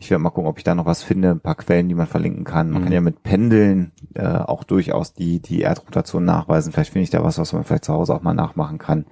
Ich 0.00 0.10
werde 0.10 0.22
mal 0.22 0.30
gucken, 0.30 0.48
ob 0.48 0.58
ich 0.58 0.64
da 0.64 0.76
noch 0.76 0.86
was 0.86 1.02
finde, 1.02 1.30
ein 1.32 1.40
paar 1.40 1.56
Quellen, 1.56 1.88
die 1.88 1.94
man 1.96 2.06
verlinken 2.06 2.44
kann. 2.44 2.70
Man 2.70 2.84
kann 2.84 2.92
ja 2.92 3.00
mit 3.00 3.24
Pendeln 3.24 3.90
äh, 4.14 4.24
auch 4.26 4.62
durchaus 4.62 5.12
die, 5.12 5.40
die 5.40 5.62
Erdrotation 5.62 6.24
nachweisen. 6.24 6.72
Vielleicht 6.72 6.92
finde 6.92 7.02
ich 7.02 7.10
da 7.10 7.24
was, 7.24 7.36
was 7.38 7.52
man 7.52 7.64
vielleicht 7.64 7.84
zu 7.84 7.92
Hause 7.92 8.14
auch 8.14 8.22
mal 8.22 8.32
nachmachen 8.32 8.78
kann. 8.78 9.06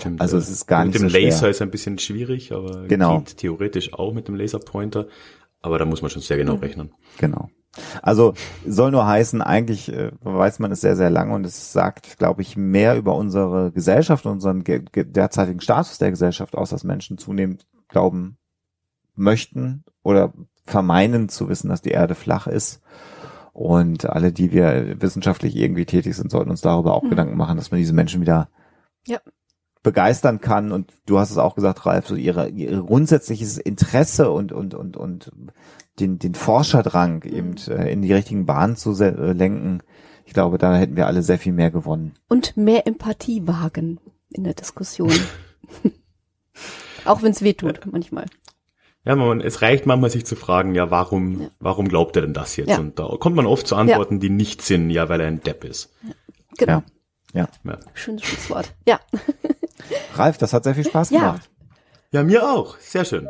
Stimmt, 0.00 0.20
Also 0.20 0.36
es 0.36 0.50
ist 0.50 0.66
gar 0.66 0.80
mit 0.84 0.88
nicht 0.94 1.02
dem 1.02 1.08
so 1.08 1.16
schwer. 1.16 1.22
Laser 1.30 1.48
ist 1.50 1.62
ein 1.62 1.70
bisschen 1.70 1.98
schwierig, 2.00 2.50
aber 2.52 2.88
Genau. 2.88 3.18
geht 3.18 3.36
theoretisch 3.36 3.94
auch 3.94 4.12
mit 4.12 4.26
dem 4.26 4.34
Laserpointer. 4.34 5.06
Aber 5.62 5.78
da 5.78 5.84
muss 5.84 6.02
man 6.02 6.10
schon 6.10 6.20
sehr 6.20 6.36
genau 6.36 6.54
rechnen. 6.56 6.90
Genau. 7.18 7.48
Also 8.02 8.34
soll 8.66 8.90
nur 8.90 9.06
heißen, 9.06 9.40
eigentlich 9.40 9.92
äh, 9.92 10.10
weiß 10.22 10.58
man 10.58 10.72
es 10.72 10.80
sehr, 10.80 10.96
sehr 10.96 11.10
lange 11.10 11.32
und 11.34 11.46
es 11.46 11.72
sagt, 11.72 12.18
glaube 12.18 12.42
ich, 12.42 12.56
mehr 12.56 12.96
über 12.96 13.14
unsere 13.14 13.70
Gesellschaft 13.72 14.26
und 14.26 14.32
unseren 14.32 14.64
ge 14.64 14.82
ge 14.92 15.04
derzeitigen 15.04 15.60
Status 15.60 15.98
der 15.98 16.10
Gesellschaft 16.10 16.56
aus, 16.56 16.70
dass 16.70 16.82
Menschen 16.84 17.18
zunehmend 17.18 17.66
glauben 17.88 18.36
möchten 19.14 19.84
oder 20.02 20.32
vermeinen 20.66 21.28
zu 21.28 21.48
wissen, 21.48 21.68
dass 21.68 21.82
die 21.82 21.90
Erde 21.90 22.14
flach 22.14 22.46
ist. 22.46 22.80
Und 23.52 24.06
alle, 24.06 24.32
die 24.32 24.50
wir 24.52 25.00
wissenschaftlich 25.00 25.54
irgendwie 25.54 25.84
tätig 25.84 26.16
sind, 26.16 26.30
sollten 26.30 26.50
uns 26.50 26.60
darüber 26.60 26.94
auch 26.94 27.08
Gedanken 27.08 27.36
machen, 27.36 27.56
dass 27.56 27.70
man 27.70 27.78
diese 27.78 27.92
Menschen 27.92 28.20
wieder 28.20 28.48
Ja. 29.06 29.20
begeistern 29.82 30.40
kann. 30.40 30.72
Und 30.72 30.92
du 31.06 31.18
hast 31.18 31.30
es 31.30 31.38
auch 31.38 31.54
gesagt, 31.54 31.86
Ralf, 31.86 32.08
so 32.08 32.16
ihre, 32.16 32.48
ihre 32.48 32.82
grundsätzliches 32.82 33.58
Interesse 33.58 34.30
und, 34.30 34.50
und, 34.50 34.74
und, 34.74 34.96
und 34.96 35.30
den, 36.00 36.18
den 36.18 36.34
Forscherdrang 36.34 37.22
eben 37.22 37.54
äh, 37.68 37.92
in 37.92 38.02
die 38.02 38.12
richtigen 38.12 38.44
Bahnen 38.46 38.74
zu 38.74 39.00
äh, 39.00 39.32
lenken. 39.32 39.82
Ich 40.24 40.32
glaube, 40.32 40.58
da 40.58 40.74
hätten 40.74 40.96
wir 40.96 41.06
alle 41.06 41.22
sehr 41.22 41.38
viel 41.38 41.52
mehr 41.52 41.70
gewonnen. 41.70 42.14
Und 42.28 42.56
mehr 42.56 42.86
Empathie 42.88 43.46
wagen 43.46 44.00
in 44.30 44.42
der 44.42 44.54
Diskussion. 44.54 45.12
Auch 47.04 47.22
wenn 47.22 47.32
es 47.32 47.42
weh 47.42 47.52
tut, 47.52 47.80
manchmal. 47.90 48.24
Ja, 49.04 49.16
man, 49.16 49.40
es 49.40 49.60
reicht 49.60 49.84
manchmal 49.86 50.10
sich 50.10 50.24
zu 50.24 50.34
fragen, 50.34 50.74
ja, 50.74 50.90
warum, 50.90 51.50
warum 51.60 51.88
glaubt 51.88 52.16
er 52.16 52.22
denn 52.22 52.32
das 52.32 52.56
jetzt? 52.56 52.70
Ja. 52.70 52.78
Und 52.78 52.98
da 52.98 53.06
kommt 53.20 53.36
man 53.36 53.44
oft 53.46 53.66
zu 53.66 53.76
Antworten, 53.76 54.18
die 54.18 54.30
nicht 54.30 54.62
sind, 54.62 54.88
ja, 54.90 55.08
weil 55.10 55.20
er 55.20 55.26
ein 55.28 55.40
Depp 55.42 55.64
ist. 55.64 55.92
Genau. 56.56 56.82
Ja. 57.34 57.48
Ja, 57.64 57.78
Schönes 57.94 58.22
Schlusswort. 58.24 58.72
Ja. 58.86 59.00
Ralf, 60.14 60.38
das 60.38 60.52
hat 60.52 60.64
sehr 60.64 60.74
viel 60.74 60.86
Spaß 60.86 61.10
Ja. 61.10 61.18
gemacht. 61.20 61.50
ja 62.12 62.22
mir 62.22 62.48
auch. 62.48 62.78
Sehr 62.78 63.04
schön. 63.04 63.28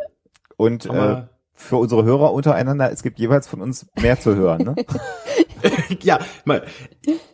Und 0.57 0.87
äh, 0.87 1.23
für 1.65 1.77
unsere 1.77 2.05
Hörer 2.05 2.33
untereinander, 2.33 2.93
es 2.93 3.03
gibt 3.03 3.19
jeweils 3.19 3.49
von 3.49 3.61
uns 3.61 3.87
mehr 4.01 4.21
zu 4.21 4.35
hören. 4.37 4.63
Ne? 4.65 4.75
ja, 6.03 6.19
mal, 6.45 6.65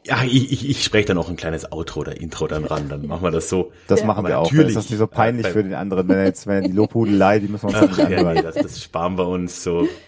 ja, 0.05 0.22
ich, 0.24 0.53
ich, 0.53 0.68
ich 0.68 0.85
spreche 0.85 1.09
dann 1.09 1.18
auch 1.18 1.28
ein 1.28 1.37
kleines 1.37 1.70
Outro 1.72 2.01
oder 2.01 2.20
Intro 2.20 2.47
dann 2.47 2.64
ran, 2.64 2.89
dann 2.89 3.07
machen 3.07 3.22
wir 3.22 3.31
das 3.31 3.49
so. 3.49 3.72
Das 3.89 4.05
machen 4.05 4.20
Aber 4.20 4.28
wir 4.28 4.39
auch. 4.39 4.45
Natürlich. 4.45 4.68
ist 4.68 4.76
das 4.76 4.91
nicht 4.91 4.99
so 4.99 5.07
peinlich 5.07 5.47
Äh, 5.47 5.51
für 5.51 5.62
den 5.62 5.74
anderen, 5.74 6.09
wenn 6.09 6.24
jetzt, 6.24 6.47
wenn 6.47 6.64
die 6.64 6.72
Lobhudelei, 6.72 7.39
die 7.41 7.49
müssen 7.49 7.68
wir 7.70 7.81
uns 7.81 7.93
Ach, 7.93 7.99
nicht 7.99 8.11
ja, 8.11 8.18
anhören. 8.18 8.43
das, 8.43 8.55
das 8.55 8.83
sparen 8.83 9.18
wir 9.18 9.28
uns 9.28 9.62
so. 9.62 9.87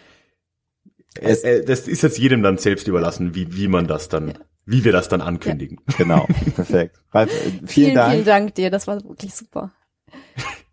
Es, 1.21 1.45
äh, 1.45 1.63
das 1.63 1.89
ist 1.89 2.03
jetzt 2.03 2.17
jedem 2.19 2.43
dann 2.43 2.57
selbst 2.57 2.89
überlassen, 2.89 3.35
wie, 3.35 3.55
wie 3.55 3.69
man 3.69 3.87
das 3.87 4.09
dann, 4.09 4.33
wie 4.65 4.83
wir 4.83 4.93
das 4.93 5.11
dann 5.11 5.21
ankündigen. 5.21 5.79
Genau, 5.99 6.27
perfekt. 6.55 7.03
Ralf, 7.13 7.31
äh, 7.31 7.51
vielen, 7.51 7.69
Vielen, 7.69 7.95
Dank. 7.95 8.13
vielen 8.13 8.25
Dank 8.25 8.55
dir. 8.55 8.71
Das 8.71 8.87
war 8.87 9.05
wirklich 9.05 9.35
super. 9.35 9.73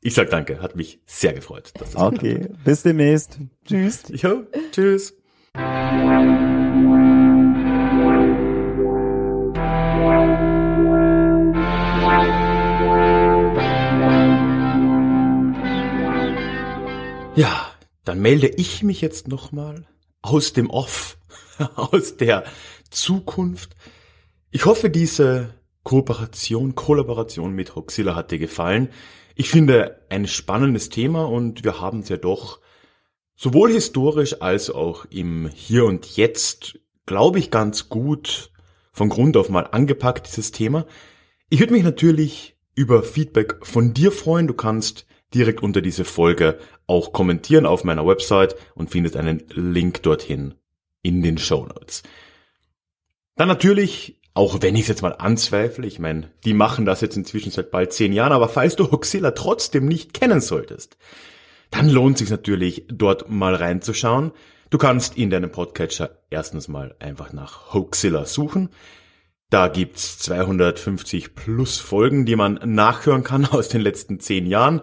Ich 0.01 0.13
sag 0.13 0.29
danke, 0.29 0.61
hat 0.61 0.77
mich 0.77 1.01
sehr 1.05 1.33
gefreut. 1.33 1.71
Dass 1.77 1.91
das 1.91 2.01
Okay, 2.01 2.47
bis 2.63 2.83
demnächst. 2.83 3.37
Tschüss. 3.65 4.03
Jo, 4.07 4.45
tschüss. 4.71 5.13
Ja, 17.35 17.71
dann 18.05 18.21
melde 18.21 18.47
ich 18.47 18.83
mich 18.83 19.01
jetzt 19.01 19.27
nochmal 19.27 19.85
aus 20.21 20.53
dem 20.53 20.69
Off, 20.69 21.17
aus 21.75 22.15
der 22.15 22.45
Zukunft. 22.89 23.75
Ich 24.49 24.65
hoffe, 24.65 24.89
diese 24.89 25.55
Kooperation, 25.83 26.75
Kollaboration 26.75 27.53
mit 27.53 27.75
Hoxilla 27.75 28.15
hat 28.15 28.31
dir 28.31 28.39
gefallen. 28.39 28.89
Ich 29.39 29.51
finde 29.51 30.01
ein 30.09 30.27
spannendes 30.27 30.89
Thema 30.89 31.23
und 31.23 31.63
wir 31.63 31.79
haben 31.79 32.01
es 32.01 32.09
ja 32.09 32.17
doch 32.17 32.59
sowohl 33.37 33.71
historisch 33.71 34.41
als 34.41 34.69
auch 34.69 35.05
im 35.05 35.49
Hier 35.55 35.85
und 35.85 36.17
Jetzt, 36.17 36.77
glaube 37.05 37.39
ich, 37.39 37.49
ganz 37.49 37.87
gut 37.87 38.51
von 38.91 39.07
Grund 39.07 39.37
auf 39.37 39.47
mal 39.47 39.61
angepackt, 39.61 40.27
dieses 40.27 40.51
Thema. 40.51 40.85
Ich 41.47 41.61
würde 41.61 41.71
mich 41.71 41.85
natürlich 41.85 42.57
über 42.75 43.01
Feedback 43.01 43.65
von 43.65 43.93
dir 43.93 44.11
freuen. 44.11 44.45
Du 44.45 44.53
kannst 44.53 45.05
direkt 45.33 45.63
unter 45.63 45.79
diese 45.79 46.03
Folge 46.03 46.59
auch 46.85 47.13
kommentieren 47.13 47.65
auf 47.65 47.85
meiner 47.85 48.05
Website 48.05 48.57
und 48.75 48.89
findest 48.89 49.15
einen 49.15 49.45
Link 49.53 50.03
dorthin 50.03 50.55
in 51.01 51.21
den 51.21 51.37
Show 51.37 51.65
Notes. 51.65 52.03
Dann 53.37 53.47
natürlich, 53.47 54.18
auch 54.33 54.61
wenn 54.61 54.75
ich 54.75 54.83
es 54.83 54.87
jetzt 54.87 55.01
mal 55.01 55.15
anzweifle, 55.17 55.85
ich 55.85 55.99
meine, 55.99 56.31
die 56.45 56.53
machen 56.53 56.85
das 56.85 57.01
jetzt 57.01 57.17
inzwischen 57.17 57.51
seit 57.51 57.71
bald 57.71 57.93
zehn 57.93 58.13
Jahren, 58.13 58.31
aber 58.31 58.47
falls 58.47 58.75
du 58.75 58.91
Hoxilla 58.91 59.31
trotzdem 59.31 59.87
nicht 59.87 60.13
kennen 60.13 60.41
solltest, 60.41 60.97
dann 61.71 61.89
lohnt 61.89 62.17
sich 62.17 62.29
natürlich, 62.29 62.85
dort 62.87 63.29
mal 63.29 63.55
reinzuschauen. 63.55 64.31
Du 64.69 64.77
kannst 64.77 65.17
in 65.17 65.29
deinem 65.29 65.51
Podcatcher 65.51 66.11
erstens 66.29 66.67
mal 66.67 66.95
einfach 66.99 67.33
nach 67.33 67.73
Hoaxilla 67.73 68.25
suchen. 68.25 68.69
Da 69.49 69.67
gibt's 69.67 70.19
250 70.19 71.33
plus 71.33 71.79
Folgen, 71.79 72.25
die 72.25 72.35
man 72.35 72.59
nachhören 72.63 73.23
kann 73.23 73.45
aus 73.51 73.67
den 73.67 73.81
letzten 73.81 74.19
zehn 74.19 74.45
Jahren. 74.45 74.81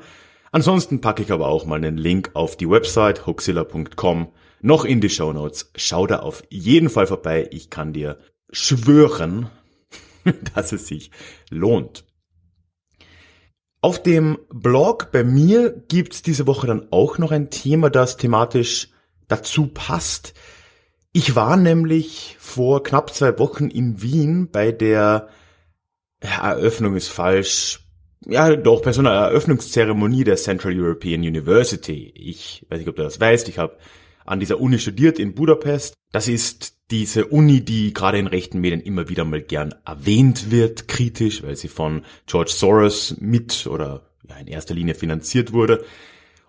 Ansonsten 0.51 1.01
packe 1.01 1.23
ich 1.23 1.33
aber 1.33 1.47
auch 1.49 1.67
mal 1.67 1.77
einen 1.77 1.99
Link 1.99 2.31
auf 2.35 2.57
die 2.57 2.69
Website 2.69 3.27
hoaxilla.com 3.27 4.29
noch 4.61 4.85
in 4.85 5.01
die 5.01 5.11
Show 5.11 5.33
Notes. 5.33 5.71
Schau 5.77 6.07
da 6.07 6.21
auf 6.21 6.43
jeden 6.51 6.89
Fall 6.89 7.07
vorbei. 7.07 7.49
Ich 7.53 7.71
kann 7.71 7.93
dir 7.93 8.19
schwören, 8.51 9.51
dass 10.55 10.73
es 10.73 10.87
sich 10.87 11.11
lohnt. 11.51 12.05
Auf 13.81 14.03
dem 14.03 14.39
Blog 14.53 15.13
bei 15.13 15.23
mir 15.23 15.71
gibt's 15.89 16.23
diese 16.23 16.47
Woche 16.47 16.67
dann 16.67 16.89
auch 16.91 17.19
noch 17.19 17.31
ein 17.31 17.51
Thema, 17.51 17.91
das 17.91 18.17
thematisch 18.17 18.89
dazu 19.29 19.69
passt. 19.69 20.35
Ich 21.13 21.37
war 21.37 21.57
nämlich 21.57 22.37
vor 22.41 22.83
knapp 22.83 23.15
zwei 23.15 23.39
Wochen 23.39 23.69
in 23.69 24.03
Wien 24.03 24.51
bei 24.51 24.73
der 24.73 25.29
Eröffnung 26.21 26.97
ist 26.97 27.09
falsch. 27.09 27.81
Ja, 28.27 28.57
doch, 28.57 28.83
bei 28.83 28.93
so 28.93 29.01
einer 29.01 29.13
Eröffnungszeremonie 29.13 30.25
der 30.25 30.37
Central 30.37 30.79
European 30.79 31.21
University. 31.21 32.13
Ich 32.17 32.67
weiß 32.69 32.81
nicht, 32.81 32.89
ob 32.89 32.97
du 32.97 33.03
das 33.03 33.21
weißt. 33.21 33.49
Ich 33.49 33.59
habe 33.59 33.77
an 34.25 34.41
dieser 34.41 34.61
Uni 34.61 34.79
studiert 34.79 35.19
in 35.19 35.35
Budapest. 35.35 35.95
Das 36.13 36.27
ist 36.27 36.76
diese 36.91 37.27
Uni, 37.27 37.63
die 37.65 37.93
gerade 37.93 38.19
in 38.19 38.27
rechten 38.27 38.61
Medien 38.61 38.81
immer 38.81 39.09
wieder 39.09 39.25
mal 39.25 39.43
gern 39.43 39.75
erwähnt 39.85 40.51
wird, 40.51 40.87
kritisch, 40.89 41.43
weil 41.43 41.57
sie 41.57 41.69
von 41.69 42.03
George 42.27 42.53
Soros 42.55 43.17
mit 43.19 43.67
oder 43.67 44.03
ja, 44.29 44.37
in 44.37 44.47
erster 44.47 44.75
Linie 44.75 44.95
finanziert 44.95 45.53
wurde. 45.53 45.85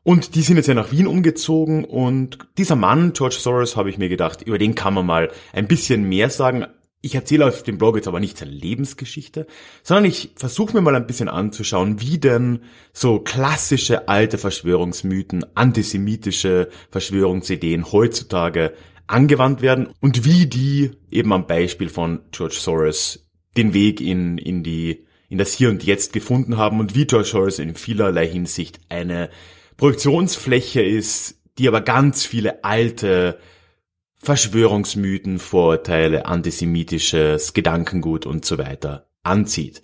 Und 0.03 0.35
die 0.35 0.41
sind 0.41 0.55
jetzt 0.55 0.67
ja 0.67 0.73
nach 0.73 0.91
Wien 0.91 1.07
umgezogen 1.07 1.83
und 1.83 2.37
dieser 2.57 2.75
Mann, 2.75 3.11
George 3.13 3.35
Soros, 3.39 3.75
habe 3.75 3.89
ich 3.89 3.97
mir 3.97 4.09
gedacht, 4.09 4.41
über 4.41 4.57
den 4.57 4.73
kann 4.73 4.93
man 4.93 5.05
mal 5.05 5.31
ein 5.51 5.67
bisschen 5.67 6.07
mehr 6.07 6.29
sagen. 6.29 6.65
Ich 7.01 7.13
erzähle 7.13 7.45
auf 7.45 7.63
dem 7.63 7.77
Blog 7.77 7.97
jetzt 7.97 8.07
aber 8.07 8.19
nicht 8.19 8.37
seine 8.37 8.51
Lebensgeschichte, 8.51 9.47
sondern 9.83 10.05
ich 10.05 10.31
versuche 10.35 10.73
mir 10.73 10.81
mal 10.81 10.95
ein 10.95 11.07
bisschen 11.07 11.27
anzuschauen, 11.27 11.99
wie 11.99 12.19
denn 12.19 12.61
so 12.93 13.19
klassische 13.19 14.07
alte 14.07 14.37
Verschwörungsmythen, 14.37 15.45
antisemitische 15.55 16.69
Verschwörungsideen 16.89 17.91
heutzutage 17.91 18.73
angewandt 19.07 19.61
werden 19.61 19.89
und 19.99 20.25
wie 20.25 20.47
die 20.47 20.91
eben 21.09 21.33
am 21.33 21.47
Beispiel 21.47 21.89
von 21.89 22.21
George 22.31 22.57
Soros 22.59 23.27
den 23.55 23.73
Weg 23.73 24.01
in, 24.01 24.37
in 24.37 24.63
die, 24.63 25.05
in 25.29 25.37
das 25.37 25.53
Hier 25.53 25.69
und 25.69 25.83
Jetzt 25.83 26.13
gefunden 26.13 26.57
haben 26.57 26.79
und 26.79 26.95
wie 26.95 27.05
George 27.05 27.29
Soros 27.29 27.59
in 27.59 27.75
vielerlei 27.75 28.27
Hinsicht 28.27 28.79
eine 28.89 29.29
Projektionsfläche 29.77 30.81
ist, 30.81 31.41
die 31.57 31.67
aber 31.67 31.81
ganz 31.81 32.25
viele 32.25 32.63
alte 32.63 33.39
Verschwörungsmythen, 34.15 35.39
Vorurteile, 35.39 36.25
antisemitisches 36.25 37.53
Gedankengut 37.53 38.25
und 38.25 38.45
so 38.45 38.57
weiter 38.57 39.07
anzieht. 39.23 39.81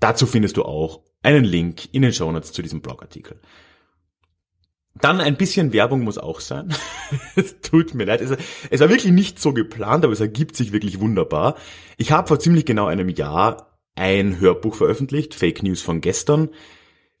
Dazu 0.00 0.26
findest 0.26 0.56
du 0.56 0.64
auch 0.64 1.02
einen 1.22 1.44
Link 1.44 1.88
in 1.92 2.02
den 2.02 2.12
Shownotes 2.12 2.52
zu 2.52 2.62
diesem 2.62 2.80
Blogartikel. 2.80 3.40
Dann 5.00 5.20
ein 5.20 5.36
bisschen 5.36 5.72
Werbung 5.72 6.02
muss 6.02 6.18
auch 6.18 6.40
sein. 6.40 6.74
es 7.36 7.60
tut 7.60 7.94
mir 7.94 8.04
leid. 8.04 8.20
Es, 8.20 8.80
war 8.80 8.88
wirklich 8.88 9.12
nicht 9.12 9.38
so 9.38 9.52
geplant, 9.52 10.04
aber 10.04 10.12
es 10.12 10.20
ergibt 10.20 10.56
sich 10.56 10.72
wirklich 10.72 11.00
wunderbar. 11.00 11.56
Ich 11.96 12.12
habe 12.12 12.28
vor 12.28 12.38
ziemlich 12.38 12.64
genau 12.64 12.86
einem 12.86 13.08
Jahr 13.08 13.78
ein 13.94 14.40
Hörbuch 14.40 14.74
veröffentlicht, 14.74 15.34
Fake 15.34 15.62
News 15.62 15.80
von 15.80 16.00
gestern 16.00 16.50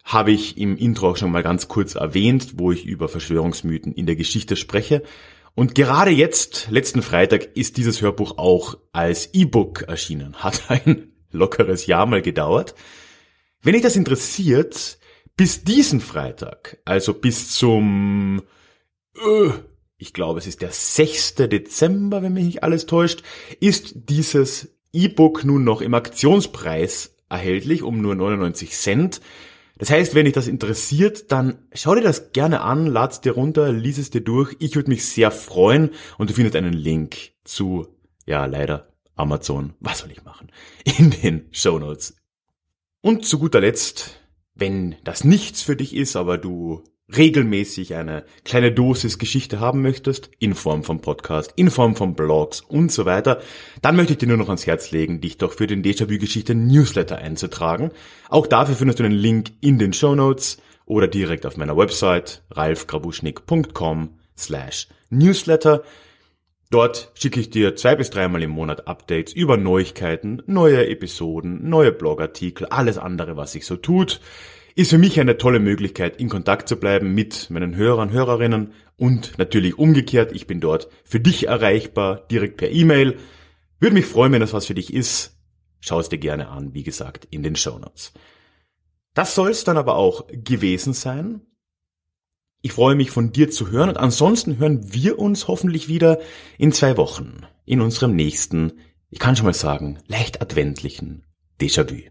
habe 0.06 0.30
ich 0.30 0.56
im 0.56 0.76
Intro 0.76 1.10
auch 1.10 1.16
schon 1.16 1.32
mal 1.32 1.42
ganz 1.42 1.66
kurz 1.66 1.96
erwähnt, 1.96 2.52
wo 2.58 2.70
ich 2.70 2.86
über 2.86 3.08
Verschwörungsmythen 3.08 3.92
in 3.92 4.06
der 4.06 4.14
Geschichte 4.14 4.54
spreche. 4.54 5.02
Und 5.56 5.74
gerade 5.74 6.12
jetzt, 6.12 6.68
letzten 6.70 7.02
Freitag, 7.02 7.56
ist 7.56 7.76
dieses 7.76 8.00
Hörbuch 8.02 8.38
auch 8.38 8.78
als 8.92 9.34
E-Book 9.34 9.82
erschienen. 9.82 10.36
Hat 10.36 10.70
ein 10.70 11.12
lockeres 11.32 11.86
Jahr 11.86 12.06
mal 12.06 12.22
gedauert. 12.22 12.76
Wenn 13.62 13.72
dich 13.72 13.82
das 13.82 13.96
interessiert, 13.96 14.98
bis 15.36 15.64
diesen 15.64 16.00
Freitag, 16.00 16.78
also 16.84 17.12
bis 17.14 17.52
zum, 17.52 18.42
äh, 19.16 19.50
ich 19.98 20.12
glaube, 20.12 20.38
es 20.38 20.46
ist 20.46 20.62
der 20.62 20.72
6. 20.72 21.34
Dezember, 21.34 22.22
wenn 22.22 22.32
mich 22.32 22.44
nicht 22.44 22.62
alles 22.62 22.86
täuscht, 22.86 23.22
ist 23.60 23.94
dieses 24.08 24.76
E-Book 24.92 25.44
nun 25.44 25.64
noch 25.64 25.82
im 25.82 25.94
Aktionspreis 25.94 27.14
erhältlich 27.28 27.82
um 27.82 28.00
nur 28.00 28.14
99 28.14 28.72
Cent. 28.72 29.20
Das 29.78 29.90
heißt, 29.90 30.14
wenn 30.14 30.24
dich 30.24 30.32
das 30.32 30.48
interessiert, 30.48 31.30
dann 31.32 31.58
schau 31.74 31.94
dir 31.94 32.00
das 32.00 32.32
gerne 32.32 32.62
an, 32.62 32.86
lad's 32.86 33.20
dir 33.20 33.32
runter, 33.32 33.72
lies 33.72 33.98
es 33.98 34.08
dir 34.08 34.22
durch. 34.22 34.56
Ich 34.58 34.74
würde 34.74 34.88
mich 34.88 35.04
sehr 35.06 35.30
freuen 35.30 35.90
und 36.16 36.30
du 36.30 36.34
findest 36.34 36.56
einen 36.56 36.72
Link 36.72 37.32
zu, 37.44 37.88
ja, 38.24 38.46
leider 38.46 38.88
Amazon, 39.16 39.74
was 39.80 39.98
soll 39.98 40.12
ich 40.12 40.24
machen, 40.24 40.50
in 40.84 41.10
den 41.10 41.48
Show 41.52 41.78
Notes. 41.78 42.16
Und 43.02 43.26
zu 43.26 43.38
guter 43.38 43.60
Letzt, 43.60 44.18
wenn 44.56 44.96
das 45.04 45.24
nichts 45.24 45.62
für 45.62 45.76
dich 45.76 45.94
ist, 45.94 46.16
aber 46.16 46.38
du 46.38 46.82
regelmäßig 47.14 47.94
eine 47.94 48.24
kleine 48.44 48.72
Dosis 48.72 49.18
Geschichte 49.18 49.60
haben 49.60 49.80
möchtest, 49.82 50.30
in 50.38 50.54
Form 50.54 50.82
von 50.82 51.00
Podcast, 51.00 51.52
in 51.56 51.70
Form 51.70 51.94
von 51.94 52.14
Blogs 52.14 52.60
und 52.60 52.90
so 52.90 53.04
weiter, 53.04 53.40
dann 53.80 53.94
möchte 53.94 54.14
ich 54.14 54.18
dir 54.18 54.26
nur 54.26 54.38
noch 54.38 54.48
ans 54.48 54.66
Herz 54.66 54.90
legen, 54.90 55.20
dich 55.20 55.38
doch 55.38 55.52
für 55.52 55.66
den 55.66 55.84
Déjà-vu 55.84 56.18
Geschichte 56.18 56.54
Newsletter 56.54 57.18
einzutragen. 57.18 57.90
Auch 58.28 58.46
dafür 58.46 58.74
findest 58.74 58.98
du 58.98 59.04
den 59.04 59.12
Link 59.12 59.52
in 59.60 59.78
den 59.78 59.92
Show 59.92 60.14
Notes 60.14 60.58
oder 60.84 61.06
direkt 61.06 61.46
auf 61.46 61.56
meiner 61.56 61.76
Website 61.76 62.42
ralfgrabuschnick.com 62.50 64.10
slash 64.36 64.88
Newsletter. 65.10 65.82
Dort 66.70 67.12
schicke 67.14 67.40
ich 67.40 67.50
dir 67.50 67.76
zwei 67.76 67.94
bis 67.94 68.10
dreimal 68.10 68.42
im 68.42 68.50
Monat 68.50 68.88
Updates 68.88 69.32
über 69.32 69.56
Neuigkeiten, 69.56 70.42
neue 70.46 70.88
Episoden, 70.88 71.68
neue 71.68 71.92
Blogartikel, 71.92 72.66
alles 72.66 72.98
andere, 72.98 73.36
was 73.36 73.52
sich 73.52 73.66
so 73.66 73.76
tut 73.76 74.20
ist 74.76 74.90
für 74.90 74.98
mich 74.98 75.18
eine 75.18 75.38
tolle 75.38 75.58
Möglichkeit, 75.58 76.20
in 76.20 76.28
Kontakt 76.28 76.68
zu 76.68 76.76
bleiben 76.76 77.14
mit 77.14 77.48
meinen 77.48 77.74
Hörern, 77.76 78.10
Hörerinnen 78.10 78.74
und 78.96 79.38
natürlich 79.38 79.78
umgekehrt, 79.78 80.32
ich 80.32 80.46
bin 80.46 80.60
dort 80.60 80.88
für 81.02 81.18
dich 81.18 81.48
erreichbar, 81.48 82.26
direkt 82.30 82.58
per 82.58 82.70
E-Mail. 82.70 83.16
Würde 83.80 83.94
mich 83.94 84.04
freuen, 84.04 84.32
wenn 84.32 84.42
das 84.42 84.52
was 84.52 84.66
für 84.66 84.74
dich 84.74 84.92
ist. 84.92 85.34
Schau 85.80 85.98
es 85.98 86.10
dir 86.10 86.18
gerne 86.18 86.48
an, 86.48 86.74
wie 86.74 86.82
gesagt, 86.82 87.26
in 87.30 87.42
den 87.42 87.56
Show 87.56 87.78
Notes. 87.78 88.12
Das 89.14 89.34
soll 89.34 89.50
es 89.50 89.64
dann 89.64 89.78
aber 89.78 89.96
auch 89.96 90.26
gewesen 90.28 90.92
sein. 90.92 91.40
Ich 92.66 92.72
freue 92.72 92.96
mich 92.96 93.12
von 93.12 93.30
dir 93.30 93.48
zu 93.48 93.70
hören 93.70 93.90
und 93.90 93.96
ansonsten 93.96 94.58
hören 94.58 94.92
wir 94.92 95.20
uns 95.20 95.46
hoffentlich 95.46 95.86
wieder 95.86 96.18
in 96.58 96.72
zwei 96.72 96.96
Wochen 96.96 97.42
in 97.64 97.80
unserem 97.80 98.16
nächsten, 98.16 98.72
ich 99.08 99.20
kann 99.20 99.36
schon 99.36 99.46
mal 99.46 99.52
sagen, 99.52 100.00
leicht 100.08 100.42
adventlichen 100.42 101.22
Déjà-vu. 101.60 102.10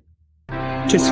Tschüss. 0.88 1.11